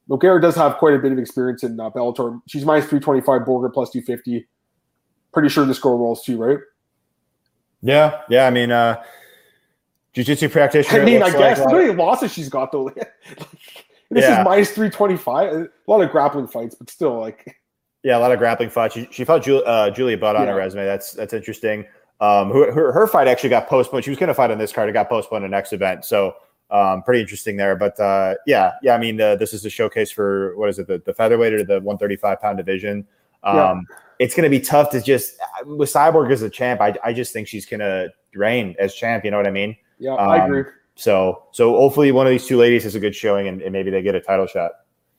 Nogueira 0.08 0.40
does 0.40 0.56
have 0.56 0.78
quite 0.78 0.94
a 0.94 0.98
bit 0.98 1.12
of 1.12 1.18
experience 1.18 1.62
in 1.62 1.78
uh, 1.78 1.90
Bellator. 1.90 2.40
She's 2.48 2.64
minus 2.64 2.87
325, 2.87 3.42
Borga 3.42 3.72
plus 3.72 3.90
250. 3.90 4.48
Pretty 5.34 5.50
sure 5.50 5.66
this 5.66 5.78
girl 5.78 5.98
rolls 5.98 6.24
too, 6.24 6.38
right? 6.42 6.58
Yeah, 7.83 8.21
yeah. 8.29 8.47
I 8.47 8.51
mean, 8.51 8.71
uh, 8.71 9.03
jiu-jitsu 10.12 10.49
practitioner. 10.49 11.03
I 11.03 11.05
mean, 11.05 11.23
I 11.23 11.31
guess 11.31 11.59
like, 11.59 11.69
how 11.71 11.77
many 11.79 11.93
losses 11.93 12.33
she's 12.33 12.49
got 12.49 12.73
though. 12.73 12.91
this 14.11 14.25
Yeah. 14.25 14.41
is 14.41 14.45
minus 14.45 14.71
three 14.73 14.91
twenty 14.91 15.17
five. 15.17 15.53
A 15.53 15.69
lot 15.87 16.01
of 16.01 16.11
grappling 16.11 16.49
fights, 16.49 16.75
but 16.75 16.91
still, 16.91 17.19
like 17.19 17.57
Yeah, 18.03 18.19
a 18.19 18.21
lot 18.21 18.33
of 18.33 18.38
grappling 18.38 18.71
fights. 18.71 18.95
She, 18.95 19.09
she 19.11 19.25
fought 19.25 19.43
Julia, 19.43 19.64
uh, 19.64 19.91
Julia 19.91 20.17
Budd 20.19 20.37
on 20.37 20.47
Yeah. 20.47 20.53
her 20.53 20.59
resume. 20.59 20.85
That's 20.85 21.12
that's 21.12 21.33
interesting. 21.33 21.87
Um, 22.21 22.51
her, 22.51 22.73
her 22.73 22.93
her 22.93 23.07
fight 23.07 23.29
actually 23.29 23.51
got 23.51 23.69
postponed. 23.69 24.05
She 24.05 24.11
was 24.11 24.19
going 24.19 24.29
to 24.29 24.35
fight 24.35 24.51
on 24.51 24.59
this 24.59 24.73
card. 24.73 24.88
It 24.88 24.93
got 24.93 25.09
postponed 25.09 25.45
to 25.45 25.49
next 25.49 25.73
event. 25.73 26.05
So 26.05 26.35
um, 26.71 27.03
pretty 27.03 27.21
interesting 27.21 27.57
there. 27.57 27.77
But 27.77 27.99
uh, 28.01 28.35
yeah, 28.47 28.73
yeah. 28.83 28.95
I 28.95 28.99
mean, 28.99 29.21
uh, 29.21 29.37
this 29.37 29.55
is 29.55 29.64
a 29.64 29.71
showcase 29.71 30.11
for 30.11 30.57
what 30.57 30.69
is 30.69 30.79
it? 30.81 30.87
The, 30.88 31.01
the 31.05 31.14
featherweight 31.14 31.53
or 31.53 31.62
the 31.64 31.75
135 31.75 32.41
pound 32.41 32.57
division. 32.59 33.07
Um, 33.42 33.57
Yeah. 33.57 33.81
It's 34.18 34.35
going 34.35 34.42
to 34.44 34.51
be 34.51 34.59
tough 34.59 34.90
to 34.90 35.01
just 35.01 35.37
with 35.64 35.92
Cyborg 35.92 36.33
as 36.33 36.42
a 36.42 36.51
champ. 36.51 36.81
I, 36.81 36.92
I 37.05 37.12
just 37.12 37.33
think 37.33 37.46
she's 37.46 37.64
going 37.64 37.79
to 37.81 38.09
reign 38.35 38.74
as 38.81 38.92
champ. 38.94 39.24
You 39.24 39.31
know 39.31 39.37
what 39.37 39.46
I 39.46 39.53
mean? 39.53 39.77
yeah, 40.01 40.14
I 40.14 40.40
Um, 40.40 40.51
agree. 40.51 40.64
So 40.96 41.44
so 41.53 41.77
hopefully 41.77 42.11
one 42.11 42.27
of 42.27 42.31
these 42.33 42.44
two 42.44 42.57
ladies 42.57 42.83
has 42.83 42.96
a 42.96 43.01
good 43.01 43.14
showing 43.14 43.46
and, 43.46 43.62
and 43.62 43.72
maybe 43.72 43.90
they 43.92 44.03
get 44.03 44.16
a 44.16 44.20
title 44.20 44.48
shot. 44.48 44.72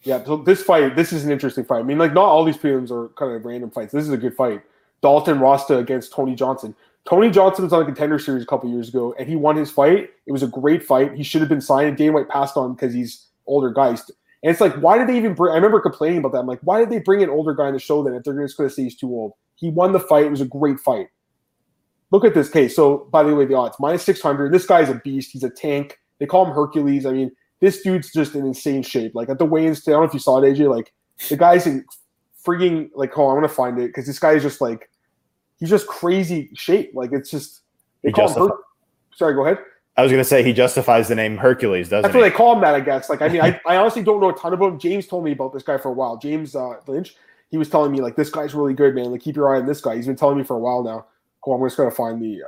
Yeah, 0.04 0.22
so 0.26 0.36
this 0.38 0.62
fight, 0.64 0.98
this 0.98 1.14
is 1.14 1.24
an 1.26 1.32
interesting 1.32 1.64
fight. 1.64 1.80
I 1.80 1.84
mean, 1.84 1.98
like 1.98 2.14
not 2.14 2.26
all 2.26 2.44
these 2.44 2.58
prelims 2.58 2.92
are 2.92 3.08
kind 3.18 3.34
of 3.34 3.46
random 3.46 3.72
fights. 3.72 3.94
This 3.94 4.04
is 4.04 4.12
a 4.12 4.18
good 4.18 4.36
fight. 4.36 4.62
Dalton 5.02 5.40
Rosta 5.40 5.78
against 5.78 6.12
Tony 6.14 6.36
Johnson. 6.36 6.76
Tony 7.06 7.30
Johnson 7.30 7.64
was 7.64 7.72
on 7.74 7.80
the 7.80 7.86
contender 7.86 8.20
series 8.20 8.44
a 8.44 8.46
couple 8.46 8.70
years 8.70 8.90
ago, 8.90 9.16
and 9.18 9.28
he 9.30 9.38
won 9.38 9.56
his 9.56 9.72
fight. 9.72 10.10
It 10.26 10.32
was 10.34 10.44
a 10.44 10.48
great 10.48 10.84
fight. 10.84 11.14
He 11.16 11.24
should 11.24 11.40
have 11.40 11.50
been 11.50 11.62
signed. 11.62 11.96
Dana 11.96 12.12
White 12.12 12.28
passed 12.30 12.58
on 12.58 12.74
because 12.76 12.94
he's 12.94 13.28
older 13.48 13.72
guys. 13.72 14.10
And 14.42 14.52
it's 14.52 14.62
like, 14.62 14.76
why 14.76 14.98
did 14.98 15.08
they 15.08 15.18
even 15.18 15.34
bring? 15.34 15.52
I 15.52 15.56
remember 15.56 15.82
complaining 15.82 16.20
about 16.20 16.32
that. 16.32 16.40
I'm 16.40 16.48
like, 16.48 16.62
why 16.62 16.80
did 16.80 16.90
they 16.90 17.00
bring 17.00 17.22
an 17.22 17.30
older 17.30 17.54
guy 17.54 17.68
in 17.68 17.74
the 17.74 17.80
show 17.80 18.04
then 18.04 18.14
if 18.14 18.24
they're 18.24 18.42
just 18.42 18.58
going 18.58 18.70
to 18.70 18.74
say 18.74 18.84
he's 18.84 18.96
too 18.96 19.10
old? 19.10 19.34
He 19.56 19.70
won 19.70 19.92
the 19.92 20.00
fight. 20.00 20.26
It 20.26 20.32
was 20.32 20.42
a 20.42 20.46
great 20.46 20.80
fight. 20.80 21.08
Look 22.12 22.24
at 22.24 22.34
this 22.34 22.50
case. 22.50 22.76
So, 22.76 23.10
by 23.12 23.24
the 23.24 23.36
way, 23.36 23.46
the 23.46 23.56
odds 23.56 23.76
minus 23.80 24.04
six 24.04 24.22
hundred. 24.22 24.54
This 24.54 24.66
guy's 24.66 24.90
a 24.90 24.96
beast. 24.96 25.32
He's 25.32 25.44
a 25.44 25.50
tank. 25.50 26.00
They 26.20 26.26
call 26.26 26.46
him 26.46 26.54
Hercules. 26.54 27.06
I 27.06 27.12
mean, 27.12 27.32
this 27.60 27.82
dude's 27.82 28.12
just 28.12 28.34
in 28.34 28.46
insane 28.46 28.82
shape. 28.82 29.14
Like 29.14 29.30
at 29.30 29.38
the 29.40 29.46
weigh-ins, 29.46 29.88
I 29.88 29.92
don't 29.92 30.02
know 30.02 30.08
if 30.08 30.14
you 30.14 30.20
saw 30.20 30.42
it, 30.42 30.54
AJ. 30.56 30.74
Like 30.74 30.94
the 31.28 31.36
guy's 31.38 31.68
in 31.68 31.86
freaking 32.46 32.90
like. 32.96 33.18
Oh, 33.18 33.30
I'm 33.30 33.36
gonna 33.36 33.50
find 33.50 33.78
it 33.78 33.88
because 33.88 34.08
this 34.08 34.20
guy 34.20 34.32
is 34.34 34.44
just 34.44 34.62
like 34.62 34.90
he's 35.60 35.70
just 35.70 35.88
crazy 35.88 36.50
shape. 36.56 36.92
Like 36.96 37.12
it's 37.12 37.30
just 37.30 37.62
they 38.04 38.10
He 38.10 38.14
call 38.14 38.30
him. 38.34 38.48
Her- 38.48 38.58
Sorry, 39.16 39.34
go 39.34 39.46
ahead. 39.46 39.60
I 40.00 40.02
was 40.02 40.12
going 40.14 40.24
to 40.24 40.28
say 40.30 40.44
he 40.44 40.54
justifies 40.54 41.10
the 41.10 41.16
name 41.16 41.36
Hercules, 41.36 41.90
doesn't 41.90 42.04
That's 42.04 42.14
he? 42.14 42.22
what 42.22 42.30
they 42.30 42.34
call 42.36 42.54
him. 42.54 42.62
That 42.62 42.74
I 42.74 42.80
guess. 42.80 43.10
Like 43.10 43.22
I 43.22 43.28
mean, 43.28 43.42
I, 43.42 43.60
I 43.68 43.76
honestly 43.76 44.02
don't 44.02 44.22
know 44.22 44.30
a 44.30 44.34
ton 44.38 44.54
about 44.54 44.72
him. 44.74 44.80
James 44.80 45.08
told 45.08 45.26
me 45.26 45.34
about 45.34 45.52
this 45.52 45.62
guy 45.64 45.78
for 45.78 45.90
a 45.90 45.94
while. 45.94 46.16
James 46.18 46.56
uh, 46.56 46.76
Lynch. 46.88 47.16
He 47.52 47.58
was 47.58 47.70
telling 47.70 47.92
me 47.92 48.00
like 48.00 48.16
this 48.16 48.30
guy's 48.30 48.54
really 48.54 48.74
good, 48.74 48.96
man. 48.96 49.12
Like 49.12 49.22
keep 49.22 49.36
your 49.36 49.54
eye 49.54 49.60
on 49.60 49.66
this 49.66 49.82
guy. 49.82 49.96
He's 49.98 50.08
been 50.08 50.16
telling 50.16 50.38
me 50.38 50.44
for 50.46 50.56
a 50.56 50.60
while 50.60 50.84
now. 50.84 51.06
On, 51.44 51.60
I'm 51.62 51.66
just 51.68 51.76
gonna 51.78 51.92
find 51.92 52.22
the. 52.22 52.44
uh 52.44 52.48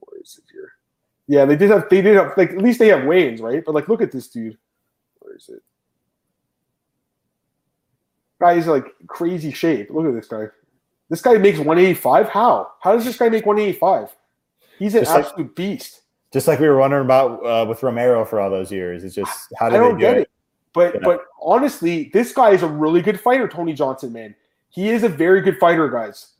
Where 0.00 0.20
is 0.20 0.38
it 0.38 0.44
here? 0.52 0.72
Yeah, 1.28 1.44
they 1.44 1.54
did 1.54 1.70
have. 1.70 1.88
They 1.88 2.02
did 2.02 2.16
have 2.16 2.32
like 2.36 2.50
at 2.50 2.58
least 2.58 2.80
they 2.80 2.88
have 2.88 3.04
Wayne's 3.04 3.40
right, 3.40 3.62
but 3.64 3.74
like 3.74 3.88
look 3.88 4.02
at 4.02 4.10
this 4.10 4.26
dude. 4.26 4.58
Where 5.20 5.36
is 5.36 5.48
it? 5.48 5.62
Guy's 8.40 8.66
like 8.66 8.86
crazy 9.06 9.52
shape. 9.52 9.90
Look 9.90 10.06
at 10.06 10.14
this 10.14 10.26
guy. 10.28 10.46
This 11.10 11.20
guy 11.20 11.34
makes 11.38 11.58
185. 11.58 12.28
How? 12.28 12.72
How 12.80 12.94
does 12.96 13.04
this 13.04 13.18
guy 13.18 13.28
make 13.28 13.44
185? 13.44 14.16
He's 14.78 14.94
an 14.94 15.02
Just 15.02 15.14
like- 15.14 15.26
absolute 15.26 15.54
beast. 15.54 16.00
Just 16.32 16.46
like 16.46 16.60
we 16.60 16.68
were 16.68 16.78
wondering 16.78 17.04
about 17.04 17.44
uh, 17.44 17.66
with 17.68 17.82
Romero 17.82 18.24
for 18.24 18.40
all 18.40 18.50
those 18.50 18.70
years. 18.70 19.02
It's 19.02 19.14
just 19.14 19.52
how 19.58 19.66
I 19.66 19.70
did 19.70 19.76
don't 19.78 19.94
they 19.94 20.00
do 20.00 20.06
get 20.06 20.16
it? 20.16 20.20
it. 20.22 20.30
But 20.72 20.94
Yeah. 20.94 21.00
but 21.02 21.24
honestly, 21.42 22.10
this 22.12 22.32
guy 22.32 22.50
is 22.50 22.62
a 22.62 22.68
really 22.68 23.02
good 23.02 23.20
fighter, 23.20 23.48
Tony 23.48 23.72
Johnson, 23.72 24.12
man. 24.12 24.34
He 24.68 24.90
is 24.90 25.02
a 25.02 25.08
very 25.08 25.40
good 25.40 25.58
fighter, 25.58 25.88
guys. 25.88 26.34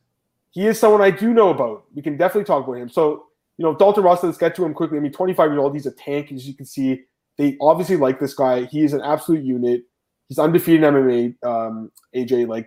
He 0.52 0.66
is 0.66 0.78
someone 0.78 1.00
I 1.00 1.10
do 1.10 1.32
know 1.34 1.50
about. 1.50 1.84
We 1.94 2.02
can 2.02 2.16
definitely 2.16 2.44
talk 2.44 2.64
about 2.66 2.76
him. 2.78 2.88
So, 2.88 3.26
you 3.56 3.64
know, 3.64 3.74
Dalton 3.74 4.04
Ross, 4.04 4.22
let's 4.22 4.38
get 4.38 4.54
to 4.56 4.64
him 4.64 4.74
quickly. 4.74 4.98
I 4.98 5.00
mean, 5.00 5.12
25 5.12 5.50
years 5.50 5.58
old, 5.58 5.74
he's 5.74 5.86
a 5.86 5.92
tank, 5.92 6.30
as 6.32 6.46
you 6.46 6.54
can 6.54 6.66
see. 6.66 7.02
They 7.38 7.56
obviously 7.60 7.96
like 7.96 8.20
this 8.20 8.34
guy. 8.34 8.64
He 8.66 8.82
is 8.82 8.92
an 8.92 9.00
absolute 9.00 9.42
unit. 9.44 9.82
He's 10.28 10.38
undefeated 10.38 10.84
in 10.84 10.94
MMA. 10.94 11.44
Um, 11.44 11.90
AJ, 12.14 12.46
like, 12.48 12.66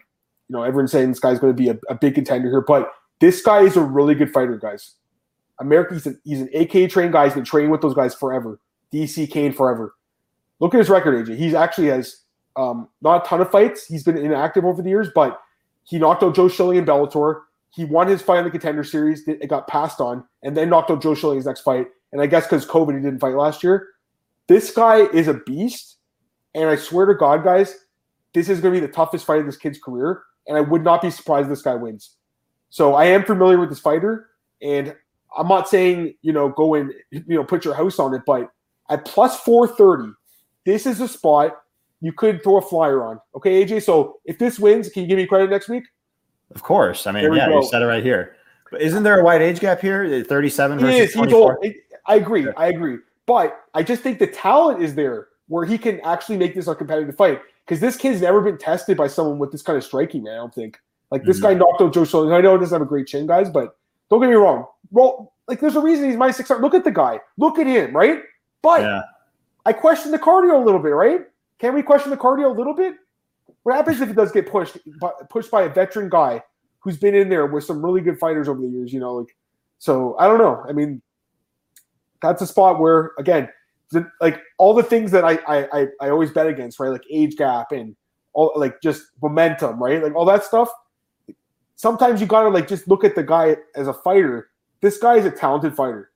you 0.49 0.57
know, 0.57 0.63
everyone's 0.63 0.91
saying 0.91 1.09
this 1.09 1.19
guy's 1.19 1.39
going 1.39 1.55
to 1.55 1.57
be 1.57 1.69
a, 1.69 1.77
a 1.89 1.95
big 1.95 2.15
contender 2.15 2.49
here, 2.49 2.61
but 2.61 2.91
this 3.19 3.41
guy 3.41 3.61
is 3.61 3.77
a 3.77 3.81
really 3.81 4.15
good 4.15 4.31
fighter, 4.31 4.57
guys. 4.57 4.95
America, 5.59 5.93
he's, 5.93 6.07
a, 6.07 6.15
he's 6.23 6.41
an 6.41 6.49
AK 6.53 6.89
trained 6.89 7.13
guy. 7.13 7.25
He's 7.25 7.33
been 7.33 7.43
training 7.43 7.71
with 7.71 7.81
those 7.81 7.93
guys 7.93 8.13
forever. 8.13 8.59
DC 8.93 9.29
Cain 9.29 9.53
forever. 9.53 9.95
Look 10.59 10.73
at 10.73 10.77
his 10.77 10.89
record, 10.89 11.25
AJ. 11.25 11.37
He's 11.37 11.53
actually 11.53 11.87
has 11.87 12.23
um, 12.55 12.89
not 13.01 13.25
a 13.25 13.27
ton 13.27 13.41
of 13.41 13.51
fights. 13.51 13.85
He's 13.87 14.03
been 14.03 14.17
inactive 14.17 14.65
over 14.65 14.81
the 14.81 14.89
years, 14.89 15.09
but 15.13 15.39
he 15.83 15.99
knocked 15.99 16.23
out 16.23 16.35
Joe 16.35 16.47
Schilling 16.47 16.77
in 16.77 16.85
Bellator. 16.85 17.41
He 17.71 17.85
won 17.85 18.07
his 18.07 18.21
fight 18.21 18.39
in 18.39 18.43
the 18.45 18.51
Contender 18.51 18.83
Series. 18.83 19.27
It 19.27 19.47
got 19.47 19.67
passed 19.67 19.99
on, 19.99 20.23
and 20.43 20.55
then 20.55 20.69
knocked 20.69 20.91
out 20.91 21.01
Joe 21.01 21.15
Schilling 21.15 21.37
his 21.37 21.45
next 21.45 21.61
fight. 21.61 21.87
And 22.11 22.21
I 22.21 22.27
guess 22.27 22.45
because 22.45 22.65
COVID, 22.65 22.95
he 22.95 23.01
didn't 23.01 23.19
fight 23.19 23.35
last 23.35 23.63
year. 23.63 23.89
This 24.47 24.71
guy 24.71 25.07
is 25.07 25.27
a 25.27 25.33
beast, 25.33 25.97
and 26.53 26.69
I 26.69 26.75
swear 26.75 27.07
to 27.07 27.15
God, 27.15 27.43
guys, 27.43 27.75
this 28.33 28.49
is 28.49 28.59
going 28.59 28.73
to 28.73 28.79
be 28.79 28.85
the 28.85 28.91
toughest 28.91 29.25
fight 29.25 29.39
of 29.39 29.45
this 29.45 29.57
kid's 29.57 29.79
career. 29.79 30.21
And 30.47 30.57
I 30.57 30.61
would 30.61 30.83
not 30.83 31.01
be 31.01 31.09
surprised 31.09 31.49
this 31.49 31.61
guy 31.61 31.75
wins. 31.75 32.17
So 32.69 32.95
I 32.95 33.05
am 33.05 33.23
familiar 33.23 33.59
with 33.59 33.69
this 33.69 33.79
fighter, 33.79 34.29
and 34.61 34.95
I'm 35.37 35.47
not 35.47 35.67
saying 35.69 36.15
you 36.21 36.33
know 36.33 36.49
go 36.49 36.75
and 36.75 36.93
you 37.11 37.23
know 37.35 37.43
put 37.43 37.65
your 37.65 37.73
house 37.73 37.99
on 37.99 38.13
it, 38.13 38.21
but 38.25 38.51
at 38.89 39.05
plus 39.05 39.39
430, 39.41 40.13
this 40.65 40.85
is 40.85 40.99
a 41.01 41.07
spot 41.07 41.61
you 42.01 42.11
could 42.11 42.43
throw 42.43 42.57
a 42.57 42.61
flyer 42.61 43.03
on. 43.03 43.19
Okay, 43.35 43.63
AJ. 43.65 43.83
So 43.83 44.19
if 44.25 44.37
this 44.37 44.59
wins, 44.59 44.89
can 44.89 45.03
you 45.03 45.07
give 45.07 45.17
me 45.17 45.25
credit 45.25 45.49
next 45.49 45.69
week? 45.69 45.85
Of 46.53 46.61
course. 46.61 47.07
I 47.07 47.11
mean, 47.11 47.33
yeah, 47.33 47.47
go. 47.47 47.61
you 47.61 47.67
said 47.67 47.81
it 47.81 47.85
right 47.85 48.03
here. 48.03 48.35
But 48.69 48.81
isn't 48.81 49.03
there 49.03 49.19
a 49.19 49.23
wide 49.23 49.41
age 49.41 49.59
gap 49.59 49.79
here? 49.79 50.23
37 50.23 50.79
He 50.79 50.83
versus 50.85 51.09
is. 51.09 51.13
24? 51.13 51.59
old. 51.63 51.73
I 52.05 52.15
agree. 52.15 52.47
I 52.57 52.67
agree. 52.67 52.97
But 53.25 53.61
I 53.73 53.83
just 53.83 54.01
think 54.03 54.19
the 54.19 54.27
talent 54.27 54.83
is 54.83 54.93
there 54.95 55.29
where 55.47 55.65
he 55.65 55.77
can 55.77 55.99
actually 56.01 56.37
make 56.37 56.55
this 56.55 56.67
a 56.67 56.75
competitive 56.75 57.15
fight. 57.15 57.39
Because 57.65 57.79
this 57.79 57.95
kid's 57.95 58.21
never 58.21 58.41
been 58.41 58.57
tested 58.57 58.97
by 58.97 59.07
someone 59.07 59.39
with 59.39 59.51
this 59.51 59.61
kind 59.61 59.77
of 59.77 59.83
striking, 59.83 60.23
man. 60.23 60.33
I 60.33 60.37
don't 60.37 60.53
think. 60.53 60.79
Like 61.11 61.23
this 61.23 61.39
Mhm. 61.39 61.43
guy 61.43 61.53
knocked 61.53 61.81
out 61.81 61.93
Joe 61.93 62.03
Schilling. 62.03 62.33
I 62.33 62.41
know 62.41 62.53
he 62.53 62.59
doesn't 62.59 62.75
have 62.75 62.81
a 62.85 62.89
great 62.89 63.07
chin, 63.07 63.27
guys, 63.27 63.49
but 63.49 63.77
don't 64.13 64.21
get 64.21 64.29
me 64.29 64.35
wrong. 64.35 64.65
Well, 64.91 65.33
like 65.47 65.59
there's 65.59 65.75
a 65.75 65.81
reason 65.81 66.09
he's 66.09 66.17
my 66.17 66.31
six. 66.31 66.49
Look 66.49 66.73
at 66.73 66.83
the 66.83 66.91
guy. 66.91 67.19
Look 67.37 67.59
at 67.59 67.67
him, 67.67 67.95
right? 67.95 68.21
But 68.61 68.81
Yeah. 68.81 69.01
I 69.65 69.73
question 69.73 70.11
the 70.11 70.19
cardio 70.19 70.61
a 70.61 70.63
little 70.63 70.79
bit, 70.79 70.89
right? 70.89 71.21
Can 71.59 71.73
we 71.73 71.81
question 71.81 72.11
the 72.11 72.17
cardio 72.17 72.53
a 72.53 72.57
little 72.57 72.73
bit? 72.73 72.95
What 73.63 73.75
happens 73.75 74.01
if 74.01 74.09
it 74.09 74.15
does 74.15 74.31
get 74.31 74.49
pushed 74.49 74.77
by, 74.99 75.11
pushed 75.29 75.49
by 75.49 75.63
a 75.63 75.69
veteran 75.69 76.09
guy 76.09 76.43
who's 76.79 76.97
been 76.97 77.15
in 77.15 77.29
there 77.29 77.45
with 77.45 77.63
some 77.63 77.83
really 77.83 78.01
good 78.01 78.19
fighters 78.19 78.49
over 78.49 78.61
the 78.61 78.67
years? 78.67 78.91
You 78.91 78.99
know, 78.99 79.15
like 79.15 79.35
so. 79.79 80.17
I 80.19 80.27
don't 80.27 80.37
know. 80.37 80.63
I 80.67 80.73
mean, 80.73 81.01
that's 82.21 82.41
a 82.41 82.47
spot 82.47 82.79
where 82.79 83.11
again, 83.17 83.47
the, 83.91 84.09
like 84.19 84.41
all 84.57 84.73
the 84.73 84.83
things 84.83 85.11
that 85.11 85.23
I, 85.23 85.39
I 85.47 85.79
I 85.81 85.87
I 86.01 86.09
always 86.09 86.31
bet 86.31 86.47
against, 86.47 86.79
right? 86.79 86.89
Like 86.89 87.05
age 87.09 87.37
gap 87.37 87.71
and 87.71 87.95
all 88.33 88.51
like 88.55 88.81
just 88.81 89.03
momentum, 89.21 89.81
right? 89.81 90.03
Like 90.03 90.15
all 90.15 90.25
that 90.25 90.43
stuff. 90.43 90.69
Sometimes 91.75 92.21
you 92.21 92.27
gotta 92.27 92.49
like 92.49 92.67
just 92.67 92.87
look 92.87 93.03
at 93.03 93.15
the 93.15 93.23
guy 93.23 93.57
as 93.75 93.87
a 93.87 93.93
fighter. 93.93 94.49
This 94.81 94.97
guy 94.97 95.15
is 95.15 95.25
a 95.25 95.31
talented 95.31 95.75
fighter, 95.75 96.11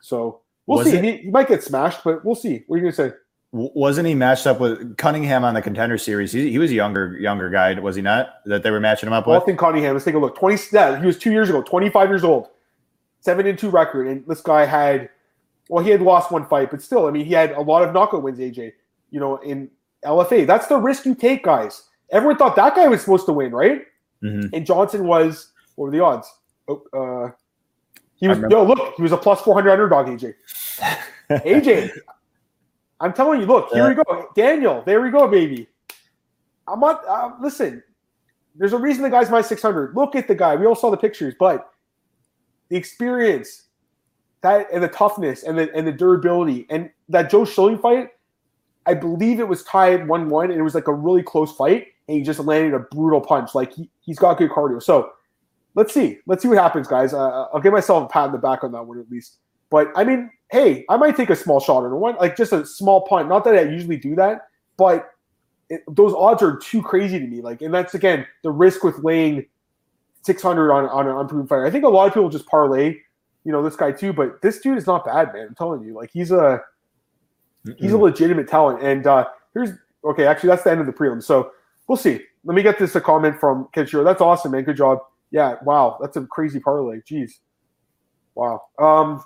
so 0.00 0.40
we'll 0.66 0.78
Was 0.78 0.90
see. 0.90 0.96
it- 0.98 1.04
He, 1.04 1.16
he 1.18 1.30
might 1.30 1.48
get 1.48 1.62
smashed, 1.62 2.02
but 2.04 2.24
we'll 2.24 2.34
see. 2.34 2.64
What 2.66 2.76
are 2.76 2.78
you 2.78 2.84
gonna 2.84 3.10
say? 3.10 3.12
Wasn't 3.52 4.06
he 4.06 4.14
matched 4.14 4.46
up 4.46 4.60
with 4.60 4.96
Cunningham 4.96 5.42
on 5.42 5.54
the 5.54 5.62
contender 5.62 5.98
series? 5.98 6.30
He, 6.30 6.52
he 6.52 6.58
was 6.58 6.70
a 6.70 6.74
younger 6.74 7.18
younger 7.18 7.50
guy, 7.50 7.74
was 7.80 7.96
he 7.96 8.02
not? 8.02 8.34
That 8.46 8.62
they 8.62 8.70
were 8.70 8.78
matching 8.78 9.08
him 9.08 9.12
up 9.12 9.26
with? 9.26 9.38
Austin 9.38 9.56
Cunningham. 9.56 9.94
Let's 9.94 10.04
take 10.04 10.14
a 10.14 10.18
look. 10.18 10.38
Twenty. 10.38 10.56
Yeah, 10.72 11.00
he 11.00 11.06
was 11.06 11.18
two 11.18 11.32
years 11.32 11.48
ago. 11.48 11.62
Twenty-five 11.62 12.08
years 12.08 12.22
old. 12.22 12.48
Seven 13.20 13.46
and 13.46 13.58
two 13.58 13.68
record, 13.70 14.06
and 14.06 14.24
this 14.26 14.40
guy 14.40 14.64
had. 14.66 15.10
Well, 15.68 15.84
he 15.84 15.90
had 15.90 16.02
lost 16.02 16.32
one 16.32 16.46
fight, 16.46 16.70
but 16.72 16.82
still, 16.82 17.06
I 17.06 17.10
mean, 17.12 17.24
he 17.26 17.32
had 17.32 17.52
a 17.52 17.60
lot 17.60 17.82
of 17.84 17.92
knockout 17.94 18.22
wins. 18.22 18.38
AJ, 18.38 18.72
you 19.10 19.20
know, 19.20 19.36
in 19.38 19.70
LFA. 20.04 20.46
That's 20.46 20.66
the 20.68 20.76
risk 20.78 21.04
you 21.04 21.14
take, 21.14 21.42
guys. 21.44 21.84
Everyone 22.10 22.36
thought 22.36 22.56
that 22.56 22.74
guy 22.74 22.88
was 22.88 23.00
supposed 23.00 23.26
to 23.26 23.32
win, 23.32 23.52
right? 23.52 23.82
Mhm. 24.22 24.50
And 24.52 24.66
Johnson 24.66 25.06
was. 25.06 25.52
What 25.76 25.86
were 25.86 25.90
the 25.92 26.00
odds? 26.04 26.32
Oh, 26.68 26.82
uh, 26.92 27.30
he 28.16 28.28
was. 28.28 28.38
Yo, 28.50 28.64
look, 28.64 28.94
he 28.96 29.02
was 29.02 29.12
a 29.12 29.16
plus 29.16 29.40
four 29.40 29.54
hundred 29.54 29.70
underdog. 29.72 30.06
AJ. 30.08 30.34
AJ, 31.30 31.90
I'm 33.00 33.12
telling 33.12 33.40
you, 33.40 33.46
look, 33.46 33.70
here 33.72 33.84
Yeah. 33.84 33.88
we 33.88 33.94
go. 33.94 34.28
Daniel, 34.34 34.82
there 34.84 35.00
we 35.00 35.10
go, 35.10 35.26
baby. 35.28 35.68
I'm 36.68 36.80
not, 36.80 37.04
uh, 37.06 37.32
listen, 37.40 37.82
there's 38.54 38.72
a 38.74 38.78
reason 38.78 39.02
the 39.02 39.10
guy's 39.10 39.30
my 39.30 39.40
600. 39.40 39.96
Look 39.96 40.14
at 40.14 40.28
the 40.28 40.34
guy. 40.34 40.54
We 40.54 40.66
all 40.66 40.74
saw 40.76 40.90
the 40.90 40.96
pictures, 40.96 41.34
but 41.38 41.70
the 42.68 42.76
experience, 42.76 43.68
that 44.42 44.68
and 44.72 44.82
the 44.82 44.88
toughness 44.88 45.42
and 45.42 45.58
the 45.58 45.74
and 45.74 45.86
the 45.86 45.92
durability 45.92 46.66
and 46.70 46.90
that 47.08 47.30
Joe 47.30 47.44
Schilling 47.44 47.78
fight, 47.78 48.10
I 48.86 48.94
believe 48.94 49.38
it 49.40 49.48
was 49.48 49.62
tied 49.64 50.06
1 50.08 50.28
1 50.28 50.50
and 50.50 50.58
it 50.58 50.62
was 50.62 50.74
like 50.74 50.88
a 50.88 50.94
really 50.94 51.22
close 51.22 51.54
fight 51.56 51.88
and 52.10 52.18
he 52.18 52.24
just 52.24 52.40
landed 52.40 52.74
a 52.74 52.80
brutal 52.80 53.20
punch. 53.20 53.54
Like 53.54 53.72
he, 53.72 53.88
he's 54.00 54.18
got 54.18 54.36
good 54.36 54.50
cardio. 54.50 54.82
So 54.82 55.12
let's 55.76 55.94
see. 55.94 56.18
Let's 56.26 56.42
see 56.42 56.48
what 56.48 56.58
happens, 56.58 56.88
guys. 56.88 57.14
Uh, 57.14 57.46
I'll 57.54 57.60
give 57.60 57.72
myself 57.72 58.04
a 58.04 58.12
pat 58.12 58.26
in 58.26 58.32
the 58.32 58.38
back 58.38 58.64
on 58.64 58.72
that 58.72 58.84
one 58.84 58.98
at 58.98 59.08
least. 59.10 59.36
But 59.70 59.92
I 59.94 60.02
mean, 60.02 60.28
hey, 60.50 60.84
I 60.88 60.96
might 60.96 61.16
take 61.16 61.30
a 61.30 61.36
small 61.36 61.60
shot 61.60 61.84
on 61.84 61.92
one, 62.00 62.16
like 62.16 62.36
just 62.36 62.52
a 62.52 62.66
small 62.66 63.02
punt. 63.02 63.28
Not 63.28 63.44
that 63.44 63.54
I 63.54 63.62
usually 63.62 63.96
do 63.96 64.16
that, 64.16 64.48
but 64.76 65.12
it, 65.68 65.82
those 65.88 66.12
odds 66.12 66.42
are 66.42 66.56
too 66.56 66.82
crazy 66.82 67.20
to 67.20 67.26
me. 67.26 67.40
Like, 67.40 67.62
and 67.62 67.72
that's 67.72 67.94
again 67.94 68.26
the 68.42 68.50
risk 68.50 68.82
with 68.82 68.98
laying 69.04 69.46
600 70.22 70.72
on 70.72 70.86
on 70.86 71.06
an 71.06 71.16
unproven 71.16 71.46
fighter. 71.46 71.64
I 71.64 71.70
think 71.70 71.84
a 71.84 71.88
lot 71.88 72.08
of 72.08 72.14
people 72.14 72.28
just 72.28 72.46
parlay, 72.46 72.96
you 73.44 73.52
know, 73.52 73.62
this 73.62 73.76
guy 73.76 73.92
too. 73.92 74.12
But 74.12 74.42
this 74.42 74.58
dude 74.58 74.76
is 74.76 74.88
not 74.88 75.04
bad, 75.04 75.32
man. 75.32 75.46
I'm 75.48 75.54
telling 75.54 75.84
you, 75.84 75.94
like 75.94 76.10
he's 76.12 76.32
a 76.32 76.60
he's 77.78 77.92
a 77.92 77.98
legitimate 77.98 78.48
talent. 78.48 78.82
And 78.82 79.06
uh 79.06 79.28
here's 79.54 79.70
okay, 80.04 80.26
actually 80.26 80.48
that's 80.48 80.64
the 80.64 80.72
end 80.72 80.80
of 80.80 80.86
the 80.86 80.92
prelim. 80.92 81.22
So 81.22 81.52
we'll 81.90 81.96
see. 81.96 82.20
Let 82.44 82.54
me 82.54 82.62
get 82.62 82.78
this 82.78 82.94
a 82.94 83.00
comment 83.00 83.40
from 83.40 83.66
Kenshiro. 83.74 84.04
That's 84.04 84.20
awesome, 84.20 84.52
man. 84.52 84.62
Good 84.62 84.76
job. 84.76 85.00
Yeah, 85.32 85.56
wow, 85.64 85.98
that's 86.00 86.16
a 86.16 86.24
crazy 86.24 86.60
parlay. 86.60 87.00
Jeez. 87.00 87.32
Wow. 88.36 88.62
Um 88.78 89.24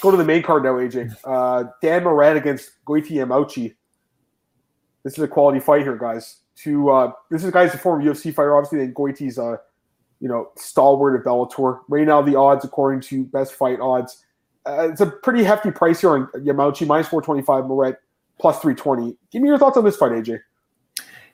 go 0.00 0.10
to 0.10 0.16
the 0.16 0.24
main 0.24 0.42
card 0.42 0.62
now, 0.62 0.72
AJ. 0.72 1.14
Uh 1.22 1.64
Dan 1.82 2.04
Moret 2.04 2.38
against 2.38 2.82
Goiti 2.86 3.10
Yamauchi. 3.10 3.74
This 5.04 5.18
is 5.18 5.18
a 5.18 5.28
quality 5.28 5.60
fight 5.60 5.82
here, 5.82 5.98
guys. 5.98 6.38
To 6.64 6.88
uh 6.90 7.12
this 7.30 7.44
is 7.44 7.50
guy's 7.50 7.74
a 7.74 7.78
former 7.78 8.02
UFC 8.02 8.34
fighter, 8.34 8.56
obviously, 8.56 8.80
and 8.80 8.94
Goiti's 8.94 9.38
uh 9.38 9.58
you 10.18 10.28
know, 10.28 10.48
stalwart 10.56 11.14
of 11.14 11.26
Bellator. 11.26 11.80
Right 11.88 12.06
now, 12.06 12.22
the 12.22 12.36
odds, 12.36 12.64
according 12.64 13.00
to 13.02 13.24
Best 13.24 13.54
Fight 13.54 13.80
Odds, 13.80 14.24
uh, 14.64 14.88
it's 14.88 15.00
a 15.00 15.06
pretty 15.06 15.42
hefty 15.42 15.72
price 15.72 16.00
here 16.00 16.10
on 16.10 16.28
Yamauchi, 16.36 16.86
minus 16.86 17.08
425, 17.08 17.66
Moret, 17.66 17.96
plus 18.38 18.60
320. 18.60 19.18
Give 19.32 19.42
me 19.42 19.48
your 19.48 19.58
thoughts 19.58 19.76
on 19.76 19.84
this 19.84 19.96
fight, 19.96 20.12
AJ. 20.12 20.38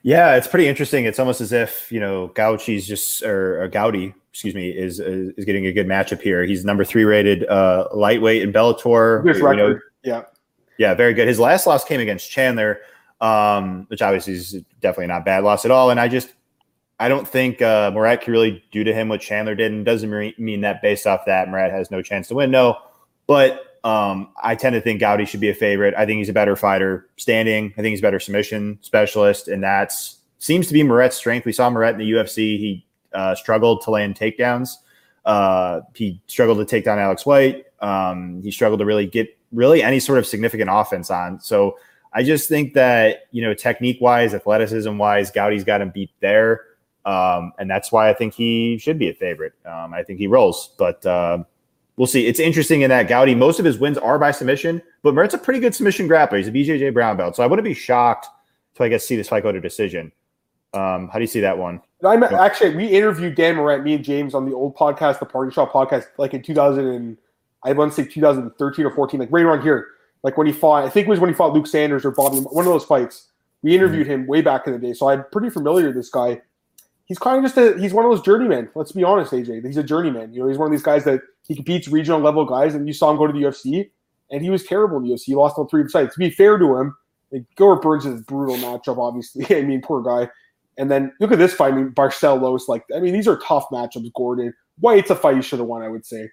Yeah, 0.01 0.35
it's 0.35 0.47
pretty 0.47 0.67
interesting. 0.67 1.05
It's 1.05 1.19
almost 1.19 1.41
as 1.41 1.51
if 1.51 1.91
you 1.91 1.99
know 1.99 2.29
Gauchi's 2.29 2.87
just 2.87 3.23
or, 3.23 3.63
or 3.63 3.69
Goiti, 3.69 4.13
excuse 4.31 4.55
me, 4.55 4.69
is, 4.69 4.99
is 4.99 5.33
is 5.37 5.45
getting 5.45 5.65
a 5.65 5.71
good 5.71 5.87
matchup 5.87 6.21
here. 6.21 6.43
He's 6.45 6.63
number 6.63 6.85
three 6.85 7.03
rated 7.03 7.45
uh, 7.47 7.87
lightweight 7.93 8.41
in 8.41 8.53
Bellator. 8.53 9.23
Good 9.23 9.37
You 9.37 9.55
know, 9.55 9.79
yeah. 10.03 10.23
yeah, 10.77 10.93
very 10.93 11.13
good. 11.13 11.27
His 11.27 11.39
last 11.39 11.67
loss 11.67 11.83
came 11.83 11.99
against 11.99 12.31
Chandler, 12.31 12.79
um, 13.19 13.85
which 13.89 14.01
obviously 14.01 14.33
is 14.33 14.51
definitely 14.79 15.07
not 15.07 15.21
a 15.21 15.25
bad 15.25 15.43
loss 15.43 15.65
at 15.65 15.71
all. 15.71 15.89
And 15.89 15.99
I 15.99 16.07
just 16.07 16.29
I 16.99 17.09
don't 17.09 17.27
think 17.27 17.61
uh, 17.61 17.91
Moret 17.91 18.21
can 18.21 18.31
really 18.31 18.63
do 18.71 18.83
to 18.83 18.93
him 18.93 19.09
what 19.09 19.19
Chandler 19.19 19.55
did, 19.55 19.71
and 19.71 19.85
doesn't 19.85 20.39
mean 20.39 20.61
that 20.61 20.81
based 20.81 21.07
off 21.07 21.25
that 21.25 21.49
Moret 21.49 21.71
has 21.71 21.91
no 21.91 22.01
chance 22.01 22.29
to 22.29 22.35
win. 22.35 22.51
No, 22.51 22.77
but 23.27 23.68
um, 23.83 24.29
I 24.41 24.55
tend 24.55 24.73
to 24.73 24.81
think 24.81 25.01
Goiti 25.01 25.27
should 25.27 25.39
be 25.39 25.49
a 25.49 25.53
favorite. 25.53 25.93
I 25.97 26.05
think 26.05 26.17
he's 26.17 26.29
a 26.29 26.33
better 26.33 26.55
fighter 26.55 27.07
standing. 27.17 27.73
I 27.77 27.81
think 27.81 27.91
he's 27.91 27.99
a 27.99 28.03
better 28.03 28.19
submission 28.19 28.79
specialist, 28.81 29.47
and 29.47 29.63
that's 29.63 30.17
seems 30.39 30.67
to 30.67 30.73
be 30.73 30.83
Moret's 30.83 31.15
strength. 31.15 31.45
We 31.45 31.53
saw 31.53 31.69
Moret 31.69 31.93
in 31.93 31.99
the 31.99 32.11
UFC. 32.11 32.57
He 32.57 32.85
uh, 33.13 33.35
struggled 33.35 33.81
to 33.81 33.91
land 33.91 34.15
takedowns. 34.15 34.71
Uh, 35.25 35.81
he 35.95 36.21
struggled 36.27 36.57
to 36.59 36.65
take 36.65 36.85
down 36.85 36.99
Alex 36.99 37.25
White. 37.25 37.65
Um, 37.81 38.41
he 38.41 38.51
struggled 38.51 38.79
to 38.79 38.85
really 38.85 39.05
get 39.05 39.37
really 39.51 39.83
any 39.83 39.99
sort 39.99 40.19
of 40.19 40.25
significant 40.25 40.69
offense 40.71 41.09
on. 41.09 41.39
So 41.39 41.77
I 42.13 42.23
just 42.23 42.49
think 42.49 42.73
that 42.73 43.27
you 43.31 43.41
know 43.41 43.53
technique 43.53 43.99
wise, 44.01 44.33
athleticism 44.33 44.97
wise, 44.97 45.31
Goiti's 45.31 45.63
got 45.63 45.81
him 45.81 45.91
beat 45.91 46.11
there, 46.19 46.65
um, 47.05 47.53
and 47.57 47.69
that's 47.69 47.91
why 47.91 48.09
I 48.09 48.13
think 48.13 48.33
he 48.33 48.77
should 48.77 48.99
be 48.99 49.09
a 49.09 49.13
favorite. 49.13 49.53
Um, 49.65 49.93
I 49.93 50.03
think 50.03 50.19
he 50.19 50.27
rolls, 50.27 50.73
but. 50.77 51.05
Uh, 51.05 51.43
We'll 51.99 52.07
see. 52.07 52.27
It's 52.27 52.39
interesting 52.39 52.79
in 52.79 52.89
that 52.91 53.09
Goiti, 53.09 53.35
most 53.35 53.59
of 53.59 53.65
his 53.65 53.77
wins 53.77 53.97
are 53.97 54.17
by 54.17 54.31
submission, 54.31 54.81
but 55.03 55.13
Moret's 55.13 55.33
a 55.33 55.37
pretty 55.37 55.59
good 55.59 55.75
submission 55.75 56.07
grappler. 56.07 56.37
He's 56.37 56.47
a 56.47 56.51
BJJ 56.51 56.93
brown 56.93 57.17
belt. 57.17 57.35
So 57.35 57.43
I 57.43 57.45
wouldn't 57.45 57.65
be 57.65 57.73
shocked 57.73 58.25
to, 58.75 58.83
I 58.83 58.87
guess, 58.87 59.05
see 59.05 59.17
this 59.17 59.27
fight 59.27 59.43
go 59.43 59.51
to 59.51 59.59
decision. 59.59 60.13
Um, 60.73 61.09
how 61.09 61.15
do 61.15 61.19
you 61.19 61.27
see 61.27 61.41
that 61.41 61.57
one? 61.57 61.81
I 62.05 62.15
met, 62.15 62.31
actually 62.31 62.73
we 62.73 62.85
interviewed 62.85 63.35
Dan 63.35 63.57
Moret, 63.57 63.83
me 63.83 63.95
and 63.95 64.03
James 64.05 64.33
on 64.33 64.49
the 64.49 64.55
old 64.55 64.77
podcast, 64.77 65.19
the 65.19 65.25
Party 65.25 65.51
Shop 65.51 65.73
podcast, 65.73 66.05
like 66.17 66.33
in 66.33 66.41
2000 66.41 66.87
and 66.87 67.17
I 67.63 67.73
want 67.73 67.91
to 67.93 68.01
say 68.01 68.09
2013 68.09 68.85
or 68.85 68.95
14, 68.95 69.19
like 69.19 69.29
right 69.29 69.43
around 69.43 69.63
here. 69.63 69.87
Like 70.23 70.37
when 70.37 70.47
he 70.47 70.53
fought, 70.53 70.85
I 70.85 70.89
think 70.89 71.05
it 71.05 71.09
was 71.09 71.19
when 71.19 71.29
he 71.29 71.35
fought 71.35 71.51
Luke 71.51 71.67
Sanders 71.67 72.05
or 72.05 72.11
Bobby, 72.11 72.37
one 72.37 72.65
of 72.65 72.71
those 72.71 72.85
fights. 72.85 73.27
We 73.61 73.75
interviewed 73.75 74.07
mm-hmm. 74.07 74.21
him 74.21 74.27
way 74.27 74.41
back 74.41 74.67
in 74.67 74.71
the 74.71 74.79
day, 74.79 74.93
so 74.93 75.09
I'm 75.09 75.25
pretty 75.33 75.49
familiar 75.49 75.87
with 75.87 75.95
this 75.95 76.09
guy. 76.09 76.41
He's 77.09 77.19
kind 77.19 77.37
of 77.37 77.43
just 77.43 77.57
a 77.57 77.77
he's 77.79 77.91
one 77.91 78.05
of 78.05 78.11
those 78.11 78.21
journeymen. 78.21 78.69
Let's 78.75 78.91
be 78.91 79.03
honest, 79.03 79.33
AJ. 79.33 79.65
He's 79.65 79.77
a 79.77 79.83
journeyman. 79.83 80.31
You 80.31 80.41
know, 80.41 80.47
he's 80.47 80.59
one 80.59 80.67
of 80.67 80.71
these 80.71 80.83
guys 80.83 81.03
that 81.05 81.21
he 81.47 81.55
competes 81.55 81.87
regional 81.87 82.21
level 82.21 82.45
guys, 82.45 82.75
and 82.75 82.87
you 82.87 82.93
saw 82.93 83.09
him 83.09 83.17
go 83.17 83.25
to 83.25 83.33
the 83.33 83.39
UFC, 83.39 83.89
and 84.31 84.43
he 84.43 84.51
was 84.51 84.63
terrible 84.63 84.97
in 84.97 85.03
the 85.03 85.09
UFC. 85.09 85.23
He 85.25 85.35
lost 85.35 85.57
on 85.57 85.67
three 85.67 85.87
sides. 85.89 86.13
To 86.13 86.19
be 86.19 86.29
fair 86.29 86.59
to 86.59 86.77
him, 86.77 86.95
like 87.31 87.43
Gilbert 87.55 87.81
Burns 87.81 88.05
is 88.05 88.21
a 88.21 88.23
brutal 88.23 88.55
matchup, 88.57 88.97
obviously. 88.97 89.45
I 89.57 89.63
mean, 89.63 89.81
poor 89.81 90.01
guy. 90.01 90.29
And 90.77 90.89
then 90.89 91.11
look 91.19 91.31
at 91.31 91.39
this 91.39 91.53
fight. 91.53 91.73
I 91.73 91.77
mean, 91.77 91.89
Barcelos, 91.89 92.67
like, 92.67 92.85
I 92.95 92.99
mean, 92.99 93.13
these 93.13 93.27
are 93.27 93.37
tough 93.39 93.65
matchups, 93.71 94.13
Gordon. 94.15 94.53
White's 94.79 95.09
a 95.09 95.15
fight 95.15 95.35
you 95.35 95.41
should 95.41 95.59
have 95.59 95.67
won, 95.67 95.81
I 95.81 95.89
would 95.89 96.05
say. 96.05 96.29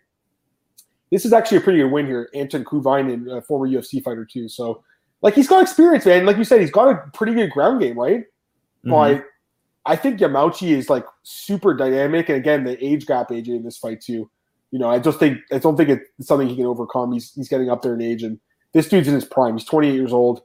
This 1.11 1.24
is 1.24 1.33
actually 1.33 1.59
a 1.59 1.61
pretty 1.62 1.81
good 1.81 1.91
win 1.91 2.07
here. 2.07 2.29
Anton 2.35 2.64
Kuivanen, 2.64 3.37
a 3.37 3.43
former 3.43 3.68
UFC 3.68 4.03
fighter, 4.03 4.24
too. 4.24 4.49
So, 4.49 4.85
like, 5.22 5.35
he's 5.35 5.49
got 5.49 5.62
experience, 5.62 6.07
man. 6.07 6.27
Like 6.27 6.37
you 6.37 6.45
said, 6.45 6.61
he's 6.61 6.70
got 6.70 6.89
a 6.89 7.11
pretty 7.12 7.35
good 7.35 7.51
ground 7.51 7.81
game, 7.81 7.99
right? 7.99 8.20
Mm-hmm. 8.20 8.91
I 9.87 9.97
think 9.97 10.20
Yamauchi 10.20 10.76
is, 10.76 10.91
like, 10.91 11.05
super 11.22 11.74
dynamic. 11.74 12.28
And 12.28 12.39
again, 12.39 12.64
the 12.64 12.82
age 12.84 13.07
gap, 13.07 13.30
AJ, 13.30 13.49
in 13.49 13.64
this 13.64 13.78
fight, 13.78 14.01
too. 14.01 14.30
You 14.70 14.78
know, 14.78 14.91
I 14.91 14.99
just 14.99 15.18
think, 15.18 15.39
I 15.53 15.59
don't 15.59 15.76
think 15.76 15.89
it's 15.89 16.28
something 16.28 16.49
he 16.49 16.57
can 16.57 16.66
overcome. 16.66 17.12
He's, 17.12 17.32
he's 17.32 17.49
getting 17.49 17.70
up 17.70 17.82
there 17.82 17.95
in 17.95 18.03
age. 18.03 18.22
And 18.22 18.39
this 18.72 18.89
dude's 18.89 19.09
in 19.09 19.14
his 19.14 19.24
prime. 19.24 19.57
He's 19.57 19.66
28 19.66 19.95
years 19.95 20.12
old. 20.12 20.43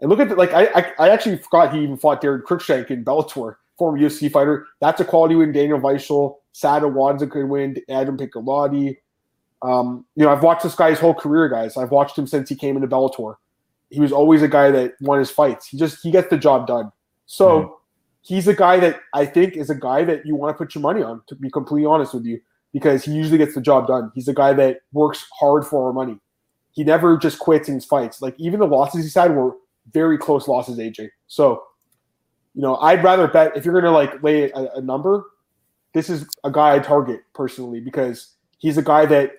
And 0.00 0.10
look 0.10 0.20
at 0.20 0.28
the, 0.28 0.34
like 0.34 0.52
I, 0.52 0.66
I, 0.74 0.92
I 0.98 1.08
actually 1.10 1.38
forgot 1.38 1.74
he 1.74 1.82
even 1.82 1.96
fought 1.96 2.22
Daron 2.22 2.42
Cruickshank 2.42 2.90
in 2.90 3.04
Bellator, 3.04 3.56
former 3.78 3.98
UFC 3.98 4.30
fighter. 4.30 4.66
That's 4.80 5.00
a 5.00 5.04
quality 5.04 5.34
win. 5.34 5.52
Daniel 5.52 5.80
Weichel, 5.80 6.36
Saad 6.52 6.82
Awad's 6.82 7.22
a 7.22 7.26
good 7.26 7.48
win. 7.48 7.76
Adam 7.88 8.16
Piccolotti. 8.16 8.96
Um, 9.62 10.04
you 10.14 10.24
know, 10.24 10.30
I've 10.30 10.42
watched 10.42 10.62
this 10.62 10.74
guy's 10.74 10.98
whole 10.98 11.14
career, 11.14 11.48
guys. 11.48 11.76
I've 11.76 11.90
watched 11.90 12.18
him 12.18 12.26
since 12.26 12.48
he 12.48 12.54
came 12.54 12.76
into 12.76 12.88
Bellator. 12.88 13.36
He 13.90 14.00
was 14.00 14.12
always 14.12 14.42
a 14.42 14.48
guy 14.48 14.70
that 14.70 14.94
won 15.00 15.18
his 15.18 15.30
fights. 15.30 15.68
He 15.68 15.78
just 15.78 16.02
he 16.02 16.10
gets 16.10 16.28
the 16.28 16.38
job 16.38 16.66
done. 16.66 16.90
So 17.26 17.48
mm-hmm. 17.48 17.72
He's 18.24 18.48
a 18.48 18.54
guy 18.54 18.80
that 18.80 19.00
I 19.12 19.26
think 19.26 19.56
is 19.56 19.70
a 19.70 19.74
guy 19.74 20.02
that 20.04 20.26
you 20.26 20.34
want 20.34 20.54
to 20.54 20.58
put 20.58 20.74
your 20.74 20.82
money 20.82 21.02
on. 21.02 21.22
To 21.28 21.36
be 21.36 21.50
completely 21.50 21.86
honest 21.86 22.14
with 22.14 22.24
you, 22.24 22.40
because 22.72 23.04
he 23.04 23.12
usually 23.12 23.38
gets 23.38 23.54
the 23.54 23.60
job 23.60 23.86
done. 23.86 24.10
He's 24.14 24.28
a 24.28 24.34
guy 24.34 24.52
that 24.54 24.80
works 24.92 25.24
hard 25.38 25.64
for 25.64 25.86
our 25.86 25.92
money. 25.92 26.18
He 26.72 26.82
never 26.82 27.16
just 27.16 27.38
quits 27.38 27.68
in 27.68 27.76
his 27.76 27.84
fights. 27.84 28.20
Like 28.20 28.34
even 28.38 28.58
the 28.58 28.66
losses 28.66 29.04
he's 29.04 29.14
had 29.14 29.34
were 29.34 29.52
very 29.92 30.18
close 30.18 30.48
losses, 30.48 30.78
AJ. 30.78 31.10
So, 31.28 31.62
you 32.54 32.62
know, 32.62 32.76
I'd 32.76 33.04
rather 33.04 33.28
bet 33.28 33.56
if 33.56 33.64
you're 33.64 33.80
to 33.80 33.90
like 33.90 34.22
lay 34.22 34.50
a, 34.50 34.70
a, 34.74 34.80
number, 34.80 35.24
this 35.92 36.10
is 36.10 36.26
a 36.42 36.50
guy 36.50 36.74
I 36.74 36.78
target 36.80 37.20
personally 37.32 37.80
because 37.80 38.32
he's 38.58 38.76
a 38.76 38.82
guy 38.82 39.06
that 39.06 39.32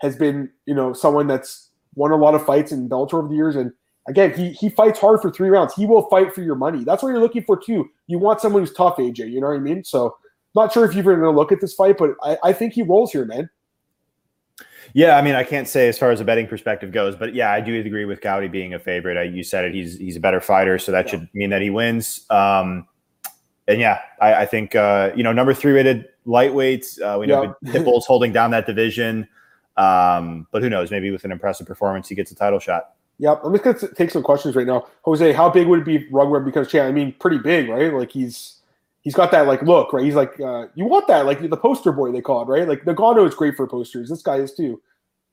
has 0.00 0.14
been, 0.14 0.50
you 0.66 0.74
know, 0.74 0.92
someone 0.92 1.26
that's 1.26 1.70
won 1.94 2.12
a 2.12 2.16
lot 2.16 2.34
of 2.34 2.44
fights 2.44 2.70
in 2.70 2.88
Bellator 2.88 3.14
over 3.14 3.28
the 3.28 3.34
years. 3.34 3.56
And 3.56 3.72
again, 4.08 4.32
he 4.34 4.52
he 4.52 4.68
fights 4.68 4.98
hard 4.98 5.20
for 5.20 5.30
three 5.30 5.48
rounds. 5.48 5.74
He 5.74 5.86
will 5.86 6.08
fight 6.08 6.34
for 6.34 6.42
your 6.42 6.54
money. 6.54 6.84
That's 6.84 7.02
what 7.02 7.10
you're 7.10 7.20
looking 7.20 7.44
for 7.44 7.56
too. 7.56 7.88
You 8.06 8.18
want 8.18 8.40
someone 8.40 8.62
who's 8.62 8.72
tough, 8.72 8.96
AJ. 8.96 9.30
You 9.30 9.40
know 9.40 9.48
what 9.48 9.56
I 9.56 9.60
mean? 9.60 9.84
So, 9.84 10.16
not 10.54 10.72
sure 10.72 10.84
if 10.84 10.94
you're 10.94 11.04
going 11.04 11.20
to 11.20 11.30
look 11.30 11.52
at 11.52 11.60
this 11.60 11.74
fight, 11.74 11.98
but 11.98 12.10
I, 12.22 12.38
I 12.44 12.52
think 12.52 12.74
he 12.74 12.82
rolls 12.82 13.12
here, 13.12 13.24
man. 13.24 13.48
Yeah, 14.94 15.16
I 15.16 15.22
mean, 15.22 15.34
I 15.34 15.44
can't 15.44 15.68
say 15.68 15.88
as 15.88 15.98
far 15.98 16.10
as 16.10 16.20
a 16.20 16.24
betting 16.24 16.46
perspective 16.46 16.92
goes, 16.92 17.16
but 17.16 17.34
yeah, 17.34 17.50
I 17.50 17.60
do 17.60 17.78
agree 17.80 18.04
with 18.04 18.20
Goiti 18.20 18.50
being 18.50 18.74
a 18.74 18.78
favorite. 18.78 19.16
I, 19.16 19.22
you 19.22 19.42
said 19.42 19.64
it; 19.64 19.74
he's 19.74 19.96
he's 19.96 20.16
a 20.16 20.20
better 20.20 20.40
fighter, 20.40 20.78
so 20.78 20.92
that 20.92 21.06
yeah. 21.06 21.10
should 21.10 21.28
mean 21.32 21.50
that 21.50 21.62
he 21.62 21.70
wins. 21.70 22.26
Um, 22.28 22.86
and 23.68 23.80
yeah, 23.80 24.00
I, 24.20 24.34
I 24.34 24.46
think 24.46 24.74
uh, 24.74 25.12
you 25.14 25.22
know 25.22 25.32
number 25.32 25.54
three 25.54 25.72
rated 25.72 26.08
lightweights. 26.26 27.00
Uh, 27.00 27.18
we 27.18 27.26
know 27.26 27.54
yeah. 27.62 27.72
Pitbull's 27.72 28.06
holding 28.06 28.32
down 28.32 28.50
that 28.50 28.66
division, 28.66 29.28
um, 29.76 30.46
but 30.50 30.62
who 30.62 30.68
knows? 30.68 30.90
Maybe 30.90 31.10
with 31.10 31.24
an 31.24 31.32
impressive 31.32 31.66
performance, 31.66 32.08
he 32.08 32.14
gets 32.14 32.30
a 32.30 32.34
title 32.34 32.58
shot. 32.58 32.90
Yep, 33.22 33.42
I'm 33.44 33.52
just 33.52 33.62
gonna 33.62 33.94
take 33.94 34.10
some 34.10 34.24
questions 34.24 34.56
right 34.56 34.66
now. 34.66 34.88
Jose, 35.04 35.32
how 35.32 35.48
big 35.48 35.68
would 35.68 35.78
it 35.78 35.84
be 35.84 36.08
rugby 36.10 36.44
because 36.44 36.66
Chan? 36.66 36.84
I 36.84 36.90
mean, 36.90 37.14
pretty 37.20 37.38
big, 37.38 37.68
right? 37.68 37.94
Like 37.94 38.10
he's 38.10 38.56
he's 39.02 39.14
got 39.14 39.30
that 39.30 39.46
like 39.46 39.62
look, 39.62 39.92
right? 39.92 40.04
He's 40.04 40.16
like 40.16 40.40
uh, 40.40 40.66
you 40.74 40.86
want 40.86 41.06
that, 41.06 41.24
like 41.24 41.40
the 41.40 41.56
poster 41.56 41.92
boy 41.92 42.10
they 42.10 42.20
call 42.20 42.42
it, 42.42 42.46
right? 42.46 42.66
Like 42.66 42.82
Ngannou 42.84 43.28
is 43.28 43.36
great 43.36 43.54
for 43.54 43.68
posters. 43.68 44.08
This 44.08 44.22
guy 44.22 44.38
is 44.38 44.52
too. 44.52 44.82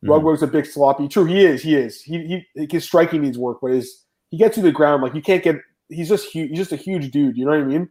Mm. 0.06 0.42
a 0.44 0.48
big 0.48 0.68
sloppy. 0.68 1.08
True, 1.08 1.26
he 1.26 1.44
is. 1.44 1.64
He 1.64 1.76
is. 1.76 2.00
He 2.00 2.46
he 2.54 2.68
his 2.70 2.84
striking 2.84 3.24
needs 3.24 3.40
work, 3.40 3.58
but 3.60 3.72
his 3.72 4.04
he 4.30 4.38
gets 4.38 4.54
to 4.54 4.62
the 4.62 4.72
ground 4.72 5.02
like 5.02 5.16
you 5.16 5.24
can't 5.24 5.42
get. 5.42 5.56
He's 5.88 6.10
just 6.10 6.30
huge. 6.30 6.50
He's 6.50 6.60
just 6.60 6.72
a 6.72 6.76
huge 6.76 7.10
dude. 7.10 7.36
You 7.36 7.46
know 7.46 7.52
what 7.52 7.62
I 7.62 7.64
mean? 7.64 7.90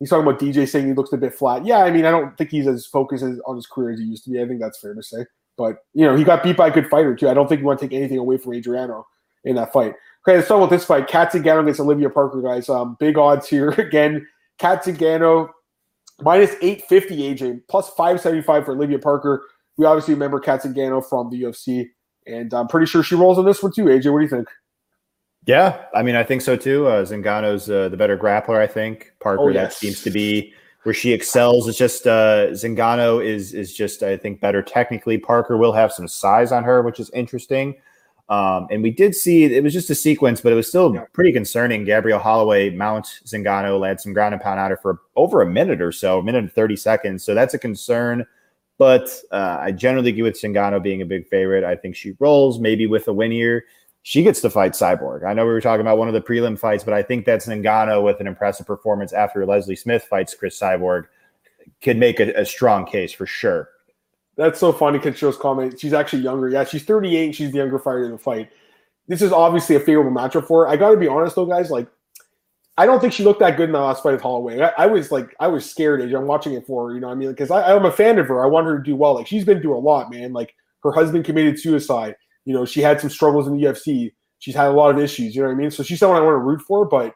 He's 0.00 0.10
talking 0.10 0.26
about 0.26 0.40
DJ 0.40 0.68
saying 0.68 0.88
he 0.88 0.94
looks 0.94 1.12
a 1.12 1.16
bit 1.16 1.32
flat. 1.32 1.64
Yeah, 1.64 1.84
I 1.84 1.92
mean, 1.92 2.06
I 2.06 2.10
don't 2.10 2.36
think 2.36 2.50
he's 2.50 2.66
as 2.66 2.86
focused 2.86 3.22
as, 3.22 3.38
on 3.46 3.54
his 3.54 3.68
career 3.68 3.92
as 3.92 4.00
he 4.00 4.04
used 4.04 4.24
to 4.24 4.30
be. 4.30 4.42
I 4.42 4.48
think 4.48 4.60
that's 4.60 4.80
fair 4.80 4.94
to 4.94 5.02
say. 5.02 5.26
But 5.56 5.76
you 5.94 6.04
know, 6.04 6.16
he 6.16 6.24
got 6.24 6.42
beat 6.42 6.56
by 6.56 6.66
a 6.68 6.72
good 6.72 6.88
fighter 6.88 7.14
too. 7.14 7.28
I 7.28 7.34
don't 7.34 7.48
think 7.48 7.60
you 7.60 7.68
want 7.68 7.78
to 7.78 7.86
take 7.86 7.96
anything 7.96 8.18
away 8.18 8.36
from 8.36 8.54
Adriano 8.54 9.06
in 9.44 9.56
that 9.56 9.72
fight. 9.72 9.94
Okay, 10.26 10.36
let's 10.36 10.46
start 10.46 10.60
with 10.60 10.70
this 10.70 10.84
fight. 10.84 11.08
Kat 11.08 11.32
Zingano 11.32 11.62
against 11.62 11.80
Olivia 11.80 12.08
Parker, 12.08 12.40
guys. 12.40 12.68
Um, 12.68 12.96
big 13.00 13.18
odds 13.18 13.48
here 13.48 13.70
again. 13.78 14.26
Kat 14.58 14.84
Zingano 14.84 15.50
minus 16.20 16.54
eight 16.62 16.84
fifty. 16.84 17.34
AJ 17.34 17.62
plus 17.68 17.90
five 17.90 18.20
seventy 18.20 18.42
five 18.42 18.64
for 18.64 18.72
Olivia 18.72 18.98
Parker. 18.98 19.42
We 19.76 19.86
obviously 19.86 20.14
remember 20.14 20.38
Kat 20.38 20.62
Zingano 20.62 21.04
from 21.04 21.30
the 21.30 21.42
UFC, 21.42 21.88
and 22.26 22.52
I'm 22.54 22.68
pretty 22.68 22.86
sure 22.86 23.02
she 23.02 23.14
rolls 23.14 23.38
on 23.38 23.44
this 23.44 23.62
one 23.62 23.72
too. 23.72 23.86
AJ, 23.86 24.12
what 24.12 24.18
do 24.18 24.24
you 24.24 24.28
think? 24.28 24.48
Yeah, 25.44 25.86
I 25.92 26.02
mean, 26.02 26.14
I 26.14 26.22
think 26.22 26.42
so 26.42 26.56
too. 26.56 26.86
Uh, 26.86 27.04
Zingano's 27.04 27.68
uh, 27.68 27.88
the 27.88 27.96
better 27.96 28.16
grappler, 28.16 28.60
I 28.60 28.66
think. 28.68 29.12
Parker, 29.18 29.42
oh, 29.42 29.48
yes. 29.48 29.74
that 29.74 29.78
seems 29.78 30.02
to 30.02 30.10
be 30.10 30.54
where 30.84 30.94
she 30.94 31.12
excels. 31.12 31.66
It's 31.66 31.78
just 31.78 32.06
uh, 32.06 32.48
Zingano 32.50 33.24
is 33.24 33.52
is 33.52 33.74
just, 33.74 34.02
I 34.04 34.16
think, 34.16 34.40
better 34.40 34.62
technically. 34.62 35.18
Parker 35.18 35.56
will 35.56 35.72
have 35.72 35.92
some 35.92 36.06
size 36.06 36.52
on 36.52 36.62
her, 36.62 36.82
which 36.82 37.00
is 37.00 37.10
interesting. 37.10 37.74
Um, 38.32 38.66
and 38.70 38.82
we 38.82 38.90
did 38.90 39.14
see 39.14 39.44
it 39.44 39.62
was 39.62 39.74
just 39.74 39.90
a 39.90 39.94
sequence, 39.94 40.40
but 40.40 40.54
it 40.54 40.56
was 40.56 40.66
still 40.66 40.96
pretty 41.12 41.32
concerning. 41.32 41.84
Gabrielle 41.84 42.18
Holloway 42.18 42.70
mount 42.70 43.04
Zingano, 43.26 43.78
led 43.78 44.00
some 44.00 44.14
ground 44.14 44.32
and 44.32 44.42
pound 44.42 44.58
her 44.58 44.76
for 44.78 45.00
over 45.16 45.42
a 45.42 45.46
minute 45.46 45.82
or 45.82 45.92
so, 45.92 46.18
a 46.18 46.22
minute 46.22 46.38
and 46.38 46.50
30 46.50 46.76
seconds. 46.76 47.22
So 47.22 47.34
that's 47.34 47.52
a 47.52 47.58
concern. 47.58 48.24
But 48.78 49.10
uh, 49.32 49.58
I 49.60 49.72
generally 49.72 50.08
agree 50.08 50.22
with 50.22 50.40
Zingano 50.40 50.82
being 50.82 51.02
a 51.02 51.04
big 51.04 51.28
favorite. 51.28 51.62
I 51.62 51.76
think 51.76 51.94
she 51.94 52.14
rolls, 52.20 52.58
maybe 52.58 52.86
with 52.86 53.06
a 53.06 53.12
win 53.12 53.32
here. 53.32 53.66
She 54.00 54.22
gets 54.22 54.40
to 54.40 54.48
fight 54.48 54.72
Cyborg. 54.72 55.26
I 55.26 55.34
know 55.34 55.44
we 55.44 55.52
were 55.52 55.60
talking 55.60 55.82
about 55.82 55.98
one 55.98 56.08
of 56.08 56.14
the 56.14 56.22
prelim 56.22 56.58
fights, 56.58 56.84
but 56.84 56.94
I 56.94 57.02
think 57.02 57.26
that 57.26 57.40
Zingano 57.40 58.02
with 58.02 58.18
an 58.18 58.26
impressive 58.26 58.66
performance 58.66 59.12
after 59.12 59.44
Leslie 59.44 59.76
Smith 59.76 60.04
fights 60.04 60.34
Cris 60.34 60.58
Cyborg 60.58 61.04
could 61.82 61.98
make 61.98 62.18
a, 62.18 62.32
a 62.32 62.46
strong 62.46 62.86
case 62.86 63.12
for 63.12 63.26
sure. 63.26 63.68
That's 64.36 64.58
so 64.58 64.72
funny. 64.72 64.98
Kenshiro's 64.98 65.36
comment. 65.36 65.78
She's 65.78 65.92
actually 65.92 66.22
younger. 66.22 66.48
Yeah, 66.48 66.64
she's 66.64 66.84
38. 66.84 67.34
She's 67.34 67.52
the 67.52 67.58
younger 67.58 67.78
fighter 67.78 68.04
in 68.04 68.12
the 68.12 68.18
fight. 68.18 68.50
This 69.08 69.20
is 69.20 69.32
obviously 69.32 69.76
a 69.76 69.80
favorable 69.80 70.10
matchup 70.10 70.46
for 70.46 70.64
her. 70.64 70.70
I 70.70 70.76
got 70.76 70.90
to 70.90 70.96
be 70.96 71.08
honest 71.08 71.36
though, 71.36 71.46
guys. 71.46 71.70
Like 71.70 71.88
I 72.78 72.86
don't 72.86 73.00
think 73.00 73.12
she 73.12 73.24
looked 73.24 73.40
that 73.40 73.56
good 73.56 73.68
in 73.68 73.72
the 73.72 73.80
last 73.80 74.02
fight 74.02 74.12
with 74.12 74.22
Holloway. 74.22 74.60
I, 74.60 74.72
I 74.78 74.86
was 74.86 75.12
like, 75.12 75.34
I 75.38 75.48
was 75.48 75.68
scared. 75.68 76.00
I'm 76.00 76.26
watching 76.26 76.54
it 76.54 76.66
for 76.66 76.88
her, 76.88 76.94
you 76.94 77.00
know. 77.00 77.08
what 77.08 77.14
I 77.14 77.16
mean, 77.16 77.30
because 77.30 77.50
I'm 77.50 77.84
a 77.84 77.92
fan 77.92 78.18
of 78.18 78.28
her. 78.28 78.42
I 78.42 78.48
want 78.48 78.66
her 78.66 78.78
to 78.78 78.82
do 78.82 78.96
well. 78.96 79.14
Like 79.14 79.26
she's 79.26 79.44
been 79.44 79.60
through 79.60 79.76
a 79.76 79.80
lot, 79.80 80.10
man. 80.10 80.32
Like 80.32 80.54
her 80.82 80.92
husband 80.92 81.24
committed 81.24 81.60
suicide. 81.60 82.16
You 82.44 82.54
know, 82.54 82.64
she 82.64 82.80
had 82.80 83.00
some 83.00 83.10
struggles 83.10 83.46
in 83.46 83.56
the 83.56 83.64
UFC. 83.64 84.12
She's 84.38 84.54
had 84.54 84.68
a 84.68 84.72
lot 84.72 84.90
of 84.90 84.98
issues. 84.98 85.34
You 85.34 85.42
know 85.42 85.48
what 85.48 85.54
I 85.54 85.58
mean? 85.58 85.70
So 85.70 85.82
she's 85.82 86.00
someone 86.00 86.18
I 86.18 86.24
want 86.24 86.34
to 86.34 86.38
root 86.38 86.62
for. 86.62 86.86
But 86.86 87.14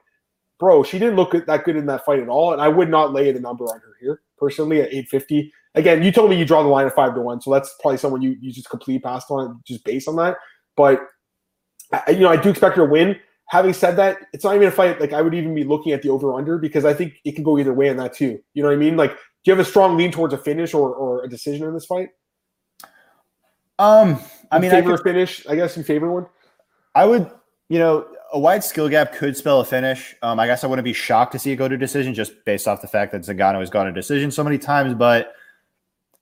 bro, 0.61 0.83
she 0.83 0.99
didn't 0.99 1.17
look 1.17 1.33
that 1.33 1.65
good 1.65 1.77
in 1.77 1.87
that 1.87 2.05
fight 2.05 2.21
at 2.21 2.29
all. 2.29 2.53
And 2.53 2.61
I 2.61 2.69
would 2.69 2.91
not 2.91 3.13
lay 3.13 3.33
the 3.33 3.41
number 3.41 3.65
on 3.65 3.81
her 3.81 3.95
here 4.01 4.21
personally 4.39 4.83
at 4.83 4.89
850. 4.89 5.53
Again, 5.77 6.03
you 6.03 6.11
told 6.11 6.31
me 6.31 6.37
you 6.37 6.45
draw 6.45 6.63
the 6.63 6.69
line 6.69 6.87
at 6.87 6.95
five 6.95 7.15
to 7.15 7.21
one, 7.21 7.41
so 7.41 7.53
that's 7.53 7.75
probably 7.81 7.99
someone 7.99 8.23
you 8.23 8.37
you 8.41 8.51
just 8.51 8.69
completely 8.69 9.01
passed 9.01 9.31
on 9.31 9.61
just 9.67 9.85
based 9.85 10.09
on 10.09 10.17
that. 10.17 10.37
But 10.77 11.01
I, 11.93 12.11
you 12.13 12.21
know, 12.21 12.31
I 12.31 12.37
do 12.37 12.49
expect 12.49 12.77
her 12.77 12.87
to 12.87 12.91
win 12.91 13.17
having 13.49 13.73
said 13.73 13.97
that, 13.97 14.19
it's 14.33 14.45
not 14.45 14.55
even 14.55 14.69
a 14.69 14.73
fight 14.73 15.01
like 15.01 15.13
I 15.13 15.23
would 15.23 15.35
even 15.35 15.55
be 15.55 15.65
looking 15.65 15.93
at 15.93 16.03
the 16.03 16.11
over 16.11 16.35
under 16.35 16.59
because 16.59 16.85
I 16.85 16.93
think 16.95 17.15
it 17.25 17.35
can 17.35 17.45
go 17.45 17.59
either 17.59 17.73
way 17.73 17.89
on 17.89 17.97
that 17.97 18.15
too. 18.15 18.41
You 18.55 18.63
know 18.63 18.69
what 18.69 18.75
I 18.75 18.79
mean? 18.79 18.97
Like, 18.97 19.13
do 19.13 19.51
you 19.51 19.53
have 19.53 19.65
a 19.65 19.69
strong 19.69 19.97
lean 19.97 20.11
towards 20.11 20.35
a 20.35 20.39
finish 20.39 20.75
or, 20.75 20.95
or 20.95 21.25
a 21.25 21.29
decision 21.29 21.67
in 21.67 21.75
this 21.75 21.87
fight? 21.87 22.09
Um, 23.79 24.21
I 24.51 24.59
mean, 24.59 24.71
favor 24.71 24.95
I 24.95 24.97
could, 24.97 25.05
finish. 25.05 25.47
I 25.47 25.55
guess 25.55 25.77
you 25.77 25.83
favor 25.83 26.11
one. 26.11 26.27
I 26.95 27.05
would, 27.05 27.31
you 27.69 27.79
know, 27.79 28.07
a 28.33 28.39
wide 28.39 28.65
skill 28.65 28.89
gap 28.89 29.13
could 29.13 29.37
spell 29.37 29.61
a 29.61 29.65
finish. 29.65 30.17
Um, 30.23 30.41
I 30.41 30.47
guess 30.47 30.65
I 30.65 30.67
wouldn't 30.67 30.85
be 30.85 30.93
shocked 30.93 31.33
to 31.33 31.39
see 31.39 31.53
it 31.53 31.57
go 31.57 31.69
to 31.69 31.77
decision 31.77 32.15
just 32.15 32.45
based 32.45 32.67
off 32.67 32.81
the 32.81 32.89
fact 32.89 33.13
that 33.13 33.23
Zingano 33.23 33.61
has 33.61 33.71
gone 33.71 33.87
to 33.87 33.93
decision 33.93 34.31
so 34.31 34.43
many 34.43 34.59
times. 34.59 34.95
But 34.95 35.35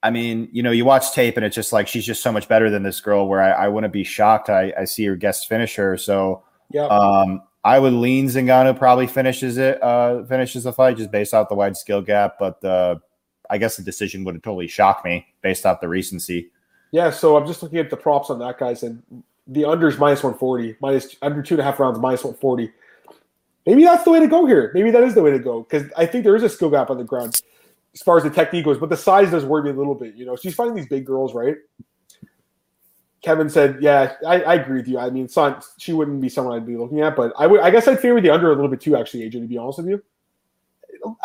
I 0.04 0.10
mean, 0.10 0.50
you 0.52 0.62
know, 0.62 0.70
you 0.70 0.84
watch 0.84 1.12
tape 1.12 1.38
and 1.38 1.46
it's 1.46 1.54
just 1.54 1.72
like 1.72 1.88
she's 1.88 2.04
just 2.04 2.22
so 2.22 2.30
much 2.30 2.46
better 2.46 2.68
than 2.68 2.82
this 2.82 3.00
girl. 3.00 3.26
Where 3.26 3.40
I, 3.40 3.64
I 3.64 3.68
wouldn't 3.68 3.92
be 3.92 4.04
shocked. 4.04 4.50
I, 4.50 4.70
I 4.78 4.84
see 4.84 5.06
her 5.06 5.16
guest 5.16 5.48
finish 5.48 5.74
her. 5.76 5.96
So 5.96 6.44
yeah. 6.70 6.86
Um, 6.86 7.42
I 7.64 7.78
would 7.78 7.94
lean 7.94 8.26
Zingano 8.26 8.76
probably 8.78 9.06
finishes 9.06 9.56
it, 9.56 9.82
uh, 9.82 10.22
finishes 10.24 10.64
the 10.64 10.72
fight 10.74 10.98
just 10.98 11.10
based 11.10 11.32
off 11.32 11.48
the 11.48 11.54
wide 11.54 11.78
skill 11.78 12.02
gap. 12.02 12.36
But 12.38 12.62
uh, 12.62 12.96
I 13.48 13.56
guess 13.56 13.78
the 13.78 13.82
decision 13.82 14.24
would 14.24 14.34
have 14.34 14.42
totally 14.42 14.68
shocked 14.68 15.06
me 15.06 15.26
based 15.40 15.64
off 15.64 15.80
the 15.80 15.88
recency. 15.88 16.50
Yeah. 16.90 17.08
So 17.08 17.38
I'm 17.38 17.46
just 17.46 17.62
looking 17.62 17.78
at 17.78 17.88
the 17.88 17.96
props 17.96 18.28
on 18.28 18.38
that, 18.40 18.58
guys, 18.58 18.82
and 18.82 19.02
the 19.46 19.62
unders 19.62 19.98
minus 19.98 20.22
140, 20.22 20.76
minus 20.80 21.16
under 21.22 21.42
two 21.42 21.54
and 21.54 21.62
a 21.62 21.64
half 21.64 21.80
rounds, 21.80 21.98
minus 21.98 22.22
140. 22.22 22.70
maybe 23.64 23.84
that's 23.84 24.04
the 24.04 24.10
way 24.10 24.20
to 24.20 24.28
go 24.28 24.44
here. 24.44 24.70
Maybe 24.74 24.90
that 24.90 25.02
is 25.02 25.14
the 25.14 25.22
way 25.22 25.30
to 25.30 25.38
go 25.38 25.62
because 25.62 25.90
I 25.96 26.04
think 26.04 26.24
there 26.24 26.36
is 26.36 26.42
a 26.42 26.50
skill 26.50 26.68
gap 26.68 26.90
on 26.90 26.98
the 26.98 27.04
ground 27.04 27.40
as 27.94 28.02
far 28.02 28.16
as 28.16 28.24
the 28.24 28.30
technique 28.30 28.64
goes, 28.64 28.78
but 28.78 28.90
the 28.90 28.96
size 28.96 29.30
does 29.30 29.44
worry 29.44 29.62
me 29.62 29.70
a 29.70 29.74
little 29.74 29.94
bit. 29.94 30.14
You 30.16 30.26
know, 30.26 30.36
she's 30.36 30.54
fighting 30.54 30.74
these 30.74 30.88
big 30.88 31.06
girls, 31.06 31.34
right? 31.34 31.56
Kevin 33.22 33.48
said, 33.48 33.78
"Yeah, 33.80 34.14
I, 34.26 34.42
I 34.42 34.54
agree 34.54 34.78
with 34.78 34.88
you. 34.88 34.98
I 34.98 35.08
mean, 35.08 35.28
son, 35.28 35.56
she 35.78 35.92
wouldn't 35.92 36.20
be 36.20 36.28
someone 36.28 36.54
I'd 36.54 36.66
be 36.66 36.76
looking 36.76 37.00
at, 37.00 37.16
but 37.16 37.32
I 37.38 37.46
would. 37.46 37.60
I 37.60 37.70
guess 37.70 37.88
I'd 37.88 38.00
favor 38.00 38.20
the 38.20 38.30
under 38.30 38.52
a 38.52 38.54
little 38.54 38.68
bit 38.68 38.80
too. 38.80 38.96
Actually, 38.96 39.22
AJ, 39.22 39.32
to 39.32 39.40
be 39.46 39.56
honest 39.56 39.78
with 39.78 39.88
you. 39.88 40.02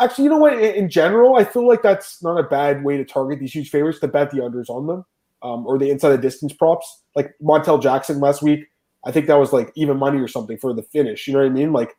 Actually, 0.00 0.24
you 0.24 0.30
know 0.30 0.38
what? 0.38 0.54
In, 0.54 0.74
in 0.74 0.88
general, 0.88 1.36
I 1.36 1.44
feel 1.44 1.68
like 1.68 1.82
that's 1.82 2.22
not 2.22 2.38
a 2.38 2.42
bad 2.42 2.82
way 2.84 2.96
to 2.96 3.04
target 3.04 3.38
these 3.38 3.52
huge 3.52 3.68
favorites 3.68 3.98
to 4.00 4.08
bet 4.08 4.30
the 4.30 4.38
unders 4.38 4.70
on 4.70 4.86
them, 4.86 5.04
um, 5.42 5.66
or 5.66 5.78
the 5.78 5.90
inside 5.90 6.10
the 6.10 6.18
distance 6.18 6.54
props, 6.54 7.02
like 7.14 7.34
Montel 7.42 7.80
Jackson 7.82 8.18
last 8.18 8.42
week. 8.42 8.66
I 9.04 9.12
think 9.12 9.26
that 9.26 9.38
was 9.38 9.52
like 9.52 9.70
even 9.74 9.98
money 9.98 10.20
or 10.20 10.28
something 10.28 10.56
for 10.56 10.72
the 10.72 10.82
finish. 10.82 11.26
You 11.26 11.34
know 11.34 11.40
what 11.40 11.46
I 11.46 11.50
mean? 11.50 11.72
Like, 11.72 11.90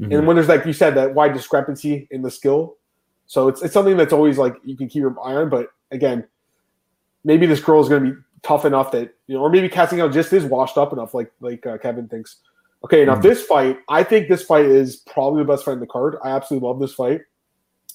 mm-hmm. 0.00 0.12
and 0.12 0.26
when 0.26 0.36
there's 0.36 0.48
like 0.48 0.66
you 0.66 0.74
said 0.74 0.94
that 0.96 1.14
wide 1.14 1.32
discrepancy 1.32 2.08
in 2.10 2.20
the 2.20 2.30
skill, 2.30 2.76
so 3.30 3.46
it's 3.46 3.62
it's 3.62 3.72
something 3.72 3.96
that's 3.96 4.12
always 4.12 4.38
like 4.38 4.56
you 4.64 4.76
can 4.76 4.88
keep 4.88 5.02
your 5.02 5.16
eye 5.22 5.36
on. 5.36 5.50
But 5.50 5.68
again, 5.92 6.26
maybe 7.22 7.46
this 7.46 7.60
girl 7.60 7.80
is 7.80 7.88
going 7.88 8.04
to 8.04 8.10
be 8.10 8.16
tough 8.42 8.64
enough 8.64 8.90
that 8.90 9.14
you 9.28 9.36
know, 9.36 9.42
or 9.42 9.48
maybe 9.48 9.68
Kat 9.68 9.88
Zingano 9.88 10.12
just 10.12 10.32
is 10.32 10.44
washed 10.44 10.76
up 10.76 10.92
enough, 10.92 11.14
like 11.14 11.30
like 11.38 11.64
uh, 11.64 11.78
Kevin 11.78 12.08
thinks. 12.08 12.38
Okay, 12.84 13.04
now 13.04 13.12
mm-hmm. 13.12 13.22
this 13.22 13.44
fight, 13.44 13.78
I 13.88 14.02
think 14.02 14.26
this 14.28 14.42
fight 14.42 14.64
is 14.64 14.96
probably 14.96 15.44
the 15.44 15.46
best 15.46 15.64
fight 15.64 15.74
in 15.74 15.78
the 15.78 15.86
card. 15.86 16.16
I 16.24 16.30
absolutely 16.30 16.66
love 16.66 16.80
this 16.80 16.92
fight. 16.92 17.20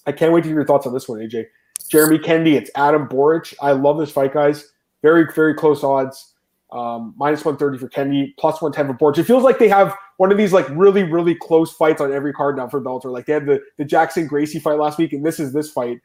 I 0.05 0.13
can't 0.13 0.31
wait 0.31 0.43
to 0.43 0.47
hear 0.47 0.55
your 0.55 0.65
thoughts 0.65 0.87
on 0.87 0.93
this 0.93 1.09
one, 1.09 1.19
AJ. 1.19 1.47
Jeremy 1.89 2.17
Kennedy, 2.17 2.55
it's 2.55 2.71
Adam 2.75 3.05
Borics. 3.05 3.53
I 3.61 3.73
love 3.73 3.97
this 3.97 4.11
fight, 4.11 4.33
guys. 4.33 4.71
Very, 5.01 5.25
very 5.33 5.53
close 5.53 5.83
odds. 5.83 6.33
Um, 6.71 7.13
minus 7.17 7.43
130 7.43 7.77
for 7.77 7.89
Kennedy, 7.89 8.33
plus 8.39 8.61
110 8.61 8.97
for 8.97 9.11
Borics. 9.11 9.19
It 9.19 9.25
feels 9.25 9.43
like 9.43 9.59
they 9.59 9.67
have 9.67 9.97
one 10.17 10.31
of 10.31 10.37
these 10.37 10.53
like 10.53 10.67
really, 10.69 11.03
really 11.03 11.35
close 11.35 11.73
fights 11.73 12.01
on 12.01 12.11
every 12.13 12.33
card 12.33 12.57
now 12.57 12.67
for 12.67 12.81
Bellator. 12.81 13.11
Like 13.11 13.25
they 13.25 13.33
had 13.33 13.45
the, 13.45 13.61
the 13.77 13.85
Jackson 13.85 14.27
Gracie 14.27 14.59
fight 14.59 14.79
last 14.79 14.97
week, 14.97 15.13
and 15.13 15.25
this 15.25 15.39
is 15.39 15.53
this 15.53 15.71
fight. 15.71 15.99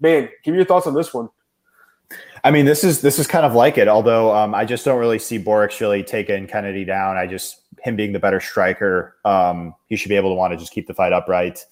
Man, 0.00 0.28
give 0.44 0.52
me 0.52 0.58
your 0.58 0.66
thoughts 0.66 0.86
on 0.86 0.94
this 0.94 1.12
one. 1.12 1.28
I 2.44 2.50
mean, 2.50 2.64
this 2.64 2.84
is 2.84 3.00
this 3.00 3.18
is 3.18 3.26
kind 3.26 3.44
of 3.44 3.54
like 3.54 3.78
it. 3.78 3.88
Although 3.88 4.34
um, 4.34 4.54
I 4.54 4.64
just 4.64 4.84
don't 4.84 4.98
really 4.98 5.18
see 5.18 5.38
Borics 5.38 5.80
really 5.80 6.02
taking 6.02 6.46
Kennedy 6.46 6.84
down. 6.84 7.16
I 7.16 7.26
just 7.26 7.62
him 7.82 7.96
being 7.96 8.12
the 8.12 8.18
better 8.18 8.40
striker, 8.40 9.16
um, 9.24 9.74
he 9.86 9.96
should 9.96 10.08
be 10.08 10.16
able 10.16 10.30
to 10.30 10.34
want 10.34 10.52
to 10.52 10.56
just 10.56 10.72
keep 10.72 10.86
the 10.86 10.94
fight 10.94 11.12
upright. 11.12 11.64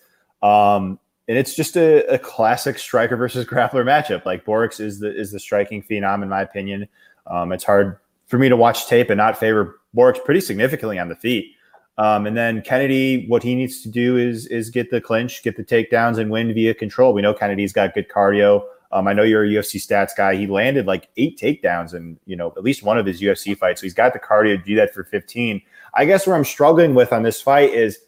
Um, 0.43 0.99
and 1.29 1.37
it's 1.37 1.55
just 1.55 1.77
a, 1.77 2.05
a, 2.07 2.19
classic 2.19 2.79
striker 2.79 3.17
versus 3.17 3.45
grappler 3.47 3.85
matchup. 3.85 4.25
Like 4.25 4.45
Borics 4.45 4.81
is 4.81 5.01
the 5.01 5.15
is 5.15 5.33
the 5.33 5.41
striking 5.41 5.83
phenom 5.83 6.23
in 6.23 6.29
my 6.29 6.43
opinion. 6.43 6.89
Um, 7.27 7.53
it's 7.53 7.65
hard 7.65 7.99
for 8.27 8.39
me 8.39 8.49
to 8.49 8.57
watch 8.57 8.87
tape 8.87 9.11
and 9.11 9.19
not 9.19 9.39
favor 9.39 9.81
Borics 9.97 10.23
pretty 10.25 10.41
significantly 10.41 10.99
on 10.99 11.09
the 11.09 11.17
feet. 11.17 11.56
Um, 11.99 12.27
and 12.27 12.37
then 12.37 12.61
Kennedy, 12.61 13.27
what 13.27 13.43
he 13.43 13.55
needs 13.55 13.81
to 13.83 13.89
do 13.89 14.17
is 14.19 14.47
is 14.47 14.71
get 14.71 14.91
the 14.91 15.01
clinch, 15.01 15.43
get 15.43 15.57
the 15.57 15.65
takedowns, 15.65 16.19
and 16.19 16.31
win 16.31 16.53
via 16.53 16.75
control. 16.75 17.13
We 17.13 17.23
know 17.23 17.33
Kennedy's 17.33 17.73
got 17.73 17.95
good 17.95 18.09
cardio. 18.09 18.65
Um, 18.93 19.09
I 19.09 19.13
know 19.13 19.23
you're 19.23 19.45
a 19.45 19.49
UFC 19.49 19.81
stats 19.81 20.17
guy. 20.17 20.37
He 20.37 20.47
landed 20.47 20.87
like 20.87 21.09
eight 21.17 21.39
takedowns 21.39 21.95
and 21.95 22.19
you 22.27 22.37
know 22.37 22.53
at 22.57 22.63
least 22.63 22.83
one 22.83 22.99
of 22.99 23.07
his 23.07 23.21
UFC 23.21 23.57
fights. 23.57 23.81
So 23.81 23.87
he's 23.87 23.95
got 23.95 24.13
the 24.13 24.19
cardio 24.19 24.57
to 24.57 24.63
do 24.63 24.77
that 24.77 24.93
for 24.95 25.05
15. 25.05 25.61
I 25.95 26.05
guess 26.05 26.27
where 26.27 26.37
I'm 26.37 26.45
struggling 26.45 26.95
with 26.95 27.13
on 27.13 27.23
this 27.23 27.41
fight 27.41 27.73
is 27.73 27.99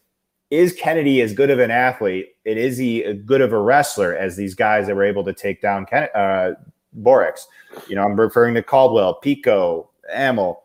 is 0.51 0.73
Kennedy 0.73 1.21
as 1.21 1.33
good 1.33 1.51
of 1.51 1.59
an 1.59 1.71
athlete? 1.71 2.35
Is 2.45 2.79
he 2.79 3.05
as 3.05 3.19
good 3.25 3.41
of 3.41 3.53
a 3.53 3.59
wrestler 3.59 4.17
as 4.17 4.37
these 4.37 4.55
guys 4.55 4.87
that 4.87 4.97
were 4.97 5.05
able 5.05 5.25
to 5.25 5.33
take 5.33 5.61
down 5.61 5.87
Ken, 5.87 6.09
uh? 6.15 6.53
You 7.89 7.95
know, 7.95 8.03
I'm 8.03 8.19
referring 8.19 8.55
to 8.55 8.63
Caldwell, 8.63 9.15
Pico, 9.15 9.91
Amel. 10.13 10.63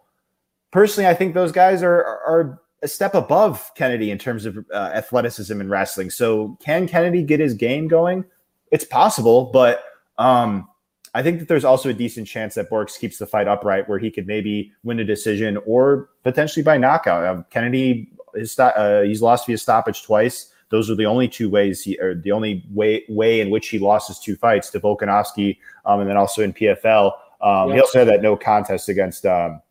Personally, 0.72 1.08
I 1.08 1.14
think 1.14 1.34
those 1.34 1.52
guys 1.52 1.84
are 1.84 2.04
are 2.04 2.62
a 2.84 2.88
step 2.88 3.16
above 3.16 3.72
Kennedy 3.76 4.12
in 4.12 4.18
terms 4.18 4.46
of 4.46 4.58
uh, 4.72 4.92
athleticism 4.94 5.60
and 5.60 5.70
wrestling. 5.70 6.10
So, 6.10 6.58
can 6.62 6.88
Kennedy 6.88 7.24
get 7.24 7.40
his 7.40 7.54
game 7.54 7.88
going? 7.88 8.26
It's 8.72 8.84
possible, 8.84 9.46
but 9.54 9.84
um, 10.18 10.68
I 11.14 11.24
think 11.24 11.40
that 11.40 11.48
there's 11.48 11.64
also 11.64 11.90
a 11.90 11.94
decent 11.94 12.28
chance 12.28 12.56
that 12.56 12.70
Borics 12.70 13.00
keeps 13.00 13.18
the 13.18 13.26
fight 13.26 13.48
upright, 13.48 13.88
where 13.88 14.00
he 14.00 14.12
could 14.12 14.28
maybe 14.28 14.72
win 14.84 15.00
a 15.00 15.06
decision 15.06 15.58
or 15.66 16.10
potentially 16.24 16.64
by 16.64 16.78
knockout. 16.78 17.24
Uh, 17.24 17.44
Kennedy, 17.50 18.12
his, 18.36 18.58
uh, 18.60 19.04
he's 19.06 19.22
lost 19.22 19.46
via 19.48 19.58
stoppage 19.58 20.04
twice. 20.04 20.50
Those 20.70 20.90
are 20.90 20.96
the 20.96 21.06
only 21.06 21.28
two 21.28 21.50
ways 21.50 21.84
he, 21.84 22.00
or 22.00 22.16
the 22.16 22.32
only 22.32 22.66
way 22.72 23.04
way 23.08 23.42
in 23.42 23.52
which 23.52 23.70
he 23.70 23.78
lost 23.78 24.08
his 24.08 24.20
two 24.20 24.36
fights 24.36 24.72
to 24.72 24.80
Volkanovski, 24.80 25.60
um, 25.86 26.00
and 26.00 26.10
then 26.10 26.18
also 26.18 26.42
in 26.42 26.52
PFL. 26.52 27.14
Um, 27.42 27.72
He 27.72 27.80
also 27.80 28.00
had 28.00 28.08
that 28.08 28.24
no 28.24 28.36
contest 28.36 28.90
against 28.90 29.26
um, 29.26 29.62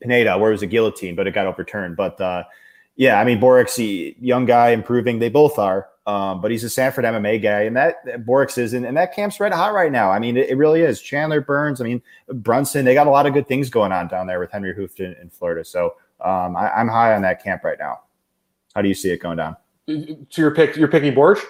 Pineda, 0.00 0.38
where 0.38 0.50
it 0.50 0.54
was 0.54 0.62
a 0.62 0.66
guillotine, 0.66 1.14
but 1.14 1.26
it 1.26 1.32
got 1.32 1.46
overturned. 1.46 1.96
But 1.96 2.20
uh, 2.20 2.44
yeah, 2.96 3.20
I 3.20 3.24
mean, 3.24 3.40
Borics, 3.40 4.14
young 4.20 4.44
guy, 4.44 4.70
improving. 4.70 5.18
They 5.18 5.28
both 5.28 5.58
are. 5.58 5.88
Um, 6.08 6.40
but 6.40 6.50
he's 6.50 6.64
a 6.64 6.70
Sanford 6.70 7.04
MMA 7.04 7.42
guy, 7.42 7.64
and 7.64 7.76
that, 7.76 8.02
Borics 8.24 8.56
is, 8.56 8.72
and, 8.72 8.86
and, 8.86 8.96
that 8.96 9.14
camp's 9.14 9.38
red 9.38 9.52
hot 9.52 9.74
right 9.74 9.92
now. 9.92 10.10
I 10.10 10.18
mean, 10.18 10.38
it, 10.38 10.48
it, 10.48 10.54
really 10.54 10.80
is. 10.80 11.02
Chandler 11.02 11.42
Burns, 11.42 11.82
I 11.82 11.84
mean, 11.84 12.00
Brunson, 12.32 12.86
they 12.86 12.94
got 12.94 13.06
a 13.06 13.10
lot 13.10 13.26
of 13.26 13.34
good 13.34 13.46
things 13.46 13.68
going 13.68 13.92
on 13.92 14.08
down 14.08 14.26
there 14.26 14.40
with 14.40 14.50
Henry 14.50 14.72
Hooft 14.72 15.00
in, 15.00 15.14
in 15.20 15.28
Florida. 15.28 15.66
So 15.66 15.96
um, 16.22 16.56
I, 16.56 16.80
am 16.80 16.88
high 16.88 17.14
on 17.14 17.20
that 17.22 17.44
camp 17.44 17.62
right 17.62 17.78
now. 17.78 18.00
How 18.74 18.80
do 18.80 18.88
you 18.88 18.94
see 18.94 19.10
it 19.10 19.18
going 19.18 19.36
down? 19.36 19.56
So 19.86 20.16
you're 20.40 20.54
pick, 20.54 20.76
you're 20.76 20.88
picking 20.88 21.12
Borics? 21.12 21.42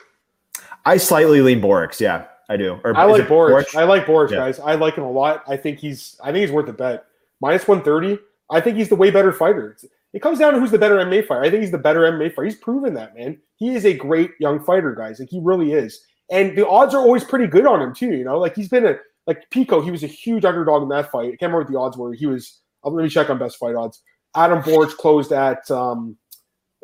I 0.84 0.96
slightly 0.96 1.40
lean 1.40 1.60
Borics. 1.60 2.00
Yeah, 2.00 2.24
I 2.48 2.56
do. 2.56 2.80
Or 2.82 2.96
I 2.96 3.04
like 3.04 3.28
Borics. 3.28 3.76
I 3.76 3.84
like 3.84 4.06
Borics, 4.06 4.32
yeah. 4.32 4.38
guys. 4.38 4.58
I 4.58 4.74
like 4.74 4.96
him 4.96 5.04
a 5.04 5.10
lot. 5.10 5.44
I 5.46 5.56
think 5.56 5.78
he's, 5.78 6.18
I 6.20 6.32
think 6.32 6.38
he's 6.38 6.50
worth 6.50 6.68
a 6.68 6.72
bet. 6.72 7.06
Minus 7.40 7.68
130. 7.68 8.20
I 8.50 8.60
think 8.60 8.76
he's 8.76 8.88
the 8.88 8.96
way 8.96 9.10
better 9.10 9.32
fighter. 9.32 9.72
It's, 9.72 9.84
it 10.12 10.22
comes 10.22 10.38
down 10.38 10.54
to 10.54 10.60
who's 10.60 10.70
the 10.70 10.78
better 10.78 10.96
MMA 10.96 11.26
fighter. 11.26 11.42
I 11.42 11.50
think 11.50 11.62
he's 11.62 11.70
the 11.70 11.78
better 11.78 12.00
MMA 12.00 12.30
fighter. 12.30 12.44
He's 12.44 12.56
proven 12.56 12.94
that, 12.94 13.14
man. 13.14 13.38
He 13.56 13.74
is 13.74 13.84
a 13.84 13.92
great 13.92 14.30
young 14.40 14.64
fighter, 14.64 14.94
guys. 14.94 15.20
Like 15.20 15.28
he 15.28 15.40
really 15.42 15.72
is. 15.72 16.00
And 16.30 16.56
the 16.56 16.66
odds 16.66 16.94
are 16.94 17.00
always 17.00 17.24
pretty 17.24 17.46
good 17.46 17.66
on 17.66 17.80
him 17.80 17.94
too. 17.94 18.14
You 18.14 18.24
know, 18.24 18.38
like 18.38 18.54
he's 18.54 18.68
been 18.68 18.86
a 18.86 18.96
like 19.26 19.48
Pico. 19.50 19.80
He 19.80 19.90
was 19.90 20.02
a 20.02 20.08
huge 20.08 20.44
underdog 20.44 20.82
in 20.82 20.88
that 20.88 21.10
fight. 21.10 21.26
I 21.26 21.36
can't 21.36 21.52
remember 21.52 21.60
what 21.60 21.70
the 21.70 21.78
odds 21.78 21.96
were. 21.96 22.12
He 22.14 22.26
was. 22.26 22.60
Uh, 22.84 22.90
let 22.90 23.02
me 23.02 23.08
check 23.08 23.28
on 23.28 23.38
best 23.38 23.58
fight 23.58 23.74
odds. 23.74 24.02
Adam 24.34 24.62
Borics 24.62 24.96
closed 24.96 25.32
at 25.32 25.70
um 25.70 26.16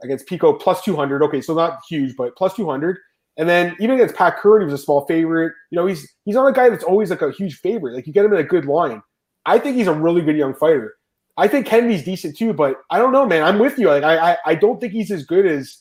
against 0.03 0.27
Pico 0.27 0.53
plus 0.53 0.83
two 0.83 0.97
hundred. 0.97 1.23
Okay, 1.23 1.41
so 1.41 1.55
not 1.55 1.81
huge, 1.89 2.15
but 2.17 2.37
plus 2.37 2.55
two 2.55 2.69
hundred. 2.69 2.99
And 3.37 3.49
then 3.49 3.75
even 3.81 3.97
against 3.97 4.15
Pat 4.15 4.37
Curran, 4.39 4.63
he 4.63 4.73
was 4.73 4.81
a 4.81 4.85
small 4.85 5.07
favorite. 5.07 5.53
You 5.71 5.77
know, 5.77 5.87
he's 5.87 6.13
he's 6.25 6.35
not 6.35 6.47
a 6.47 6.53
guy 6.53 6.69
that's 6.69 6.85
always 6.85 7.11
like 7.11 7.23
a 7.23 7.33
huge 7.33 7.59
favorite. 7.59 7.95
Like 7.95 8.07
you 8.07 8.13
get 8.13 8.25
him 8.25 8.33
in 8.33 8.41
a 8.41 8.45
good 8.45 8.67
line. 8.67 9.03
I 9.47 9.59
think 9.59 9.77
he's 9.77 9.87
a 9.87 9.93
really 9.93 10.23
good 10.23 10.37
young 10.37 10.55
fighter. 10.55 10.95
I 11.37 11.49
think 11.49 11.67
Kennedy's 11.67 12.05
decent 12.05 12.37
too, 12.37 12.53
but 12.53 12.77
I 12.91 12.99
don't 12.99 13.13
know, 13.13 13.27
man. 13.27 13.43
I'm 13.43 13.59
with 13.59 13.79
you. 13.79 13.89
Like 13.89 14.05
I, 14.05 14.33
I, 14.33 14.37
I 14.47 14.55
don't 14.55 14.81
think 14.81 14.93
he's 14.93 15.11
as 15.11 15.25
good 15.25 15.47
as 15.47 15.79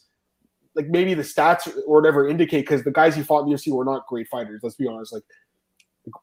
like 0.76 0.88
maybe 0.88 1.14
the 1.14 1.22
stats 1.22 1.68
or 1.68 2.00
whatever 2.02 2.28
indicate 2.28 2.62
because 2.62 2.84
the 2.84 2.92
guys 2.92 3.16
he 3.16 3.22
fought 3.22 3.44
in 3.44 3.50
the 3.50 3.56
UFC 3.56 3.72
were 3.72 3.86
not 3.86 4.08
great 4.08 4.28
fighters. 4.28 4.62
Let's 4.64 4.76
be 4.76 4.88
honest. 4.88 5.14
Like 5.14 5.24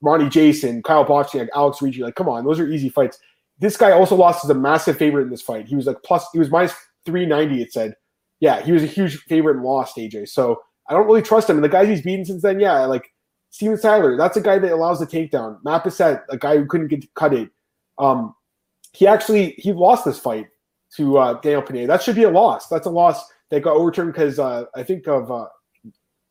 Rony 0.03 0.31
Jason, 0.31 0.83
Kyle 0.83 1.05
Bochniak, 1.05 1.49
Alex 1.55 1.81
Ricci. 1.81 2.03
Like, 2.03 2.17
come 2.17 2.29
on, 2.29 2.45
those 2.45 2.59
are 2.59 2.67
easy 2.67 2.89
fights. 2.89 3.19
This 3.59 3.77
guy 3.77 3.93
also 3.93 4.17
lost 4.17 4.45
as 4.45 4.51
a 4.51 4.55
massive 4.55 4.97
favorite 4.97 5.23
in 5.23 5.31
this 5.31 5.43
fight. 5.43 5.67
He 5.67 5.77
was 5.77 5.87
like 5.87 6.03
plus, 6.03 6.27
he 6.33 6.39
was 6.39 6.51
minus 6.51 6.73
390. 7.07 7.63
It 7.63 7.73
said, 7.73 7.95
yeah, 8.41 8.63
he 8.63 8.73
was 8.73 8.83
a 8.83 8.87
huge 8.87 9.19
favorite 9.25 9.57
and 9.57 9.65
lost 9.65 9.97
AJ. 9.97 10.29
So 10.29 10.61
I 10.89 10.95
don't 10.95 11.07
really 11.07 11.23
trust 11.23 11.49
him. 11.49 11.57
And 11.57 11.65
the 11.65 11.69
guys 11.69 11.89
he's 11.89 12.03
beaten 12.03 12.25
since 12.25 12.43
then, 12.43 12.59
yeah, 12.59 12.85
like 12.87 13.13
Steven 13.51 13.81
Tyler, 13.81 14.17
that's 14.17 14.37
a 14.37 14.41
guy 14.41 14.59
that 14.59 14.73
allows 14.73 14.99
the 14.99 15.07
takedown. 15.07 15.59
Matt 15.63 15.85
Bessette, 15.85 16.23
a 16.31 16.39
guy 16.39 16.57
who 16.57 16.67
couldn't 16.67 16.89
get 16.89 17.05
cut 17.15 17.35
it. 17.35 17.51
Um, 17.99 18.35
he 18.93 19.07
actually 19.07 19.55
he 19.59 19.73
lost 19.73 20.05
this 20.05 20.19
fight 20.19 20.49
to 20.97 21.19
uh, 21.19 21.41
Daniel 21.41 21.63
Pineda. 21.63 21.87
That 21.87 22.03
should 22.03 22.17
be 22.17 22.25
a 22.25 22.31
loss. 22.31 22.69
That's 22.69 22.87
a 22.87 22.91
loss 22.91 23.25
that 23.51 23.63
got 23.63 23.77
overturned 23.77 24.13
because 24.13 24.39
uh, 24.39 24.65
I 24.75 24.83
think 24.83 25.07
of 25.07 25.31
uh, 25.31 25.47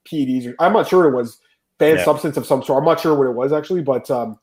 PEDs. 0.07 0.53
I'm 0.59 0.73
not 0.73 0.87
sure 0.87 1.07
it 1.07 1.15
was 1.15 1.39
banned 1.77 1.99
yeah. 1.99 2.05
substance 2.05 2.37
of 2.37 2.45
some 2.45 2.63
sort. 2.63 2.79
I'm 2.79 2.85
not 2.85 2.99
sure 2.99 3.15
what 3.15 3.27
it 3.27 3.33
was 3.33 3.53
actually, 3.53 3.81
but 3.81 4.09
um, 4.11 4.37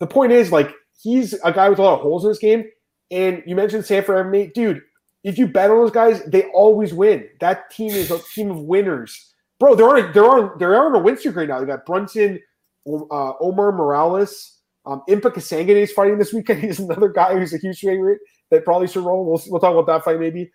the 0.00 0.06
point 0.06 0.32
is 0.32 0.50
like 0.50 0.72
he's 1.00 1.34
a 1.44 1.52
guy 1.52 1.68
with 1.68 1.78
a 1.78 1.82
lot 1.82 1.94
of 1.94 2.00
holes 2.00 2.24
in 2.24 2.30
his 2.30 2.38
game. 2.38 2.64
And 3.10 3.42
you 3.46 3.56
mentioned 3.56 3.84
Sanford 3.84 4.26
MMA, 4.26 4.52
dude. 4.52 4.82
If 5.22 5.36
you 5.36 5.46
bet 5.46 5.70
on 5.70 5.76
those 5.76 5.90
guys, 5.90 6.22
they 6.24 6.44
always 6.54 6.94
win. 6.94 7.28
That 7.40 7.70
team 7.70 7.90
is 7.90 8.10
a 8.10 8.18
team 8.34 8.50
of 8.50 8.60
winners, 8.60 9.34
bro. 9.58 9.74
They're 9.74 9.88
on 9.88 9.98
a, 9.98 10.12
they're 10.12 10.24
on 10.24 10.58
they're 10.58 10.82
on 10.82 10.94
a 10.94 10.98
win 10.98 11.18
streak 11.18 11.36
right 11.36 11.48
now. 11.48 11.60
They 11.60 11.66
got 11.66 11.84
Brunson, 11.84 12.40
uh, 12.88 13.32
Omar 13.40 13.72
Morales. 13.72 14.59
Um, 14.86 15.02
Impa 15.08 15.32
Kasanganay 15.32 15.82
is 15.82 15.92
fighting 15.92 16.18
this 16.18 16.32
weekend. 16.32 16.60
He's 16.64 16.78
another 16.78 17.08
guy 17.08 17.34
who's 17.34 17.52
a 17.52 17.58
huge 17.58 17.80
favorite 17.80 18.20
that 18.50 18.64
probably 18.64 18.88
should 18.88 19.04
roll. 19.04 19.24
We'll, 19.24 19.42
we'll 19.48 19.60
talk 19.60 19.72
about 19.72 19.86
that 19.86 20.04
fight 20.04 20.20
maybe. 20.20 20.50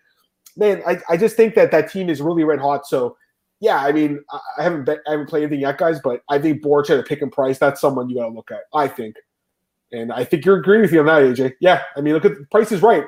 Man, 0.56 0.82
I, 0.86 0.98
I 1.08 1.16
just 1.16 1.36
think 1.36 1.54
that 1.54 1.70
that 1.70 1.90
team 1.90 2.08
is 2.08 2.22
really 2.22 2.44
red 2.44 2.60
hot. 2.60 2.86
So, 2.86 3.16
yeah, 3.60 3.78
I 3.78 3.92
mean, 3.92 4.20
I 4.58 4.62
haven't 4.62 4.84
bet, 4.84 4.98
I 5.06 5.12
haven't 5.12 5.28
played 5.28 5.42
anything 5.42 5.60
yet, 5.60 5.78
guys, 5.78 6.00
but 6.02 6.22
I 6.30 6.38
think 6.38 6.62
Borics 6.62 6.90
at 6.90 6.98
a 6.98 7.02
pick 7.02 7.22
and 7.22 7.32
price. 7.32 7.58
That's 7.58 7.80
someone 7.80 8.08
you 8.08 8.16
got 8.16 8.26
to 8.26 8.34
look 8.34 8.50
at. 8.50 8.60
I 8.74 8.88
think, 8.88 9.16
and 9.92 10.12
I 10.12 10.24
think 10.24 10.44
you're 10.44 10.58
agreeing 10.58 10.82
with 10.82 10.92
me 10.92 10.98
on 10.98 11.06
that, 11.06 11.22
AJ. 11.22 11.54
Yeah, 11.60 11.82
I 11.94 12.00
mean, 12.00 12.14
look 12.14 12.24
at 12.24 12.38
the 12.38 12.46
price 12.50 12.72
is 12.72 12.82
right. 12.82 13.04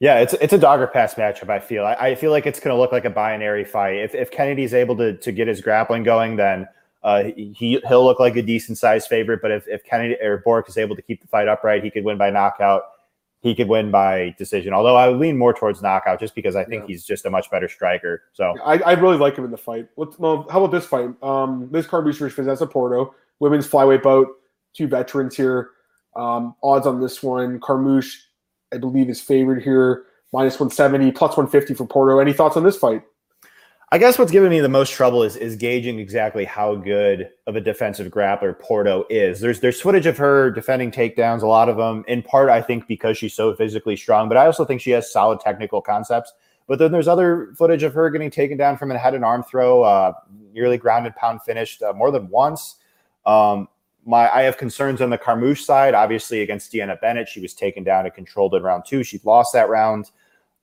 Yeah, 0.00 0.18
it's 0.18 0.34
it's 0.34 0.52
a 0.52 0.58
dogger 0.58 0.86
pass 0.86 1.14
matchup. 1.14 1.48
I 1.48 1.60
feel 1.60 1.84
I, 1.84 1.94
I 1.94 2.14
feel 2.14 2.30
like 2.30 2.46
it's 2.46 2.60
going 2.60 2.74
to 2.74 2.80
look 2.80 2.92
like 2.92 3.04
a 3.04 3.10
binary 3.10 3.64
fight. 3.64 3.96
If 3.96 4.14
if 4.14 4.30
Kennedy's 4.30 4.74
able 4.74 4.96
to 4.96 5.16
to 5.16 5.32
get 5.32 5.48
his 5.48 5.60
grappling 5.60 6.02
going, 6.02 6.36
then 6.36 6.66
uh, 7.04 7.24
he 7.36 7.80
he'll 7.86 8.04
look 8.04 8.18
like 8.18 8.34
a 8.36 8.42
decent 8.42 8.78
sized 8.78 9.06
favorite, 9.08 9.40
but 9.42 9.50
if, 9.52 9.68
if 9.68 9.84
Kennedy 9.84 10.16
or 10.20 10.42
Borics 10.44 10.76
able 10.76 10.96
to 10.96 11.02
keep 11.02 11.20
the 11.22 11.28
fight 11.28 11.46
upright, 11.46 11.84
he 11.84 11.90
could 11.90 12.04
win 12.04 12.18
by 12.18 12.30
knockout. 12.30 12.82
he 13.42 13.54
could 13.54 13.68
win 13.68 13.90
by 13.90 14.34
decision. 14.38 14.72
Although 14.72 14.96
I 14.96 15.08
would 15.10 15.20
lean 15.20 15.36
more 15.36 15.52
towards 15.52 15.82
knockout 15.82 16.18
just 16.18 16.34
because 16.34 16.56
I 16.56 16.64
think 16.64 16.84
Yeah. 16.84 16.86
he's 16.86 17.04
just 17.04 17.26
a 17.26 17.30
much 17.30 17.50
better 17.50 17.68
striker. 17.68 18.22
So 18.32 18.54
I, 18.64 18.78
I 18.78 18.92
really 18.94 19.18
like 19.18 19.36
him 19.36 19.44
in 19.44 19.50
the 19.50 19.58
fight. 19.58 19.86
Let's, 19.98 20.18
well, 20.18 20.46
how 20.50 20.64
about 20.64 20.72
this 20.74 20.86
fight? 20.86 21.10
Um, 21.22 21.70
Liz 21.70 21.86
Carmouche 21.86 22.16
versus 22.18 22.34
Vanessa 22.36 22.66
Porto, 22.66 23.14
women's 23.40 23.68
flyweight 23.68 24.02
bout. 24.02 24.28
Two 24.72 24.86
veterans 24.88 25.36
here. 25.36 25.72
Um, 26.16 26.54
odds 26.62 26.86
on 26.86 27.02
this 27.02 27.22
one: 27.22 27.60
Carmouche, 27.60 28.16
I 28.72 28.78
believe, 28.78 29.10
is 29.10 29.20
favored 29.20 29.62
here, 29.62 30.04
minus 30.32 30.58
one 30.58 30.70
seventy, 30.70 31.12
plus 31.12 31.36
one 31.36 31.46
fifty 31.46 31.74
for 31.74 31.84
Porto. 31.86 32.18
Any 32.20 32.32
thoughts 32.32 32.56
on 32.56 32.64
this 32.64 32.78
fight? 32.78 33.02
I 33.94 33.98
guess 33.98 34.18
what's 34.18 34.32
giving 34.32 34.50
me 34.50 34.58
the 34.58 34.68
most 34.68 34.90
trouble 34.90 35.22
is 35.22 35.36
is 35.36 35.54
gauging 35.54 36.00
exactly 36.00 36.44
how 36.44 36.74
good 36.74 37.30
of 37.46 37.54
a 37.54 37.60
defensive 37.60 38.10
grappler 38.10 38.58
Porto 38.58 39.04
is. 39.08 39.38
There's 39.38 39.60
there's 39.60 39.80
footage 39.80 40.06
of 40.06 40.18
her 40.18 40.50
defending 40.50 40.90
takedowns, 40.90 41.42
a 41.42 41.46
lot 41.46 41.68
of 41.68 41.76
them 41.76 42.04
in 42.08 42.20
part 42.20 42.50
I 42.50 42.60
think 42.60 42.88
because 42.88 43.16
she's 43.16 43.34
so 43.34 43.54
physically 43.54 43.94
strong, 43.94 44.28
but 44.28 44.36
I 44.36 44.46
also 44.46 44.64
think 44.64 44.80
she 44.80 44.90
has 44.90 45.12
solid 45.12 45.38
technical 45.38 45.80
concepts. 45.80 46.32
But 46.66 46.80
then 46.80 46.90
there's 46.90 47.06
other 47.06 47.54
footage 47.56 47.84
of 47.84 47.94
her 47.94 48.10
getting 48.10 48.32
taken 48.32 48.58
down 48.58 48.78
from 48.78 48.90
a 48.90 48.98
head 48.98 49.14
and 49.14 49.24
arm 49.24 49.44
throw, 49.44 49.84
uh, 49.84 50.14
nearly 50.52 50.76
grounded 50.76 51.14
pound 51.14 51.42
finished 51.42 51.80
uh, 51.80 51.92
more 51.92 52.10
than 52.10 52.28
once. 52.30 52.78
Um, 53.24 53.68
my 54.04 54.28
I 54.28 54.42
have 54.42 54.58
concerns 54.58 55.02
on 55.02 55.10
the 55.10 55.18
Carmouche 55.18 55.62
side. 55.62 55.94
Obviously, 55.94 56.42
against 56.42 56.72
Deanna 56.72 57.00
Bennett, 57.00 57.28
she 57.28 57.38
was 57.38 57.54
taken 57.54 57.84
down 57.84 58.06
and 58.06 58.12
controlled 58.12 58.56
in 58.56 58.62
round 58.64 58.86
two. 58.86 59.04
She 59.04 59.20
lost 59.22 59.52
that 59.52 59.68
round. 59.68 60.10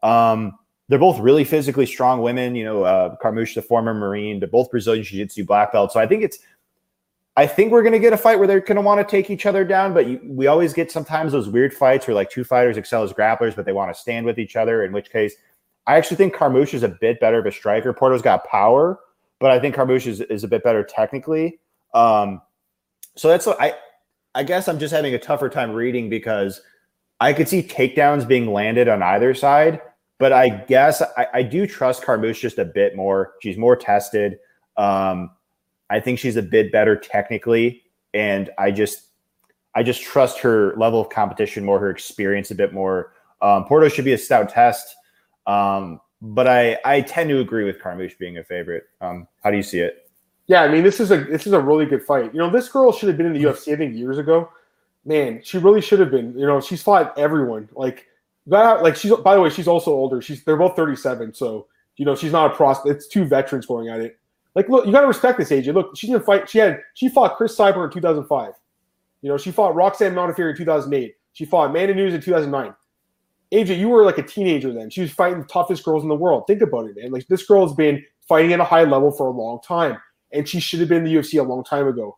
Um, 0.03 0.57
they're 0.87 0.99
both 0.99 1.19
really 1.19 1.43
physically 1.43 1.85
strong 1.85 2.21
women. 2.21 2.55
You 2.55 2.65
know, 2.65 2.83
uh, 2.83 3.15
Carmouche, 3.21 3.55
the 3.55 3.61
former 3.61 3.93
Marine, 3.93 4.39
they're 4.39 4.49
both 4.49 4.71
Brazilian 4.71 5.03
Jiu 5.03 5.23
Jitsu 5.23 5.45
black 5.45 5.71
belts. 5.71 5.93
So 5.93 5.99
I 5.99 6.07
think 6.07 6.23
it's, 6.23 6.39
I 7.37 7.47
think 7.47 7.71
we're 7.71 7.83
going 7.83 7.93
to 7.93 7.99
get 7.99 8.11
a 8.11 8.17
fight 8.17 8.39
where 8.39 8.47
they're 8.47 8.59
going 8.59 8.75
to 8.75 8.81
want 8.81 8.99
to 8.99 9.09
take 9.09 9.29
each 9.29 9.45
other 9.45 9.63
down. 9.63 9.93
But 9.93 10.07
you, 10.07 10.19
we 10.23 10.47
always 10.47 10.73
get 10.73 10.91
sometimes 10.91 11.31
those 11.31 11.47
weird 11.47 11.73
fights 11.73 12.07
where 12.07 12.15
like 12.15 12.29
two 12.29 12.43
fighters 12.43 12.77
excel 12.77 13.03
as 13.03 13.13
grapplers, 13.13 13.55
but 13.55 13.65
they 13.65 13.73
want 13.73 13.93
to 13.93 13.99
stand 13.99 14.25
with 14.25 14.37
each 14.37 14.55
other. 14.55 14.83
In 14.83 14.91
which 14.91 15.11
case, 15.11 15.35
I 15.87 15.95
actually 15.95 16.17
think 16.17 16.35
Carmouche 16.35 16.73
is 16.73 16.83
a 16.83 16.89
bit 16.89 17.19
better 17.19 17.39
of 17.39 17.45
a 17.45 17.51
striker. 17.51 17.93
Porto's 17.93 18.21
got 18.21 18.45
power, 18.45 18.99
but 19.39 19.51
I 19.51 19.59
think 19.59 19.75
Carmouche 19.75 20.07
is, 20.07 20.21
is 20.21 20.43
a 20.43 20.47
bit 20.47 20.63
better 20.63 20.83
technically. 20.83 21.59
Um, 21.93 22.41
so 23.15 23.27
that's 23.27 23.47
I 23.47 23.75
I 24.35 24.43
guess 24.43 24.67
I'm 24.67 24.79
just 24.79 24.93
having 24.93 25.13
a 25.13 25.19
tougher 25.19 25.49
time 25.49 25.71
reading 25.71 26.09
because 26.09 26.61
I 27.19 27.33
could 27.33 27.49
see 27.49 27.61
takedowns 27.61 28.27
being 28.27 28.51
landed 28.51 28.87
on 28.87 29.03
either 29.03 29.33
side, 29.33 29.81
but 30.21 30.31
I 30.31 30.49
guess 30.49 31.01
I, 31.17 31.27
I 31.33 31.41
do 31.41 31.65
trust 31.65 32.03
Carmouche 32.03 32.39
just 32.39 32.59
a 32.59 32.63
bit 32.63 32.95
more. 32.95 33.33
She's 33.41 33.57
more 33.57 33.75
tested. 33.75 34.37
Um, 34.77 35.31
I 35.89 35.99
think 35.99 36.19
she's 36.19 36.35
a 36.35 36.43
bit 36.43 36.71
better 36.71 36.95
technically, 36.95 37.81
and 38.13 38.51
I 38.59 38.69
just 38.69 39.07
I 39.73 39.81
just 39.81 40.03
trust 40.03 40.37
her 40.39 40.75
level 40.77 41.01
of 41.01 41.09
competition 41.09 41.65
more, 41.65 41.79
her 41.79 41.89
experience 41.89 42.51
a 42.51 42.55
bit 42.55 42.71
more. 42.71 43.13
Um, 43.41 43.65
Porto 43.65 43.89
should 43.89 44.05
be 44.05 44.13
a 44.13 44.17
stout 44.17 44.49
test, 44.49 44.95
um, 45.47 45.99
but 46.21 46.47
I 46.47 46.77
I 46.85 47.01
tend 47.01 47.29
to 47.29 47.39
agree 47.39 47.63
with 47.63 47.81
Carmouche 47.81 48.17
being 48.19 48.37
a 48.37 48.43
favorite. 48.43 48.83
Um, 49.01 49.27
how 49.43 49.49
do 49.49 49.57
you 49.57 49.63
see 49.63 49.79
it? 49.79 50.07
Yeah, 50.45 50.61
I 50.61 50.67
mean, 50.67 50.83
this 50.83 50.99
is 50.99 51.09
a 51.09 51.17
this 51.17 51.47
is 51.47 51.53
a 51.53 51.59
really 51.59 51.87
good 51.87 52.03
fight. 52.03 52.31
You 52.31 52.41
know, 52.41 52.51
this 52.51 52.69
girl 52.69 52.91
should 52.91 53.09
have 53.09 53.17
been 53.17 53.25
in 53.25 53.33
the 53.33 53.43
UFC. 53.43 53.73
I 53.73 53.75
think 53.75 53.95
years 53.95 54.19
ago. 54.19 54.51
Man, 55.03 55.41
she 55.43 55.57
really 55.57 55.81
should 55.81 55.99
have 55.99 56.11
been. 56.11 56.37
You 56.37 56.45
know, 56.45 56.61
she's 56.61 56.83
fought 56.83 57.17
everyone. 57.17 57.67
Like 57.73 58.05
that. 58.47 58.83
Like 58.83 58.95
she's. 58.95 59.13
By 59.17 59.35
the 59.35 59.41
way, 59.41 59.49
she's 59.49 59.67
also 59.67 59.91
older. 59.91 60.21
She's. 60.21 60.43
They're 60.43 60.57
both 60.57 60.75
thirty 60.75 60.95
seven. 60.95 61.33
So 61.33 61.67
you 61.97 62.05
know, 62.05 62.15
she's 62.15 62.31
not 62.31 62.51
a 62.51 62.55
pros. 62.55 62.77
It's 62.85 63.07
two 63.07 63.25
veterans 63.25 63.65
going 63.65 63.89
at 63.89 63.99
it. 63.99 64.17
Like, 64.55 64.67
look, 64.69 64.85
you 64.85 64.91
got 64.91 65.01
to 65.01 65.07
respect 65.07 65.37
this 65.37 65.49
AJ. 65.49 65.73
Look, 65.73 65.95
she 65.95 66.07
didn't 66.07 66.25
fight. 66.25 66.49
She 66.49 66.57
had. 66.57 66.79
She 66.93 67.09
fought 67.09 67.37
Cris 67.37 67.55
Cyborg 67.55 67.85
in 67.85 67.91
two 67.91 68.01
thousand 68.01 68.25
five. 68.25 68.53
You 69.21 69.29
know, 69.29 69.37
she 69.37 69.51
fought 69.51 69.75
Roxanne 69.75 70.13
Modafferi 70.13 70.51
in 70.51 70.57
two 70.57 70.65
thousand 70.65 70.93
eight. 70.93 71.15
She 71.33 71.45
fought 71.45 71.69
Amanda 71.69 71.95
Nunes 71.95 72.13
in 72.13 72.21
two 72.21 72.31
thousand 72.31 72.51
nine. 72.51 72.73
AJ, 73.51 73.79
you 73.79 73.89
were 73.89 74.05
like 74.05 74.17
a 74.17 74.23
teenager 74.23 74.73
then. 74.73 74.89
She 74.89 75.01
was 75.01 75.11
fighting 75.11 75.39
the 75.39 75.47
toughest 75.47 75.83
girls 75.83 76.03
in 76.03 76.09
the 76.09 76.15
world. 76.15 76.45
Think 76.47 76.61
about 76.61 76.85
it, 76.85 76.95
man. 76.95 77.11
Like 77.11 77.27
this 77.27 77.45
girl 77.45 77.65
has 77.67 77.75
been 77.75 78.03
fighting 78.27 78.53
at 78.53 78.61
a 78.61 78.63
high 78.63 78.83
level 78.83 79.11
for 79.11 79.27
a 79.27 79.31
long 79.31 79.59
time 79.61 79.97
and 80.33 80.47
she 80.47 80.59
should 80.59 80.79
have 80.79 80.89
been 80.89 80.99
in 80.99 81.03
the 81.03 81.15
UFC 81.15 81.39
a 81.39 81.43
long 81.43 81.63
time 81.63 81.87
ago. 81.87 82.17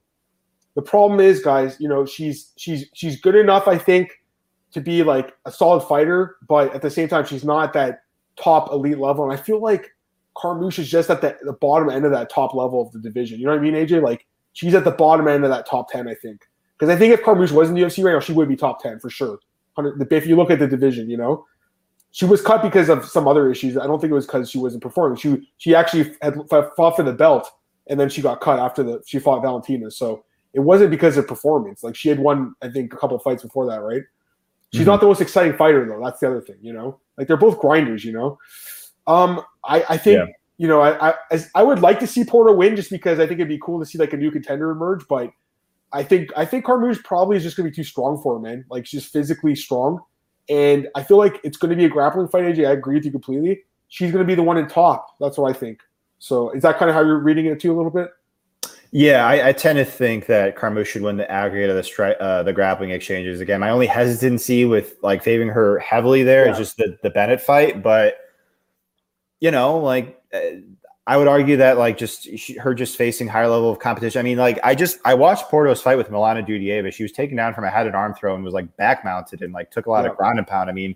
The 0.75 0.81
problem 0.81 1.19
is, 1.19 1.41
guys, 1.41 1.77
you 1.79 1.87
know, 1.87 2.05
she's 2.05 2.51
she's 2.57 2.85
she's 2.93 3.19
good 3.19 3.35
enough, 3.35 3.67
I 3.67 3.77
think, 3.77 4.11
to 4.73 4.81
be 4.81 5.03
like 5.03 5.33
a 5.45 5.51
solid 5.51 5.81
fighter, 5.81 6.37
but 6.47 6.73
at 6.73 6.81
the 6.81 6.89
same 6.89 7.07
time, 7.07 7.25
she's 7.25 7.43
not 7.43 7.73
that 7.73 8.03
top 8.41 8.71
elite 8.71 8.97
level. 8.97 9.23
And 9.23 9.33
I 9.33 9.41
feel 9.41 9.61
like 9.61 9.91
Carmouche 10.35 10.79
is 10.79 10.89
just 10.89 11.09
at 11.09 11.21
the, 11.21 11.37
the 11.43 11.53
bottom 11.53 11.89
end 11.89 12.05
of 12.05 12.11
that 12.11 12.29
top 12.29 12.53
level 12.53 12.81
of 12.81 12.91
the 12.91 12.99
division. 12.99 13.39
You 13.39 13.45
know 13.45 13.51
what 13.51 13.59
I 13.59 13.63
mean, 13.63 13.75
AJ? 13.75 14.01
Like 14.01 14.25
she's 14.53 14.73
at 14.73 14.83
the 14.83 14.91
bottom 14.91 15.27
end 15.27 15.43
of 15.43 15.49
that 15.51 15.67
top 15.67 15.91
ten, 15.91 16.07
I 16.07 16.15
think. 16.15 16.41
Because 16.77 16.93
I 16.93 16.97
think 16.97 17.13
if 17.13 17.21
Carmouche 17.21 17.51
was 17.51 17.69
in 17.69 17.75
the 17.75 17.81
UFC 17.81 18.03
right 18.03 18.13
now, 18.13 18.19
she 18.19 18.33
would 18.33 18.49
be 18.49 18.55
top 18.55 18.81
ten 18.81 18.99
for 18.99 19.09
sure. 19.09 19.39
If 19.77 20.27
you 20.27 20.35
look 20.35 20.51
at 20.51 20.59
the 20.59 20.67
division, 20.67 21.09
you 21.09 21.17
know, 21.17 21.45
she 22.11 22.25
was 22.25 22.41
cut 22.41 22.61
because 22.61 22.89
of 22.89 23.05
some 23.05 23.27
other 23.27 23.49
issues. 23.49 23.77
I 23.77 23.87
don't 23.87 23.99
think 23.99 24.11
it 24.11 24.15
was 24.15 24.25
because 24.25 24.49
she 24.49 24.57
wasn't 24.59 24.83
performing. 24.83 25.17
She 25.17 25.49
she 25.57 25.75
actually 25.75 26.15
had 26.21 26.35
fought 26.49 26.95
for 26.95 27.03
the 27.03 27.13
belt 27.13 27.49
and 27.87 27.99
then 27.99 28.09
she 28.09 28.21
got 28.21 28.41
cut 28.41 28.59
after 28.59 28.83
the 28.83 29.01
she 29.05 29.19
fought 29.19 29.41
Valentina. 29.41 29.91
So 29.91 30.23
it 30.53 30.59
wasn't 30.59 30.91
because 30.91 31.17
of 31.17 31.27
performance. 31.27 31.83
Like 31.83 31.95
she 31.95 32.09
had 32.09 32.19
won, 32.19 32.55
I 32.61 32.69
think, 32.69 32.93
a 32.93 32.97
couple 32.97 33.17
fights 33.19 33.43
before 33.43 33.65
that, 33.67 33.81
right? 33.81 34.03
She's 34.73 34.81
mm-hmm. 34.81 34.89
not 34.89 35.01
the 35.01 35.07
most 35.07 35.21
exciting 35.21 35.53
fighter 35.53 35.87
though. 35.87 36.03
That's 36.03 36.19
the 36.19 36.27
other 36.27 36.41
thing, 36.41 36.57
you 36.61 36.73
know. 36.73 36.99
Like 37.17 37.27
they're 37.27 37.37
both 37.37 37.59
grinders, 37.59 38.03
you 38.03 38.11
know. 38.11 38.39
Um, 39.07 39.41
I 39.63 39.83
I 39.89 39.97
think 39.97 40.17
yeah. 40.17 40.33
you 40.57 40.67
know 40.67 40.81
I 40.81 41.13
I 41.31 41.39
I 41.55 41.63
would 41.63 41.79
like 41.79 41.99
to 41.99 42.07
see 42.07 42.23
Porto 42.23 42.53
win 42.53 42.75
just 42.75 42.89
because 42.89 43.19
I 43.19 43.27
think 43.27 43.39
it'd 43.39 43.47
be 43.47 43.59
cool 43.59 43.79
to 43.79 43.85
see 43.85 43.97
like 43.97 44.13
a 44.13 44.17
new 44.17 44.31
contender 44.31 44.71
emerge, 44.71 45.05
but. 45.07 45.31
I 45.95 46.01
think 46.01 46.31
I 46.35 46.43
think 46.43 46.65
Carmouche 46.65 47.03
probably 47.03 47.37
is 47.37 47.43
just 47.43 47.55
going 47.55 47.65
to 47.65 47.69
be 47.69 47.75
too 47.75 47.83
strong 47.83 48.19
for 48.19 48.33
her, 48.33 48.39
man. 48.39 48.65
Like 48.71 48.87
she's 48.87 49.05
physically 49.05 49.55
strong, 49.55 49.99
and 50.49 50.87
I 50.95 51.03
feel 51.03 51.17
like 51.17 51.39
it's 51.43 51.55
going 51.55 51.69
to 51.69 51.75
be 51.75 51.85
a 51.85 51.87
grappling 51.89 52.27
fight. 52.29 52.45
AJ, 52.45 52.67
I 52.67 52.71
agree 52.71 52.95
with 52.95 53.05
you 53.05 53.11
completely. 53.11 53.61
She's 53.89 54.11
going 54.11 54.23
to 54.23 54.27
be 54.27 54.33
the 54.33 54.41
one 54.41 54.57
in 54.57 54.67
top. 54.67 55.15
That's 55.19 55.37
what 55.37 55.55
I 55.55 55.57
think. 55.57 55.81
So 56.17 56.49
is 56.49 56.63
that 56.63 56.79
kind 56.79 56.89
of 56.89 56.95
how 56.95 57.03
you're 57.03 57.19
reading 57.19 57.45
it 57.45 57.59
too 57.59 57.71
a 57.71 57.77
little 57.77 57.91
bit? 57.91 58.09
Yeah, 58.95 59.25
I, 59.25 59.49
I 59.49 59.53
tend 59.53 59.77
to 59.77 59.85
think 59.85 60.27
that 60.27 60.55
Carmouche 60.55 60.85
should 60.85 61.01
win 61.01 61.17
the 61.17 61.29
aggregate 61.29 61.71
of 61.71 61.75
the 61.75 61.81
stri- 61.81 62.15
uh, 62.19 62.43
the 62.43 62.53
grappling 62.53 62.91
exchanges. 62.91 63.41
Again, 63.41 63.59
my 63.59 63.71
only 63.71 63.87
hesitancy 63.87 64.65
with 64.65 64.97
like 65.01 65.23
favoring 65.23 65.49
her 65.49 65.79
heavily 65.79 66.21
there 66.21 66.45
yeah. 66.45 66.51
is 66.51 66.59
just 66.59 66.77
the 66.77 66.95
the 67.01 67.09
Bennett 67.09 67.41
fight, 67.41 67.81
but 67.81 68.17
you 69.39 69.49
know, 69.49 69.79
like 69.79 70.21
uh, 70.31 70.39
I 71.07 71.17
would 71.17 71.27
argue 71.27 71.57
that 71.57 71.79
like 71.79 71.97
just 71.97 72.37
she, 72.37 72.55
her 72.59 72.75
just 72.75 72.95
facing 72.95 73.27
higher 73.27 73.47
level 73.47 73.71
of 73.71 73.79
competition. 73.79 74.19
I 74.19 74.21
mean, 74.21 74.37
like 74.37 74.59
I 74.63 74.75
just 74.75 74.99
I 75.03 75.15
watched 75.15 75.49
Porto's 75.49 75.81
fight 75.81 75.97
with 75.97 76.09
Milana 76.09 76.47
Dudieva. 76.47 76.93
She 76.93 77.01
was 77.01 77.11
taken 77.11 77.35
down 77.35 77.55
from 77.55 77.63
a 77.63 77.71
head 77.71 77.87
and 77.87 77.95
arm 77.95 78.13
throw 78.13 78.35
and 78.35 78.43
was 78.43 78.53
like 78.53 78.77
back 78.77 79.03
mounted 79.03 79.41
and 79.41 79.53
like 79.53 79.71
took 79.71 79.87
a 79.87 79.89
lot 79.89 80.05
yeah. 80.05 80.11
of 80.11 80.17
ground 80.17 80.37
and 80.37 80.45
pound. 80.45 80.69
I 80.69 80.73
mean, 80.73 80.95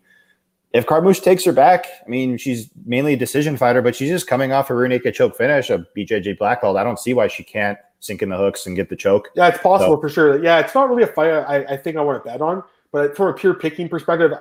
if 0.71 0.85
Carmouche 0.85 1.23
takes 1.23 1.43
her 1.45 1.51
back, 1.51 1.87
I 2.05 2.09
mean, 2.09 2.37
she's 2.37 2.69
mainly 2.85 3.13
a 3.13 3.17
decision 3.17 3.57
fighter, 3.57 3.81
but 3.81 3.95
she's 3.95 4.09
just 4.09 4.27
coming 4.27 4.51
off 4.51 4.69
a 4.69 4.75
rear 4.75 4.87
naked 4.87 5.15
choke 5.15 5.35
finish, 5.35 5.71
a 5.71 5.83
BJJ 5.97 6.37
black 6.37 6.61
belt. 6.61 6.77
I 6.77 6.83
don't 6.83 6.99
see 6.99 7.15
why 7.15 7.27
she 7.27 7.43
can't 7.43 7.79
sink 7.99 8.21
in 8.21 8.29
the 8.29 8.37
hooks 8.37 8.65
and 8.65 8.75
get 8.75 8.89
the 8.89 8.95
choke. 8.95 9.29
Yeah, 9.35 9.47
it's 9.47 9.57
possible 9.59 9.95
so. 9.95 10.01
for 10.01 10.09
sure. 10.09 10.43
Yeah, 10.43 10.59
it's 10.59 10.75
not 10.75 10.89
really 10.89 11.03
a 11.03 11.07
fight 11.07 11.31
I, 11.31 11.73
I 11.73 11.77
think 11.77 11.97
I 11.97 12.01
want 12.01 12.23
to 12.23 12.29
bet 12.29 12.41
on, 12.41 12.63
but 12.91 13.15
from 13.15 13.27
a 13.27 13.33
pure 13.33 13.53
picking 13.53 13.89
perspective, 13.89 14.31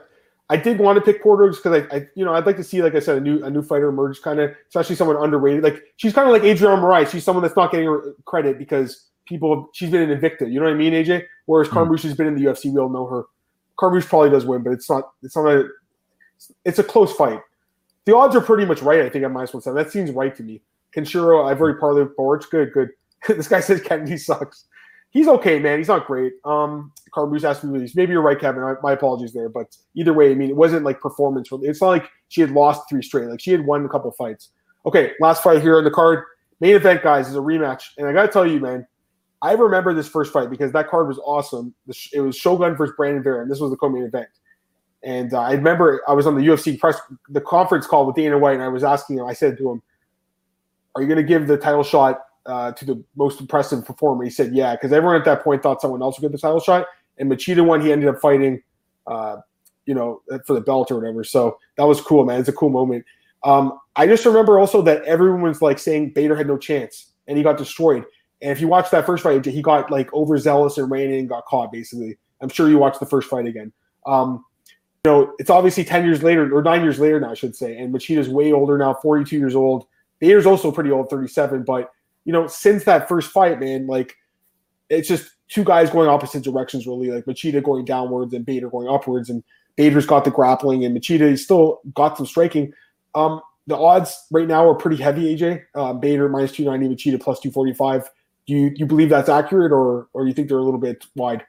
I 0.49 0.57
did 0.57 0.79
want 0.79 0.97
to 0.97 1.01
pick 1.01 1.23
just 1.25 1.63
because 1.63 1.83
I, 1.91 1.97
I, 1.97 2.07
you 2.15 2.25
know, 2.25 2.33
I'd 2.33 2.47
like 2.47 2.57
to 2.57 2.65
see, 2.65 2.81
like 2.83 2.95
I 2.95 3.01
said, 3.01 3.17
a 3.17 3.21
new 3.21 3.43
a 3.45 3.51
new 3.51 3.63
fighter 3.63 3.89
emerge, 3.89 4.23
kind 4.23 4.39
of, 4.39 4.53
especially 4.69 4.95
someone 4.95 5.17
underrated. 5.17 5.65
Like 5.65 5.83
she's 5.97 6.13
kind 6.13 6.29
of 6.29 6.33
like 6.33 6.45
Adriano 6.45 6.77
Moraes. 6.81 7.11
She's 7.11 7.25
someone 7.25 7.43
that's 7.43 7.57
not 7.57 7.73
getting 7.73 8.15
credit 8.27 8.59
because 8.59 9.07
people. 9.27 9.69
She's 9.73 9.91
been 9.91 10.09
an 10.09 10.21
Invicta. 10.21 10.51
You 10.51 10.61
know 10.61 10.67
what 10.67 10.75
I 10.75 10.77
mean, 10.77 10.93
AJ? 10.93 11.25
Whereas 11.47 11.69
mm-hmm. 11.69 11.79
Carmouche 11.79 12.03
has 12.03 12.15
been 12.15 12.29
in 12.29 12.37
the 12.37 12.45
UFC. 12.45 12.73
We 12.73 12.79
all 12.79 12.89
know 12.89 13.07
her. 13.07 13.25
Carmouche 13.77 14.07
probably 14.07 14.31
does 14.31 14.47
win, 14.47 14.63
but 14.63 14.73
it's 14.73 14.89
not. 14.89 15.11
It's 15.23 15.37
not 15.37 15.49
a. 15.49 15.69
It's 16.65 16.79
a 16.79 16.85
close 16.85 17.13
fight. 17.13 17.41
The 18.05 18.15
odds 18.15 18.37
are 18.37 18.41
pretty 18.41 18.67
much 18.67 18.83
right. 18.83 19.01
I 19.01 19.09
think 19.09 19.25
at 19.25 19.33
minus 19.33 19.53
one 19.53 19.63
seven. 19.63 19.83
That 19.83 19.91
seems 19.91 20.13
right 20.13 20.35
to 20.37 20.45
me. 20.45 20.63
Kenshiro, 20.95 21.51
I've 21.51 21.61
already 21.61 21.79
parlayed 21.79 22.15
boards. 22.15 22.47
Good, 22.47 22.73
good. 22.73 22.91
this 23.37 23.49
guy 23.49 23.61
says 23.61 23.81
Kennedy 23.81 24.17
sucks 24.17 24.67
he's 25.17 25.29
okay, 25.29 25.59
man. 25.59 25.79
He's 25.79 25.89
not 25.89 26.07
great. 26.07 26.35
Um, 26.45 26.93
Carmouche 27.15 27.43
has 27.43 27.61
to 27.61 27.67
be. 27.67 27.91
Maybe 27.95 28.13
you're 28.13 28.21
right, 28.21 28.39
Kevin. 28.39 28.63
I, 28.63 28.75
my 28.83 28.93
apologies 28.93 29.33
there, 29.33 29.49
but 29.49 29.75
either 29.95 30.13
way, 30.13 30.31
I 30.31 30.35
mean, 30.35 30.51
it 30.51 30.57
wasn't 30.57 30.85
like 30.85 31.01
performance. 31.01 31.49
It's 31.63 31.81
not 31.81 31.89
like 31.89 32.11
she 32.29 32.43
had 32.43 32.51
lost 32.51 32.83
three 32.91 33.03
straight. 33.03 33.29
Like 33.29 33.41
she 33.41 33.51
had 33.51 33.65
won 33.65 33.85
a 33.87 33.89
couple 33.89 34.11
fights. 34.13 34.51
Okay, 34.85 35.13
last 35.19 35.43
fight 35.43 35.63
here 35.63 35.79
on 35.79 35.85
the 35.85 35.91
card. 35.91 36.25
Main 36.61 36.75
event, 36.75 37.03
guys, 37.03 37.29
is 37.29 37.35
a 37.35 37.41
rematch, 37.41 37.83
and 37.99 38.07
I 38.07 38.13
got 38.13 38.23
to 38.23 38.29
tell 38.29 38.47
you, 38.47 38.61
man, 38.61 38.87
I 39.43 39.53
remember 39.53 39.93
this 39.93 40.09
first 40.09 40.33
fight 40.33 40.51
because 40.51 40.73
that 40.73 40.89
card 40.89 41.09
was 41.09 41.19
awesome. 41.25 41.75
It 42.13 42.21
was 42.21 42.37
Shogun 42.37 42.77
versus 42.77 42.95
Brandon 42.97 43.23
Vera, 43.23 43.43
and 43.43 43.51
this 43.51 43.59
was 43.59 43.71
the 43.71 43.77
co-main 43.77 44.05
event. 44.05 44.29
And 45.03 45.35
uh, 45.35 45.41
I 45.41 45.53
remember 45.53 46.03
I 46.09 46.13
was 46.13 46.27
on 46.27 46.35
the 46.35 46.43
UFC 46.43 46.79
press, 46.79 46.99
the 47.29 47.41
conference 47.41 47.87
call 47.87 48.07
with 48.07 48.17
Dana 48.17 48.39
White, 48.39 48.55
and 48.55 48.63
I 48.63 48.69
was 48.69 48.85
asking 48.85 49.19
him. 49.19 49.27
I 49.27 49.35
said 49.35 49.57
to 49.59 49.71
him, 49.71 49.83
"Are 50.95 51.03
you 51.03 51.09
going 51.09 51.19
to 51.19 51.25
give 51.25 51.47
the 51.47 51.57
title 51.57 51.83
shot 51.83 52.21
uh, 52.47 52.73
to 52.73 52.85
the 52.85 53.03
most 53.17 53.41
impressive 53.41 53.85
performer? 53.85 54.25
He 54.25 54.31
said, 54.31 54.55
yeah, 54.55 54.75
because 54.75 54.93
everyone 54.93 55.17
at 55.17 55.25
that 55.25 55.43
point 55.43 55.63
thought 55.63 55.81
someone 55.81 56.03
else 56.03 56.19
would 56.19 56.27
get 56.27 56.33
the 56.33 56.39
title 56.41 56.61
shot. 56.61 56.87
And 57.19 57.31
Machida 57.31 57.65
won, 57.65 57.81
he 57.81 57.93
ended 57.93 58.09
up 58.09 58.21
fighting, 58.21 58.63
uh, 59.07 59.37
you 59.87 59.95
know, 59.95 60.23
for 60.47 60.55
the 60.55 60.61
belt 60.61 60.91
or 60.91 60.97
whatever. 60.97 61.25
So 61.25 61.59
that 61.77 61.85
was 61.85 62.01
cool, 62.01 62.25
man. 62.25 62.41
It's 62.41 62.49
a 62.49 62.53
cool 62.53 62.71
moment. 62.71 63.05
Um, 63.45 63.79
I 63.95 64.07
just 64.07 64.25
remember 64.27 64.59
also 64.59 64.83
that 64.83 65.05
everyone 65.05 65.43
was 65.43 65.63
like 65.63 65.79
saying 65.79 66.11
Bader 66.11 66.37
had 66.37 66.47
no 66.47 66.59
chance 66.59 67.13
and 67.27 67.37
he 67.37 67.45
got 67.45 67.59
destroyed. 67.59 68.05
And 68.43 68.51
if 68.51 68.61
you 68.61 68.69
watch 68.69 68.91
that 68.91 69.07
first 69.07 69.23
fight, 69.23 69.45
he 69.45 69.63
got 69.63 69.91
like 69.91 70.13
overzealous 70.13 70.79
and 70.79 70.91
ran 70.91 71.11
in 71.11 71.21
and 71.21 71.29
got 71.29 71.47
caught, 71.47 71.73
basically. 71.73 72.19
I'm 72.41 72.49
sure 72.49 72.69
you 72.69 72.79
watched 72.79 73.01
the 73.01 73.07
first 73.07 73.31
fight 73.31 73.47
again. 73.47 73.73
Um, 74.07 74.45
you 75.05 75.11
know, 75.11 75.33
it's 75.39 75.51
obviously 75.51 75.85
10 75.85 76.05
years 76.05 76.23
later 76.23 76.53
or 76.55 76.63
nine 76.63 76.83
years 76.83 76.99
later 76.99 77.21
now, 77.21 77.31
I 77.31 77.35
should 77.35 77.57
say. 77.57 77.79
And 77.79 77.95
Machida's 77.95 78.29
way 78.29 78.53
older 78.53 78.77
now, 78.77 78.95
42 78.95 79.39
years 79.39 79.55
old. 79.55 79.87
Bader's 80.19 80.47
also 80.47 80.73
pretty 80.73 80.91
old, 80.91 81.09
37. 81.09 81.63
But, 81.63 81.93
you 82.27 82.33
know, 82.33 82.47
since 82.49 82.85
that 82.85 83.09
first 83.09 83.31
fight, 83.31 83.59
man, 83.61 83.87
like 83.87 84.17
it's 84.91 85.09
just 85.09 85.31
two 85.49 85.65
guys 85.65 85.89
going 85.89 86.09
opposite 86.09 86.43
directions, 86.45 86.87
really. 86.87 87.11
Like 87.11 87.25
Machida 87.25 87.63
going 87.63 87.85
downwards 87.85 88.35
and 88.35 88.45
Bader 88.45 88.69
going 88.69 88.89
upwards. 88.89 89.31
And 89.31 89.43
Bader's 89.77 90.07
got 90.07 90.25
the 90.25 90.31
grappling 90.31 90.85
and 90.85 90.95
Machida 90.95 91.39
still 91.39 91.81
got 91.95 92.17
some 92.17 92.27
striking. 92.27 92.73
Um, 93.15 93.41
the 93.69 93.77
odds 93.77 94.27
right 94.33 94.47
now 94.47 94.69
are 94.69 94.75
pretty 94.75 95.01
heavy, 95.01 95.37
AJ. 95.37 95.63
Uh, 95.75 95.93
Bader 95.93 96.29
minus 96.29 96.53
290, 96.53 96.95
Machida 96.95 97.21
plus 97.23 97.41
245. 97.41 98.11
Do 98.47 98.53
you, 98.53 98.71
do 98.71 98.77
you 98.79 98.87
believe 98.87 99.09
that's 99.09 99.29
accurate 99.29 99.73
or, 99.73 100.09
or 100.13 100.27
you 100.27 100.35
think 100.35 100.49
they're 100.49 100.59
a 100.59 100.65
little 100.65 100.81
bit 100.81 101.05
wide? 101.15 101.45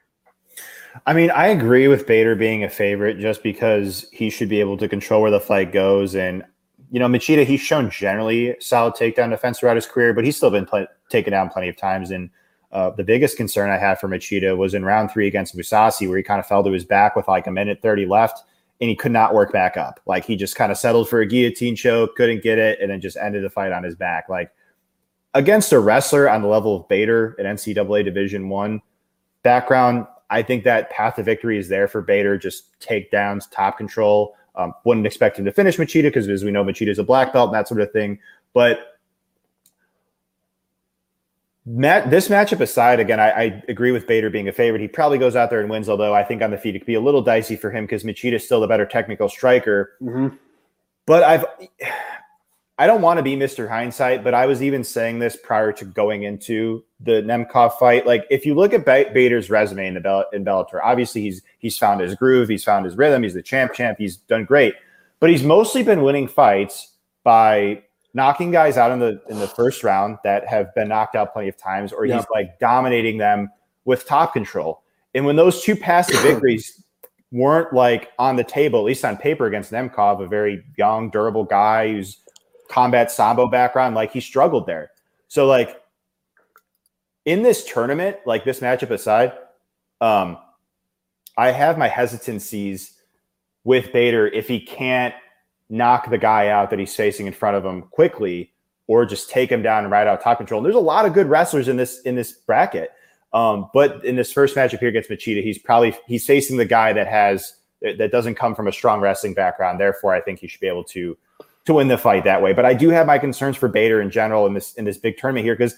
I 1.06 1.14
mean, 1.14 1.32
I 1.32 1.48
agree 1.48 1.88
with 1.88 2.08
Bader 2.08 2.36
being 2.36 2.64
a 2.64 2.70
favorite 2.70 3.20
just 3.20 3.42
because 3.44 4.08
he 4.12 4.30
should 4.30 4.50
be 4.50 4.60
able 4.60 4.78
to 4.78 4.88
control 4.88 5.24
where 5.24 5.32
the 5.32 5.40
fight 5.40 5.72
goes. 5.72 6.16
And, 6.16 6.44
you 6.92 7.00
know, 7.00 7.08
Machida, 7.08 7.46
he's 7.46 7.62
shown 7.62 7.90
generally 7.90 8.56
solid 8.60 8.94
takedown 8.94 9.30
defense 9.30 9.60
throughout 9.60 9.76
his 9.76 9.86
career, 9.86 10.14
but 10.14 10.24
he's 10.24 10.38
still 10.38 10.52
been 10.52 10.66
play- 10.66 10.88
taken 11.10 11.32
down 11.32 11.50
plenty 11.50 11.70
of 11.70 11.76
times. 11.76 12.12
And 12.12 12.30
uh, 12.72 12.92
the 12.92 13.04
biggest 13.04 13.38
concern 13.38 13.70
I 13.70 13.78
had 13.78 14.00
for 14.00 14.08
Machida 14.08 14.58
was 14.58 14.74
in 14.74 14.86
round 14.86 15.12
three 15.12 15.28
against 15.28 15.58
Mousasi, 15.58 16.08
where 16.08 16.18
he 16.18 16.24
kind 16.24 16.40
of 16.40 16.46
fell 16.46 16.64
to 16.64 16.72
his 16.72 16.86
back 16.86 17.16
with 17.16 17.28
like 17.28 17.48
a 17.48 17.52
minute 17.52 17.82
30 17.82 18.06
left 18.06 18.44
and 18.80 18.90
he 18.90 18.96
could 18.96 19.12
not 19.12 19.34
work 19.34 19.52
back 19.52 19.76
up. 19.78 20.00
Like 20.06 20.26
he 20.26 20.36
just 20.36 20.56
kind 20.56 20.72
of 20.72 20.78
settled 20.78 21.10
for 21.10 21.22
a 21.22 21.26
guillotine 21.26 21.76
choke, 21.76 22.16
couldn't 22.16 22.44
get 22.44 22.58
it, 22.60 22.80
and 22.80 22.92
then 22.92 23.02
just 23.02 23.18
ended 23.18 23.44
the 23.44 23.50
fight 23.50 23.72
on 23.72 23.84
his 23.84 23.96
back. 23.96 24.30
Like 24.30 24.52
against 25.34 25.72
a 25.72 25.80
wrestler 25.80 26.30
on 26.30 26.42
the 26.42 26.48
level 26.48 26.76
of 26.76 26.88
Bader 26.88 27.36
at 27.40 27.46
NCAA 27.46 28.06
Division 28.06 28.50
One 28.50 28.82
background, 29.44 30.06
I 30.30 30.44
think 30.44 30.64
that 30.66 30.90
path 30.90 31.16
to 31.16 31.24
victory 31.24 31.58
is 31.58 31.70
there 31.70 31.88
for 31.88 32.02
Bader. 32.02 32.38
Just 32.38 32.80
takedowns, 32.80 33.50
top 33.50 33.78
control. 33.78 34.36
Um, 34.58 34.74
wouldn't 34.84 35.06
expect 35.06 35.38
him 35.38 35.46
to 35.46 35.52
finish 35.52 35.78
Machida 35.78 36.04
because, 36.04 36.28
as 36.28 36.44
we 36.44 36.52
know, 36.52 36.64
Machida 36.64 36.90
is 36.90 36.98
a 36.98 37.04
black 37.04 37.32
belt 37.32 37.50
and 37.50 37.56
that 37.56 37.68
sort 37.68 37.80
of 37.80 37.92
thing. 37.92 38.18
But 38.54 38.98
Matt, 41.70 42.10
this 42.10 42.30
matchup 42.30 42.62
aside, 42.62 43.00
again, 43.00 43.20
I, 43.20 43.30
I, 43.30 43.64
agree 43.68 43.92
with 43.92 44.08
Bader 44.08 44.30
being 44.30 44.48
a 44.48 44.54
favorite. 44.54 44.82
He 44.82 44.88
probably 44.88 45.18
goes 45.18 45.36
out 45.36 45.50
there 45.50 45.60
and 45.60 45.70
wins, 45.70 45.90
although 45.90 46.14
I 46.14 46.24
think 46.24 46.42
on 46.42 46.50
the 46.50 46.58
feet 46.58 46.76
it 46.76 46.80
could 46.80 46.88
be 46.88 46.94
a 46.94 47.02
little 47.02 47.22
dicey 47.22 47.58
for 47.58 47.70
him 47.70 47.86
because 47.86 48.04
Machida 48.04 48.34
is 48.34 48.46
still 48.46 48.62
the 48.62 48.68
better 48.68 48.86
technical 48.86 49.28
striker. 49.28 49.94
Mm-hmm. 50.02 50.36
But 51.06 51.24
I've 51.24 51.46
I 52.80 52.86
don't 52.86 53.02
want 53.02 53.18
to 53.18 53.24
be 53.24 53.36
Mr. 53.36 53.68
Hindsight, 53.68 54.24
but 54.24 54.36
I 54.36 54.46
was 54.46 54.62
even 54.62 54.84
saying 54.84 55.18
this 55.18 55.36
prior 55.36 55.72
to 55.74 55.86
going 55.86 56.24
into 56.24 56.84
the 57.00 57.24
Nemkov 57.24 57.74
fight. 57.80 58.06
Like, 58.06 58.28
if 58.30 58.46
you 58.46 58.54
look 58.54 58.72
at 58.72 58.86
Bader's 58.86 59.50
resume 59.50 59.88
in 59.88 59.94
the 59.96 60.00
Bell- 60.00 60.30
in 60.32 60.46
Bellator, 60.46 60.80
obviously 60.84 61.22
he's 61.22 61.42
he's 61.58 61.78
found 61.78 62.02
his 62.02 62.14
groove, 62.14 62.50
he's 62.50 62.64
found 62.64 62.86
his 62.86 62.96
rhythm, 62.96 63.24
he's 63.24 63.34
the 63.34 63.42
champ, 63.42 63.74
champ, 63.74 63.98
he's 63.98 64.18
done 64.18 64.46
great. 64.46 64.76
But 65.20 65.32
he's 65.32 65.44
mostly 65.44 65.82
been 65.82 66.04
winning 66.04 66.28
fights 66.28 66.94
by 67.24 67.82
knocking 68.14 68.52
guys 68.52 68.78
out 68.78 68.92
in 68.92 69.00
the 69.00 69.22
in 69.28 69.40
the 69.40 69.48
first 69.48 69.84
round 69.84 70.20
that 70.24 70.48
have 70.48 70.74
been 70.76 70.90
knocked 70.90 71.16
out 71.16 71.34
plenty 71.34 71.50
of 71.50 71.58
times, 71.58 71.92
or 71.92 72.06
he's 72.06 72.26
like 72.32 72.60
dominating 72.60 73.18
them 73.18 73.50
with 73.86 74.06
top 74.06 74.34
control. 74.34 74.84
And 75.16 75.26
when 75.26 75.36
those 75.36 75.64
two 75.64 75.76
passive 75.76 76.20
victories 76.22 76.84
weren't 77.32 77.74
like 77.74 78.12
on 78.20 78.36
the 78.36 78.44
table, 78.44 78.80
at 78.80 78.86
least 78.86 79.04
on 79.04 79.18
paper 79.18 79.48
against 79.48 79.72
Nemkov, 79.72 80.24
a 80.24 80.28
very 80.28 80.64
young, 80.78 81.10
durable 81.10 81.44
guy 81.44 81.92
who's 81.92 82.18
combat 82.70 83.12
sambo 83.12 83.48
background, 83.48 83.96
like 83.96 84.12
he 84.12 84.20
struggled 84.20 84.66
there. 84.66 84.92
So 85.28 85.46
like 85.46 85.82
in 87.26 87.42
this 87.42 87.66
tournament, 87.66 88.18
like 88.26 88.46
this 88.46 88.60
matchup 88.60 88.92
aside, 88.92 89.34
um, 90.02 90.38
I 91.38 91.52
have 91.52 91.78
my 91.78 91.88
hesitancies 91.88 92.94
with 93.64 93.92
Bader 93.92 94.28
if 94.28 94.48
he 94.48 94.60
can't 94.60 95.14
knock 95.70 96.10
the 96.10 96.18
guy 96.18 96.48
out 96.48 96.70
that 96.70 96.80
he's 96.80 96.96
facing 96.96 97.28
in 97.28 97.34
front 97.34 97.58
of 97.58 97.66
him 97.66 97.84
quickly 97.84 98.54
or 98.88 99.06
just 99.06 99.30
take 99.30 99.52
him 99.52 99.62
down 99.62 99.84
and 99.84 99.92
ride 99.92 100.08
out 100.08 100.22
top 100.22 100.38
control. 100.38 100.60
And 100.60 100.66
there's 100.66 100.76
a 100.76 100.80
lot 100.80 101.06
of 101.06 101.14
good 101.14 101.28
wrestlers 101.28 101.68
in 101.68 101.76
this 101.78 102.00
in 102.02 102.16
this 102.16 102.32
bracket. 102.32 102.92
Um, 103.34 103.70
but 103.74 104.04
in 104.06 104.16
this 104.16 104.32
first 104.32 104.56
matchup 104.56 104.80
here 104.80 104.88
against 104.88 105.10
Machida, 105.10 105.44
he's 105.44 105.58
probably 105.58 105.96
he's 106.08 106.26
facing 106.26 106.58
the 106.58 106.66
guy 106.66 106.94
that 106.94 107.08
has 107.08 107.54
that 107.82 108.12
doesn't 108.12 108.36
come 108.36 108.56
from 108.56 108.68
a 108.68 108.72
strong 108.72 109.02
wrestling 109.02 109.34
background. 109.34 109.80
Therefore, 109.80 110.14
I 110.14 110.22
think 110.22 110.40
he 110.40 110.48
should 110.48 110.62
be 110.62 110.68
able 110.68 110.86
to 110.86 111.18
to 111.68 111.74
win 111.76 111.88
the 111.90 111.98
fight 111.98 112.24
that 112.24 112.42
way. 112.42 112.54
But 112.54 112.66
I 112.66 112.74
do 112.74 112.90
have 112.90 113.06
my 113.06 113.20
concerns 113.20 113.56
for 113.56 113.68
Bader 113.68 114.02
in 114.02 114.10
general 114.10 114.48
in 114.48 114.54
this 114.54 114.74
in 114.74 114.86
this 114.86 114.98
big 114.98 115.18
tournament 115.18 115.46
here 115.46 115.56
because 115.56 115.76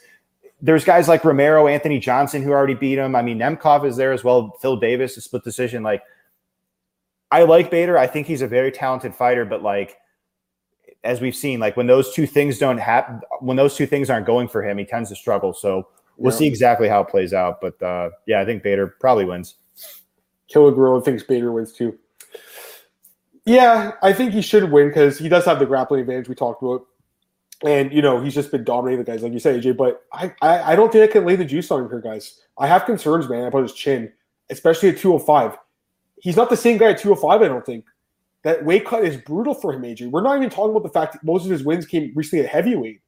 there's 0.61 0.85
guys 0.85 1.07
like 1.07 1.25
Romero, 1.25 1.67
Anthony 1.67 1.99
Johnson 1.99 2.41
who 2.41 2.51
already 2.51 2.75
beat 2.75 2.97
him. 2.97 3.15
I 3.15 3.21
mean, 3.21 3.39
Nemkov 3.39 3.85
is 3.85 3.97
there 3.97 4.13
as 4.13 4.23
well. 4.23 4.57
Phil 4.61 4.77
Davis, 4.77 5.17
a 5.17 5.21
split 5.21 5.43
decision. 5.43 5.83
Like, 5.83 6.03
I 7.31 7.43
like 7.43 7.71
Bader. 7.71 7.97
I 7.97 8.07
think 8.07 8.27
he's 8.27 8.41
a 8.41 8.47
very 8.47 8.71
talented 8.71 9.15
fighter, 9.15 9.45
but 9.45 9.63
like 9.63 9.97
as 11.03 11.21
we've 11.21 11.35
seen, 11.35 11.59
like 11.59 11.75
when 11.75 11.87
those 11.87 12.13
two 12.13 12.27
things 12.27 12.59
don't 12.59 12.77
happen, 12.77 13.21
when 13.39 13.57
those 13.57 13.75
two 13.75 13.85
things 13.85 14.09
aren't 14.09 14.25
going 14.25 14.47
for 14.47 14.63
him, 14.63 14.77
he 14.77 14.85
tends 14.85 15.09
to 15.09 15.15
struggle. 15.15 15.53
So 15.53 15.87
we'll 16.17 16.33
yeah. 16.33 16.39
see 16.39 16.47
exactly 16.47 16.87
how 16.87 17.01
it 17.01 17.07
plays 17.07 17.33
out. 17.33 17.61
But 17.61 17.81
uh, 17.81 18.11
yeah, 18.27 18.41
I 18.41 18.45
think 18.45 18.61
Bader 18.61 18.95
probably 18.99 19.25
wins. 19.25 19.55
Killer 20.49 20.71
Gorilla 20.71 21.01
thinks 21.01 21.23
Bader 21.23 21.51
wins 21.51 21.71
too. 21.71 21.97
Yeah, 23.50 23.93
I 24.04 24.14
think 24.14 24.32
he 24.32 24.43
should 24.43 24.72
win 24.72 24.89
because 24.89 25.18
he 25.18 25.28
does 25.28 25.43
have 25.45 25.58
the 25.58 25.66
grappling 25.66 26.02
advantage 26.02 26.30
we 26.30 26.36
talked 26.36 26.62
about. 26.62 26.86
And 27.66 27.91
you 27.91 28.00
know, 28.00 28.22
he's 28.22 28.36
just 28.36 28.52
been 28.52 28.64
dominating 28.64 29.04
the 29.04 29.12
guys, 29.12 29.24
like 29.24 29.34
you 29.34 29.39
say, 29.39 29.60
AJ. 29.60 29.76
But 29.76 30.04
I, 30.14 30.32
I, 30.43 30.74
I 30.74 30.76
don't 30.76 30.91
think 30.91 31.10
I 31.10 31.12
can 31.12 31.26
lay 31.26 31.36
the 31.36 31.43
juice 31.43 31.72
on 31.72 31.82
him 31.82 31.89
here, 31.89 32.00
guys. 32.00 32.41
I 32.60 32.68
have 32.68 32.86
concerns, 32.86 33.28
man, 33.28 33.45
about 33.45 33.64
his 33.64 33.74
chin, 33.74 34.14
especially 34.52 34.89
at 34.89 35.00
205. 35.00 35.58
He's 36.22 36.36
not 36.36 36.52
the 36.52 36.58
same 36.58 36.78
guy 36.78 36.91
at 36.91 37.00
205, 37.00 37.41
I 37.41 37.47
don't 37.47 37.66
think. 37.66 37.86
That 38.43 38.64
weight 38.64 38.86
cut 38.86 39.04
is 39.04 39.18
brutal 39.18 39.56
for 39.56 39.74
him, 39.74 39.82
AJ. 39.82 40.12
We're 40.12 40.22
not 40.22 40.38
even 40.38 40.52
talking 40.52 40.70
about 40.70 40.84
the 40.84 40.93
fact 40.93 41.14
that 41.14 41.24
most 41.24 41.43
of 41.43 41.50
his 41.50 41.64
wins 41.64 41.88
came 41.88 42.12
recently 42.14 42.45
at 42.45 42.52
heavyweight. 42.52 43.02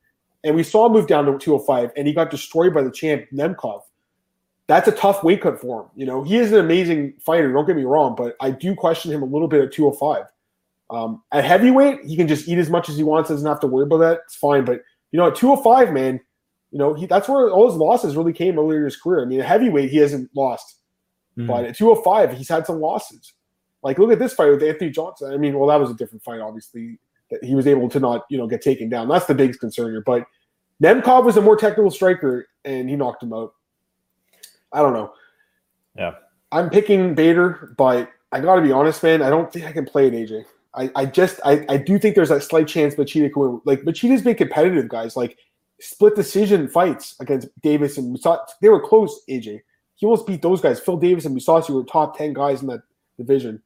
And 0.43 0.55
we 0.55 0.63
saw 0.63 0.87
him 0.87 0.93
move 0.93 1.05
down 1.05 1.25
to 1.25 1.37
205, 1.37 1.91
and 1.95 2.07
he 2.07 2.13
got 2.13 2.31
destroyed 2.31 2.73
by 2.73 2.81
the 2.81 2.89
champ 2.89 3.25
Nemkov. 3.31 3.81
That's 4.67 4.87
a 4.87 4.91
tough 4.91 5.23
weight 5.23 5.41
cut 5.41 5.59
for 5.59 5.81
him. 5.81 5.89
You 5.95 6.05
know, 6.05 6.23
he 6.23 6.37
is 6.37 6.51
an 6.51 6.59
amazing 6.59 7.15
fighter, 7.19 7.51
don't 7.51 7.67
get 7.67 7.75
me 7.75 7.83
wrong, 7.83 8.15
but 8.15 8.35
I 8.39 8.51
do 8.51 8.75
question 8.75 9.11
him 9.11 9.21
a 9.21 9.25
little 9.25 9.47
bit 9.47 9.61
at 9.61 9.71
205. 9.71 10.25
Um, 10.89 11.23
at 11.31 11.45
heavyweight, 11.45 12.05
he 12.05 12.15
can 12.15 12.27
just 12.27 12.47
eat 12.47 12.57
as 12.57 12.69
much 12.69 12.89
as 12.89 12.97
he 12.97 13.03
wants, 13.03 13.29
doesn't 13.29 13.47
have 13.47 13.59
to 13.61 13.67
worry 13.67 13.83
about 13.83 13.97
that. 13.97 14.19
It's 14.25 14.35
fine. 14.35 14.65
But 14.65 14.81
you 15.11 15.17
know, 15.17 15.27
at 15.27 15.35
205, 15.35 15.93
man, 15.93 16.19
you 16.71 16.77
know, 16.77 16.93
he 16.93 17.05
that's 17.05 17.27
where 17.27 17.49
all 17.49 17.69
his 17.69 17.77
losses 17.77 18.15
really 18.15 18.33
came 18.33 18.57
earlier 18.57 18.79
in 18.79 18.85
his 18.85 18.97
career. 18.97 19.21
I 19.21 19.25
mean, 19.25 19.39
at 19.39 19.45
heavyweight, 19.45 19.89
he 19.89 19.97
hasn't 19.97 20.29
lost. 20.35 20.77
Mm-hmm. 21.37 21.47
But 21.47 21.65
at 21.65 21.77
205, 21.77 22.37
he's 22.37 22.49
had 22.49 22.65
some 22.65 22.79
losses. 22.79 23.33
Like, 23.83 23.99
look 23.99 24.11
at 24.11 24.19
this 24.19 24.33
fight 24.33 24.51
with 24.51 24.63
Anthony 24.63 24.91
Johnson. 24.91 25.33
I 25.33 25.37
mean, 25.37 25.57
well, 25.57 25.69
that 25.69 25.79
was 25.79 25.89
a 25.89 25.95
different 25.95 26.23
fight, 26.23 26.39
obviously. 26.39 26.99
That 27.29 27.43
he 27.43 27.55
was 27.55 27.67
able 27.67 27.89
to 27.89 27.99
not, 27.99 28.25
you 28.29 28.37
know, 28.37 28.47
get 28.47 28.61
taken 28.61 28.89
down. 28.89 29.07
That's 29.07 29.25
the 29.25 29.33
biggest 29.33 29.59
concern 29.59 29.91
here. 29.91 30.03
But 30.05 30.25
Nemkov 30.83 31.23
was 31.23 31.37
a 31.37 31.41
more 31.41 31.55
technical 31.55 31.89
striker, 31.89 32.47
and 32.65 32.89
he 32.89 32.95
knocked 32.95 33.23
him 33.23 33.33
out. 33.33 33.53
I 34.73 34.81
don't 34.81 34.93
know. 34.93 35.13
Yeah. 35.97 36.13
I'm 36.51 36.69
picking 36.69 37.15
Bader, 37.15 37.73
but 37.77 38.11
I 38.31 38.39
got 38.39 38.55
to 38.55 38.61
be 38.61 38.71
honest, 38.71 39.03
man. 39.03 39.21
I 39.21 39.29
don't 39.29 39.51
think 39.51 39.65
I 39.65 39.71
can 39.71 39.85
play 39.85 40.07
it, 40.07 40.13
AJ. 40.13 40.45
I, 40.73 40.89
I 40.95 41.05
just 41.05 41.39
I, 41.43 41.65
I 41.67 41.77
do 41.77 41.99
think 41.99 42.15
there's 42.15 42.31
a 42.31 42.39
slight 42.39 42.67
chance 42.67 42.95
Machida 42.95 43.31
can 43.31 43.41
win. 43.41 43.61
Like 43.65 43.81
Machida's 43.81 44.21
been 44.21 44.35
competitive, 44.35 44.87
guys. 44.87 45.17
Like 45.17 45.37
split 45.79 46.15
decision 46.15 46.67
fights 46.67 47.15
against 47.19 47.49
Davis 47.61 47.97
and 47.97 48.15
Mousasi. 48.15 48.39
They 48.61 48.69
were 48.69 48.79
close, 48.79 49.21
AJ. 49.29 49.61
He 49.95 50.05
almost 50.05 50.25
beat 50.25 50.41
those 50.41 50.61
guys. 50.61 50.79
Phil 50.79 50.97
Davis 50.97 51.25
and 51.25 51.37
Mousasi 51.37 51.71
were 51.71 51.83
top 51.83 52.17
ten 52.17 52.33
guys 52.33 52.61
in 52.61 52.67
that 52.67 52.83
division. 53.17 53.61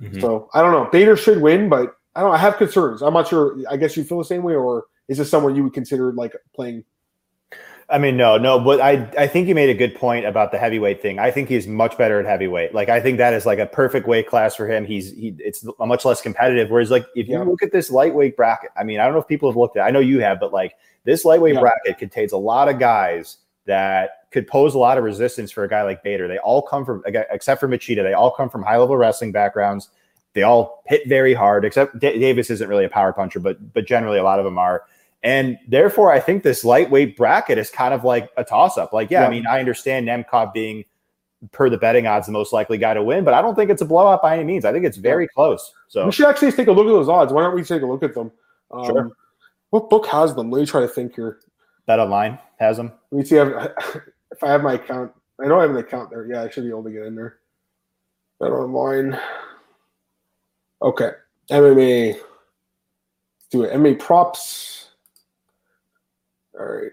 Mm-hmm. 0.00 0.20
So 0.20 0.50
I 0.52 0.60
don't 0.60 0.72
know. 0.72 0.88
Bader 0.90 1.16
should 1.16 1.40
win, 1.40 1.68
but 1.68 1.96
I 2.16 2.22
don't. 2.22 2.32
I 2.32 2.38
have 2.38 2.56
concerns. 2.56 3.02
I'm 3.02 3.14
not 3.14 3.28
sure. 3.28 3.56
I 3.70 3.76
guess 3.76 3.96
you 3.96 4.02
feel 4.02 4.18
the 4.18 4.24
same 4.24 4.42
way, 4.42 4.54
or 4.54 4.86
is 5.08 5.18
this 5.18 5.30
someone 5.30 5.54
you 5.54 5.62
would 5.62 5.74
consider 5.74 6.12
like 6.12 6.34
playing 6.54 6.84
I 7.90 7.96
mean, 7.96 8.18
no, 8.18 8.36
no, 8.36 8.58
but 8.58 8.82
I 8.82 9.10
I 9.16 9.26
think 9.26 9.48
you 9.48 9.54
made 9.54 9.70
a 9.70 9.74
good 9.74 9.94
point 9.94 10.26
about 10.26 10.52
the 10.52 10.58
heavyweight 10.58 11.00
thing. 11.00 11.18
I 11.18 11.30
think 11.30 11.48
he's 11.48 11.66
much 11.66 11.96
better 11.96 12.20
at 12.20 12.26
heavyweight. 12.26 12.74
Like 12.74 12.90
I 12.90 13.00
think 13.00 13.16
that 13.16 13.32
is 13.32 13.46
like 13.46 13.58
a 13.58 13.64
perfect 13.64 14.06
weight 14.06 14.26
class 14.26 14.54
for 14.54 14.68
him. 14.68 14.84
He's 14.84 15.12
he 15.12 15.34
it's 15.38 15.64
much 15.78 16.04
less 16.04 16.20
competitive. 16.20 16.70
Whereas 16.70 16.90
like 16.90 17.06
if 17.16 17.28
you 17.28 17.38
yeah. 17.38 17.44
look 17.44 17.62
at 17.62 17.72
this 17.72 17.90
lightweight 17.90 18.36
bracket, 18.36 18.70
I 18.76 18.84
mean, 18.84 19.00
I 19.00 19.04
don't 19.04 19.14
know 19.14 19.20
if 19.20 19.26
people 19.26 19.48
have 19.48 19.56
looked 19.56 19.78
at. 19.78 19.86
I 19.86 19.90
know 19.90 20.00
you 20.00 20.20
have, 20.20 20.38
but 20.38 20.52
like 20.52 20.74
this 21.04 21.24
lightweight 21.24 21.54
yeah. 21.54 21.60
bracket 21.60 21.96
contains 21.98 22.32
a 22.32 22.36
lot 22.36 22.68
of 22.68 22.78
guys 22.78 23.38
that 23.64 24.10
could 24.32 24.46
pose 24.46 24.74
a 24.74 24.78
lot 24.78 24.98
of 24.98 25.04
resistance 25.04 25.50
for 25.50 25.64
a 25.64 25.68
guy 25.68 25.82
like 25.82 26.02
Bader. 26.02 26.28
They 26.28 26.38
all 26.38 26.60
come 26.60 26.84
from 26.84 27.02
except 27.06 27.58
for 27.58 27.68
Machida. 27.68 28.02
They 28.02 28.12
all 28.12 28.30
come 28.30 28.50
from 28.50 28.62
high 28.62 28.76
level 28.76 28.98
wrestling 28.98 29.32
backgrounds. 29.32 29.88
They 30.34 30.42
all 30.42 30.82
hit 30.86 31.08
very 31.08 31.32
hard. 31.32 31.64
Except 31.64 31.98
D- 31.98 32.18
Davis 32.18 32.50
isn't 32.50 32.68
really 32.68 32.84
a 32.84 32.90
power 32.90 33.14
puncher, 33.14 33.40
but 33.40 33.72
but 33.72 33.86
generally 33.86 34.18
a 34.18 34.24
lot 34.24 34.38
of 34.38 34.44
them 34.44 34.58
are. 34.58 34.84
And 35.22 35.58
therefore, 35.66 36.12
I 36.12 36.20
think 36.20 36.42
this 36.42 36.64
lightweight 36.64 37.16
bracket 37.16 37.58
is 37.58 37.70
kind 37.70 37.92
of 37.92 38.04
like 38.04 38.30
a 38.36 38.44
toss 38.44 38.78
up. 38.78 38.92
Like, 38.92 39.10
yeah, 39.10 39.22
yeah, 39.22 39.26
I 39.26 39.30
mean, 39.30 39.46
I 39.46 39.58
understand 39.58 40.06
Nemkov 40.06 40.52
being, 40.52 40.84
per 41.52 41.68
the 41.70 41.78
betting 41.78 42.06
odds, 42.06 42.26
the 42.26 42.32
most 42.32 42.52
likely 42.52 42.78
guy 42.78 42.94
to 42.94 43.02
win, 43.02 43.24
but 43.24 43.34
I 43.34 43.42
don't 43.42 43.54
think 43.54 43.70
it's 43.70 43.82
a 43.82 43.84
blowout 43.84 44.22
by 44.22 44.34
any 44.34 44.44
means. 44.44 44.64
I 44.64 44.72
think 44.72 44.84
it's 44.84 44.96
very 44.96 45.24
yeah. 45.24 45.34
close. 45.34 45.72
So 45.88 46.04
we 46.06 46.12
should 46.12 46.26
actually 46.26 46.52
take 46.52 46.68
a 46.68 46.72
look 46.72 46.86
at 46.86 46.90
those 46.90 47.08
odds. 47.08 47.32
Why 47.32 47.42
don't 47.42 47.54
we 47.54 47.62
take 47.62 47.82
a 47.82 47.86
look 47.86 48.02
at 48.02 48.14
them? 48.14 48.32
Um, 48.70 48.84
sure. 48.84 49.10
What 49.70 49.90
book 49.90 50.06
has 50.06 50.34
them? 50.34 50.50
Let 50.50 50.60
me 50.60 50.66
try 50.66 50.80
to 50.80 50.88
think 50.88 51.14
here. 51.14 51.40
Bet 51.86 51.98
online 51.98 52.38
has 52.58 52.76
them. 52.76 52.92
Let 53.10 53.18
me 53.18 53.24
see 53.24 53.36
if 53.36 53.48
I 54.42 54.48
have 54.48 54.62
my 54.64 54.74
account. 54.74 55.12
I 55.40 55.46
know 55.46 55.58
I 55.58 55.62
have 55.62 55.70
an 55.70 55.76
account 55.76 56.10
there. 56.10 56.26
Yeah, 56.26 56.42
I 56.42 56.50
should 56.50 56.64
be 56.64 56.70
able 56.70 56.84
to 56.84 56.90
get 56.90 57.06
in 57.06 57.14
there. 57.14 57.38
Bet 58.40 58.50
online. 58.50 59.18
Okay. 60.82 61.10
MMA. 61.50 62.14
Let's 62.14 62.24
do 63.50 63.62
it. 63.62 63.72
MMA 63.72 63.98
props. 63.98 64.87
All 66.58 66.66
right. 66.66 66.92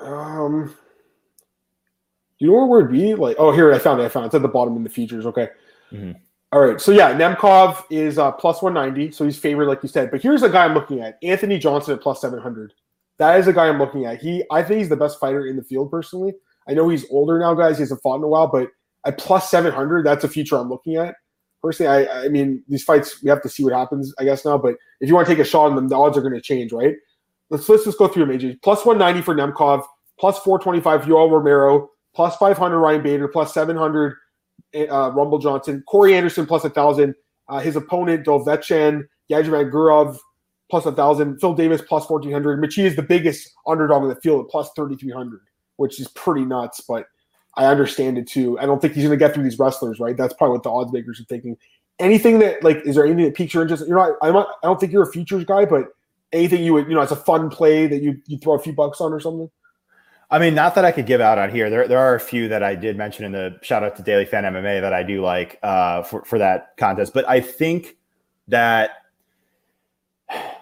Um, 0.00 0.74
you 2.38 2.48
know 2.48 2.66
where 2.66 2.82
would 2.82 2.92
be? 2.92 3.14
Like, 3.14 3.36
oh, 3.38 3.52
here 3.52 3.72
I 3.72 3.78
found 3.78 4.00
it. 4.00 4.04
I 4.04 4.08
found 4.08 4.24
it. 4.24 4.26
It's 4.28 4.34
at 4.34 4.42
the 4.42 4.48
bottom 4.48 4.76
in 4.76 4.84
the 4.84 4.90
features. 4.90 5.26
Okay. 5.26 5.48
Mhm. 5.92 6.16
All 6.52 6.60
right. 6.60 6.80
So 6.80 6.92
yeah, 6.92 7.12
Nemkov 7.12 7.84
is 7.90 8.18
uh, 8.18 8.32
plus 8.32 8.62
one 8.62 8.74
ninety, 8.74 9.10
so 9.10 9.24
he's 9.24 9.38
favored, 9.38 9.66
like 9.66 9.82
you 9.82 9.88
said. 9.88 10.10
But 10.10 10.22
here's 10.22 10.42
a 10.42 10.48
guy 10.48 10.64
I'm 10.64 10.74
looking 10.74 11.00
at: 11.00 11.18
Anthony 11.22 11.58
Johnson 11.58 11.94
at 11.94 12.00
plus 12.00 12.20
seven 12.20 12.40
hundred. 12.40 12.72
That 13.18 13.38
is 13.38 13.48
a 13.48 13.52
guy 13.52 13.68
I'm 13.68 13.78
looking 13.78 14.06
at. 14.06 14.20
He, 14.20 14.44
I 14.50 14.62
think 14.62 14.78
he's 14.78 14.88
the 14.88 14.96
best 14.96 15.18
fighter 15.18 15.46
in 15.46 15.56
the 15.56 15.62
field 15.64 15.90
personally. 15.90 16.34
I 16.68 16.74
know 16.74 16.88
he's 16.88 17.04
older 17.10 17.38
now, 17.38 17.54
guys. 17.54 17.76
He 17.78 17.82
hasn't 17.82 18.00
fought 18.00 18.16
in 18.16 18.22
a 18.22 18.28
while, 18.28 18.46
but 18.46 18.68
at 19.04 19.18
plus 19.18 19.50
seven 19.50 19.72
hundred, 19.72 20.06
that's 20.06 20.24
a 20.24 20.28
future 20.28 20.56
I'm 20.56 20.68
looking 20.68 20.96
at. 20.96 21.16
Personally, 21.60 22.06
I, 22.06 22.24
I 22.24 22.28
mean, 22.28 22.62
these 22.68 22.84
fights 22.84 23.20
we 23.22 23.28
have 23.28 23.42
to 23.42 23.48
see 23.48 23.64
what 23.64 23.72
happens, 23.72 24.14
I 24.18 24.24
guess 24.24 24.44
now. 24.44 24.56
But 24.56 24.76
if 25.00 25.08
you 25.08 25.14
want 25.14 25.26
to 25.26 25.34
take 25.34 25.44
a 25.44 25.48
shot 25.48 25.66
on 25.66 25.74
them, 25.74 25.88
the 25.88 25.96
odds 25.96 26.16
are 26.16 26.22
going 26.22 26.34
to 26.34 26.40
change, 26.40 26.72
right? 26.72 26.94
Let's 27.50 27.68
let's 27.68 27.84
just 27.84 27.98
go 27.98 28.08
through 28.08 28.26
them, 28.26 28.38
AJ. 28.38 28.62
Plus 28.62 28.84
one 28.84 28.98
ninety 28.98 29.22
for 29.22 29.34
Nemkov, 29.34 29.84
plus 30.18 30.38
four 30.40 30.58
twenty 30.58 30.80
five 30.80 31.02
Yoel 31.02 31.30
Romero, 31.30 31.90
plus 32.14 32.36
five 32.36 32.58
hundred 32.58 32.78
Ryan 32.78 33.02
Bader, 33.02 33.28
plus 33.28 33.54
seven 33.54 33.76
hundred 33.76 34.16
uh, 34.74 35.10
Rumble 35.14 35.38
Johnson, 35.38 35.82
Corey 35.88 36.14
Anderson 36.14 36.46
plus 36.46 36.64
a 36.64 36.70
thousand. 36.70 37.14
Uh, 37.48 37.60
his 37.60 37.76
opponent 37.76 38.26
Dovletdzhan, 38.26 39.06
Yajiman 39.30 39.72
Gurov 39.72 40.18
plus 40.70 40.84
a 40.86 40.92
thousand, 40.92 41.38
Phil 41.40 41.54
Davis 41.54 41.80
plus 41.80 42.06
fourteen 42.06 42.32
hundred. 42.32 42.60
Machi 42.60 42.84
is 42.84 42.96
the 42.96 43.02
biggest 43.02 43.50
underdog 43.66 44.02
in 44.02 44.08
the 44.08 44.16
field 44.16 44.44
at 44.44 44.50
plus 44.50 44.70
thirty 44.76 44.96
three 44.96 45.12
hundred, 45.12 45.40
which 45.76 46.00
is 46.00 46.08
pretty 46.08 46.44
nuts. 46.44 46.82
But 46.86 47.06
I 47.56 47.66
understand 47.66 48.18
it 48.18 48.26
too. 48.26 48.58
I 48.58 48.66
don't 48.66 48.80
think 48.80 48.94
he's 48.94 49.04
going 49.04 49.18
to 49.18 49.24
get 49.24 49.34
through 49.34 49.44
these 49.44 49.58
wrestlers, 49.58 49.98
right? 49.98 50.16
That's 50.16 50.34
probably 50.34 50.54
what 50.54 50.62
the 50.62 50.70
odds 50.70 50.92
makers 50.92 51.20
are 51.20 51.24
thinking. 51.24 51.56
Anything 51.98 52.38
that 52.40 52.62
like, 52.62 52.82
is 52.84 52.94
there 52.94 53.04
anything 53.04 53.24
that 53.24 53.34
piques 53.34 53.54
your 53.54 53.62
interest? 53.62 53.84
You're 53.88 53.96
not. 53.96 54.12
I'm 54.22 54.34
not. 54.34 54.48
I 54.62 54.66
don't 54.66 54.78
think 54.78 54.92
you're 54.92 55.08
a 55.08 55.10
futures 55.10 55.44
guy, 55.44 55.64
but 55.64 55.86
anything 56.32 56.62
you 56.62 56.74
would, 56.74 56.88
you 56.88 56.94
know, 56.94 57.00
it's 57.00 57.12
a 57.12 57.16
fun 57.16 57.50
play 57.50 57.86
that 57.86 58.02
you 58.02 58.20
you 58.26 58.38
throw 58.38 58.54
a 58.54 58.58
few 58.58 58.72
bucks 58.72 59.00
on 59.00 59.12
or 59.12 59.20
something. 59.20 59.50
I 60.30 60.38
mean, 60.38 60.54
not 60.54 60.74
that 60.74 60.84
I 60.84 60.92
could 60.92 61.06
give 61.06 61.22
out 61.22 61.38
on 61.38 61.50
here. 61.50 61.70
There, 61.70 61.88
there 61.88 61.98
are 61.98 62.14
a 62.14 62.20
few 62.20 62.48
that 62.48 62.62
I 62.62 62.74
did 62.74 62.98
mention 62.98 63.24
in 63.24 63.32
the 63.32 63.58
shout 63.62 63.82
out 63.82 63.96
to 63.96 64.02
Daily 64.02 64.26
Fan 64.26 64.44
MMA 64.44 64.82
that 64.82 64.92
I 64.92 65.02
do 65.02 65.22
like 65.22 65.58
uh, 65.62 66.02
for 66.02 66.24
for 66.24 66.38
that 66.38 66.76
contest. 66.76 67.14
But 67.14 67.28
I 67.28 67.40
think 67.40 67.96
that 68.48 68.90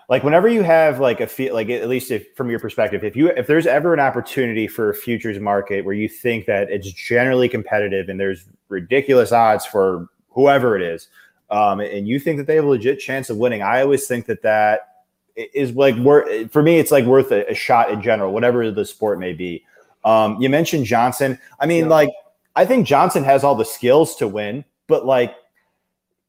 like 0.08 0.22
whenever 0.22 0.48
you 0.48 0.62
have 0.62 1.00
like 1.00 1.20
a 1.20 1.26
feel 1.26 1.54
like 1.54 1.68
at 1.68 1.88
least 1.88 2.10
if 2.10 2.26
from 2.36 2.50
your 2.50 2.58
perspective 2.58 3.02
if 3.02 3.16
you 3.16 3.28
if 3.30 3.46
there's 3.46 3.66
ever 3.66 3.92
an 3.92 4.00
opportunity 4.00 4.66
for 4.66 4.90
a 4.90 4.94
futures 4.94 5.40
market 5.40 5.84
where 5.84 5.94
you 5.94 6.08
think 6.08 6.46
that 6.46 6.70
it's 6.70 6.90
generally 6.92 7.48
competitive 7.48 8.08
and 8.08 8.20
there's 8.20 8.46
ridiculous 8.68 9.32
odds 9.32 9.66
for 9.66 10.08
whoever 10.30 10.76
it 10.76 10.82
is 10.82 11.08
um, 11.50 11.80
and 11.80 12.06
you 12.06 12.18
think 12.18 12.38
that 12.38 12.46
they 12.46 12.56
have 12.56 12.64
a 12.64 12.68
legit 12.68 13.00
chance 13.00 13.30
of 13.30 13.36
winning 13.36 13.62
i 13.62 13.80
always 13.80 14.06
think 14.06 14.26
that 14.26 14.42
that 14.42 14.95
is 15.36 15.72
like 15.72 15.94
worth 15.96 16.50
for 16.50 16.62
me 16.62 16.78
it's 16.78 16.90
like 16.90 17.04
worth 17.04 17.30
a, 17.30 17.48
a 17.50 17.54
shot 17.54 17.90
in 17.90 18.00
general 18.02 18.32
whatever 18.32 18.70
the 18.70 18.84
sport 18.84 19.18
may 19.18 19.32
be 19.32 19.64
um, 20.04 20.40
you 20.40 20.48
mentioned 20.48 20.86
johnson 20.86 21.38
i 21.60 21.66
mean 21.66 21.84
Yeah. 21.84 21.90
like 21.90 22.08
i 22.54 22.64
think 22.64 22.86
johnson 22.86 23.22
has 23.24 23.44
all 23.44 23.54
the 23.54 23.64
skills 23.64 24.16
to 24.16 24.26
win 24.28 24.64
but 24.86 25.04
like 25.04 25.34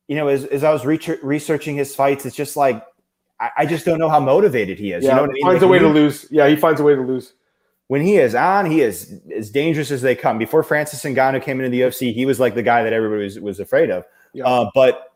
you 0.08 0.16
know 0.16 0.28
as, 0.28 0.45
as 0.45 0.64
i 0.64 0.72
was 0.72 0.86
re- 0.86 0.99
researching 1.24 1.76
his 1.78 1.95
fights 1.95 2.26
it's 2.26 2.36
just 2.36 2.58
like 2.58 2.84
I, 3.39 3.51
I 3.60 3.66
just 3.66 3.86
don't 3.86 3.99
know 3.99 4.10
how 4.10 4.20
motivated 4.20 4.80
he 4.80 4.91
is 4.93 5.03
Yeah, 5.03 5.12
you 5.12 5.16
know 5.16 5.22
what 5.24 5.30
i 5.30 5.34
mean 5.34 5.43
finds 5.43 5.62
Like, 5.62 5.68
a 5.70 5.72
way 5.72 5.80
to 5.80 5.88
lose. 5.88 6.26
Yeah, 6.32 6.47
he 6.47 6.55
finds 6.55 6.82
a 6.82 6.84
way 6.84 6.95
to 6.95 7.01
lose. 7.01 7.34
when 7.88 8.01
he 8.01 8.18
is 8.18 8.34
on, 8.36 8.70
he 8.70 8.82
is 8.82 9.22
as 9.34 9.49
dangerous 9.51 9.91
as 9.91 10.01
they 10.01 10.16
come. 10.16 10.38
Before 10.38 10.64
Francis 10.64 11.03
Ngannou 11.03 11.41
came 11.41 11.60
into 11.62 11.70
the 11.70 11.82
UFC, 11.82 12.14
he 12.14 12.26
was 12.26 12.39
like 12.39 12.55
the 12.55 12.64
guy 12.64 12.84
that 12.84 12.91
everybody 12.93 13.24
was, 13.24 13.39
was 13.39 13.60
afraid 13.62 13.89
of. 13.91 14.03
Yeah. 14.34 14.43
Uh, 14.45 14.70
but 14.74 15.14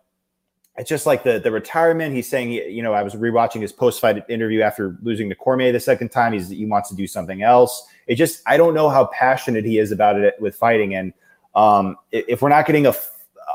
it's 0.77 0.89
just 0.89 1.05
like 1.05 1.23
the 1.23 1.39
the 1.39 1.51
retirement. 1.51 2.15
He's 2.15 2.27
saying, 2.27 2.51
you 2.51 2.81
know, 2.81 2.93
I 2.93 3.03
was 3.03 3.13
rewatching 3.15 3.61
his 3.61 3.71
post 3.71 3.99
fight 3.99 4.23
interview 4.29 4.61
after 4.61 4.97
losing 5.01 5.29
to 5.29 5.35
Cormier 5.35 5.71
the 5.71 5.79
second 5.79 6.09
time. 6.09 6.33
He's 6.33 6.49
he 6.49 6.65
wants 6.65 6.89
to 6.89 6.95
do 6.95 7.07
something 7.07 7.43
else. 7.43 7.85
It 8.07 8.15
just 8.15 8.41
I 8.45 8.57
don't 8.57 8.73
know 8.73 8.89
how 8.89 9.05
passionate 9.07 9.65
he 9.65 9.77
is 9.79 9.91
about 9.91 10.17
it 10.19 10.35
with 10.39 10.55
fighting. 10.55 10.95
And 10.95 11.13
um, 11.55 11.97
if 12.11 12.41
we're 12.41 12.49
not 12.49 12.65
getting 12.65 12.85
a 12.87 12.93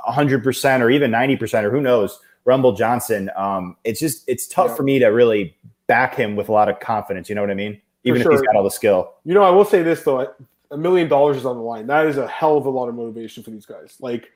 hundred 0.04 0.44
percent 0.44 0.82
or 0.82 0.90
even 0.90 1.10
ninety 1.10 1.36
percent 1.36 1.66
or 1.66 1.70
who 1.70 1.80
knows, 1.80 2.20
Rumble 2.44 2.72
Johnson, 2.74 3.30
um, 3.36 3.76
it's 3.84 3.98
just 3.98 4.24
it's 4.28 4.46
tough 4.46 4.68
Yeah. 4.70 4.74
for 4.76 4.82
me 4.82 4.98
to 4.98 5.06
really 5.06 5.56
back 5.86 6.14
him 6.14 6.36
with 6.36 6.48
a 6.48 6.52
lot 6.52 6.68
of 6.68 6.80
confidence. 6.80 7.28
You 7.28 7.34
know 7.34 7.40
what 7.40 7.50
I 7.50 7.54
mean? 7.54 7.80
Even 8.04 8.20
if 8.20 8.28
he's 8.28 8.42
got 8.42 8.54
all 8.54 8.62
the 8.62 8.70
skill. 8.70 9.14
You 9.24 9.34
know, 9.34 9.42
I 9.42 9.50
will 9.50 9.64
say 9.64 9.82
this 9.82 10.02
though: 10.02 10.32
a 10.70 10.76
million 10.76 11.08
dollars 11.08 11.38
is 11.38 11.46
on 11.46 11.56
the 11.56 11.62
line. 11.62 11.86
That 11.86 12.06
is 12.06 12.18
a 12.18 12.28
hell 12.28 12.56
of 12.56 12.66
a 12.66 12.70
lot 12.70 12.88
of 12.88 12.94
motivation 12.94 13.42
for 13.42 13.50
these 13.50 13.66
guys. 13.66 13.96
Like, 14.00 14.30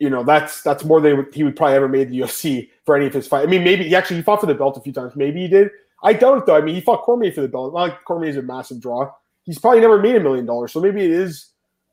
you 0.00 0.08
know, 0.08 0.24
that's 0.24 0.62
that's 0.62 0.82
more 0.82 1.00
than 1.00 1.26
he 1.32 1.44
would 1.44 1.54
probably 1.54 1.76
ever 1.76 1.88
made 1.88 2.08
the 2.08 2.20
UFC 2.20 2.70
for 2.84 2.96
any 2.96 3.06
of 3.06 3.12
his 3.12 3.28
fight. 3.28 3.46
I 3.46 3.46
mean, 3.46 3.62
maybe 3.62 3.86
he 3.86 3.94
actually 3.94 4.16
he 4.16 4.22
fought 4.22 4.40
for 4.40 4.46
the 4.46 4.54
belt 4.54 4.76
a 4.78 4.80
few 4.80 4.94
times. 4.94 5.14
Maybe 5.14 5.42
he 5.42 5.48
did. 5.48 5.70
I 6.02 6.14
doubt 6.14 6.38
it 6.38 6.46
though. 6.46 6.56
I 6.56 6.62
mean, 6.62 6.74
he 6.74 6.80
fought 6.80 7.02
Cormier 7.02 7.30
for 7.30 7.42
the 7.42 7.48
belt. 7.48 7.74
Not 7.74 7.80
like 7.80 8.04
Cormier 8.04 8.30
is 8.30 8.38
a 8.38 8.42
massive 8.42 8.80
draw. 8.80 9.12
He's 9.44 9.58
probably 9.58 9.80
never 9.80 10.00
made 10.00 10.16
a 10.16 10.20
million 10.20 10.46
dollars, 10.46 10.72
so 10.72 10.80
maybe 10.80 11.04
it 11.04 11.10
is, 11.10 11.50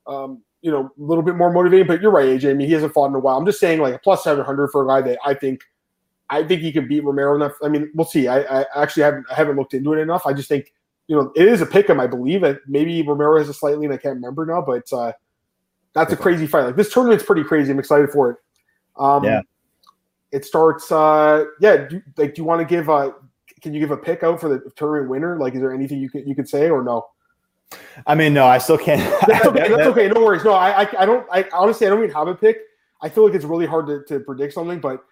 um, 0.07 0.41
you 0.61 0.71
know, 0.71 0.85
a 0.85 1.01
little 1.01 1.23
bit 1.23 1.35
more 1.35 1.51
motivating. 1.51 1.85
But 1.85 2.01
you're 2.01 2.11
right, 2.11 2.27
AJ. 2.27 2.49
I 2.49 2.53
mean, 2.53 2.67
he 2.67 2.73
hasn't 2.73 2.93
fought 2.93 3.07
in 3.09 3.15
a 3.15 3.19
while. 3.19 3.37
I'm 3.37 3.45
just 3.45 3.59
saying, 3.59 3.81
like 3.81 3.93
a 3.93 3.99
plus 3.99 4.23
seven 4.23 4.43
hundred 4.45 4.69
for 4.69 4.85
a 4.85 4.87
guy 4.87 5.05
that 5.09 5.19
I 5.25 5.33
think, 5.33 5.61
I 6.29 6.43
think 6.43 6.61
he 6.61 6.71
can 6.71 6.87
beat 6.87 7.03
Romero 7.03 7.35
enough. 7.35 7.53
I 7.61 7.67
mean, 7.67 7.91
we'll 7.93 8.07
see. 8.07 8.29
I, 8.29 8.61
I 8.61 8.65
actually 8.75 9.03
haven't 9.03 9.25
I 9.29 9.33
haven't 9.33 9.57
looked 9.57 9.73
into 9.73 9.93
it 9.93 9.99
enough. 9.99 10.25
I 10.25 10.31
just 10.31 10.47
think 10.47 10.71
you 11.07 11.15
know, 11.15 11.31
it 11.35 11.47
is 11.47 11.61
a 11.61 11.65
pick 11.65 11.89
'em, 11.89 11.99
I 11.99 12.07
believe. 12.07 12.43
And 12.43 12.59
maybe 12.67 13.01
Romero 13.01 13.37
has 13.37 13.49
a 13.49 13.53
slight 13.53 13.77
lean. 13.77 13.91
I 13.91 13.97
can't 13.97 14.15
remember 14.15 14.45
now, 14.45 14.61
but 14.61 14.91
uh, 14.93 15.11
that's 15.97 16.13
a 16.13 16.17
crazy 16.17 16.47
fight. 16.47 16.63
Like 16.65 16.75
this 16.75 16.93
tournament's 16.93 17.23
pretty 17.23 17.43
crazy. 17.43 17.71
I'm 17.71 17.79
excited 17.79 18.09
for 18.09 18.31
it. 18.31 18.37
Um, 18.97 19.23
Yeah. 19.23 19.41
It 20.31 20.43
starts. 20.43 20.91
Uh, 20.91 21.45
yeah. 21.61 21.87
Do, 21.87 22.01
like, 22.17 22.35
do 22.35 22.41
you 22.41 22.45
want 22.45 22.59
to 22.59 22.65
give? 22.65 22.89
a? 22.89 23.13
can 23.61 23.73
you 23.73 23.79
give 23.79 23.91
a 23.91 23.97
pick 23.97 24.23
out 24.23 24.39
for 24.39 24.49
the 24.49 24.59
tournament 24.75 25.09
winner? 25.09 25.37
Like, 25.39 25.55
is 25.55 25.61
there 25.61 25.73
anything 25.73 25.99
you 25.99 26.09
could 26.09 26.27
you 26.27 26.35
could 26.35 26.47
say 26.47 26.69
or 26.69 26.83
no? 26.83 27.05
I 28.05 28.15
mean, 28.15 28.33
no, 28.33 28.45
I 28.45 28.59
still 28.59 28.77
can't. 28.77 29.01
That's 29.27 29.45
okay. 29.45 29.67
That's 29.67 29.87
okay. 29.87 30.07
No 30.09 30.21
worries. 30.21 30.43
No, 30.43 30.53
I, 30.53 30.83
I, 30.83 31.01
I 31.01 31.05
don't. 31.05 31.27
I 31.31 31.45
honestly, 31.51 31.87
I 31.87 31.89
don't 31.89 32.03
even 32.03 32.15
have 32.15 32.27
a 32.27 32.35
pick. 32.35 32.59
I 33.01 33.09
feel 33.09 33.25
like 33.25 33.35
it's 33.35 33.45
really 33.45 33.65
hard 33.65 33.87
to, 33.87 34.03
to 34.05 34.19
predict 34.23 34.53
something, 34.53 34.79
but 34.79 35.03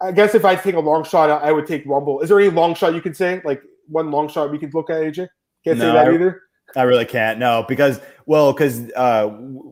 I 0.00 0.12
guess 0.12 0.34
if 0.34 0.44
I 0.44 0.56
take 0.56 0.74
a 0.74 0.80
long 0.80 1.04
shot, 1.04 1.30
I, 1.30 1.48
I 1.48 1.52
would 1.52 1.66
take 1.66 1.84
Rumble. 1.86 2.20
Is 2.20 2.28
there 2.28 2.40
any 2.40 2.50
long 2.50 2.74
shot 2.74 2.94
you 2.94 3.00
could 3.00 3.16
say? 3.16 3.40
Like 3.44 3.62
one 3.86 4.10
long 4.10 4.28
shot 4.28 4.50
we 4.50 4.58
could 4.58 4.74
look 4.74 4.90
at, 4.90 4.96
AJ? 4.96 5.28
Can't 5.64 5.78
say 5.78 5.92
that 5.92 6.12
either. 6.12 6.42
I 6.76 6.82
really 6.82 7.04
can't. 7.04 7.38
No, 7.38 7.64
because 7.68 8.00
well, 8.26 8.52
because 8.52 8.90
uh, 8.92 9.30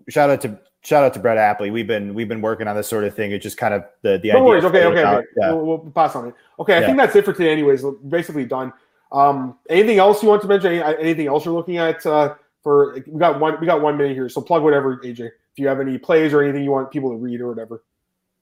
shout 0.08 0.30
out 0.30 0.40
to 0.42 0.58
shout 0.82 1.04
out 1.04 1.14
to 1.14 1.20
Brett 1.20 1.36
Apley. 1.38 1.72
We've 1.72 1.86
been 1.86 2.14
we've 2.14 2.28
been 2.28 2.40
working 2.40 2.66
on 2.68 2.76
this 2.76 2.88
sort 2.88 3.04
of 3.04 3.14
thing. 3.14 3.32
It's 3.32 3.42
just 3.42 3.56
kind 3.56 3.74
of 3.74 3.84
the 4.02 4.18
the 4.18 4.28
No 4.28 4.36
idea. 4.36 4.44
worries. 4.44 4.64
Okay, 4.64 4.84
okay. 4.84 5.04
okay. 5.04 5.26
Yeah. 5.36 5.52
We'll, 5.52 5.64
we'll 5.64 5.92
pass 5.92 6.16
on 6.16 6.28
it. 6.28 6.34
Okay, 6.58 6.74
I 6.76 6.80
Yeah. 6.80 6.86
think 6.86 6.98
that's 6.98 7.14
it 7.16 7.24
for 7.24 7.32
today. 7.32 7.52
Anyways, 7.52 7.84
basically 8.08 8.44
done. 8.44 8.72
Um, 9.12 9.56
anything 9.70 9.98
else 9.98 10.22
you 10.22 10.28
want 10.28 10.42
to 10.42 10.48
mention? 10.48 10.72
Any, 10.72 10.96
anything 11.00 11.26
else 11.28 11.44
you're 11.44 11.54
looking 11.54 11.76
at? 11.78 12.04
Uh, 12.04 12.34
for 12.62 12.98
we 13.06 13.18
got 13.18 13.40
one. 13.40 13.58
We 13.60 13.66
got 13.66 13.80
one 13.80 13.96
minute 13.96 14.14
here, 14.14 14.28
so 14.28 14.40
plug 14.40 14.62
whatever, 14.62 14.96
AJ. 14.98 15.20
If 15.20 15.32
you 15.56 15.68
have 15.68 15.80
any 15.80 15.98
plays 15.98 16.32
or 16.32 16.42
anything 16.42 16.62
you 16.64 16.70
want 16.70 16.90
people 16.90 17.10
to 17.10 17.16
read 17.16 17.40
or 17.40 17.48
whatever. 17.48 17.82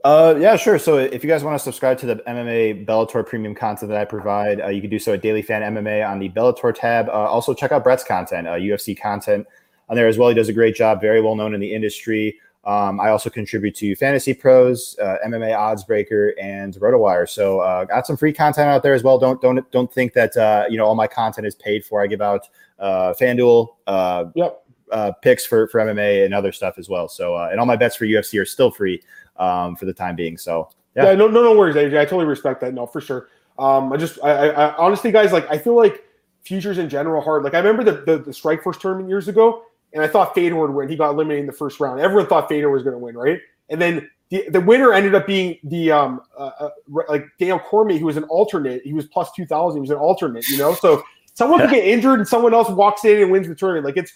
Uh, 0.06 0.36
yeah, 0.38 0.54
sure. 0.54 0.78
So 0.78 0.98
if 0.98 1.24
you 1.24 1.28
guys 1.28 1.42
want 1.42 1.56
to 1.56 1.58
subscribe 1.58 1.98
to 1.98 2.06
the 2.06 2.14
MMA 2.28 2.86
Bellator 2.86 3.26
premium 3.26 3.56
content 3.56 3.88
that 3.90 4.00
I 4.00 4.04
provide, 4.04 4.60
uh, 4.60 4.68
you 4.68 4.80
can 4.80 4.88
do 4.88 5.00
so 5.00 5.14
at 5.14 5.20
Daily 5.20 5.42
Fan 5.42 5.62
MMA 5.74 6.08
on 6.08 6.20
the 6.20 6.28
Bellator 6.28 6.72
tab. 6.72 7.08
Uh, 7.08 7.10
also, 7.10 7.52
check 7.52 7.72
out 7.72 7.82
Brett's 7.82 8.04
content, 8.04 8.46
uh, 8.46 8.52
UFC 8.52 8.96
content 8.96 9.48
on 9.88 9.96
there 9.96 10.06
as 10.06 10.16
well. 10.16 10.28
He 10.28 10.36
does 10.36 10.48
a 10.48 10.52
great 10.52 10.76
job, 10.76 11.00
very 11.00 11.20
well 11.20 11.34
known 11.34 11.54
in 11.54 11.60
the 11.60 11.74
industry. 11.74 12.38
Um, 12.64 13.00
I 13.00 13.08
also 13.08 13.30
contribute 13.30 13.74
to 13.78 13.96
Fantasy 13.96 14.32
Pros, 14.32 14.96
uh, 15.02 15.16
MMA 15.26 15.58
Odds 15.58 15.82
Breaker, 15.82 16.34
and 16.40 16.74
RotoWire. 16.74 17.28
So 17.28 17.58
uh, 17.58 17.84
got 17.86 18.06
some 18.06 18.16
free 18.16 18.32
content 18.32 18.68
out 18.68 18.84
there 18.84 18.94
as 18.94 19.02
well. 19.02 19.18
Don't 19.18 19.42
don't 19.42 19.68
don't 19.72 19.92
think 19.92 20.12
that 20.12 20.36
uh, 20.36 20.66
you 20.70 20.78
know 20.78 20.86
all 20.86 20.94
my 20.94 21.08
content 21.08 21.48
is 21.48 21.56
paid 21.56 21.84
for. 21.84 22.00
I 22.00 22.06
give 22.06 22.22
out 22.22 22.46
uh, 22.78 23.12
FanDuel, 23.20 23.70
uh, 23.88 24.26
Yep. 24.36 24.62
uh, 24.92 25.10
picks 25.20 25.44
for 25.44 25.66
for 25.66 25.80
MMA 25.80 26.24
and 26.24 26.32
other 26.32 26.52
stuff 26.52 26.78
as 26.78 26.88
well. 26.88 27.08
So 27.08 27.34
uh, 27.34 27.48
and 27.50 27.58
all 27.58 27.66
my 27.66 27.74
bets 27.76 27.96
for 27.96 28.04
UFC 28.04 28.40
are 28.40 28.44
still 28.44 28.70
free 28.70 29.02
um, 29.38 29.76
for 29.76 29.84
the 29.84 29.92
time 29.92 30.16
being. 30.16 30.36
So 30.36 30.68
Yeah. 30.94 31.04
Yeah. 31.04 31.14
no, 31.14 31.28
no, 31.28 31.42
no 31.42 31.56
worries, 31.56 31.76
AJ. 31.76 31.98
I 31.98 32.04
totally 32.04 32.26
respect 32.26 32.60
that. 32.62 32.74
No, 32.74 32.86
for 32.86 33.00
sure. 33.00 33.28
Um, 33.58 33.92
I 33.92 33.96
just, 33.96 34.18
I, 34.22 34.30
I, 34.30 34.46
I 34.48 34.76
honestly, 34.76 35.10
guys, 35.10 35.32
like, 35.32 35.50
I 35.50 35.58
feel 35.58 35.76
like 35.76 36.04
futures 36.42 36.78
in 36.78 36.88
general 36.88 37.20
are 37.20 37.24
hard. 37.24 37.42
Like, 37.42 37.54
I 37.54 37.58
remember 37.58 37.84
the 37.84 38.02
the, 38.04 38.18
the 38.22 38.30
Strikeforce 38.30 38.78
tournament 38.80 39.08
years 39.08 39.28
ago, 39.28 39.62
and 39.92 40.02
I 40.02 40.08
thought 40.08 40.34
Fedor 40.34 40.56
would 40.56 40.70
win. 40.70 40.88
He 40.88 40.96
got 40.96 41.10
eliminated 41.10 41.40
in 41.40 41.46
the 41.46 41.52
first 41.52 41.80
round. 41.80 42.00
Everyone 42.00 42.26
thought 42.26 42.48
Fedor 42.48 42.70
was 42.70 42.82
going 42.82 42.94
to 42.94 42.98
win, 42.98 43.16
right? 43.16 43.40
And 43.68 43.80
then 43.80 44.10
the, 44.30 44.48
the 44.50 44.60
winner 44.60 44.92
ended 44.92 45.14
up 45.14 45.26
being 45.26 45.58
the 45.64 45.92
um 45.92 46.20
uh, 46.36 46.50
uh, 46.58 46.70
like 47.08 47.26
Daniel 47.38 47.58
Cormier, 47.58 47.98
who 47.98 48.06
was 48.06 48.16
an 48.16 48.24
alternate. 48.24 48.82
He 48.82 48.92
was 48.92 49.06
plus 49.06 49.30
two 49.32 49.46
thousand. 49.46 49.78
He 49.78 49.80
was 49.82 49.90
an 49.90 49.96
alternate, 49.96 50.46
you 50.48 50.58
know. 50.58 50.74
So 50.74 51.02
someone 51.34 51.60
could 51.60 51.70
get 51.76 51.84
injured, 51.84 52.18
and 52.18 52.28
someone 52.28 52.52
else 52.52 52.68
walks 52.68 53.04
in 53.04 53.22
and 53.22 53.30
wins 53.30 53.48
the 53.48 53.54
tournament. 53.54 53.84
Like 53.86 53.96
it's 53.96 54.12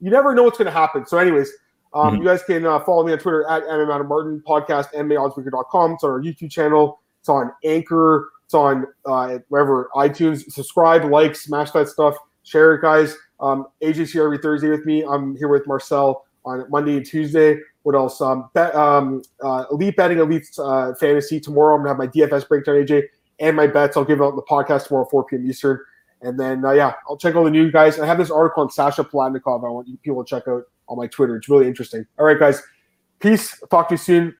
you 0.00 0.10
never 0.10 0.34
know 0.34 0.42
what's 0.42 0.58
going 0.58 0.66
to 0.66 0.72
happen. 0.72 1.06
So, 1.06 1.18
anyways, 1.18 1.50
um, 1.94 2.14
mm-hmm. 2.14 2.22
You 2.22 2.28
guys 2.28 2.42
can 2.42 2.66
uh, 2.66 2.80
follow 2.80 3.06
me 3.06 3.12
on 3.12 3.18
Twitter 3.18 3.48
at 3.48 3.62
Adam 3.64 3.90
Adam 3.90 4.08
Martin 4.08 4.42
podcast, 4.46 4.92
MMAOddsBreaker.com. 4.94 5.92
It's 5.92 6.04
on 6.04 6.10
our 6.10 6.20
YouTube 6.20 6.50
channel. 6.50 7.00
It's 7.20 7.28
on 7.28 7.52
Anchor. 7.64 8.30
It's 8.44 8.54
on 8.54 8.86
uh, 9.06 9.38
wherever 9.48 9.88
iTunes. 9.94 10.50
Subscribe, 10.52 11.04
like, 11.04 11.36
smash 11.36 11.70
that 11.70 11.88
stuff, 11.88 12.16
share 12.42 12.74
it, 12.74 12.82
guys. 12.82 13.16
Um, 13.40 13.66
AJ's 13.82 14.12
here 14.12 14.24
every 14.24 14.38
Thursday 14.38 14.68
with 14.68 14.84
me. 14.84 15.04
I'm 15.04 15.36
here 15.36 15.48
with 15.48 15.66
Marcel 15.66 16.24
on 16.44 16.68
Monday 16.68 16.96
and 16.96 17.06
Tuesday. 17.06 17.58
What 17.84 17.94
else? 17.94 18.20
Um, 18.20 18.50
bet, 18.54 18.74
um, 18.74 19.22
uh, 19.42 19.64
elite 19.70 19.96
betting, 19.96 20.18
elite 20.18 20.46
uh, 20.58 20.94
fantasy. 20.94 21.40
Tomorrow 21.40 21.76
I'm 21.76 21.80
gonna 21.82 21.90
have 21.90 21.98
my 21.98 22.06
DFS 22.06 22.48
breakdown, 22.48 22.76
AJ, 22.76 23.04
and 23.40 23.56
my 23.56 23.66
bets. 23.66 23.96
I'll 23.96 24.04
give 24.04 24.20
out 24.20 24.36
the 24.36 24.42
podcast 24.42 24.88
tomorrow, 24.88 25.06
4 25.10 25.24
p.m. 25.24 25.48
Eastern. 25.48 25.78
And 26.22 26.40
then 26.40 26.64
uh, 26.64 26.72
yeah, 26.72 26.94
I'll 27.08 27.16
check 27.16 27.34
all 27.34 27.44
the 27.44 27.50
new 27.50 27.70
guys. 27.70 27.98
I 27.98 28.06
have 28.06 28.18
this 28.18 28.30
article 28.30 28.62
on 28.62 28.70
Sasha 28.70 29.04
Palatnikov. 29.04 29.64
I 29.64 29.68
want 29.68 30.02
people 30.02 30.24
to 30.24 30.28
check 30.28 30.48
out 30.48 30.64
on 30.88 30.96
my 30.96 31.06
Twitter. 31.06 31.36
It's 31.36 31.48
really 31.48 31.66
interesting. 31.66 32.06
All 32.18 32.26
right, 32.26 32.38
guys. 32.38 32.62
Peace. 33.20 33.60
Talk 33.70 33.88
to 33.88 33.94
you 33.94 33.98
soon. 33.98 34.32